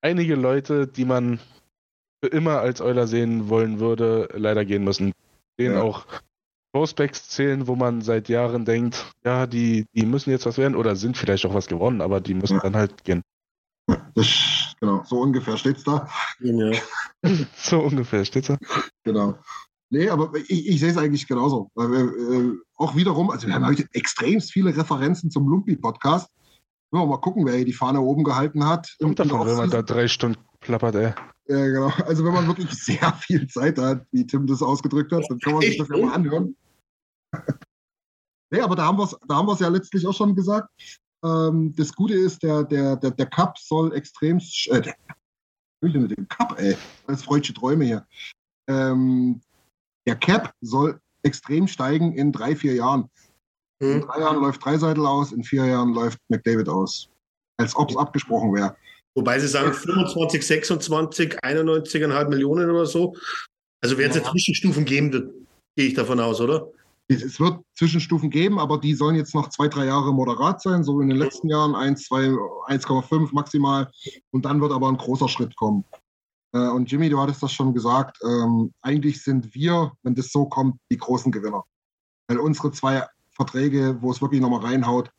einige 0.00 0.34
Leute, 0.34 0.86
die 0.86 1.04
man 1.04 1.38
für 2.24 2.30
immer 2.30 2.60
als 2.60 2.80
Euler 2.80 3.06
sehen 3.06 3.48
wollen 3.48 3.78
würde, 3.78 4.28
leider 4.34 4.64
gehen 4.64 4.82
müssen. 4.82 5.12
Denen 5.60 5.76
Ja. 5.76 5.82
auch 5.82 6.06
Prospects 6.72 7.28
zählen, 7.28 7.66
wo 7.66 7.76
man 7.76 8.02
seit 8.02 8.28
Jahren 8.28 8.64
denkt, 8.64 9.12
ja, 9.24 9.46
die, 9.46 9.86
die 9.92 10.06
müssen 10.06 10.30
jetzt 10.30 10.46
was 10.46 10.58
werden 10.58 10.74
oder 10.76 10.96
sind 10.96 11.16
vielleicht 11.16 11.46
auch 11.46 11.54
was 11.54 11.66
gewonnen, 11.68 12.00
aber 12.00 12.20
die 12.20 12.34
müssen 12.34 12.54
Ja. 12.56 12.60
dann 12.60 12.76
halt 12.76 13.04
gehen. 13.04 13.22
Das, 14.14 14.55
genau, 14.80 15.02
so 15.04 15.20
ungefähr 15.20 15.56
steht's 15.56 15.84
da. 15.84 16.08
Ja. 16.40 16.72
So 17.56 17.80
ungefähr, 17.80 18.24
steht's 18.24 18.48
da? 18.48 18.56
Genau. 19.02 19.36
Nee, 19.90 20.08
aber 20.08 20.32
ich, 20.34 20.68
ich 20.68 20.80
sehe 20.80 20.90
es 20.90 20.98
eigentlich 20.98 21.26
genauso. 21.26 21.70
Weil 21.74 21.90
wir, 21.90 22.00
äh, 22.00 22.56
auch 22.76 22.96
wiederum, 22.96 23.30
also 23.30 23.46
wir 23.46 23.54
haben 23.54 23.66
heute 23.66 23.86
extrem 23.92 24.40
viele 24.40 24.76
Referenzen 24.76 25.30
zum 25.30 25.48
Lumpi-Podcast. 25.48 26.28
Mal 26.90 27.20
gucken, 27.20 27.44
wer 27.44 27.56
hier 27.56 27.64
die 27.64 27.72
Fahne 27.72 28.00
oben 28.00 28.24
gehalten 28.24 28.66
hat. 28.66 28.96
Kommt 29.00 29.18
davon, 29.18 29.46
wenn 29.46 29.56
man 29.56 29.70
da 29.70 29.82
drei 29.82 30.08
Stunden 30.08 30.40
plappert, 30.60 30.94
ey. 30.94 31.14
Ja, 31.48 31.66
genau. 31.66 31.92
Also 32.06 32.24
wenn 32.24 32.32
man 32.32 32.46
wirklich 32.46 32.70
sehr 32.70 33.12
viel 33.20 33.46
Zeit 33.48 33.78
hat, 33.78 34.06
wie 34.12 34.26
Tim 34.26 34.46
das 34.46 34.62
ausgedrückt 34.62 35.12
hat, 35.12 35.24
dann 35.28 35.38
kann 35.38 35.54
man 35.54 35.62
sich 35.62 35.78
das 35.78 35.88
ja 35.88 35.96
mal 35.98 36.14
anhören. 36.14 36.56
nee, 38.50 38.60
aber 38.60 38.76
da 38.76 38.86
haben 38.86 38.98
wir 38.98 39.04
es 39.04 39.16
da 39.28 39.36
haben 39.36 39.46
wir's 39.46 39.60
ja 39.60 39.68
letztlich 39.68 40.06
auch 40.06 40.14
schon 40.14 40.34
gesagt. 40.34 40.68
Ähm, 41.24 41.74
das 41.76 41.92
Gute 41.92 42.14
ist, 42.14 42.42
der, 42.42 42.64
der, 42.64 42.96
der, 42.96 43.10
der 43.10 43.26
Cup 43.26 43.58
soll 43.58 43.94
extrem. 43.94 44.38
Äh, 44.66 44.80
der, 44.80 44.96
mit 45.82 46.16
dem 46.16 46.28
Cup, 46.28 46.58
ey. 46.58 46.76
Das 47.06 47.22
freudsche 47.22 47.54
Träume 47.54 47.84
hier. 47.84 48.06
Ähm, 48.68 49.40
der 50.06 50.16
Cap 50.16 50.52
soll 50.60 51.00
extrem 51.22 51.68
steigen 51.68 52.14
in 52.14 52.32
drei, 52.32 52.56
vier 52.56 52.74
Jahren. 52.74 53.10
In 53.80 53.94
Hm. 53.94 54.00
drei 54.02 54.20
Jahren 54.20 54.40
läuft 54.40 54.64
Dreiseitel 54.64 55.06
aus, 55.06 55.32
in 55.32 55.44
vier 55.44 55.66
Jahren 55.66 55.92
läuft 55.92 56.18
McDavid 56.28 56.68
aus. 56.68 57.10
Als 57.58 57.76
ob 57.76 57.90
es 57.90 57.96
abgesprochen 57.96 58.54
wäre. 58.54 58.76
Wobei 59.14 59.38
sie 59.38 59.48
sagen 59.48 59.72
25, 59.72 60.46
26, 60.46 61.38
91,5 61.42 62.28
Millionen 62.28 62.70
oder 62.70 62.86
so. 62.86 63.16
Also 63.82 63.96
wird 63.98 64.14
es 64.14 64.22
ja. 64.22 64.30
Zwischenstufen 64.30 64.84
geben, 64.84 65.46
gehe 65.76 65.88
ich 65.88 65.94
davon 65.94 66.20
aus, 66.20 66.40
oder? 66.40 66.70
Es 67.08 67.38
wird 67.38 67.60
Zwischenstufen 67.76 68.30
geben, 68.30 68.58
aber 68.58 68.78
die 68.78 68.94
sollen 68.94 69.14
jetzt 69.14 69.34
noch 69.34 69.48
zwei, 69.50 69.68
drei 69.68 69.84
Jahre 69.86 70.12
moderat 70.12 70.60
sein, 70.60 70.82
so 70.82 71.00
in 71.00 71.08
den 71.08 71.18
letzten 71.18 71.48
Jahren 71.48 71.74
1, 71.76 72.04
2, 72.04 72.18
1,5 72.66 73.28
maximal. 73.32 73.88
Und 74.32 74.44
dann 74.44 74.60
wird 74.60 74.72
aber 74.72 74.88
ein 74.88 74.96
großer 74.96 75.28
Schritt 75.28 75.54
kommen. 75.54 75.84
Äh, 76.52 76.68
Und 76.68 76.90
Jimmy, 76.90 77.08
du 77.08 77.20
hattest 77.20 77.42
das 77.44 77.52
schon 77.52 77.72
gesagt, 77.74 78.18
ähm, 78.24 78.72
eigentlich 78.82 79.22
sind 79.22 79.54
wir, 79.54 79.92
wenn 80.02 80.16
das 80.16 80.32
so 80.32 80.46
kommt, 80.46 80.80
die 80.90 80.96
großen 80.96 81.30
Gewinner. 81.30 81.62
Weil 82.28 82.38
unsere 82.38 82.72
zwei 82.72 83.06
Verträge, 83.30 83.96
wo 84.00 84.10
es 84.10 84.20
wirklich 84.20 84.40
nochmal 84.40 84.62
reinhaut, 84.64 85.10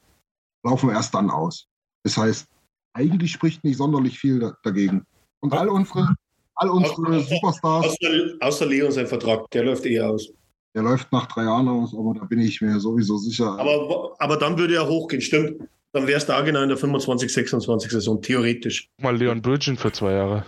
laufen 0.63 0.89
erst 0.89 1.13
dann 1.13 1.29
aus. 1.29 1.67
Das 2.03 2.17
heißt, 2.17 2.47
eigentlich 2.93 3.31
spricht 3.31 3.63
nicht 3.63 3.77
sonderlich 3.77 4.19
viel 4.19 4.39
da- 4.39 4.57
dagegen. 4.63 5.05
Und 5.39 5.53
all 5.53 5.69
unsere, 5.69 6.15
all 6.55 6.69
unsere 6.69 7.21
Superstars, 7.21 7.85
Außer, 7.85 8.33
außer 8.41 8.65
Leon 8.65 8.91
sein 8.91 9.07
Vertrag, 9.07 9.49
der 9.51 9.63
läuft 9.63 9.85
eh 9.85 10.01
aus. 10.01 10.27
Der 10.77 10.83
läuft 10.83 11.11
nach 11.11 11.25
drei 11.25 11.45
Jahren 11.45 11.67
aus, 11.67 11.91
aber 11.95 12.13
da 12.13 12.23
bin 12.25 12.37
ich 12.37 12.61
mir 12.61 12.79
sowieso 12.79 13.17
sicher. 13.17 13.57
Aber, 13.57 14.15
aber 14.19 14.37
dann 14.37 14.59
würde 14.59 14.75
er 14.75 14.87
hochgehen, 14.87 15.23
stimmt. 15.23 15.59
Dann 15.91 16.05
wäre 16.05 16.19
es 16.19 16.27
da 16.27 16.39
genau 16.41 16.61
in 16.61 16.69
der 16.69 16.77
25, 16.77 17.33
26 17.33 17.89
Saison, 17.89 18.21
theoretisch. 18.21 18.87
Mal 19.01 19.17
Leon 19.17 19.41
Bridgen 19.41 19.75
für 19.75 19.91
zwei 19.91 20.11
Jahre. 20.11 20.45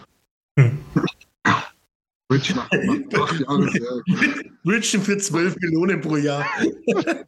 Rich 2.31 2.53
nach, 2.53 2.69
nach 2.71 3.23
acht 3.23 3.39
Jahren, 3.39 3.71
ja. 3.73 4.71
Richard 4.71 5.03
für 5.03 5.17
12 5.17 5.55
Millionen 5.61 5.99
pro 5.99 6.17
Jahr. 6.17 6.45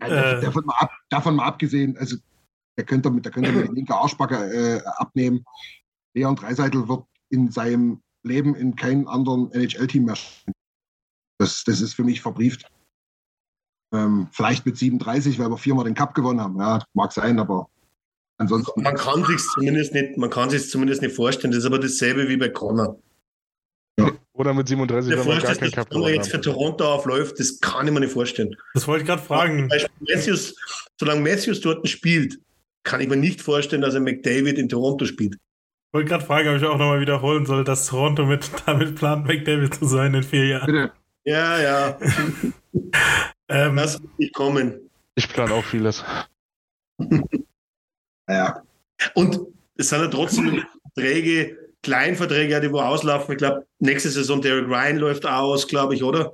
Also, 0.00 0.44
davon, 0.44 0.66
mal 0.66 0.74
ab, 0.74 0.90
davon 1.08 1.36
mal 1.36 1.46
abgesehen, 1.46 1.96
also 1.96 2.16
der 2.76 2.84
könnte 2.84 3.10
mit, 3.10 3.24
der 3.24 3.32
könnte 3.32 3.52
mit 3.52 3.72
linke 3.72 3.94
Arschbacke 3.94 4.34
äh, 4.36 4.82
abnehmen. 4.98 5.46
Leon 6.14 6.36
Dreiseitel 6.36 6.86
wird 6.86 7.04
in 7.30 7.50
seinem 7.50 8.02
Leben 8.22 8.54
in 8.54 8.76
keinem 8.76 9.08
anderen 9.08 9.50
NHL-Team 9.52 10.04
mehr 10.04 10.16
spielen. 10.16 10.54
Das, 11.38 11.64
das 11.64 11.80
ist 11.80 11.94
für 11.94 12.04
mich 12.04 12.20
verbrieft. 12.20 12.66
Ähm, 13.92 14.28
vielleicht 14.32 14.66
mit 14.66 14.76
37, 14.76 15.38
weil 15.38 15.50
wir 15.50 15.58
viermal 15.58 15.84
den 15.84 15.94
Cup 15.94 16.14
gewonnen 16.14 16.40
haben. 16.40 16.58
Ja, 16.58 16.82
mag 16.94 17.12
sein, 17.12 17.38
aber 17.38 17.68
ansonsten. 18.38 18.82
Man 18.82 18.96
kann 18.96 19.24
sich 19.24 19.40
zumindest 19.54 19.94
nicht, 19.94 20.16
man 20.16 20.30
kann 20.30 20.50
sich 20.50 20.68
zumindest 20.70 21.02
nicht 21.02 21.14
vorstellen. 21.14 21.52
Das 21.52 21.60
ist 21.60 21.66
aber 21.66 21.78
dasselbe 21.78 22.28
wie 22.28 22.36
bei 22.36 22.48
Connor. 22.48 22.98
Oder 24.36 24.52
mit 24.52 24.68
37, 24.68 25.08
Der 25.08 25.18
wenn 25.18 25.28
man 25.28 25.42
gar 25.42 25.54
keinen 25.54 25.72
Cup 25.72 25.88
gewonnen 25.88 26.14
jetzt 26.14 26.30
für. 26.30 26.40
Toronto 26.40 26.84
aufläuft, 26.84 27.40
das 27.40 27.58
kann 27.60 27.86
ich 27.86 27.92
mir 27.92 28.00
nicht 28.00 28.12
vorstellen. 28.12 28.54
Das 28.74 28.86
wollte 28.86 29.02
ich 29.02 29.08
gerade 29.08 29.22
fragen. 29.22 29.68
Matthews, 30.00 30.54
solange 31.00 31.22
Matthews 31.22 31.62
dort 31.62 31.88
spielt, 31.88 32.38
kann 32.84 33.00
ich 33.00 33.08
mir 33.08 33.16
nicht 33.16 33.40
vorstellen, 33.40 33.80
dass 33.80 33.94
er 33.94 34.00
McDavid 34.00 34.58
in 34.58 34.68
Toronto 34.68 35.06
spielt. 35.06 35.34
Ich 35.34 35.94
wollte 35.94 36.10
gerade 36.10 36.24
fragen, 36.24 36.50
ob 36.50 36.56
ich 36.56 36.64
auch 36.64 36.76
nochmal 36.76 37.00
wiederholen 37.00 37.46
soll, 37.46 37.64
dass 37.64 37.86
Toronto 37.86 38.26
mit, 38.26 38.50
damit 38.66 38.96
plant, 38.96 39.26
McDavid 39.26 39.74
zu 39.74 39.86
sein 39.86 40.12
in 40.12 40.22
vier 40.22 40.46
Jahren. 40.46 40.66
Bitte. 40.66 40.92
Ja, 41.26 41.60
ja, 41.60 41.98
Ähm, 43.48 43.76
wird 43.76 44.18
nicht 44.18 44.34
kommen. 44.34 44.90
Ich 45.14 45.28
plane 45.28 45.52
auch 45.52 45.64
vieles. 45.64 46.04
Ja, 48.28 48.60
Und 49.14 49.38
es 49.76 49.88
sind 49.88 50.00
ja 50.00 50.08
trotzdem 50.08 50.64
Verträge, 50.82 51.56
Kleinverträge, 51.84 52.60
die 52.60 52.72
wo 52.72 52.80
auslaufen. 52.80 53.30
Ich 53.30 53.38
glaube, 53.38 53.64
nächste 53.78 54.10
Saison 54.10 54.42
Derek 54.42 54.66
Ryan 54.66 54.96
läuft 54.96 55.24
aus, 55.26 55.68
glaube 55.68 55.94
ich, 55.94 56.02
oder? 56.02 56.32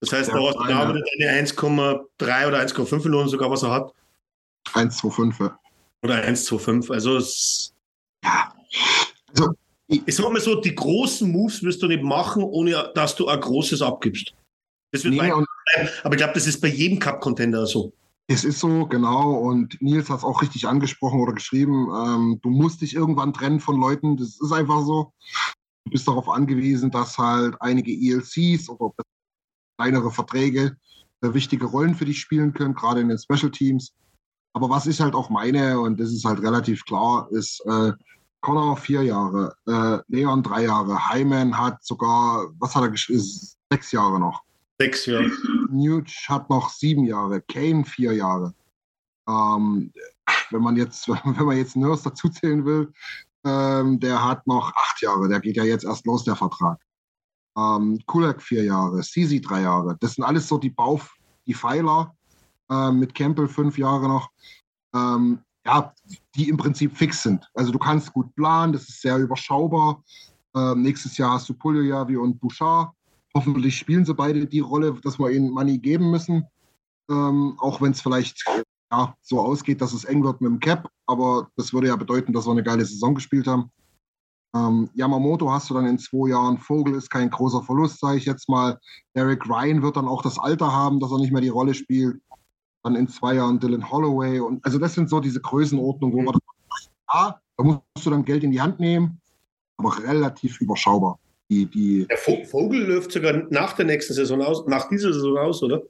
Das 0.00 0.12
heißt, 0.12 0.32
hast 0.32 0.56
du 0.56 0.64
wieder 0.64 1.04
deine 1.18 1.46
1,3 1.46 2.48
oder 2.48 2.58
1,5 2.58 3.04
Millionen 3.04 3.28
sogar, 3.28 3.52
was 3.52 3.62
er 3.62 3.70
hat. 3.70 3.94
1, 4.74 4.96
2, 4.96 5.10
5. 5.10 5.38
Ja. 5.38 5.60
Oder 6.02 6.24
1,25. 6.24 6.92
Also 6.92 7.18
es, 7.18 7.72
Ja. 8.24 8.52
Also, 9.28 9.54
ich 9.90 10.14
sag 10.14 10.30
mal 10.30 10.40
so, 10.40 10.60
die 10.60 10.74
großen 10.74 11.30
Moves 11.30 11.62
wirst 11.62 11.82
du 11.82 11.88
nicht 11.88 12.02
machen, 12.02 12.42
ohne 12.42 12.92
dass 12.94 13.16
du 13.16 13.26
ein 13.26 13.40
großes 13.40 13.82
abgibst. 13.82 14.32
Das 14.92 15.04
wird 15.04 15.14
nee, 15.14 15.20
bleiben. 15.20 15.46
Aber 16.04 16.14
ich 16.14 16.18
glaube, 16.18 16.34
das 16.34 16.46
ist 16.46 16.60
bei 16.60 16.68
jedem 16.68 16.98
Cup-Contender 16.98 17.66
so. 17.66 17.92
Es 18.28 18.44
ist 18.44 18.60
so, 18.60 18.86
genau. 18.86 19.32
Und 19.32 19.80
Nils 19.82 20.08
hat 20.08 20.18
es 20.18 20.24
auch 20.24 20.40
richtig 20.42 20.66
angesprochen 20.68 21.20
oder 21.20 21.32
geschrieben. 21.32 21.88
Ähm, 21.92 22.38
du 22.42 22.50
musst 22.50 22.80
dich 22.80 22.94
irgendwann 22.94 23.32
trennen 23.32 23.58
von 23.58 23.80
Leuten. 23.80 24.16
Das 24.16 24.40
ist 24.40 24.52
einfach 24.52 24.84
so. 24.84 25.12
Du 25.84 25.90
bist 25.90 26.06
darauf 26.06 26.28
angewiesen, 26.28 26.92
dass 26.92 27.18
halt 27.18 27.56
einige 27.60 27.90
ELCs 27.90 28.68
oder 28.68 28.92
kleinere 29.78 30.12
Verträge 30.12 30.76
äh, 31.22 31.34
wichtige 31.34 31.66
Rollen 31.66 31.96
für 31.96 32.04
dich 32.04 32.20
spielen 32.20 32.52
können, 32.52 32.74
gerade 32.74 33.00
in 33.00 33.08
den 33.08 33.18
Special 33.18 33.50
Teams. 33.50 33.92
Aber 34.52 34.70
was 34.70 34.86
ich 34.86 35.00
halt 35.00 35.14
auch 35.14 35.30
meine, 35.30 35.80
und 35.80 35.98
das 35.98 36.12
ist 36.12 36.24
halt 36.24 36.40
relativ 36.40 36.84
klar, 36.84 37.28
ist 37.32 37.60
äh, 37.66 37.92
Connor 38.40 38.76
vier 38.76 39.02
Jahre, 39.02 39.54
äh, 39.66 39.98
Leon 40.08 40.42
drei 40.42 40.64
Jahre, 40.64 41.10
Hyman 41.10 41.56
hat 41.56 41.84
sogar, 41.84 42.48
was 42.58 42.74
hat 42.74 42.82
er 42.82 42.90
geschrieben, 42.90 43.22
sechs 43.70 43.92
Jahre 43.92 44.18
noch. 44.18 44.42
Sechs 44.78 45.06
Jahre. 45.06 45.30
Nuge 45.70 46.10
hat 46.26 46.48
noch 46.48 46.70
sieben 46.70 47.04
Jahre, 47.04 47.42
Kane 47.42 47.84
vier 47.84 48.14
Jahre. 48.14 48.54
Ähm, 49.28 49.92
wenn 50.50 50.62
man 50.62 50.76
jetzt, 50.76 51.08
wenn 51.08 51.44
man 51.44 51.56
jetzt 51.56 51.76
Nurse 51.76 52.04
dazuzählen 52.04 52.64
will, 52.64 52.92
ähm, 53.44 54.00
der 54.00 54.24
hat 54.24 54.46
noch 54.46 54.72
acht 54.74 55.02
Jahre, 55.02 55.28
der 55.28 55.40
geht 55.40 55.56
ja 55.56 55.64
jetzt 55.64 55.84
erst 55.84 56.06
los, 56.06 56.24
der 56.24 56.36
Vertrag. 56.36 56.80
Ähm, 57.56 58.00
Kulak 58.06 58.42
vier 58.42 58.64
Jahre, 58.64 59.02
Sisi 59.02 59.40
drei 59.40 59.62
Jahre. 59.62 59.96
Das 60.00 60.14
sind 60.14 60.24
alles 60.24 60.48
so 60.48 60.58
die 60.58 60.70
Bau, 60.70 61.00
die 61.46 61.54
Pfeiler 61.54 62.14
ähm, 62.70 63.00
mit 63.00 63.14
Campbell 63.14 63.48
fünf 63.48 63.76
Jahre 63.76 64.08
noch. 64.08 64.30
Ähm, 64.94 65.40
ja, 65.66 65.92
die 66.34 66.48
im 66.48 66.56
Prinzip 66.56 66.96
fix 66.96 67.22
sind. 67.22 67.48
Also 67.54 67.72
du 67.72 67.78
kannst 67.78 68.12
gut 68.12 68.34
planen, 68.34 68.72
das 68.72 68.88
ist 68.88 69.02
sehr 69.02 69.18
überschaubar. 69.18 70.02
Ähm, 70.56 70.82
nächstes 70.82 71.16
Jahr 71.18 71.32
hast 71.32 71.48
du 71.48 71.54
Puljojavi 71.54 72.16
und 72.16 72.40
Bouchard. 72.40 72.92
Hoffentlich 73.34 73.76
spielen 73.76 74.04
sie 74.04 74.14
beide 74.14 74.46
die 74.46 74.60
Rolle, 74.60 74.94
dass 75.02 75.18
wir 75.18 75.30
ihnen 75.30 75.50
Money 75.50 75.78
geben 75.78 76.10
müssen. 76.10 76.44
Ähm, 77.10 77.56
auch 77.58 77.80
wenn 77.80 77.92
es 77.92 78.00
vielleicht 78.00 78.44
ja, 78.90 79.14
so 79.22 79.40
ausgeht, 79.40 79.80
dass 79.80 79.92
es 79.92 80.04
eng 80.04 80.24
wird 80.24 80.40
mit 80.40 80.50
dem 80.50 80.60
Cap. 80.60 80.88
Aber 81.06 81.48
das 81.56 81.72
würde 81.72 81.88
ja 81.88 81.96
bedeuten, 81.96 82.32
dass 82.32 82.46
wir 82.46 82.52
eine 82.52 82.62
geile 82.62 82.84
Saison 82.84 83.14
gespielt 83.14 83.46
haben. 83.46 83.70
Ähm, 84.54 84.90
Yamamoto 84.94 85.50
hast 85.50 85.70
du 85.70 85.74
dann 85.74 85.86
in 85.86 85.98
zwei 85.98 86.30
Jahren. 86.30 86.58
Vogel 86.58 86.94
ist 86.94 87.10
kein 87.10 87.30
großer 87.30 87.62
Verlust, 87.62 88.00
sage 88.00 88.18
ich 88.18 88.24
jetzt 88.24 88.48
mal. 88.48 88.78
Derek 89.14 89.48
Ryan 89.48 89.82
wird 89.82 89.96
dann 89.96 90.08
auch 90.08 90.22
das 90.22 90.38
Alter 90.38 90.72
haben, 90.72 90.98
dass 90.98 91.12
er 91.12 91.18
nicht 91.18 91.32
mehr 91.32 91.42
die 91.42 91.48
Rolle 91.48 91.74
spielt. 91.74 92.20
Dann 92.82 92.96
in 92.96 93.08
zwei 93.08 93.34
Jahren 93.34 93.60
Dylan 93.60 93.90
Holloway. 93.90 94.40
Und 94.40 94.64
also 94.64 94.78
das 94.78 94.94
sind 94.94 95.08
so 95.10 95.20
diese 95.20 95.40
Größenordnungen, 95.40 96.16
wo 96.16 96.22
man 96.22 96.38
ja, 97.12 97.40
da 97.56 97.64
musst 97.64 97.82
du 98.06 98.10
dann 98.10 98.24
Geld 98.24 98.44
in 98.44 98.52
die 98.52 98.60
Hand 98.60 98.80
nehmen, 98.80 99.20
aber 99.76 99.98
relativ 100.02 100.60
überschaubar. 100.60 101.18
Die, 101.50 101.66
die, 101.66 102.06
Der 102.06 102.16
Vo- 102.18 102.44
Vogel 102.46 102.86
läuft 102.86 103.10
sogar 103.12 103.32
nach 103.50 103.72
der 103.74 103.84
nächsten 103.84 104.14
Saison 104.14 104.40
aus, 104.40 104.64
nach 104.66 104.88
dieser 104.88 105.12
Saison 105.12 105.36
aus, 105.36 105.62
oder? 105.62 105.82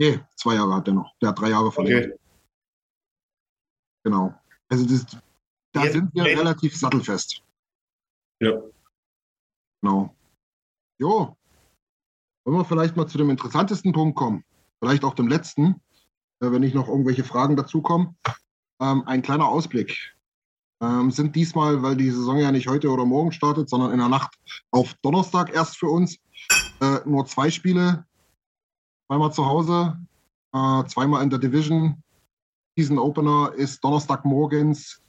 nee, 0.00 0.18
zwei 0.36 0.54
Jahre 0.54 0.74
hat 0.76 0.88
er 0.88 0.94
noch. 0.94 1.12
Der 1.20 1.28
hat 1.30 1.38
drei 1.38 1.50
Jahre 1.50 1.70
verlängert. 1.70 2.06
Okay. 2.06 2.18
Genau. 4.04 4.34
Also 4.68 4.86
das, 4.86 5.06
da 5.72 5.84
Jetzt- 5.84 5.92
sind 5.92 6.14
wir 6.14 6.24
jetzt- 6.26 6.38
relativ 6.38 6.76
sattelfest. 6.76 7.42
Ja. 8.40 8.60
Genau. 9.82 10.14
Jo. 10.98 11.36
Wollen 12.44 12.58
wir 12.58 12.64
vielleicht 12.64 12.96
mal 12.96 13.06
zu 13.06 13.18
dem 13.18 13.30
interessantesten 13.30 13.92
Punkt 13.92 14.16
kommen? 14.16 14.44
Vielleicht 14.80 15.04
auch 15.04 15.14
dem 15.14 15.28
letzten, 15.28 15.80
wenn 16.40 16.60
nicht 16.60 16.74
noch 16.74 16.88
irgendwelche 16.88 17.24
Fragen 17.24 17.56
dazukommen. 17.56 18.16
Ähm, 18.80 19.02
ein 19.06 19.22
kleiner 19.22 19.48
Ausblick. 19.48 19.96
Ähm, 20.80 21.10
sind 21.10 21.34
diesmal, 21.34 21.82
weil 21.82 21.96
die 21.96 22.10
Saison 22.10 22.38
ja 22.38 22.52
nicht 22.52 22.68
heute 22.68 22.90
oder 22.90 23.04
morgen 23.04 23.32
startet, 23.32 23.68
sondern 23.68 23.92
in 23.92 23.98
der 23.98 24.08
Nacht 24.08 24.36
auf 24.70 24.94
Donnerstag 25.02 25.52
erst 25.52 25.76
für 25.76 25.88
uns, 25.88 26.18
äh, 26.80 27.00
nur 27.04 27.26
zwei 27.26 27.50
Spiele. 27.50 28.04
Zweimal 29.08 29.32
zu 29.32 29.46
Hause, 29.46 29.98
äh, 30.52 30.84
zweimal 30.84 31.22
in 31.22 31.30
der 31.30 31.40
Division. 31.40 32.02
Season 32.76 32.98
Opener 32.98 33.52
ist 33.56 33.82
Donnerstagmorgens 33.82 35.02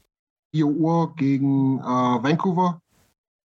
4 0.55 0.65
Uhr 0.65 1.15
gegen 1.15 1.79
äh, 1.79 1.83
Vancouver. 1.83 2.81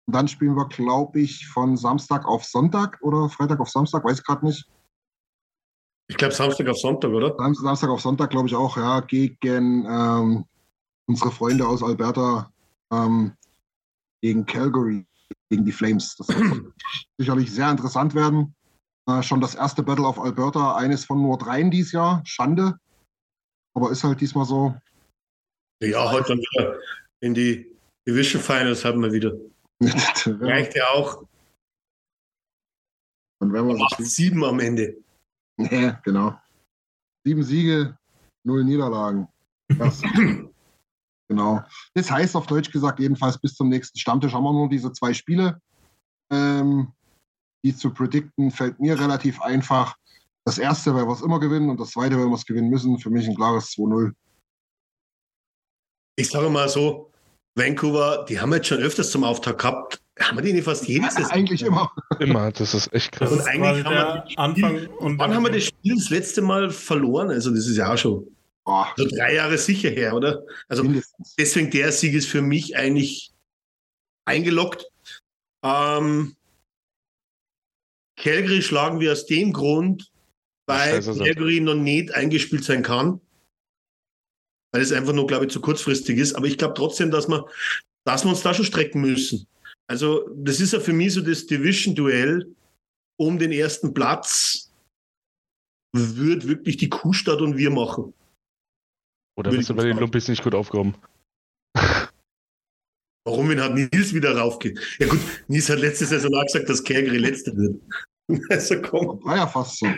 Und 0.06 0.14
dann 0.14 0.28
spielen 0.28 0.56
wir, 0.56 0.66
glaube 0.66 1.20
ich, 1.20 1.46
von 1.48 1.76
Samstag 1.76 2.26
auf 2.26 2.44
Sonntag 2.44 2.98
oder 3.00 3.30
Freitag 3.30 3.60
auf 3.60 3.70
Samstag, 3.70 4.04
weiß 4.04 4.18
ich 4.18 4.26
gerade 4.26 4.44
nicht. 4.44 4.68
Ich 6.10 6.16
glaube 6.16 6.34
Samstag 6.34 6.66
auf 6.66 6.76
Sonntag, 6.76 7.12
oder? 7.12 7.36
Sam- 7.38 7.54
Samstag 7.54 7.88
auf 7.88 8.00
Sonntag, 8.00 8.30
glaube 8.30 8.48
ich 8.48 8.54
auch, 8.56 8.76
ja, 8.76 8.98
gegen 8.98 9.86
ähm, 9.86 10.44
unsere 11.06 11.30
Freunde 11.30 11.64
aus 11.64 11.84
Alberta, 11.84 12.52
ähm, 12.92 13.36
gegen 14.20 14.44
Calgary, 14.44 15.06
gegen 15.48 15.64
die 15.64 15.70
Flames. 15.70 16.16
Das 16.16 16.26
wird 16.28 16.74
sicherlich 17.18 17.52
sehr 17.52 17.70
interessant 17.70 18.16
werden. 18.16 18.56
Äh, 19.08 19.22
schon 19.22 19.40
das 19.40 19.54
erste 19.54 19.84
Battle 19.84 20.04
auf 20.04 20.18
Alberta, 20.18 20.74
eines 20.74 21.04
von 21.04 21.22
nur 21.22 21.38
dreien 21.38 21.70
dieses 21.70 21.92
Jahr. 21.92 22.22
Schande. 22.26 22.74
Aber 23.76 23.92
ist 23.92 24.02
halt 24.02 24.20
diesmal 24.20 24.46
so. 24.46 24.74
Ja, 25.80 26.10
heute 26.10 26.30
dann 26.30 26.38
wieder 26.38 26.76
in 27.20 27.34
die 27.34 27.70
Division 28.04 28.42
Finals 28.42 28.84
haben 28.84 29.00
wir 29.00 29.12
wieder. 29.12 29.32
Reicht 29.80 30.74
ja 30.74 30.88
auch 30.88 31.22
werden 33.40 33.68
wir 33.68 33.76
so 33.76 33.84
8-7 33.84 34.46
am 34.46 34.60
Ende. 34.60 34.96
Nee, 35.60 35.92
genau. 36.04 36.34
Sieben 37.24 37.42
Siege, 37.42 37.98
null 38.44 38.64
Niederlagen. 38.64 39.28
Das, 39.78 40.00
genau. 41.28 41.62
Das 41.94 42.10
heißt 42.10 42.34
auf 42.36 42.46
Deutsch 42.46 42.70
gesagt, 42.70 42.98
jedenfalls 42.98 43.38
bis 43.38 43.54
zum 43.54 43.68
nächsten 43.68 43.98
Stammtisch 43.98 44.32
haben 44.32 44.44
wir 44.44 44.52
nur 44.52 44.68
diese 44.68 44.92
zwei 44.92 45.12
Spiele. 45.12 45.60
Ähm, 46.32 46.92
die 47.64 47.76
zu 47.76 47.92
predikten 47.92 48.50
fällt 48.50 48.80
mir 48.80 48.98
relativ 48.98 49.40
einfach. 49.42 49.96
Das 50.44 50.56
erste, 50.56 50.94
weil 50.94 51.06
wir 51.06 51.12
es 51.12 51.20
immer 51.20 51.38
gewinnen 51.38 51.68
und 51.68 51.78
das 51.78 51.90
zweite, 51.90 52.16
weil 52.18 52.28
wir 52.28 52.34
es 52.34 52.46
gewinnen 52.46 52.70
müssen. 52.70 52.98
Für 52.98 53.10
mich 53.10 53.28
ein 53.28 53.36
klares 53.36 53.72
2-0. 53.72 54.12
Ich 56.16 56.30
sage 56.30 56.48
mal 56.48 56.68
so, 56.68 57.09
Vancouver, 57.60 58.24
die 58.28 58.40
haben 58.40 58.52
jetzt 58.54 58.68
schon 58.68 58.78
öfters 58.78 59.10
zum 59.10 59.22
Auftakt 59.24 59.58
gehabt. 59.58 60.00
Haben 60.18 60.38
wir 60.38 60.42
die 60.42 60.52
nicht 60.52 60.64
fast 60.64 60.86
jedes 60.88 61.14
Saison? 61.14 61.30
Eigentlich 61.30 61.62
immer. 61.62 61.90
Immer, 62.18 62.50
das 62.52 62.74
ist 62.74 62.92
echt 62.92 63.12
krass. 63.12 63.30
Und 63.30 63.40
eigentlich 63.42 63.84
haben 63.84 63.94
wir 63.94 64.22
Spiel- 64.26 64.38
Anfang 64.38 64.86
und 64.98 65.18
Wann 65.18 65.34
haben 65.34 65.44
wir 65.44 65.50
das 65.52 65.64
Spiel 65.64 65.94
das 65.96 66.10
letzte 66.10 66.42
Mal 66.42 66.70
verloren? 66.70 67.30
Also, 67.30 67.50
das 67.50 67.66
ist 67.66 67.76
ja 67.76 67.92
auch 67.92 67.96
schon 67.96 68.26
Boah, 68.64 68.92
so 68.96 69.06
drei 69.08 69.34
Jahre 69.34 69.56
sicher 69.56 69.90
her, 69.90 70.14
oder? 70.14 70.42
Also, 70.68 70.84
deswegen 71.38 71.70
der 71.70 71.92
Sieg 71.92 72.14
ist 72.14 72.28
für 72.28 72.42
mich 72.42 72.76
eigentlich 72.76 73.32
eingeloggt. 74.26 74.86
Ähm, 75.62 76.36
Calgary 78.16 78.60
schlagen 78.62 79.00
wir 79.00 79.12
aus 79.12 79.26
dem 79.26 79.52
Grund, 79.52 80.10
weil 80.66 81.00
sind. 81.00 81.18
Calgary 81.18 81.60
noch 81.60 81.74
nicht 81.74 82.14
eingespielt 82.14 82.64
sein 82.64 82.82
kann. 82.82 83.20
Weil 84.72 84.82
es 84.82 84.92
einfach 84.92 85.12
nur, 85.12 85.26
glaube 85.26 85.46
ich, 85.46 85.50
zu 85.50 85.60
kurzfristig 85.60 86.18
ist. 86.18 86.34
Aber 86.34 86.46
ich 86.46 86.58
glaube 86.58 86.74
trotzdem, 86.74 87.10
dass 87.10 87.28
wir, 87.28 87.46
dass 88.04 88.24
wir 88.24 88.30
uns 88.30 88.42
da 88.42 88.54
schon 88.54 88.64
strecken 88.64 89.00
müssen. 89.00 89.46
Also, 89.88 90.28
das 90.36 90.60
ist 90.60 90.72
ja 90.72 90.80
für 90.80 90.92
mich 90.92 91.14
so 91.14 91.20
das 91.20 91.46
Division-Duell 91.46 92.54
um 93.18 93.38
den 93.38 93.50
ersten 93.50 93.92
Platz. 93.92 94.70
Wird 95.92 96.46
wirklich 96.46 96.76
die 96.76 96.88
Kuhstadt 96.88 97.40
und 97.40 97.56
wir 97.56 97.70
machen. 97.70 98.14
Oder 99.36 99.50
Will 99.50 99.58
bist 99.58 99.70
du 99.70 99.74
bei 99.74 99.84
den. 99.84 99.98
Lumpis 99.98 100.28
nicht 100.28 100.44
gut 100.44 100.54
aufgehoben? 100.54 100.94
Warum, 103.24 103.48
wenn 103.48 103.60
hat 103.60 103.74
Nils 103.74 104.14
wieder 104.14 104.36
raufgeht? 104.36 104.78
Ja 104.98 105.08
gut, 105.08 105.20
Nils 105.48 105.68
hat 105.68 105.80
letzte 105.80 106.06
Saison 106.06 106.32
auch 106.34 106.46
gesagt, 106.46 106.68
dass 106.68 106.84
Calgary 106.84 107.18
letzter 107.18 107.56
wird. 107.56 107.80
Also 108.48 108.80
komm. 108.80 109.18
War 109.24 109.38
ja 109.38 109.46
fast 109.48 109.78
so. 109.78 109.92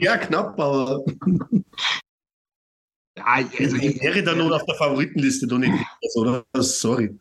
Ja, 0.00 0.16
knapp, 0.16 0.58
aber 0.58 1.04
Ja, 3.18 3.24
also 3.26 3.76
ich 3.76 4.00
wäre 4.00 4.22
da 4.22 4.34
nur 4.34 4.54
auf 4.54 4.64
der 4.64 4.76
Favoritenliste, 4.76 5.46
doch 5.46 5.58
nicht 5.58 5.74
oder? 6.14 6.44
Sorry. 6.56 7.18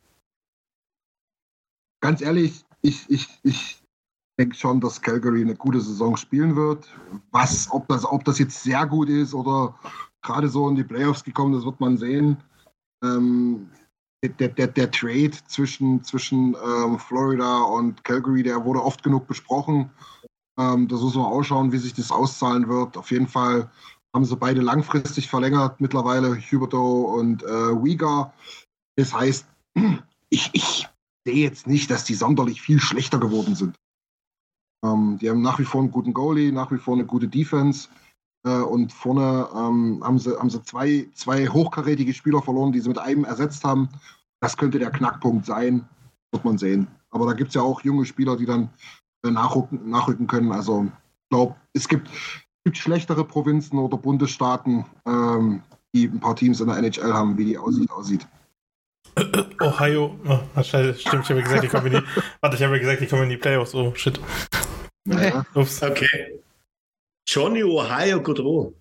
ganz 2.02 2.22
ehrlich, 2.22 2.64
ich, 2.82 3.10
ich, 3.10 3.28
ich 3.44 3.84
denke 4.40 4.56
schon, 4.56 4.80
dass 4.80 5.02
Calgary 5.02 5.42
eine 5.42 5.56
gute 5.56 5.82
Saison 5.82 6.16
spielen 6.16 6.56
wird. 6.56 6.88
Was, 7.32 7.68
ob 7.72 7.88
das, 7.88 8.06
ob 8.06 8.24
das 8.26 8.40
jetzt 8.40 8.64
sehr 8.64 8.86
gut 8.86 9.10
ist 9.10 9.34
oder 9.34 9.76
gerade 10.22 10.48
so 10.48 10.70
in 10.70 10.76
die 10.76 10.84
Playoffs 10.84 11.24
gekommen, 11.24 11.54
das 11.54 11.66
wird 11.66 11.80
man 11.80 11.98
sehen. 11.98 12.38
Ähm, 13.04 13.70
der, 14.24 14.50
der, 14.50 14.68
der 14.68 14.92
Trade 14.92 15.32
zwischen, 15.48 16.04
zwischen 16.04 16.56
ähm, 16.66 17.00
Florida 17.00 17.62
und 17.64 18.04
Calgary, 18.04 18.44
der 18.44 18.64
wurde 18.64 18.84
oft 18.84 19.04
genug 19.04 19.28
besprochen. 19.28 19.90
Ähm, 20.60 20.88
das 20.88 21.02
muss 21.02 21.16
man 21.16 21.26
ausschauen, 21.26 21.72
wie 21.72 21.78
sich 21.78 21.94
das 21.94 22.12
auszahlen 22.12 22.68
wird. 22.68 22.98
Auf 22.98 23.12
jeden 23.12 23.28
Fall 23.28 23.70
haben 24.14 24.26
sie 24.26 24.36
beide 24.36 24.62
langfristig 24.62 25.30
verlängert 25.30 25.80
mittlerweile, 25.80 26.38
Huberto 26.38 27.02
und 27.20 27.44
äh, 27.44 27.72
Uyghur. 27.72 28.34
Das 28.96 29.14
heißt, 29.14 29.46
ich, 30.30 30.50
ich 30.54 30.88
sehe 31.26 31.44
jetzt 31.44 31.68
nicht, 31.68 31.92
dass 31.92 32.04
die 32.04 32.16
sonderlich 32.16 32.62
viel 32.62 32.80
schlechter 32.80 33.20
geworden 33.20 33.56
sind. 33.56 33.76
Ähm, 34.84 35.18
die 35.22 35.30
haben 35.30 35.42
nach 35.42 35.60
wie 35.60 35.66
vor 35.66 35.82
einen 35.82 35.92
guten 35.92 36.14
Goalie, 36.14 36.52
nach 36.52 36.72
wie 36.72 36.78
vor 36.78 36.96
eine 36.96 37.06
gute 37.06 37.28
Defense. 37.28 37.90
Äh, 38.46 38.62
und 38.62 38.94
vorne 38.94 39.48
ähm, 39.54 40.02
haben 40.04 40.20
sie, 40.20 40.38
haben 40.38 40.50
sie 40.50 40.64
zwei, 40.64 41.10
zwei 41.14 41.48
hochkarätige 41.48 42.14
Spieler 42.14 42.42
verloren, 42.42 42.72
die 42.72 42.80
sie 42.80 42.90
mit 42.90 43.00
einem 43.00 43.26
ersetzt 43.26 43.64
haben. 43.64 43.90
Das 44.40 44.56
könnte 44.56 44.80
der 44.80 44.92
Knackpunkt 44.92 45.46
sein, 45.46 45.88
wird 46.32 46.46
man 46.46 46.58
sehen. 46.58 46.88
Aber 47.10 47.26
da 47.26 47.34
gibt 47.34 47.50
es 47.50 47.56
ja 47.56 47.62
auch 47.62 47.82
junge 47.82 48.06
Spieler, 48.06 48.38
die 48.38 48.46
dann 48.46 48.70
äh, 49.26 49.32
nachrücken, 49.32 49.90
nachrücken 49.90 50.28
können. 50.28 50.52
Also 50.52 50.86
ich 50.86 51.30
glaube, 51.30 51.56
es 51.74 51.88
gibt, 51.88 52.10
gibt 52.68 52.78
schlechtere 52.78 53.24
Provinzen 53.24 53.80
oder 53.80 53.96
Bundesstaaten, 53.96 54.86
ähm, 55.06 55.64
die 55.96 56.08
ein 56.08 56.20
paar 56.20 56.36
Teams 56.36 56.60
in 56.60 56.68
der 56.68 56.76
NHL 56.76 57.14
haben, 57.14 57.38
wie 57.38 57.46
die 57.46 57.58
Aussicht 57.58 57.90
aussieht. 57.90 58.28
Ohio. 59.62 60.20
Oh, 60.28 60.62
scheiße, 60.62 60.96
stimmt, 61.00 61.24
ich 61.24 61.30
habe 61.30 61.44
gesagt, 61.44 61.64
die 61.64 61.70
kommen 61.70 61.86
in 61.88 62.02
die. 62.02 62.08
Warte, 62.42 62.58
ich 62.58 62.64
habe 62.64 62.74
ja 62.74 62.80
gesagt, 62.82 63.00
die 63.00 63.08
kommen 63.08 63.24
in 63.24 63.30
die 63.30 63.38
Playoffs. 63.38 63.74
Oh, 63.74 63.96
shit. 63.96 64.20
Ja, 65.08 65.46
Ups. 65.56 65.82
Okay. 65.82 66.42
Johnny 67.26 67.64
Ohio 67.64 68.22
Godreau. 68.22 68.74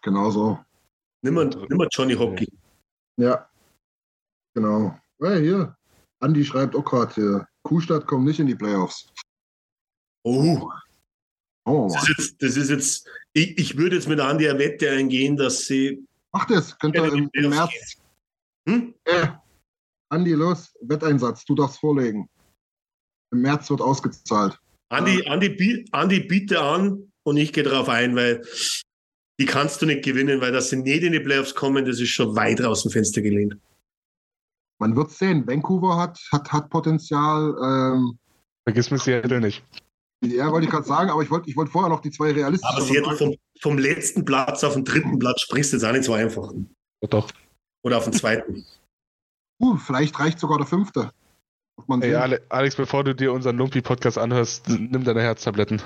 genau 0.00 0.30
so. 0.30 0.60
Nimm 1.22 1.34
mal, 1.34 1.46
nimm 1.46 1.78
mal 1.78 1.88
Johnny 1.90 2.14
Hockey. 2.14 2.48
Ja, 3.16 3.50
genau. 4.54 4.96
Ja, 5.18 5.34
hier. 5.34 5.76
Andi 6.20 6.44
schreibt 6.44 6.76
auch 6.76 6.84
gerade 6.84 7.12
hier. 7.12 7.48
Kuhstadt 7.64 8.06
kommt 8.06 8.24
nicht 8.24 8.38
in 8.38 8.46
die 8.46 8.54
Playoffs. 8.54 9.08
Oh, 10.22 10.60
Oh, 10.62 10.70
das 11.88 12.02
ist 12.02 12.08
jetzt, 12.08 12.42
das 12.42 12.56
ist 12.56 12.70
jetzt 12.70 13.08
ich, 13.32 13.58
ich 13.58 13.76
würde 13.76 13.96
jetzt 13.96 14.08
mit 14.08 14.20
Andi 14.20 14.48
eine 14.48 14.58
Wette 14.58 14.90
eingehen, 14.90 15.36
dass 15.36 15.66
sie. 15.66 16.04
Mach 16.32 16.46
das, 16.46 16.78
könnt 16.78 16.96
ihr 16.96 17.04
Ja, 17.04 17.10
die 17.10 17.18
im, 17.18 17.30
im 17.32 17.50
März. 17.50 17.70
Hm? 18.68 18.94
Äh, 19.04 19.28
Andi, 20.10 20.32
los, 20.32 20.74
Wetteinsatz, 20.82 21.44
du 21.44 21.54
darfst 21.54 21.78
vorlegen. 21.78 22.28
Im 23.32 23.42
März 23.42 23.70
wird 23.70 23.80
ausgezahlt. 23.80 24.58
Andi, 24.88 25.24
Andi, 25.26 25.86
Andi, 25.92 26.20
biete 26.20 26.60
an 26.60 27.12
und 27.22 27.36
ich 27.36 27.52
gehe 27.52 27.62
darauf 27.62 27.88
ein, 27.88 28.16
weil 28.16 28.42
die 29.38 29.46
kannst 29.46 29.80
du 29.82 29.86
nicht 29.86 30.04
gewinnen, 30.04 30.40
weil 30.40 30.52
dass 30.52 30.70
sie 30.70 30.76
nicht 30.76 31.02
in 31.02 31.12
die 31.12 31.20
Playoffs 31.20 31.54
kommen, 31.54 31.84
das 31.84 32.00
ist 32.00 32.10
schon 32.10 32.34
weit 32.34 32.60
aus 32.62 32.82
dem 32.82 32.90
Fenster 32.90 33.22
gelehnt. 33.22 33.56
Man 34.78 34.96
wird 34.96 35.10
sehen. 35.10 35.46
Vancouver 35.46 35.96
hat, 35.96 36.18
hat, 36.32 36.50
hat 36.52 36.70
Potenzial. 36.70 37.54
Ähm, 37.62 38.18
Vergiss 38.64 38.90
mir 38.90 38.98
Seattle 38.98 39.40
nicht. 39.40 39.62
Ja, 40.22 40.50
wollte 40.52 40.66
ich 40.66 40.70
gerade 40.70 40.86
sagen, 40.86 41.10
aber 41.10 41.22
ich 41.22 41.30
wollte 41.30 41.48
ich 41.48 41.56
wollte 41.56 41.70
vorher 41.70 41.88
noch 41.88 42.00
die 42.00 42.10
zwei 42.10 42.32
realistischen. 42.32 42.76
Aber 42.76 42.84
Seattle 42.84 43.16
vom, 43.16 43.36
vom 43.60 43.78
letzten 43.78 44.24
Platz 44.24 44.62
auf 44.64 44.74
den 44.74 44.84
dritten 44.84 45.18
Platz 45.18 45.42
springst 45.42 45.72
du 45.72 45.76
jetzt 45.76 45.84
auch 45.84 45.92
nicht 45.92 46.04
so 46.04 46.12
einfach. 46.12 46.52
Doch. 47.08 47.30
Oder 47.82 47.98
auf 47.98 48.04
den 48.04 48.12
zweiten. 48.12 48.64
Uh, 49.62 49.76
vielleicht 49.76 50.18
reicht 50.18 50.40
sogar 50.40 50.56
der 50.56 50.66
fünfte. 50.66 51.10
Ey, 52.00 52.14
Alex, 52.14 52.76
bevor 52.76 53.04
du 53.04 53.14
dir 53.14 53.30
unseren 53.30 53.58
Lumpi-Podcast 53.58 54.16
anhörst, 54.16 54.66
nimm 54.70 55.04
deine 55.04 55.20
Herztabletten. 55.20 55.82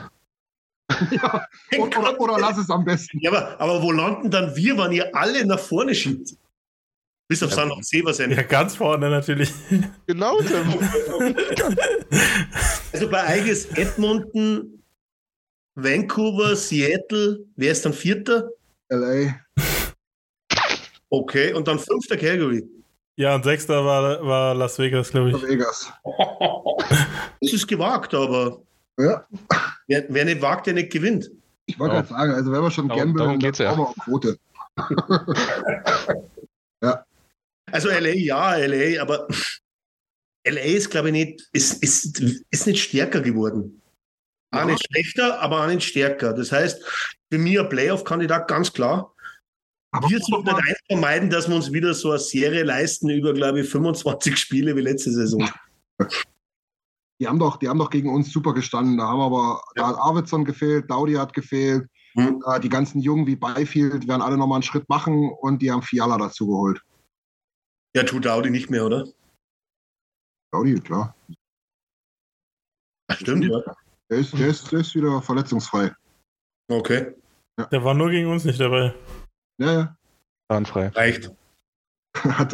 ja, 1.10 1.46
oder, 1.76 1.98
oder, 1.98 2.20
oder 2.20 2.38
lass 2.38 2.56
es 2.56 2.70
am 2.70 2.84
besten. 2.84 3.18
Ja, 3.20 3.32
aber, 3.32 3.60
aber 3.60 3.82
wo 3.82 3.90
landen 3.90 4.30
dann 4.30 4.54
wir, 4.54 4.78
wenn 4.78 4.92
ihr 4.92 5.14
alle 5.16 5.44
nach 5.44 5.58
vorne 5.58 5.92
schiebt? 5.92 6.36
Bis 7.34 7.42
auf 7.42 7.52
San 7.52 7.68
Jose, 7.68 8.00
was 8.04 8.18
ja 8.18 8.28
Ja, 8.28 8.42
ganz 8.42 8.76
vorne 8.76 9.10
natürlich. 9.10 9.52
Genau. 10.06 10.38
Also 12.92 13.10
bei 13.10 13.38
ist 13.40 13.76
Edmonton, 13.76 14.80
Vancouver, 15.74 16.54
Seattle, 16.54 17.40
wer 17.56 17.72
ist 17.72 17.84
dann 17.84 17.92
Vierter? 17.92 18.50
LA. 18.88 19.34
Okay, 21.10 21.52
und 21.54 21.66
dann 21.66 21.80
Fünfter 21.80 22.16
Calgary. 22.16 22.62
Ja, 23.16 23.34
und 23.34 23.42
sechster 23.42 23.84
war, 23.84 24.24
war 24.24 24.54
Las 24.54 24.78
Vegas, 24.78 25.10
glaube 25.10 25.30
ich. 25.30 25.42
Vegas. 25.42 25.92
Das 27.40 27.52
ist 27.52 27.66
gewagt, 27.66 28.14
aber 28.14 28.60
Ja, 28.96 29.26
wer, 29.88 30.04
wer 30.08 30.24
nicht 30.24 30.40
wagt, 30.40 30.68
der 30.68 30.74
nicht 30.74 30.92
gewinnt. 30.92 31.32
ich 31.66 31.76
wollte 31.80 31.96
Ja. 31.96 32.00
gerade 32.02 32.14
sagen, 32.14 32.32
also 32.34 32.52
wenn 32.52 32.62
wir 32.62 32.70
schon 32.70 32.86
gambeln, 32.88 33.28
dann 33.28 33.38
geht's 33.40 33.58
ja. 33.58 33.74
brauchen 33.74 33.80
wir 33.80 33.88
auch 33.88 34.04
Quote. 34.04 34.38
Also 37.70 37.88
LA, 37.88 38.10
ja, 38.14 38.56
LA, 38.56 39.00
aber 39.00 39.26
LA 40.46 40.60
ist, 40.60 40.90
glaube 40.90 41.08
ich, 41.08 41.12
nicht, 41.12 41.48
ist, 41.52 41.82
ist, 41.82 42.20
ist 42.50 42.66
nicht 42.66 42.82
stärker 42.82 43.20
geworden. 43.20 43.80
Auch 44.52 44.58
Ja. 44.60 44.64
nicht 44.66 44.86
schlechter, 44.90 45.40
aber 45.40 45.62
auch 45.62 45.66
nicht 45.68 45.82
stärker. 45.86 46.32
Das 46.32 46.52
heißt, 46.52 46.82
für 47.30 47.38
mich 47.38 47.58
ein 47.58 47.68
Playoff-Kandidat 47.68 48.46
ganz 48.48 48.72
klar. 48.72 49.12
Aber 49.92 50.08
Wir 50.10 50.18
sollten 50.20 50.44
nicht 50.46 50.56
eins 50.68 50.78
vermeiden, 50.88 51.30
dass 51.30 51.48
wir 51.48 51.54
uns 51.56 51.72
wieder 51.72 51.94
so 51.94 52.10
eine 52.10 52.18
Serie 52.18 52.64
leisten 52.64 53.08
über, 53.10 53.32
glaube 53.32 53.60
ich, 53.60 53.68
25 53.68 54.36
Spiele 54.36 54.74
wie 54.76 54.80
letzte 54.80 55.12
Saison. 55.12 55.48
Die 57.20 57.28
haben 57.28 57.38
doch, 57.38 57.56
die 57.58 57.68
haben 57.68 57.78
doch 57.78 57.90
gegen 57.90 58.12
uns 58.12 58.32
super 58.32 58.52
gestanden. 58.54 58.98
Da 58.98 59.04
haben 59.06 59.20
aber, 59.20 59.62
da 59.76 59.86
hat 59.88 59.96
Arvidsson 59.96 60.44
gefehlt, 60.44 60.90
Daudi 60.90 61.14
hat 61.14 61.32
gefehlt, 61.32 61.86
Hm. 62.16 62.40
äh, 62.46 62.60
die 62.60 62.68
ganzen 62.68 63.00
Jungen 63.00 63.26
wie 63.26 63.34
Byfield 63.34 64.06
werden 64.06 64.22
alle 64.22 64.36
nochmal 64.36 64.58
einen 64.58 64.62
Schritt 64.62 64.88
machen 64.88 65.32
und 65.40 65.60
die 65.62 65.72
haben 65.72 65.82
Fiala 65.82 66.16
dazu 66.16 66.46
geholt. 66.46 66.80
Ja, 67.96 68.02
tut 68.02 68.26
Audi 68.26 68.50
nicht 68.50 68.70
mehr, 68.70 68.84
oder? 68.84 69.06
Daudi, 70.52 70.80
klar. 70.80 71.14
Stimmt, 73.12 73.44
ja. 73.44 73.60
Der 74.10 74.18
ist, 74.18 74.32
der 74.34 74.48
ist, 74.48 74.70
der 74.72 74.80
ist 74.80 74.94
wieder 74.94 75.22
verletzungsfrei. 75.22 75.92
Okay, 76.70 77.14
Der 77.70 77.84
war 77.84 77.94
nur 77.94 78.10
gegen 78.10 78.28
uns 78.30 78.44
nicht 78.44 78.58
dabei. 78.60 78.94
Ja, 79.58 79.72
ja. 79.72 79.96
Zahnfrei. 80.50 80.88
reicht. 80.88 81.30
hat, 82.16 82.52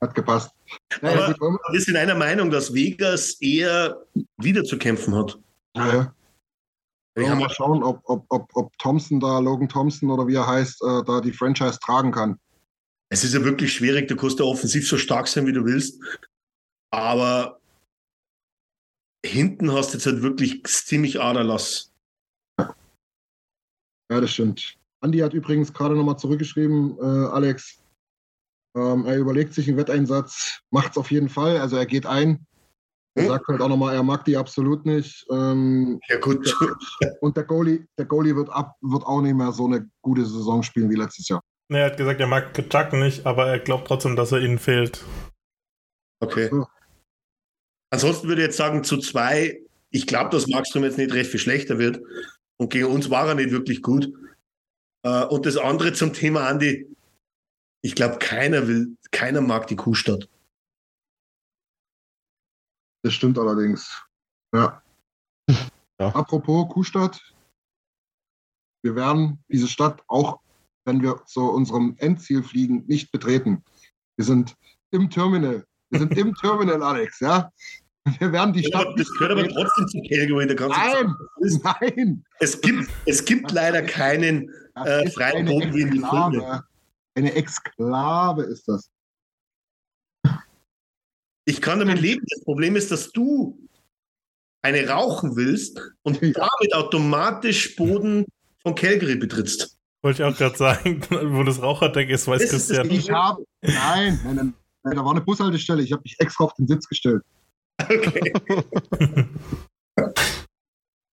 hat 0.00 0.14
gepasst. 0.14 0.54
Ja, 1.02 1.10
Aber- 1.10 1.28
ja, 1.30 1.58
Wir 1.72 1.80
sind 1.80 1.96
einer 1.96 2.14
Meinung, 2.14 2.50
dass 2.50 2.72
Vegas 2.72 3.40
eher 3.40 4.04
wieder 4.36 4.64
zu 4.64 4.78
kämpfen 4.78 5.14
hat. 5.14 5.38
ja, 5.76 5.94
ja. 5.94 6.14
Wir 7.14 7.34
mal 7.34 7.50
schauen, 7.50 7.82
ob, 7.82 8.00
ob, 8.04 8.24
ob, 8.28 8.48
ob 8.54 8.78
Thompson 8.78 9.18
da, 9.18 9.40
Logan 9.40 9.68
Thompson 9.68 10.08
oder 10.10 10.28
wie 10.28 10.36
er 10.36 10.46
heißt, 10.46 10.80
äh, 10.82 11.02
da 11.04 11.20
die 11.20 11.32
Franchise 11.32 11.78
tragen 11.80 12.12
kann. 12.12 12.38
Es 13.10 13.24
ist 13.24 13.34
ja 13.34 13.42
wirklich 13.42 13.72
schwierig, 13.72 14.08
du 14.08 14.16
kannst 14.16 14.38
ja 14.38 14.44
offensiv 14.44 14.86
so 14.86 14.98
stark 14.98 15.28
sein, 15.28 15.46
wie 15.46 15.52
du 15.52 15.64
willst. 15.64 16.02
Aber 16.92 17.60
hinten 19.24 19.72
hast 19.72 19.90
du 19.92 19.98
jetzt 19.98 20.06
halt 20.06 20.22
wirklich 20.22 20.62
ziemlich 20.64 21.20
Aderlass. 21.20 21.92
Ja, 24.10 24.20
das 24.20 24.30
stimmt. 24.30 24.76
Andi 25.00 25.18
hat 25.18 25.34
übrigens 25.34 25.72
gerade 25.72 25.94
nochmal 25.94 26.18
zurückgeschrieben, 26.18 26.98
äh, 26.98 27.26
Alex. 27.28 27.82
Ähm, 28.76 29.06
er 29.06 29.18
überlegt 29.18 29.54
sich 29.54 29.68
einen 29.68 29.76
Wetteinsatz, 29.76 30.60
macht 30.70 30.92
es 30.92 30.98
auf 30.98 31.10
jeden 31.10 31.28
Fall. 31.28 31.58
Also 31.58 31.76
er 31.76 31.86
geht 31.86 32.06
ein. 32.06 32.46
Er 33.14 33.22
Hm? 33.24 33.28
sagt 33.30 33.48
halt 33.48 33.60
auch 33.60 33.68
nochmal, 33.68 33.94
er 33.94 34.02
mag 34.02 34.24
die 34.24 34.36
absolut 34.36 34.84
nicht. 34.86 35.26
Ähm, 35.30 35.98
Ja, 36.08 36.18
gut. 36.18 36.54
und 37.20 37.36
der 37.36 37.44
Goalie, 37.44 37.86
der 37.98 38.06
Goalie 38.06 38.36
wird, 38.36 38.50
ab, 38.50 38.76
wird 38.80 39.04
auch 39.04 39.20
nicht 39.20 39.34
mehr 39.34 39.52
so 39.52 39.66
eine 39.66 39.90
gute 40.02 40.24
Saison 40.24 40.62
spielen 40.62 40.90
wie 40.90 40.96
letztes 40.96 41.28
Jahr. 41.28 41.42
Ne, 41.70 41.80
er 41.80 41.86
hat 41.90 41.96
gesagt, 41.98 42.20
er 42.20 42.26
mag 42.26 42.54
Chuck 42.54 42.92
nicht, 42.94 43.26
aber 43.26 43.46
er 43.46 43.58
glaubt 43.58 43.88
trotzdem, 43.88 44.16
dass 44.16 44.32
er 44.32 44.40
ihnen 44.40 44.58
fehlt. 44.58 45.04
Okay. 46.20 46.48
So. 46.50 46.66
Ansonsten 47.90 48.28
würde 48.28 48.42
ich 48.42 48.46
jetzt 48.46 48.56
sagen, 48.56 48.84
zu 48.84 48.98
zwei, 48.98 49.62
ich 49.90 50.06
glaube, 50.06 50.30
dass 50.30 50.46
Markstrom 50.46 50.84
jetzt 50.84 50.98
nicht 50.98 51.12
recht 51.12 51.30
viel 51.30 51.40
schlechter 51.40 51.78
wird. 51.78 52.00
Und 52.56 52.70
gegen 52.70 52.86
uns 52.86 53.10
war 53.10 53.28
er 53.28 53.34
nicht 53.34 53.50
wirklich 53.50 53.82
gut. 53.82 54.12
Äh, 55.04 55.24
Und 55.26 55.46
das 55.46 55.56
andere 55.56 55.92
zum 55.92 56.12
Thema 56.12 56.48
Andi, 56.48 56.86
ich 57.82 57.94
glaube, 57.94 58.18
keiner 58.18 58.66
will, 58.66 58.96
keiner 59.10 59.40
mag 59.40 59.66
die 59.68 59.76
Kuhstadt. 59.76 60.28
Das 63.04 63.14
stimmt 63.14 63.38
allerdings. 63.38 64.04
Ja. 64.52 64.82
Ja. 66.00 66.14
Apropos 66.14 66.68
Kuhstadt. 66.68 67.34
Wir 68.82 68.94
werden 68.94 69.42
diese 69.48 69.68
Stadt 69.68 70.02
auch, 70.08 70.40
wenn 70.88 71.02
wir 71.02 71.22
zu 71.26 71.42
unserem 71.42 71.94
Endziel 71.98 72.42
fliegen, 72.42 72.84
nicht 72.86 73.12
betreten. 73.12 73.62
Wir 74.16 74.24
sind 74.24 74.54
im 74.90 75.10
Terminal. 75.10 75.64
Wir 75.90 76.00
sind 76.00 76.16
im 76.16 76.34
Terminal, 76.40 76.82
Alex, 76.82 77.20
ja. 77.20 77.52
Wir 78.18 78.32
werden 78.32 78.54
die 78.54 78.64
Stadt. 78.64 78.88
Das 78.96 79.06
gehört 79.12 79.32
aber 79.32 79.46
trotzdem 79.46 79.86
zu 79.88 80.00
Calgary. 80.08 80.46
Da 80.46 80.54
kannst 80.54 80.76
du 80.78 80.80
Nein, 80.80 81.14
sagen, 81.50 81.94
nein. 82.00 82.24
es, 82.40 82.58
gibt, 82.60 82.88
es 83.04 83.22
gibt 83.24 83.52
leider 83.52 83.82
keinen 83.82 84.50
Äh, 84.76 85.10
freien 85.10 85.44
Boden 85.44 85.74
wie 85.74 85.82
in 85.82 85.90
die. 85.90 85.98
Filme. 85.98 86.64
Eine 87.14 87.32
Exklave 87.34 88.44
ist 88.44 88.66
das. 88.68 88.90
Ich 91.44 91.60
kann 91.60 91.80
damit 91.80 92.00
leben. 92.00 92.24
Das 92.30 92.44
Problem 92.44 92.76
ist, 92.76 92.90
dass 92.90 93.10
du 93.12 93.58
eine 94.62 94.88
rauchen 94.88 95.36
willst 95.36 95.78
und 96.02 96.20
Ja. 96.22 96.30
damit 96.32 96.74
automatisch 96.74 97.76
Boden 97.76 98.24
von 98.62 98.74
Calgary 98.74 99.16
betrittst. 99.16 99.77
Wollte 100.02 100.22
ich 100.22 100.28
auch 100.28 100.36
gerade 100.36 100.56
sagen, 100.56 101.02
wo 101.10 101.42
das 101.42 101.60
Raucherdeck 101.60 102.08
ist, 102.10 102.26
weiß 102.26 102.42
ist 102.42 102.50
Christian. 102.50 102.90
Ich 102.90 103.10
habe. 103.10 103.44
Nein, 103.62 104.20
nein, 104.24 104.36
nein, 104.36 104.54
nein, 104.84 104.96
da 104.96 105.04
war 105.04 105.10
eine 105.12 105.20
Bushaltestelle. 105.20 105.82
Ich 105.82 105.92
habe 105.92 106.02
mich 106.02 106.14
extra 106.18 106.44
auf 106.44 106.54
den 106.54 106.66
Sitz 106.68 106.88
gestellt. 106.88 107.22
Okay. 107.82 108.32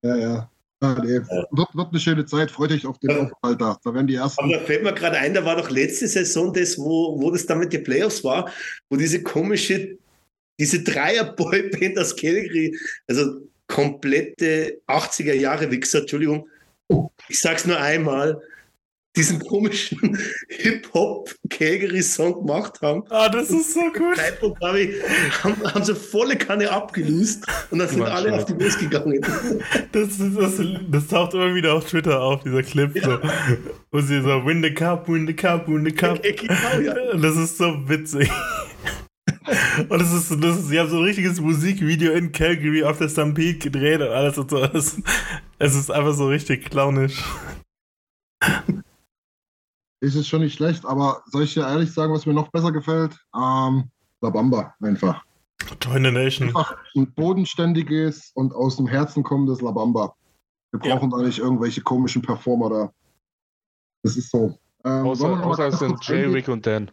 Ja, 0.05 0.17
ja. 0.17 0.51
Ah, 0.81 1.01
nee. 1.01 1.21
Wird, 1.21 1.75
wird 1.75 1.89
eine 1.91 2.01
schöne 2.01 2.27
Zeit. 2.27 2.51
Freut 2.51 2.73
euch 2.73 2.85
auf 2.85 2.99
den. 2.99 3.11
Aufenthalt 3.13 3.61
da. 3.61 3.79
Da 3.85 3.95
werden 3.95 4.09
die 4.09 4.17
ersten. 4.17 4.43
Aber 4.43 4.53
da 4.53 4.59
fällt 4.65 4.83
mir 4.83 4.93
gerade 4.93 5.17
ein, 5.17 5.33
da 5.33 5.45
war 5.45 5.55
doch 5.55 5.71
letzte 5.71 6.09
Saison 6.09 6.53
das, 6.53 6.77
wo, 6.77 7.21
wo 7.21 7.31
das 7.31 7.47
dann 7.47 7.61
mit 7.61 7.73
den 7.73 7.85
Playoffs 7.85 8.25
war, 8.25 8.51
wo 8.91 8.97
diese 8.97 9.23
komische, 9.23 9.97
diese 10.59 10.83
Dreier-Boyband 10.83 11.97
aus 11.99 12.17
Calgary, 12.17 12.77
also 13.07 13.43
komplette 13.69 14.81
80er 14.89 15.35
Jahre 15.35 15.71
Wichser, 15.71 16.01
Entschuldigung, 16.01 16.49
ich 17.29 17.39
sag's 17.39 17.65
nur 17.65 17.79
einmal, 17.79 18.43
diesen 19.15 19.41
komischen 19.41 20.19
Hip-Hop-Calgary-Song 20.49 22.47
gemacht 22.47 22.81
haben. 22.81 23.03
Ah, 23.11 23.29
das 23.29 23.51
ist 23.51 23.75
so 23.75 23.81
gut. 23.93 24.17
Zeitpunkt, 24.17 24.59
glaube 24.61 24.81
ich, 24.81 24.95
haben, 25.45 25.57
haben 25.75 25.85
sie 25.85 25.95
volle 25.95 26.37
Kanne 26.37 26.71
abgelöst 26.71 27.45
und 27.71 27.79
dann 27.79 27.89
sind 27.89 27.99
Mann, 28.01 28.13
alle 28.13 28.33
auf 28.35 28.47
die 28.47 28.55
Bus 28.55 28.79
gegangen. 28.79 29.21
Das, 29.93 30.09
ist- 30.19 30.37
das, 30.39 30.55
das 30.91 31.07
taucht 31.09 31.35
immer 31.35 31.55
wieder 31.55 31.75
auf 31.75 31.85
Twitter 31.85 32.21
auf, 32.23 32.43
dieser 32.43 32.63
Clip. 32.63 32.91
So, 33.03 33.19
wo 33.91 34.01
sie 34.01 34.23
so, 34.23 34.47
win 34.47 34.63
the 34.63 34.73
cup, 34.73 35.07
win 35.09 35.27
the 35.27 35.35
cup, 35.35 35.69
win 35.69 35.85
the 35.85 35.93
cup. 35.93 36.23
genau, 36.23 36.81
ja. 36.81 36.95
Das 37.17 37.37
ist 37.37 37.59
so 37.59 37.87
witzig. 37.89 38.31
Und 39.89 40.01
das 40.01 40.13
ist, 40.13 40.31
das 40.43 40.57
ist, 40.59 40.69
sie 40.69 40.81
haben 40.81 40.89
so 40.89 40.97
ein 40.99 41.05
richtiges 41.05 41.41
Musikvideo 41.41 42.13
in 42.13 42.33
Calgary 42.33 42.83
auf 42.85 42.97
der 42.99 43.09
Stampede 43.11 43.59
gedreht 43.59 44.01
und 44.01 44.09
alles 44.09 44.39
und 44.39 44.49
so. 44.51 44.63
Es, 44.63 44.97
es 45.59 45.75
ist 45.75 45.91
einfach 45.91 46.15
so 46.15 46.29
richtig 46.29 46.71
clownisch. 46.71 47.23
Ist 50.03 50.17
es 50.17 50.27
schon 50.27 50.41
nicht 50.41 50.55
schlecht, 50.57 50.85
aber 50.85 51.23
soll 51.27 51.45
ich 51.45 51.55
dir 51.55 51.61
ehrlich 51.63 51.93
sagen, 51.93 52.13
was 52.13 52.27
mir 52.27 52.35
noch 52.35 52.49
besser 52.51 52.73
gefällt? 52.73 53.13
Ähm, 53.37 53.89
La 54.21 54.31
Bamba 54.31 54.75
einfach. 54.81 55.25
Join 55.81 56.05
the 56.05 56.11
Nation. 56.11 56.49
Einfach 56.49 56.77
ein 56.97 57.13
bodenständiges 57.15 58.33
und 58.35 58.53
aus 58.53 58.77
dem 58.79 58.89
Herzen 58.89 59.23
kommendes 59.23 59.61
La 59.61 59.71
Bamba. 59.71 60.15
Wir 60.73 60.81
Ja. 60.89 60.97
brauchen 60.97 61.11
da 61.11 61.19
nicht 61.19 61.39
irgendwelche 61.39 61.83
komischen 61.83 62.21
Performer 62.21 62.69
da. 62.71 62.93
Das 64.03 64.17
ist 64.17 64.31
so. 64.31 64.59
Ähm, 64.85 65.07
Außer, 65.07 65.47
außer 65.47 65.69
es 65.69 65.79
sind 65.79 66.05
Jay? 66.05 66.25
Rick 66.25 66.49
und 66.49 66.67
Dan. 66.67 66.91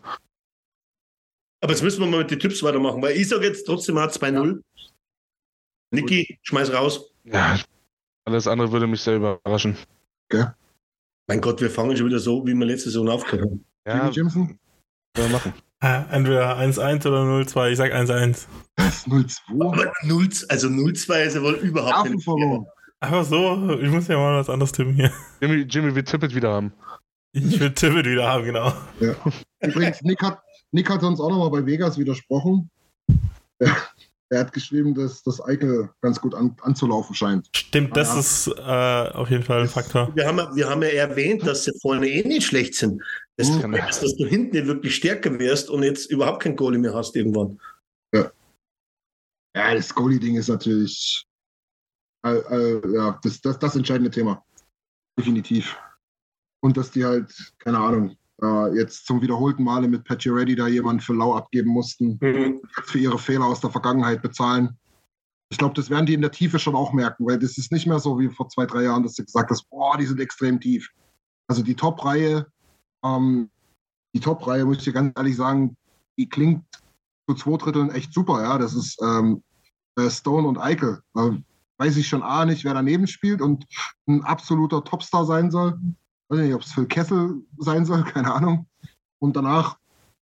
Aber 1.61 1.72
jetzt 1.73 1.81
müssen 1.81 2.02
wir 2.02 2.07
mal 2.07 2.19
mit 2.19 2.30
den 2.30 2.40
Tipps 2.40 2.61
weitermachen, 2.61 3.02
weil 3.02 3.18
ich 3.18 3.27
sage 3.27 3.48
jetzt 3.48 3.65
trotzdem 3.65 3.95
mal 3.95 4.07
2-0. 4.10 4.61
Niki, 5.91 6.38
schmeiß 6.44 6.72
raus. 6.72 7.11
Ja, 7.23 7.57
alles 8.26 8.48
andere 8.48 8.72
würde 8.72 8.86
mich 8.86 9.02
sehr 9.02 9.15
überraschen. 9.15 9.76
Mein 11.30 11.41
Gott, 11.41 11.61
wir 11.61 11.69
fangen 11.69 11.95
schon 11.95 12.07
wieder 12.07 12.18
so, 12.18 12.45
wie 12.47 12.56
wir 12.56 12.65
letzte 12.65 12.89
Saison 12.89 13.07
aufgehört 13.07 13.45
haben. 13.51 13.65
Ja, 13.88 13.97
Jimmy 14.10 14.15
Jimson? 14.15 14.60
können 15.14 15.27
wir 15.30 15.30
machen. 15.30 15.53
Ah, 15.80 16.06
Entweder 16.11 16.57
1-1 16.57 17.07
oder 17.07 17.22
0-2. 17.22 17.69
Ich 17.69 17.77
sag 17.77 17.93
1-1. 17.93 18.47
Das 18.76 18.97
ist 18.97 19.07
0-2. 19.07 19.38
Aber 19.72 19.93
0, 20.03 20.30
also 20.49 20.68
0-2 20.69 21.22
ist 21.22 21.35
ja 21.35 21.41
wohl 21.43 21.53
überhaupt 21.53 22.10
nicht. 22.10 22.23
verloren. 22.23 22.65
Einfach 22.99 23.23
so, 23.23 23.80
ich 23.80 23.89
muss 23.91 24.07
ja 24.07 24.18
mal 24.18 24.39
was 24.39 24.49
anderes 24.49 24.72
tippen 24.72 24.93
hier. 24.95 25.11
Jimmy, 25.39 25.61
Jimmy 25.69 25.93
wird 25.93 26.10
Tippet 26.10 26.34
wieder 26.34 26.51
haben. 26.51 26.73
Ich 27.31 27.60
will 27.60 27.72
Tippet 27.72 28.07
wieder 28.07 28.27
haben, 28.27 28.43
genau. 28.45 28.73
Übrigens, 29.61 30.01
Nick 30.01 30.23
hat, 30.23 30.39
Nick 30.72 30.89
hat 30.89 31.03
uns 31.03 31.19
auch 31.22 31.30
nochmal 31.30 31.51
bei 31.51 31.64
Vegas 31.64 31.99
widersprochen. 31.99 32.72
Er, 33.60 33.77
er 34.31 34.41
hat 34.41 34.53
geschrieben, 34.53 34.93
dass 34.93 35.23
das 35.23 35.41
Eichel 35.43 35.89
ganz 36.01 36.22
gut 36.22 36.35
an, 36.35 36.56
anzulaufen 36.61 37.15
scheint. 37.15 37.49
Stimmt, 37.56 37.95
das 37.97 38.10
Ja. 38.14 38.19
ist 38.19 38.47
äh, 38.47 39.15
auf 39.18 39.30
jeden 39.30 39.43
Fall 39.43 39.61
ein 39.61 39.68
Faktor. 39.68 40.15
Wir 40.15 40.27
haben, 40.27 40.38
ja- 40.38 40.56
wir 40.56 40.69
haben 40.69 40.81
ja 40.84 40.89
erwähnt, 40.89 41.45
dass 41.47 41.64
sie 41.65 41.72
vorne 41.81 42.07
eh 42.07 42.27
nicht 42.27 42.45
schlecht 42.45 42.76
sind. 42.76 43.01
Das 43.38 43.49
Mhm. 43.49 43.61
Problem 43.61 43.85
ist, 43.88 44.03
dass 44.03 44.15
du 44.15 44.26
hinten 44.26 44.68
wirklich 44.68 44.95
stärker 44.95 45.38
wirst 45.39 45.69
und 45.69 45.84
jetzt 45.84 46.11
überhaupt 46.11 46.43
kein 46.43 46.56
Goalie 46.56 46.77
mehr 46.80 46.93
hast 46.93 47.15
irgendwann. 47.15 47.60
Ja, 49.56 49.73
das 49.73 49.93
Goalie-Ding 49.93 50.35
ist 50.35 50.47
natürlich 50.47 51.26
äh, 52.26 52.35
äh, 52.35 52.93
ja, 52.93 53.19
das, 53.23 53.41
das, 53.41 53.57
das 53.57 53.76
entscheidende 53.76 54.11
Thema. 54.11 54.45
Definitiv. 55.18 55.76
Und 56.61 56.77
dass 56.77 56.91
die 56.91 57.03
halt, 57.06 57.34
keine 57.57 57.80
Ahnung, 57.80 58.15
äh, 58.41 58.76
jetzt 58.78 59.06
zum 59.06 59.22
wiederholten 59.22 59.64
Male 59.64 59.88
mit 59.88 60.03
Patchy 60.03 60.30
Ready 60.30 60.56
da 60.56 60.68
jemanden 60.68 61.02
für 61.02 61.14
lau 61.14 61.36
abgeben 61.36 61.70
mussten, 61.70 62.20
jetzt 62.22 62.90
für 62.91 62.99
ihre 62.99 63.20
Fehler 63.20 63.45
aus 63.45 63.61
der 63.61 63.70
Vergangenheit 63.70 64.22
bezahlen. 64.22 64.78
Ich 65.52 65.57
glaube, 65.57 65.74
das 65.74 65.90
werden 65.90 66.06
die 66.06 66.14
in 66.14 66.22
der 66.22 66.32
Tiefe 66.32 66.60
schon 66.60 66.76
auch 66.76 66.94
merken, 66.94 67.26
weil 67.26 67.40
das 67.40 67.57
ist 67.57 67.72
nicht 67.72 67.88
mehr 67.88 67.99
so 67.99 68.20
wie 68.20 68.30
vor 68.30 68.49
zwei, 68.49 68.66
drei 68.66 68.84
Jahren, 68.84 69.03
dass 69.03 69.16
du 69.16 69.26
gesagt 69.26 69.49
hast, 69.49 69.68
boah, 69.70 69.98
die 69.98 70.06
sind 70.06 70.20
extrem 70.20 70.60
tief. 70.60 70.90
Also 71.48 71.64
die 71.64 71.76
Top-Reihe, 71.76 72.45
ähm, 73.03 73.49
die 74.14 74.20
Top-Reihe, 74.20 74.66
muss 74.66 74.78
ich 74.78 74.84
dir 74.84 74.94
ganz 74.94 75.11
ehrlich 75.18 75.36
sagen, 75.36 75.76
die 76.18 76.30
klingt 76.30 76.64
zu 77.28 77.36
zwei 77.36 77.57
Dritteln 77.57 77.90
echt 77.91 78.14
super, 78.14 78.44
ja. 78.44 78.57
Das 78.57 78.76
ist 78.76 79.02
ähm, 79.02 79.44
äh, 79.98 80.10
Stone 80.10 80.48
und 80.48 80.57
Eichel. 80.60 81.02
Da 81.14 81.36
weiß 81.80 81.98
ich 81.98 82.07
schon 82.07 82.24
A 82.24 82.45
nicht, 82.45 82.64
wer 82.64 82.74
daneben 82.74 83.07
spielt 83.07 83.41
und 83.41 83.66
ein 84.07 84.24
absoluter 84.24 84.84
Topstar 84.84 85.26
sein 85.26 85.49
soll. 85.49 85.80
Weiß 86.30 86.39
nicht, 86.39 86.53
ob 86.53 86.61
es 86.61 86.72
Phil 86.72 86.85
Kessel 86.85 87.41
sein 87.57 87.85
soll, 87.85 88.03
keine 88.14 88.34
Ahnung. 88.34 88.68
Und 89.19 89.35
danach 89.35 89.77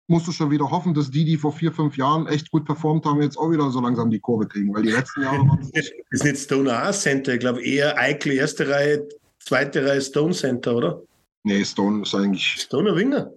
musst 0.08 0.28
du 0.28 0.32
schon 0.32 0.52
wieder 0.52 0.72
hoffen, 0.72 0.94
dass 0.94 1.12
die, 1.12 1.26
die 1.26 1.38
vor 1.38 1.52
vier, 1.52 1.72
fünf 1.72 1.98
Jahren 1.98 2.28
echt 2.28 2.50
gut 2.50 2.66
performt 2.66 3.06
haben, 3.06 3.22
jetzt 3.22 3.38
auch 3.38 3.52
wieder 3.52 3.70
so 3.70 3.82
langsam 3.82 4.10
die 4.10 4.20
Kurve 4.20 4.48
kriegen, 4.48 4.74
weil 4.74 4.84
die 4.84 4.92
letzten 4.92 5.22
Jahre 5.22 5.40
waren 5.40 5.60
Das 5.74 5.92
ist 6.10 6.24
nicht 6.24 6.38
Stoner 6.38 6.84
A 6.84 6.94
Center, 6.94 7.34
ich 7.34 7.40
glaube 7.40 7.62
eher 7.62 7.98
Eichel 7.98 8.34
erste 8.34 8.70
Reihe, 8.70 9.08
zweite 9.40 9.86
Reihe 9.86 10.02
Stone 10.02 10.34
Center, 10.34 10.76
oder? 10.76 11.02
Nee, 11.44 11.64
Stone 11.64 12.04
ist 12.04 12.16
eigentlich 12.16 12.46
Stoner 12.46 12.96
Winger? 12.96 13.32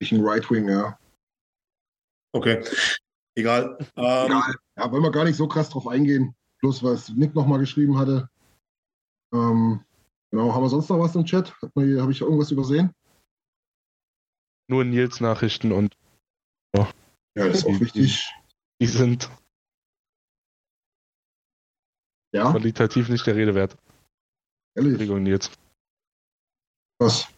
ein 0.00 0.20
Right 0.20 0.48
Wing, 0.50 0.68
ja. 0.68 0.98
Okay. 2.32 2.62
Egal. 3.34 3.76
Ähm, 3.96 4.26
Egal. 4.26 4.54
Ja, 4.76 4.92
wollen 4.92 5.02
wir 5.02 5.10
gar 5.10 5.24
nicht 5.24 5.36
so 5.36 5.48
krass 5.48 5.70
drauf 5.70 5.86
eingehen. 5.86 6.34
Bloß 6.60 6.82
was 6.82 7.08
Nick 7.10 7.34
nochmal 7.34 7.60
geschrieben 7.60 7.98
hatte. 7.98 8.28
Ähm, 9.32 9.84
genau, 10.30 10.52
haben 10.54 10.62
wir 10.62 10.68
sonst 10.68 10.88
noch 10.88 10.98
was 10.98 11.14
im 11.14 11.24
Chat? 11.24 11.52
Habe 11.62 12.12
ich 12.12 12.20
irgendwas 12.20 12.50
übersehen? 12.50 12.92
Nur 14.70 14.84
Nils 14.84 15.20
Nachrichten 15.20 15.72
und 15.72 15.96
Ja, 16.74 16.88
das 17.34 17.58
ist 17.58 17.66
auch 17.66 17.80
wichtig. 17.80 18.28
die 18.80 18.86
sind 18.86 19.30
Ja, 22.32 22.50
qualitativ 22.50 23.08
nicht 23.08 23.26
der 23.26 23.36
Rede 23.36 23.54
wert. 23.54 23.76
ehrlich. 24.76 24.92
Entschuldigung, 24.92 25.22
Nils. 25.22 25.50
Was? 27.00 27.28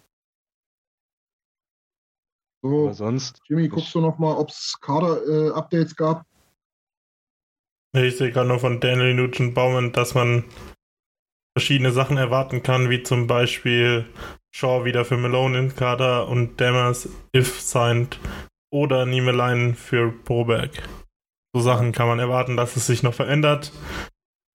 So, 2.62 2.84
Aber 2.86 2.94
sonst, 2.94 3.40
Jimmy, 3.46 3.68
guckst 3.68 3.94
du 3.94 4.00
nochmal, 4.00 4.36
ob 4.36 4.50
es 4.50 4.76
Kader-Updates 4.80 5.94
gab? 5.94 6.26
Ich 7.92 8.16
sehe 8.18 8.32
gerade 8.32 8.48
nur 8.48 8.58
von 8.58 8.80
Daniel 8.80 9.14
Nugent 9.14 9.54
Baumann, 9.54 9.92
dass 9.92 10.14
man 10.14 10.44
verschiedene 11.56 11.92
Sachen 11.92 12.16
erwarten 12.16 12.62
kann, 12.62 12.90
wie 12.90 13.02
zum 13.02 13.26
Beispiel 13.26 14.06
Shaw 14.54 14.84
wieder 14.84 15.04
für 15.04 15.16
Malone 15.16 15.58
im 15.58 15.74
Kader 15.74 16.28
und 16.28 16.60
Dammers 16.60 17.08
if 17.34 17.60
signed 17.60 18.18
oder 18.72 19.06
Niemelein 19.06 19.74
für 19.74 20.10
Broberg. 20.10 20.70
So 21.54 21.60
Sachen 21.60 21.92
kann 21.92 22.06
man 22.06 22.18
erwarten, 22.18 22.56
dass 22.56 22.76
es 22.76 22.86
sich 22.86 23.02
noch 23.02 23.14
verändert. 23.14 23.72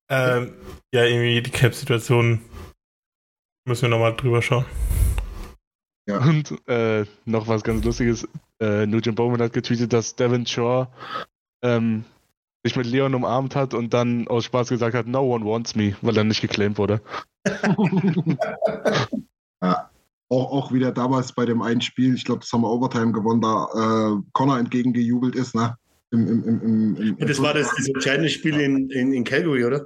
Ähm, 0.09 0.53
ja, 0.93 1.03
irgendwie 1.03 1.41
die 1.41 1.51
Cap-Situation 1.51 2.41
müssen 3.67 3.83
wir 3.83 3.89
nochmal 3.89 4.15
drüber 4.15 4.41
schauen. 4.41 4.65
Und 6.07 6.67
äh, 6.67 7.05
noch 7.25 7.47
was 7.47 7.63
ganz 7.63 7.83
Lustiges. 7.83 8.27
Äh, 8.61 8.85
Nugent 8.85 9.15
Bowman 9.15 9.41
hat 9.41 9.53
getweetet, 9.53 9.91
dass 9.91 10.15
Devin 10.15 10.45
Shaw 10.45 10.87
ähm, 11.63 12.05
sich 12.65 12.75
mit 12.75 12.87
Leon 12.87 13.13
umarmt 13.13 13.55
hat 13.55 13.75
und 13.75 13.93
dann 13.93 14.27
aus 14.27 14.45
Spaß 14.45 14.69
gesagt 14.69 14.95
hat, 14.95 15.05
no 15.05 15.21
one 15.21 15.45
wants 15.45 15.75
me, 15.75 15.95
weil 16.01 16.17
er 16.17 16.23
nicht 16.23 16.41
geclaimed 16.41 16.79
wurde. 16.79 16.99
ja. 19.61 19.91
Auch, 20.27 20.51
auch 20.51 20.71
wieder 20.71 20.91
damals 20.91 21.31
bei 21.33 21.45
dem 21.45 21.61
einen 21.61 21.81
Spiel, 21.81 22.15
ich 22.15 22.25
glaube, 22.25 22.39
das 22.39 22.51
haben 22.51 22.61
wir 22.61 22.71
Overtime 22.71 23.11
gewonnen, 23.11 23.41
da 23.41 23.67
äh, 23.75 24.19
Connor 24.33 24.57
entgegengejubelt 24.57 25.35
ist, 25.35 25.53
ne? 25.53 25.77
Im, 26.09 26.27
im, 26.27 26.43
im, 26.43 26.61
im, 26.61 27.17
im, 27.17 27.27
das 27.27 27.39
war 27.39 27.53
das, 27.53 27.69
das 27.75 27.87
entscheidende 27.87 28.29
Spiel 28.29 28.59
in, 28.59 28.89
in, 28.89 29.13
in 29.13 29.23
Calgary, 29.23 29.63
oder? 29.63 29.85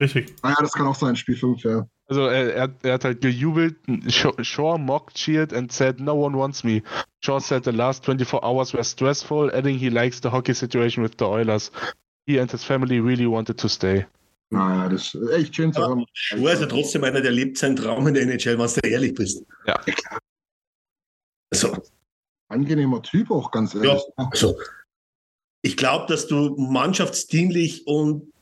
Richtig. 0.00 0.34
Ah 0.40 0.50
ja, 0.50 0.56
das 0.60 0.72
kann 0.72 0.86
auch 0.86 0.94
sein, 0.94 1.16
Spiel 1.16 1.36
5, 1.36 1.62
ja. 1.64 1.86
Also 2.08 2.22
er, 2.22 2.54
er, 2.54 2.74
er 2.82 2.92
hat 2.94 3.04
halt 3.04 3.20
gejubelt, 3.20 3.76
Shaw, 4.08 4.32
Shaw 4.42 4.78
mocked, 4.78 5.14
cheered 5.14 5.52
and 5.52 5.70
said, 5.70 6.00
no 6.00 6.14
one 6.14 6.36
wants 6.36 6.64
me. 6.64 6.82
Shaw 7.22 7.38
said 7.38 7.64
the 7.64 7.72
last 7.72 8.04
24 8.04 8.42
hours 8.42 8.72
were 8.72 8.82
stressful, 8.82 9.50
adding 9.54 9.78
he 9.78 9.90
likes 9.90 10.20
the 10.20 10.30
hockey 10.30 10.54
situation 10.54 11.02
with 11.02 11.18
the 11.18 11.26
Oilers. 11.26 11.70
He 12.26 12.38
and 12.38 12.50
his 12.50 12.64
family 12.64 13.00
really 13.00 13.26
wanted 13.26 13.58
to 13.58 13.68
stay. 13.68 14.06
Naja, 14.50 14.88
das 14.88 15.14
ist 15.14 15.30
echt 15.30 15.54
schön 15.54 15.72
zu 15.74 15.82
hören. 15.82 16.06
Shaw 16.14 16.48
ist 16.48 16.60
ja 16.60 16.66
trotzdem 16.66 17.04
einer, 17.04 17.20
der 17.20 17.32
lebt 17.32 17.58
seinen 17.58 17.76
Traum 17.76 18.06
in 18.06 18.14
der 18.14 18.22
NHL, 18.22 18.58
wenn 18.58 18.66
du 18.66 18.88
ehrlich 18.88 19.14
bist. 19.14 19.44
Ja. 19.66 19.78
Also, 21.50 21.76
Angenehmer 22.48 23.02
Typ 23.02 23.30
auch, 23.30 23.50
ganz 23.50 23.74
ehrlich. 23.74 23.92
ja, 23.92 24.24
also 24.30 24.58
ich 25.60 25.76
glaube, 25.76 26.06
dass 26.06 26.26
du 26.26 26.56
mannschaftsdienlich 26.56 27.86
und 27.86 28.32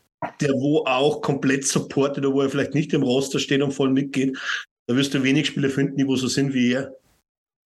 der 0.40 0.52
wo 0.55 0.84
auch 0.86 1.20
komplett 1.20 1.66
supportet 1.66 2.24
oder 2.24 2.34
wo 2.34 2.40
er 2.43 2.48
vielleicht 2.48 2.74
nicht 2.74 2.93
im 2.93 3.02
Roster 3.02 3.38
steht 3.38 3.62
und 3.62 3.72
voll 3.72 3.90
mitgeht, 3.90 4.38
da 4.86 4.97
wirst 4.97 5.14
du 5.14 5.22
wenig 5.22 5.47
Spieler 5.47 5.70
finden, 5.70 5.97
die 5.97 6.06
wo 6.06 6.16
so 6.16 6.28
sind 6.28 6.55
wie 6.55 6.72
er. 6.72 6.97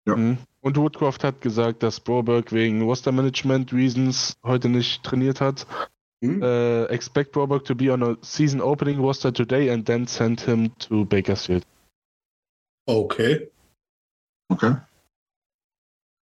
Ja. 0.07 0.17
Mhm. 0.17 0.39
Und 0.63 0.77
Woodcroft 0.77 1.25
hat 1.25 1.41
gesagt, 1.41 1.83
dass 1.83 2.01
Broberg 2.01 2.53
wegen 2.53 2.83
Roster 2.83 3.13
Management 3.13 3.73
Reasons 3.73 4.37
heute 4.43 4.69
nicht 4.69 5.03
trainiert 5.03 5.41
hat. 5.41 5.67
Hm? 6.23 6.43
Uh, 6.43 6.85
expect 6.91 7.33
Broberg 7.33 7.65
to 7.65 7.75
be 7.75 7.91
on 7.91 8.03
a 8.03 8.17
season 8.21 8.61
opening 8.61 8.99
roster 9.01 9.33
today 9.33 9.71
and 9.71 9.87
then 9.87 10.07
send 10.07 10.41
him 10.43 10.71
to 10.79 11.07
Bakersfield. 11.07 11.65
Okay. 12.87 13.49
Okay. 14.49 14.77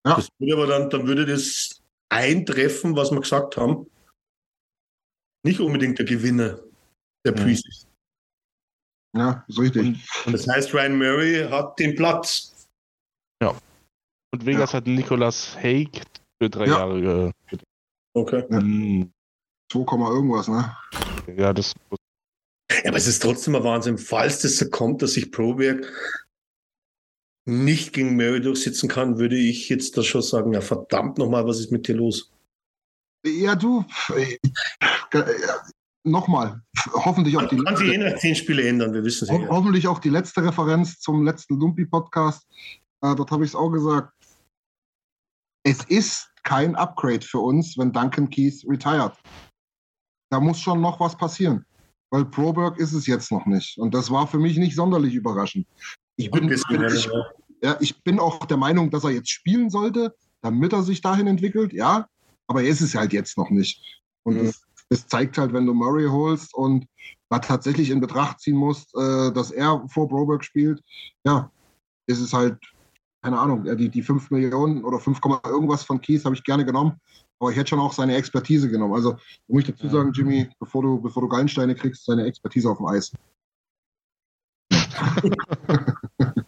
Ja. 0.05 0.15
Das 0.15 0.29
würde 0.39 0.53
aber 0.53 0.67
dann, 0.67 0.89
dann 0.89 1.07
würde 1.07 1.25
das 1.27 1.81
eintreffen, 2.09 2.95
was 2.95 3.11
wir 3.11 3.19
gesagt 3.19 3.57
haben. 3.57 3.85
Nicht 5.45 5.59
unbedingt 5.59 5.99
der 5.99 6.05
Gewinner 6.07 6.59
der. 7.23 7.33
Preseason. 7.33 7.87
Ja, 9.15 9.45
ist 9.47 9.59
richtig. 9.59 9.81
Und, 9.81 10.01
und, 10.25 10.33
Das 10.33 10.47
heißt, 10.47 10.73
Ryan 10.73 10.97
Murray 10.97 11.47
hat 11.49 11.77
den 11.79 11.95
Platz. 11.95 12.51
und 14.33 14.45
Vegas 14.45 14.73
hat 14.73 14.85
Nicolas 14.85 15.55
Haig 15.55 16.01
für 16.41 16.49
drei 16.49 16.65
Ja. 16.65 16.79
Jahre 16.79 17.31
Okay. 18.13 18.43
Ja. 18.49 18.59
Hm, 18.59 19.13
2, 19.71 19.79
irgendwas, 20.09 20.47
ne? 20.49 20.75
Ja, 21.37 21.53
das 21.53 21.73
Ja, 22.71 22.89
aber 22.89 22.97
es 22.97 23.07
ist 23.07 23.21
trotzdem 23.21 23.55
ein 23.55 23.63
Wahnsinn, 23.63 23.97
falls 23.97 24.41
das 24.41 24.57
so 24.57 24.69
kommt, 24.69 25.01
dass 25.01 25.13
sich 25.13 25.31
Proberg 25.31 25.85
nicht 27.47 27.93
gegen 27.93 28.15
Murray 28.15 28.41
durchsetzen 28.41 28.89
kann, 28.89 29.19
würde 29.19 29.37
ich 29.37 29.69
jetzt 29.69 29.95
da 29.95 30.03
schon 30.03 30.21
sagen, 30.21 30.53
ja 30.53 30.61
verdammt 30.61 31.17
nochmal, 31.17 31.45
was 31.45 31.59
ist 31.59 31.71
mit 31.71 31.87
dir 31.87 31.95
los? 31.95 32.31
Ja, 33.25 33.55
du, 33.55 33.85
nochmal, 36.03 36.61
hoffentlich 36.93 37.37
auch 37.37 37.47
die 37.49 37.57
Kann 37.57 37.75
sich 37.75 37.87
letzte, 37.87 38.09
nach 38.09 38.19
zehn 38.19 38.35
Spiele 38.35 38.67
ändern, 38.67 38.93
wir 38.93 39.03
wissen 39.03 39.25
es 39.25 39.31
ho 39.31 39.39
ja. 39.39 39.47
hoffentlich 39.49 39.87
auch 39.87 39.99
die 39.99 40.09
letzte 40.09 40.43
Referenz 40.43 40.99
zum 40.99 41.23
letzten 41.23 41.59
Lumpi-Podcast. 41.59 42.47
Äh, 43.01 43.15
dort 43.15 43.31
habe 43.31 43.43
ich 43.43 43.51
es 43.51 43.55
auch 43.55 43.69
gesagt. 43.69 44.13
Es 45.63 45.83
ist 45.85 46.29
kein 46.43 46.75
Upgrade 46.75 47.25
für 47.25 47.39
uns, 47.39 47.77
wenn 47.77 47.91
Duncan 47.91 48.29
Keith 48.29 48.63
retired. 48.67 49.13
Da 50.29 50.39
muss 50.39 50.59
schon 50.59 50.79
noch 50.81 50.99
was 50.99 51.17
passieren. 51.17 51.65
Weil 52.11 52.25
Proberg 52.25 52.77
ist 52.77 52.93
es 52.93 53.07
jetzt 53.07 53.31
noch 53.31 53.45
nicht. 53.47 53.77
Und 53.79 53.93
das 53.93 54.11
war 54.11 54.27
für 54.27 54.37
mich 54.37 54.57
nicht 54.57 54.75
sonderlich 54.75 55.15
überraschend. 55.15 55.65
Ich 56.17 56.29
bin, 56.29 56.49
ich, 56.51 57.09
ja, 57.63 57.77
ich 57.79 58.03
bin 58.03 58.19
auch 58.19 58.45
der 58.45 58.57
Meinung, 58.57 58.91
dass 58.91 59.03
er 59.03 59.09
jetzt 59.09 59.29
spielen 59.29 59.69
sollte, 59.69 60.15
damit 60.41 60.71
er 60.71 60.83
sich 60.83 61.01
dahin 61.01 61.27
entwickelt, 61.27 61.73
ja. 61.73 62.07
Aber 62.47 62.61
er 62.61 62.69
ist 62.69 62.81
es 62.81 62.93
halt 62.93 63.11
jetzt 63.11 63.37
noch 63.37 63.49
nicht. 63.49 64.03
Und 64.23 64.35
Mhm. 64.35 64.45
das, 64.45 64.64
das 64.89 65.07
zeigt 65.07 65.37
halt, 65.37 65.53
wenn 65.53 65.65
du 65.65 65.73
Murray 65.73 66.07
holst 66.07 66.53
und 66.53 66.85
da 67.29 67.39
tatsächlich 67.39 67.89
in 67.89 67.99
Betracht 67.99 68.39
ziehen 68.39 68.55
musst, 68.55 68.95
äh, 68.95 69.31
dass 69.31 69.51
er 69.51 69.83
vor 69.87 70.07
Broberg 70.07 70.43
spielt, 70.43 70.81
ja, 71.25 71.51
ist 72.07 72.19
es 72.19 72.33
halt, 72.33 72.57
keine 73.23 73.39
Ahnung, 73.39 73.63
die, 73.77 73.89
die 73.89 74.03
5 74.03 74.29
Millionen 74.31 74.83
oder 74.83 74.99
5, 74.99 75.19
irgendwas 75.45 75.83
von 75.83 75.99
Keys 75.99 76.25
habe 76.25 76.35
ich 76.35 76.43
gerne 76.43 76.65
genommen. 76.65 76.93
Aber 77.39 77.51
ich 77.51 77.57
hätte 77.57 77.69
schon 77.69 77.79
auch 77.79 77.91
seine 77.91 78.15
Expertise 78.15 78.69
genommen. 78.69 78.93
Also, 78.93 79.17
muss 79.47 79.63
ich 79.63 79.69
dazu 79.69 79.89
sagen, 79.89 80.13
Jimmy, 80.13 80.47
bevor 80.59 80.83
du, 80.83 81.01
bevor 81.01 81.21
du 81.21 81.27
Gallensteine 81.27 81.75
kriegst, 81.75 82.05
seine 82.05 82.25
Expertise 82.25 82.69
auf 82.69 82.77
dem 82.77 82.85
Eis. 82.85 83.11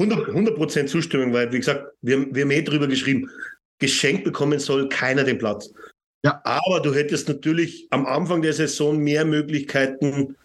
100%, 0.00 0.28
100 0.28 0.88
Zustimmung, 0.88 1.32
weil, 1.32 1.52
wie 1.52 1.58
gesagt, 1.58 1.92
wir, 2.02 2.32
wir 2.34 2.42
haben 2.42 2.50
eh 2.50 2.62
drüber 2.62 2.86
geschrieben, 2.86 3.28
geschenkt 3.78 4.24
bekommen 4.24 4.58
soll 4.58 4.88
keiner 4.88 5.24
den 5.24 5.38
Platz. 5.38 5.72
Ja. 6.24 6.40
Aber 6.44 6.80
du 6.80 6.94
hättest 6.94 7.28
natürlich 7.28 7.86
am 7.90 8.06
Anfang 8.06 8.42
der 8.42 8.52
Saison 8.52 8.98
mehr 8.98 9.24
Möglichkeiten, 9.24 10.36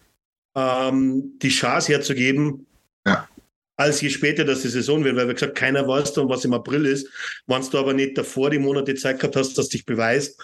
ähm, 0.54 1.38
die 1.40 1.48
Chance 1.48 1.92
herzugeben, 1.92 2.66
Ja. 3.06 3.28
als 3.76 4.00
je 4.00 4.08
später 4.10 4.44
das 4.44 4.62
die 4.62 4.68
Saison 4.68 5.04
wird, 5.04 5.16
weil 5.16 5.28
wie 5.28 5.34
gesagt, 5.34 5.56
keiner 5.56 5.86
weiß 5.86 6.12
dann, 6.12 6.28
was 6.28 6.44
im 6.44 6.54
April 6.54 6.86
ist. 6.86 7.08
Wenn 7.46 7.62
du 7.62 7.78
aber 7.78 7.92
nicht 7.92 8.16
davor 8.16 8.50
die 8.50 8.58
Monate 8.58 8.94
Zeit 8.94 9.18
gehabt 9.18 9.36
hast, 9.36 9.58
dass 9.58 9.68
dich 9.68 9.84
beweist, 9.84 10.40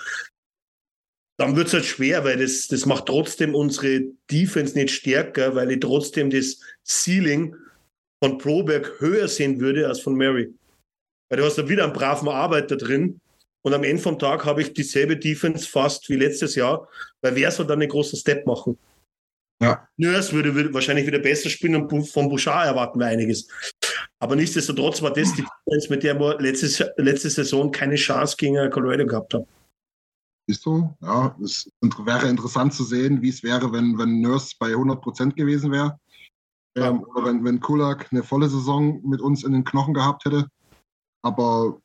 dann 1.39 1.57
wird 1.57 1.69
es 1.69 1.73
halt 1.75 1.87
schwer, 1.87 2.25
weil 2.25 2.37
das, 2.37 2.67
das 2.67 2.85
macht 2.85 3.07
trotzdem 3.07 3.55
unsere 3.55 4.03
Defense 4.31 4.77
nicht 4.77 4.91
stärker, 4.93 5.55
weil 5.55 5.71
ich 5.71 5.81
trotzdem 5.81 6.29
das 6.29 6.61
Ceiling 6.85 7.57
von 8.23 8.37
Proberg 8.37 9.01
höher 9.01 9.27
sehen 9.29 9.59
würde 9.61 9.89
als 9.89 10.01
von 10.01 10.17
Mary. 10.17 10.53
Weil 11.31 11.39
du 11.39 11.45
hast 11.45 11.57
da 11.57 11.69
wieder 11.69 11.85
einen 11.85 11.95
braven 11.95 12.29
Arbeiter 12.29 12.77
drin 12.77 13.21
und 13.63 13.75
am 13.75 13.85
Ende 13.85 14.03
vom 14.03 14.19
Tag 14.19 14.45
habe 14.45 14.63
ich 14.63 14.73
dieselbe 14.73 15.17
Defense 15.17 15.69
fast 15.69 16.09
wie 16.09 16.17
letztes 16.17 16.55
Jahr, 16.55 16.89
weil 17.21 17.35
wer 17.35 17.51
soll 17.51 17.67
dann 17.67 17.81
einen 17.81 17.91
großen 17.91 18.19
Step 18.19 18.47
machen? 18.47 18.79
Ja. 19.63 19.87
Nurse 19.99 20.33
würde, 20.33 20.55
würde 20.55 20.73
wahrscheinlich 20.73 21.07
wieder 21.07 21.19
besser 21.19 21.51
spielen 21.51 21.77
und 21.77 22.07
von 22.07 22.31
Bouchard 22.31 22.67
erwarten 22.67 22.99
wir 22.99 23.07
einiges. 23.07 23.47
Aber 24.19 24.35
nichtsdestotrotz 24.35 25.03
war 25.03 25.13
das 25.13 25.35
die 25.35 25.45
Defense, 25.67 25.91
mit 25.91 26.03
der 26.03 26.19
wir 26.19 26.39
letzte, 26.39 26.95
letzte 26.97 27.29
Saison 27.29 27.71
keine 27.71 27.97
Chance 27.97 28.37
gegen 28.39 28.71
Colorado 28.71 29.05
gehabt 29.05 29.35
haben. 29.35 29.47
Siehst 30.47 30.65
du? 30.65 30.97
Ja, 31.03 31.37
es 31.45 31.71
wäre 31.81 32.29
interessant 32.29 32.73
zu 32.73 32.85
sehen, 32.85 33.21
wie 33.21 33.29
es 33.29 33.43
wäre, 33.43 33.73
wenn, 33.73 33.99
wenn 33.99 34.21
Nurse 34.23 34.55
bei 34.59 34.69
100% 34.69 35.35
gewesen 35.35 35.71
wäre. 35.71 35.99
Ähm, 36.77 37.05
oder 37.05 37.27
wenn, 37.27 37.45
wenn 37.45 37.61
Kulak 37.61 38.09
eine 38.11 38.23
volle 38.23 38.49
Saison 38.49 39.01
mit 39.09 39.21
uns 39.21 39.45
in 39.45 39.53
den 39.53 39.65
Knochen 39.65 39.93
gehabt 39.93 40.25
hätte. 40.25 40.47
Aber 41.23 41.81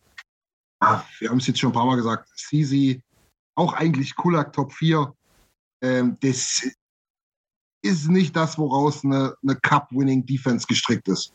ah, 0.79 1.03
wir 1.19 1.29
haben 1.29 1.37
es 1.37 1.47
jetzt 1.47 1.59
schon 1.59 1.71
ein 1.71 1.73
paar 1.73 1.85
Mal 1.85 1.95
gesagt, 1.95 2.29
CZ, 2.35 3.01
auch 3.55 3.73
eigentlich 3.73 4.15
Kulak 4.15 4.53
Top 4.53 4.71
4. 4.73 5.13
Ähm, 5.81 6.17
das 6.21 6.67
ist 7.81 8.09
nicht 8.09 8.35
das, 8.35 8.57
woraus 8.57 9.03
eine, 9.03 9.35
eine 9.43 9.55
Cup-Winning-Defense 9.55 10.65
gestrickt 10.67 11.07
ist. 11.07 11.33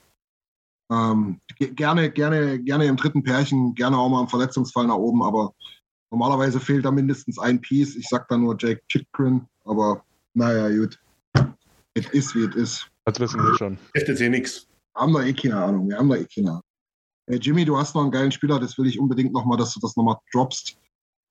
Ähm, 0.90 1.40
gerne, 1.56 2.10
gerne, 2.10 2.58
gerne 2.58 2.86
im 2.86 2.96
dritten 2.96 3.22
Pärchen, 3.22 3.74
gerne 3.74 3.96
auch 3.96 4.08
mal 4.08 4.22
im 4.22 4.28
Verletzungsfall 4.28 4.88
nach 4.88 4.96
oben, 4.96 5.22
aber 5.22 5.54
normalerweise 6.10 6.58
fehlt 6.58 6.84
da 6.84 6.90
mindestens 6.90 7.38
ein 7.38 7.60
Piece. 7.60 7.94
Ich 7.94 8.08
sag 8.08 8.28
da 8.28 8.36
nur 8.36 8.56
Jake 8.58 8.82
Chikrin, 8.88 9.46
aber 9.64 10.04
naja, 10.34 10.68
gut. 10.68 10.98
Es 11.94 12.08
ist, 12.10 12.34
wie 12.34 12.44
es 12.44 12.54
ist. 12.54 12.90
Das 13.04 13.18
wissen 13.20 13.42
wir 13.42 13.56
schon. 13.56 13.78
Hilft 13.94 14.20
eh 14.20 14.28
nichts. 14.28 14.66
Haben 14.94 15.12
wir 15.12 15.24
eh 15.24 15.32
keine 15.32 15.56
Ahnung. 15.56 15.88
Wir 15.88 15.98
haben 15.98 16.08
da 16.08 16.16
eh 16.16 16.26
keine 16.26 16.50
Ahnung. 16.50 16.62
Hey, 17.30 17.38
Jimmy, 17.38 17.64
du 17.64 17.78
hast 17.78 17.94
noch 17.94 18.02
einen 18.02 18.10
geilen 18.10 18.32
Spieler, 18.32 18.58
das 18.58 18.76
will 18.76 18.86
ich 18.88 18.98
unbedingt 18.98 19.32
nochmal, 19.32 19.56
dass 19.56 19.72
du 19.74 19.78
das 19.80 19.94
nochmal 19.96 20.16
droppst. 20.32 20.76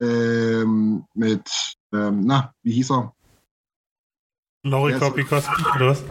Ähm, 0.00 1.04
mit, 1.12 1.46
ähm, 1.92 2.22
na, 2.24 2.54
wie 2.62 2.72
hieß 2.72 2.90
er? 2.92 3.12
Ist- 4.64 4.98
Kopikoski, 4.98 5.62
oder 5.76 5.88
was? 5.88 6.02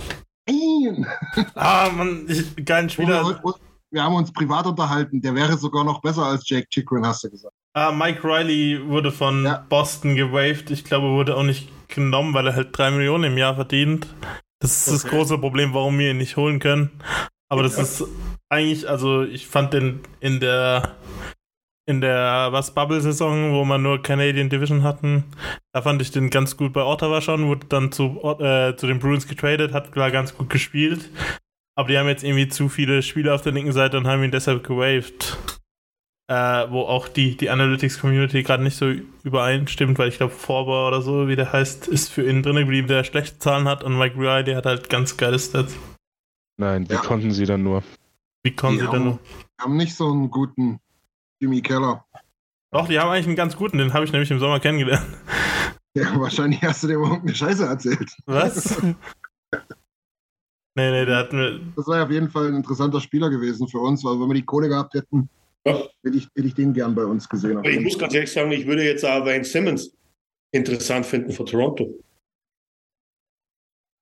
Nein! 0.47 1.07
Ah, 1.55 1.89
Mann, 1.91 2.25
ich, 2.27 2.55
geilen 2.65 2.87
Spieler. 2.89 3.23
Wir, 3.43 3.53
wir 3.89 4.03
haben 4.03 4.13
uns 4.13 4.31
privat 4.31 4.67
unterhalten. 4.67 5.21
Der 5.21 5.33
wäre 5.33 5.57
sogar 5.57 5.83
noch 5.83 6.01
besser 6.01 6.23
als 6.23 6.47
Jake 6.47 6.67
Chikrin, 6.69 7.03
hast 7.05 7.23
du 7.23 7.31
gesagt. 7.31 7.53
Ah, 7.73 7.91
Mike 7.91 8.23
Riley 8.23 8.87
wurde 8.87 9.11
von 9.11 9.43
Ja. 9.43 9.65
Boston 9.69 10.15
gewaved. 10.15 10.69
Ich 10.69 10.83
glaube, 10.83 11.07
wurde 11.09 11.35
auch 11.35 11.43
nicht 11.43 11.67
genommen, 11.87 12.35
weil 12.35 12.45
er 12.45 12.55
halt 12.55 12.77
3 12.77 12.91
Millionen 12.91 13.23
im 13.25 13.37
Jahr 13.39 13.55
verdient. 13.55 14.07
Das 14.59 14.87
ist 14.87 14.87
das 14.93 15.05
Okay. 15.05 15.15
große 15.15 15.37
Problem, 15.39 15.73
warum 15.73 15.97
wir 15.97 16.11
ihn 16.11 16.17
nicht 16.17 16.37
holen 16.37 16.59
können. 16.59 16.91
Aber 17.49 17.63
das 17.63 17.77
ist 17.79 18.03
eigentlich, 18.49 18.89
also 18.89 19.23
ich 19.23 19.47
fand 19.47 19.73
den 19.73 20.01
in 20.19 20.39
der 20.39 20.95
in 21.85 22.01
der 22.01 22.49
was 22.51 22.75
Bubble-Saison, 22.75 23.53
wo 23.53 23.65
man 23.65 23.81
nur 23.81 24.03
Canadian 24.03 24.49
Division 24.49 24.83
hatten, 24.83 25.23
da 25.73 25.81
fand 25.81 26.01
ich 26.03 26.11
den 26.11 26.29
ganz 26.29 26.55
gut 26.55 26.71
bei 26.71 26.83
Ottawa 26.83 27.19
schon, 27.19 27.47
wurde 27.47 27.65
dann 27.67 27.91
zu, 27.91 28.21
äh, 28.39 28.75
zu 28.75 28.85
den 28.85 28.99
Bruins 28.99 29.27
getradet, 29.27 29.73
hat 29.73 29.91
klar 29.91 30.11
ganz 30.11 30.35
gut 30.35 30.51
gespielt. 30.51 31.09
Aber 31.75 31.87
die 31.87 31.97
haben 31.97 32.07
jetzt 32.07 32.23
irgendwie 32.23 32.47
zu 32.47 32.69
viele 32.69 33.01
Spieler 33.01 33.33
auf 33.33 33.41
der 33.41 33.53
linken 33.53 33.71
Seite 33.71 33.97
und 33.97 34.05
haben 34.05 34.23
ihn 34.23 34.29
deshalb 34.29 34.63
gewaved 34.63 35.35
äh, 36.29 36.69
wo 36.69 36.81
auch 36.81 37.07
die, 37.07 37.35
die 37.35 37.49
Analytics-Community 37.49 38.43
gerade 38.43 38.61
nicht 38.61 38.77
so 38.77 38.93
übereinstimmt, 39.23 39.97
weil 39.97 40.09
ich 40.09 40.17
glaube, 40.17 40.31
Forber 40.31 40.87
oder 40.87 41.01
so, 41.01 41.27
wie 41.27 41.35
der 41.35 41.51
heißt, 41.51 41.87
ist 41.87 42.09
für 42.11 42.23
ihn 42.29 42.43
drin 42.43 42.55
geblieben, 42.55 42.87
der 42.87 43.03
schlechte 43.03 43.39
Zahlen 43.39 43.67
hat 43.67 43.83
und 43.83 43.97
Mike 43.97 44.15
Riley 44.15 44.53
hat 44.53 44.67
halt 44.67 44.89
ganz 44.89 45.17
geile 45.17 45.39
Stats. 45.39 45.75
Nein, 46.57 46.85
die 46.85 46.93
Ja. 46.93 46.99
konnten 46.99 47.31
sie 47.31 47.45
dann 47.45 47.63
nur. 47.63 47.83
Wie 48.43 48.55
kommen 48.55 48.77
Die 48.77 48.79
sie 48.85 48.85
denn 48.87 48.95
haben- 48.99 49.05
nur? 49.05 49.19
Wir 49.57 49.63
haben 49.65 49.77
nicht 49.77 49.95
so 49.95 50.09
einen 50.11 50.29
guten 50.31 50.79
Jimmy 51.41 51.61
Keller. 51.61 52.05
Doch, 52.71 52.87
die 52.87 52.99
haben 52.99 53.09
eigentlich 53.09 53.27
einen 53.27 53.35
ganz 53.35 53.55
guten, 53.55 53.77
den 53.79 53.93
habe 53.93 54.05
ich 54.05 54.11
nämlich 54.11 54.31
im 54.31 54.39
Sommer 54.39 54.59
kennengelernt. 54.59 55.05
Ja, 55.95 56.17
wahrscheinlich 56.19 56.61
hast 56.61 56.83
du 56.83 56.87
dir 56.87 56.93
überhaupt 56.93 57.23
eine 57.23 57.33
Scheiße 57.33 57.65
erzählt. 57.65 58.15
Was? 58.27 58.79
nee, 58.83 58.93
nee, 60.75 61.03
der 61.03 61.17
hat 61.17 61.33
mir. 61.33 61.59
Das 61.75 61.87
wäre 61.87 62.03
auf 62.03 62.11
jeden 62.11 62.29
Fall 62.29 62.47
ein 62.49 62.55
interessanter 62.57 63.01
Spieler 63.01 63.31
gewesen 63.31 63.67
für 63.67 63.79
uns, 63.79 64.03
weil 64.05 64.19
wenn 64.19 64.27
wir 64.27 64.35
die 64.35 64.45
Kohle 64.45 64.69
gehabt 64.69 64.93
hätten, 64.93 65.27
Ja. 65.65 65.73
hätte 66.05 66.15
ich, 66.17 66.25
hätte 66.35 66.47
ich 66.47 66.53
den 66.53 66.73
gern 66.73 66.93
bei 66.93 67.03
uns 67.03 67.27
gesehen. 67.27 67.57
Aber 67.57 67.67
ich 67.69 67.79
muss 67.81 67.97
ganz 67.97 68.13
ehrlich 68.13 68.31
sagen, 68.31 68.51
ich 68.51 68.67
würde 68.67 68.83
jetzt 68.83 69.03
auch 69.03 69.25
Wayne 69.25 69.43
Simmons 69.43 69.91
interessant 70.53 71.07
finden 71.07 71.31
von 71.31 71.47
Toronto. 71.47 71.91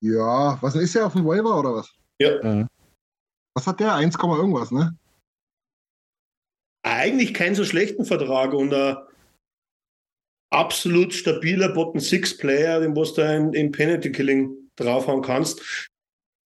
Ja, 0.04 0.58
was 0.60 0.74
ist 0.76 0.94
der 0.94 1.06
auf 1.06 1.14
dem 1.14 1.24
Waiver 1.24 1.58
oder 1.58 1.74
was? 1.74 1.90
Ja. 2.20 2.68
Was 3.58 3.66
hat 3.66 3.80
der? 3.80 3.92
1, 3.92 4.16
Komma 4.16 4.36
irgendwas, 4.36 4.70
ne? 4.70 4.96
Eigentlich 6.86 7.34
keinen 7.34 7.56
so 7.56 7.64
schlechten 7.64 8.04
Vertrag 8.04 8.52
und 8.54 8.72
ein 8.72 8.96
absolut 10.52 11.12
stabiler 11.12 11.70
Bottom-Six-Player, 11.70 12.78
den 12.78 12.94
was 12.94 13.14
du 13.14 13.22
in, 13.22 13.52
in 13.54 13.72
Penalty 13.72 14.12
Killing 14.12 14.70
draufhauen 14.76 15.22
kannst. 15.22 15.88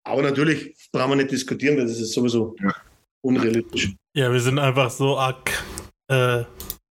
Aber 0.06 0.22
natürlich 0.22 0.78
brauchen 0.92 1.10
wir 1.10 1.16
nicht 1.16 1.32
diskutieren, 1.32 1.78
weil 1.78 1.88
das 1.88 2.00
ist 2.00 2.14
sowieso 2.14 2.56
Ja. 2.60 2.76
unrealistisch. 3.26 3.96
Ja, 4.16 4.32
wir 4.32 4.40
sind 4.40 4.60
einfach 4.60 4.92
so 4.92 5.18
arg 5.18 5.50
äh, 6.12 6.44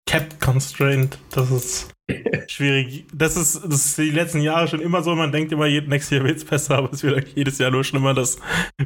cap-constrained. 0.09 1.19
Das 1.31 1.51
ist 1.51 1.89
schwierig. 2.49 3.07
Das 3.13 3.37
ist, 3.37 3.61
das 3.65 3.87
ist 3.87 3.99
die 3.99 4.11
letzten 4.11 4.41
Jahre 4.41 4.67
schon 4.67 4.81
immer 4.81 5.03
so. 5.03 5.15
Man 5.15 5.31
denkt 5.31 5.53
immer, 5.53 5.69
nächstes 5.69 6.11
Jahr 6.11 6.25
wird 6.25 6.39
es 6.39 6.45
besser, 6.45 6.77
aber 6.77 6.93
es 6.93 7.03
wird 7.03 7.29
jedes 7.35 7.59
Jahr 7.59 7.71
nur 7.71 7.85
schlimmer, 7.85 8.15
dass 8.15 8.39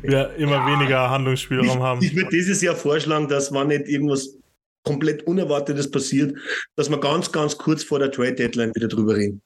wir 0.02 0.34
immer 0.34 0.66
weniger 0.66 1.08
Handlungsspielraum 1.10 1.80
haben. 1.82 2.02
Ich 2.02 2.16
würde 2.16 2.30
dieses 2.30 2.60
Jahr 2.60 2.74
vorschlagen, 2.74 3.28
dass 3.28 3.52
wenn 3.52 3.68
nicht 3.68 3.86
irgendwas 3.86 4.36
komplett 4.84 5.22
Unerwartetes 5.28 5.88
passiert, 5.90 6.36
dass 6.74 6.90
wir 6.90 6.98
ganz, 6.98 7.30
ganz 7.30 7.56
kurz 7.56 7.84
vor 7.84 8.00
der 8.00 8.10
Trade-Deadline 8.10 8.74
wieder 8.74 8.88
drüber 8.88 9.14
reden. 9.14 9.40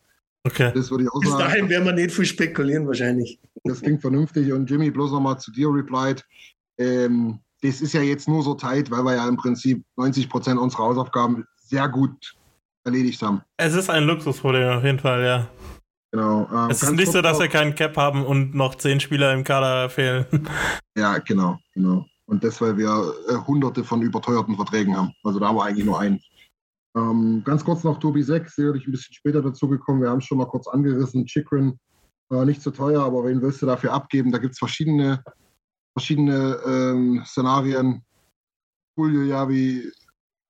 Okay. 0.45 0.73
Das 0.75 0.91
würde 0.91 1.05
ich 1.05 1.11
auch 1.11 1.21
Bis 1.21 1.31
sagen. 1.31 1.43
dahin 1.43 1.69
werden 1.69 1.85
wir 1.85 1.93
nicht 1.93 2.13
viel 2.13 2.25
spekulieren 2.25 2.87
wahrscheinlich. 2.87 3.39
Das 3.65 3.83
klingt 3.83 4.01
vernünftig. 4.01 4.51
Und 4.53 4.71
Jimmy, 4.71 4.91
bloß 4.91 5.11
nochmal 5.11 5.39
zu 5.39 5.51
dir 5.51 5.69
replied. 5.69 6.25
Ähm, 6.79 7.41
das 7.63 7.83
ist 7.83 7.93
ja 7.93 8.01
jetzt 8.01 8.29
nur 8.29 8.43
so 8.43 8.55
tight, 8.55 8.91
weil 8.91 9.03
wir 9.03 9.17
ja 9.17 9.29
im 9.29 9.37
Prinzip 9.37 9.85
90 9.97 10.31
Prozent 10.31 10.59
unserer 10.59 10.85
Hausaufgaben 10.85 11.45
sehr 11.69 11.89
gut 11.89 12.37
erledigt 12.85 13.21
haben. 13.23 13.43
Es 13.57 13.75
ist 13.75 13.91
ein 13.91 14.05
Luxusproblem 14.05 14.79
auf 14.79 14.85
jeden 14.85 14.99
Fall, 14.99 15.25
ja. 15.25 15.49
Genau. 16.13 16.49
Ähm, 16.53 16.71
Es 16.71 16.83
ist 16.83 16.93
nicht 16.93 17.13
so, 17.13 17.21
dass 17.21 17.39
wir 17.39 17.49
keinen 17.49 17.75
Cap 17.75 17.97
haben 17.97 18.25
und 18.25 18.55
noch 18.55 18.77
zehn 18.77 19.01
Spieler 19.01 19.35
im 19.35 19.45
Kader 19.45 19.91
fehlen. 19.91 20.27
Ja, 20.99 21.19
genau, 21.19 21.59
genau. 21.75 22.07
Und 22.25 22.43
das, 22.43 22.59
weil 22.63 22.79
wir 22.79 22.89
äh, 23.29 23.35
hunderte 23.47 23.85
von 23.85 24.01
überteuerten 24.01 24.57
Verträgen 24.57 24.97
haben. 24.97 25.13
Also 25.23 25.39
da 25.39 25.49
haben 25.49 25.57
wir 25.57 25.65
eigentlich 25.65 25.85
nur 25.85 26.01
einen. 26.01 26.23
Ähm, 26.97 27.43
ganz 27.45 27.63
kurz 27.63 27.85
noch 27.85 27.99
Tobi 27.99 28.23
6, 28.23 28.57
sicherlich 28.57 28.87
ein 28.87 28.93
bisschen 28.93 29.13
später 29.13 29.43
dazu 29.43 29.69
gekommen. 29.69 30.01
Wir 30.01 30.09
haben 30.09 30.21
es 30.21 30.25
schon 30.25 30.39
mal 30.39 30.47
kurz 30.47 30.67
angerissen. 30.69 31.27
Chikrin, 31.27 31.79
äh, 32.33 32.47
nicht 32.47 32.63
so 32.63 32.71
teuer, 32.71 33.03
aber 33.03 33.27
wen 33.27 33.43
willst 33.43 33.61
du 33.61 33.67
dafür 33.67 33.93
abgeben? 33.93 34.33
Da 34.33 34.39
gibt 34.39 34.55
es 34.55 34.59
verschiedene, 34.59 35.23
verschiedene 35.93 36.59
ähm, 36.67 37.23
Szenarien. 37.27 38.03
Julio 38.97 39.23
Javi, 39.25 39.93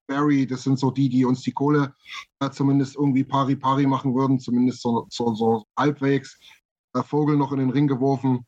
Barry, 0.06 0.46
das 0.46 0.62
sind 0.62 0.78
so 0.78 0.90
die, 0.90 1.08
die 1.08 1.24
uns 1.24 1.42
die 1.42 1.52
Kohle 1.52 1.94
äh, 2.40 2.50
zumindest 2.50 2.96
irgendwie 2.96 3.24
pari-pari 3.24 3.86
machen 3.86 4.14
würden, 4.14 4.38
zumindest 4.38 4.82
so, 4.82 5.06
so, 5.10 5.34
so 5.34 5.64
halbwegs. 5.76 6.38
Äh, 6.94 7.02
Vogel 7.02 7.36
noch 7.36 7.52
in 7.52 7.58
den 7.58 7.70
Ring 7.70 7.86
geworfen. 7.86 8.46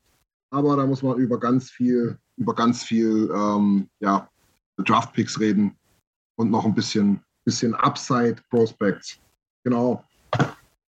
Aber 0.51 0.76
da 0.76 0.86
muss 0.86 1.02
man 1.02 1.18
über 1.18 1.39
ganz 1.39 1.70
viel, 1.70 2.18
über 2.36 2.55
ganz 2.55 2.82
viel 2.85 3.30
ähm, 3.35 3.89
ja, 4.01 4.28
Draft-Picks 4.78 5.39
reden 5.40 5.76
und 6.36 6.51
noch 6.51 6.64
ein 6.64 6.74
bisschen, 6.74 7.20
bisschen 7.44 7.74
Upside 7.74 8.36
Prospects. 8.51 9.18
Genau. 9.64 10.05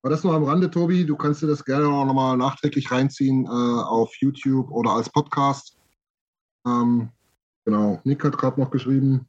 Aber 0.03 0.11
das 0.11 0.25
nur 0.25 0.35
am 0.35 0.45
Rande, 0.45 0.71
Tobi. 0.71 1.05
Du 1.05 1.15
kannst 1.15 1.43
dir 1.43 1.47
das 1.47 1.65
gerne 1.65 1.87
auch 1.87 2.07
nochmal 2.07 2.37
nachträglich 2.37 2.91
reinziehen 2.91 3.45
äh, 3.45 3.49
auf 3.49 4.15
YouTube 4.21 4.71
oder 4.71 4.93
als 4.93 5.11
Podcast. 5.11 5.77
Ähm, 6.67 7.11
genau. 7.67 8.01
Nick 8.05 8.25
hat 8.25 8.39
gerade 8.39 8.59
noch 8.59 8.71
geschrieben. 8.71 9.29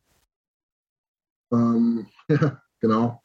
Ähm, 1.52 2.08
ja, 2.30 2.62
genau. 2.80 3.22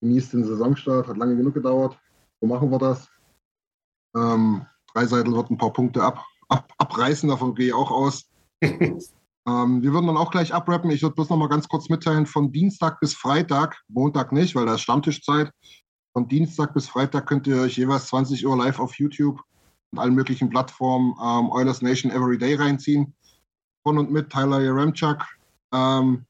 Genießt 0.00 0.32
den 0.32 0.44
Saisonstart, 0.44 1.08
hat 1.08 1.16
lange 1.16 1.36
genug 1.36 1.54
gedauert. 1.54 1.98
So 2.40 2.46
machen 2.46 2.70
wir 2.70 2.78
das. 2.78 3.08
Ähm, 4.16 4.66
Dreiseitel 4.92 5.32
wird 5.32 5.50
ein 5.50 5.58
paar 5.58 5.72
Punkte 5.72 6.02
ab, 6.02 6.24
ab, 6.48 6.72
abreißen, 6.78 7.28
davon 7.28 7.54
gehe 7.54 7.68
ich 7.68 7.74
auch 7.74 7.90
aus. 7.90 8.28
Ähm, 9.46 9.82
wir 9.82 9.92
würden 9.92 10.06
dann 10.06 10.16
auch 10.16 10.30
gleich 10.30 10.54
abrappen. 10.54 10.90
Ich 10.90 11.02
würde 11.02 11.14
bloß 11.14 11.30
noch 11.30 11.36
mal 11.36 11.48
ganz 11.48 11.68
kurz 11.68 11.88
mitteilen, 11.88 12.26
von 12.26 12.52
Dienstag 12.52 13.00
bis 13.00 13.14
Freitag, 13.14 13.82
Montag 13.88 14.32
nicht, 14.32 14.54
weil 14.54 14.66
da 14.66 14.74
ist 14.74 14.82
Stammtischzeit. 14.82 15.50
Von 16.12 16.28
Dienstag 16.28 16.74
bis 16.74 16.88
Freitag 16.88 17.26
könnt 17.26 17.46
ihr 17.46 17.62
euch 17.62 17.76
jeweils 17.76 18.06
20 18.06 18.46
Uhr 18.46 18.56
live 18.56 18.78
auf 18.78 18.94
YouTube 18.98 19.40
und 19.90 19.98
allen 19.98 20.14
möglichen 20.14 20.48
Plattformen 20.48 21.14
ähm, 21.20 21.50
Oilers 21.50 21.82
Nation 21.82 22.12
Everyday 22.12 22.54
reinziehen. 22.54 23.14
Von 23.82 23.98
und 23.98 24.12
mit 24.12 24.30
Tyler 24.30 24.60
Yaremchuk. 24.60 25.24
Ähm, 25.72 26.24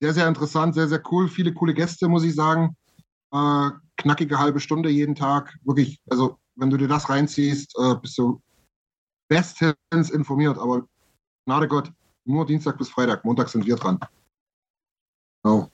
sehr, 0.00 0.14
sehr 0.14 0.28
interessant, 0.28 0.74
sehr, 0.74 0.88
sehr 0.88 1.02
cool. 1.10 1.28
Viele 1.28 1.52
coole 1.52 1.74
Gäste, 1.74 2.08
muss 2.08 2.24
ich 2.24 2.34
sagen. 2.34 2.76
Äh, 3.32 3.70
knackige 3.96 4.38
halbe 4.38 4.60
Stunde 4.60 4.88
jeden 4.88 5.14
Tag. 5.14 5.54
Wirklich, 5.64 6.00
also 6.10 6.38
wenn 6.56 6.70
du 6.70 6.76
dir 6.76 6.88
das 6.88 7.08
reinziehst, 7.08 7.76
äh, 7.78 7.94
bist 7.96 8.16
du 8.18 8.40
bestens 9.28 10.10
informiert. 10.10 10.58
Aber 10.58 10.86
Gnade 11.46 11.68
Gott, 11.68 11.92
nur 12.24 12.46
Dienstag 12.46 12.78
bis 12.78 12.88
Freitag. 12.90 13.24
Montag 13.24 13.48
sind 13.48 13.66
wir 13.66 13.76
dran. 13.76 13.98
Genau. 15.42 15.70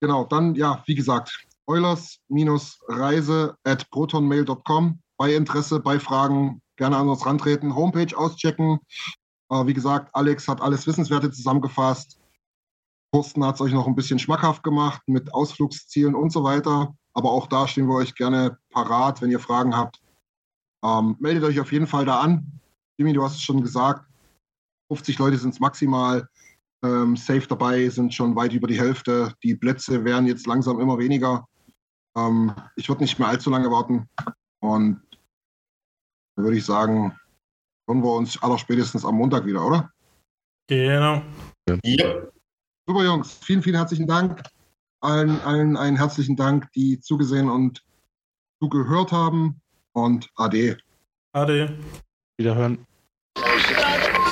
Genau, 0.00 0.24
dann, 0.24 0.54
ja, 0.54 0.82
wie 0.86 0.94
gesagt, 0.94 1.46
Eulers-Reise 1.66 3.56
at 3.64 3.90
protonmail.com. 3.90 5.00
Bei 5.16 5.34
Interesse, 5.34 5.80
bei 5.80 5.98
Fragen 5.98 6.60
gerne 6.76 6.96
an 6.98 7.08
uns 7.08 7.24
rantreten. 7.24 7.74
Homepage 7.74 8.16
auschecken. 8.16 8.78
Äh, 9.50 9.66
wie 9.66 9.74
gesagt, 9.74 10.14
Alex 10.14 10.48
hat 10.48 10.60
alles 10.60 10.86
Wissenswerte 10.86 11.30
zusammengefasst. 11.30 12.20
Thorsten 13.12 13.44
hat 13.44 13.54
es 13.56 13.60
euch 13.60 13.72
noch 13.72 13.86
ein 13.86 13.94
bisschen 13.94 14.18
schmackhaft 14.18 14.62
gemacht 14.62 15.02
mit 15.06 15.32
Ausflugszielen 15.32 16.14
und 16.14 16.30
so 16.30 16.44
weiter. 16.44 16.94
Aber 17.14 17.30
auch 17.30 17.46
da 17.46 17.66
stehen 17.66 17.88
wir 17.88 17.94
euch 17.94 18.14
gerne 18.14 18.58
parat, 18.70 19.22
wenn 19.22 19.30
ihr 19.30 19.40
Fragen 19.40 19.76
habt. 19.76 20.00
Ähm, 20.84 21.16
meldet 21.18 21.44
euch 21.44 21.60
auf 21.60 21.72
jeden 21.72 21.86
Fall 21.86 22.04
da 22.04 22.20
an. 22.20 22.60
Jimmy, 22.98 23.12
du 23.12 23.22
hast 23.22 23.36
es 23.36 23.42
schon 23.42 23.62
gesagt. 23.62 24.06
50 24.88 25.18
Leute 25.18 25.38
sind 25.38 25.54
es 25.54 25.60
maximal. 25.60 26.28
ähm, 26.84 27.16
safe 27.16 27.46
dabei, 27.48 27.88
sind 27.88 28.12
schon 28.12 28.36
weit 28.36 28.52
über 28.52 28.66
die 28.68 28.78
Hälfte. 28.78 29.32
Die 29.42 29.54
Plätze 29.54 30.04
werden 30.04 30.26
jetzt 30.26 30.46
langsam 30.46 30.78
immer 30.78 30.98
weniger. 30.98 31.48
Ähm, 32.16 32.54
ich 32.76 32.88
würde 32.88 33.02
nicht 33.02 33.18
mehr 33.18 33.28
allzu 33.28 33.50
lange 33.50 33.70
warten. 33.70 34.08
Und 34.60 35.02
dann 36.36 36.44
würde 36.44 36.58
ich 36.58 36.64
sagen, 36.64 37.18
hören 37.86 38.02
wir 38.02 38.12
uns 38.12 38.42
allerspätestens 38.42 39.04
am 39.04 39.16
Montag 39.16 39.46
wieder, 39.46 39.64
oder? 39.64 39.90
Genau. 40.68 41.22
Ja. 41.84 42.14
Super, 42.86 43.04
Jungs. 43.04 43.38
Vielen, 43.42 43.62
vielen 43.62 43.76
herzlichen 43.76 44.06
Dank. 44.06 44.42
Allen, 45.00 45.40
allen 45.42 45.76
einen 45.76 45.96
herzlichen 45.96 46.36
Dank, 46.36 46.70
die 46.72 47.00
zugesehen 47.00 47.50
und 47.50 47.84
zugehört 48.60 49.12
haben. 49.12 49.60
Und 49.92 50.28
Ade. 50.36 50.78
Ade. 51.32 51.78
Wiederhören. 52.38 52.86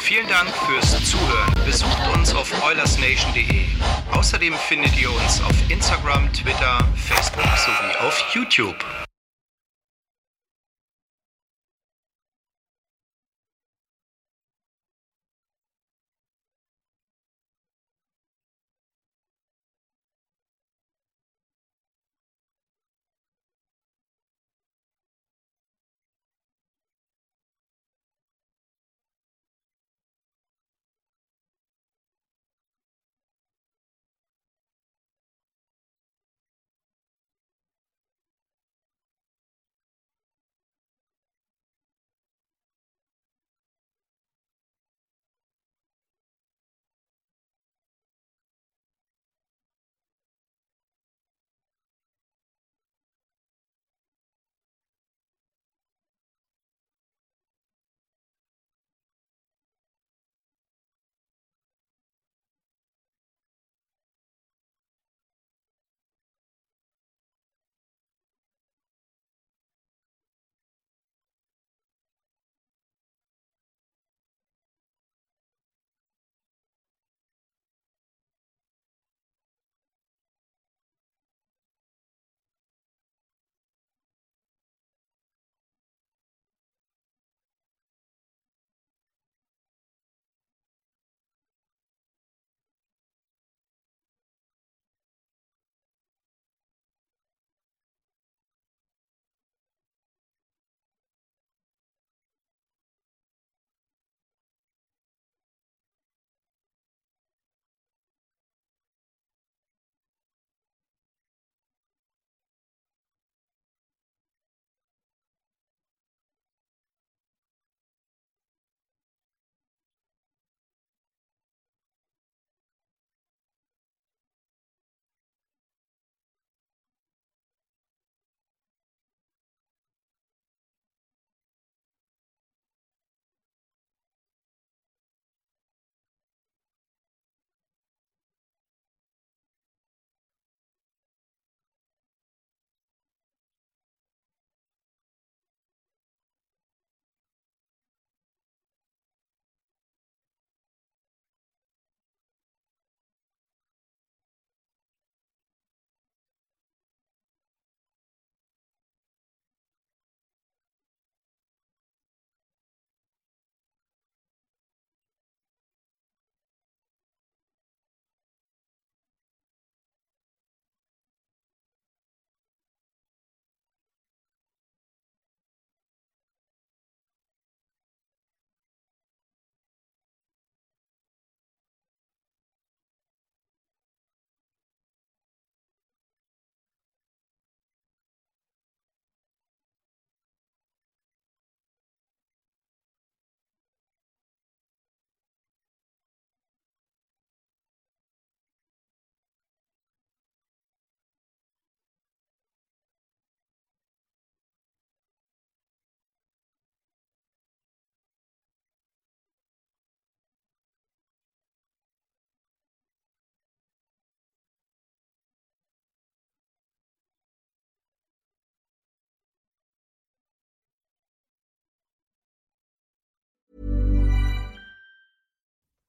Vielen 0.00 0.28
Dank 0.28 0.48
fürs 0.50 1.10
Zuhören. 1.10 1.54
Besucht 1.64 2.14
uns 2.14 2.34
auf 2.34 2.52
oilersnation.de. 2.62 3.64
Außerdem 4.12 4.52
findet 4.54 5.00
ihr 5.00 5.10
uns 5.10 5.40
auf 5.42 5.70
Instagram, 5.70 6.30
Twitter, 6.32 6.86
Facebook 6.94 7.44
sowie 7.56 8.06
auf 8.06 8.34
YouTube. 8.34 8.76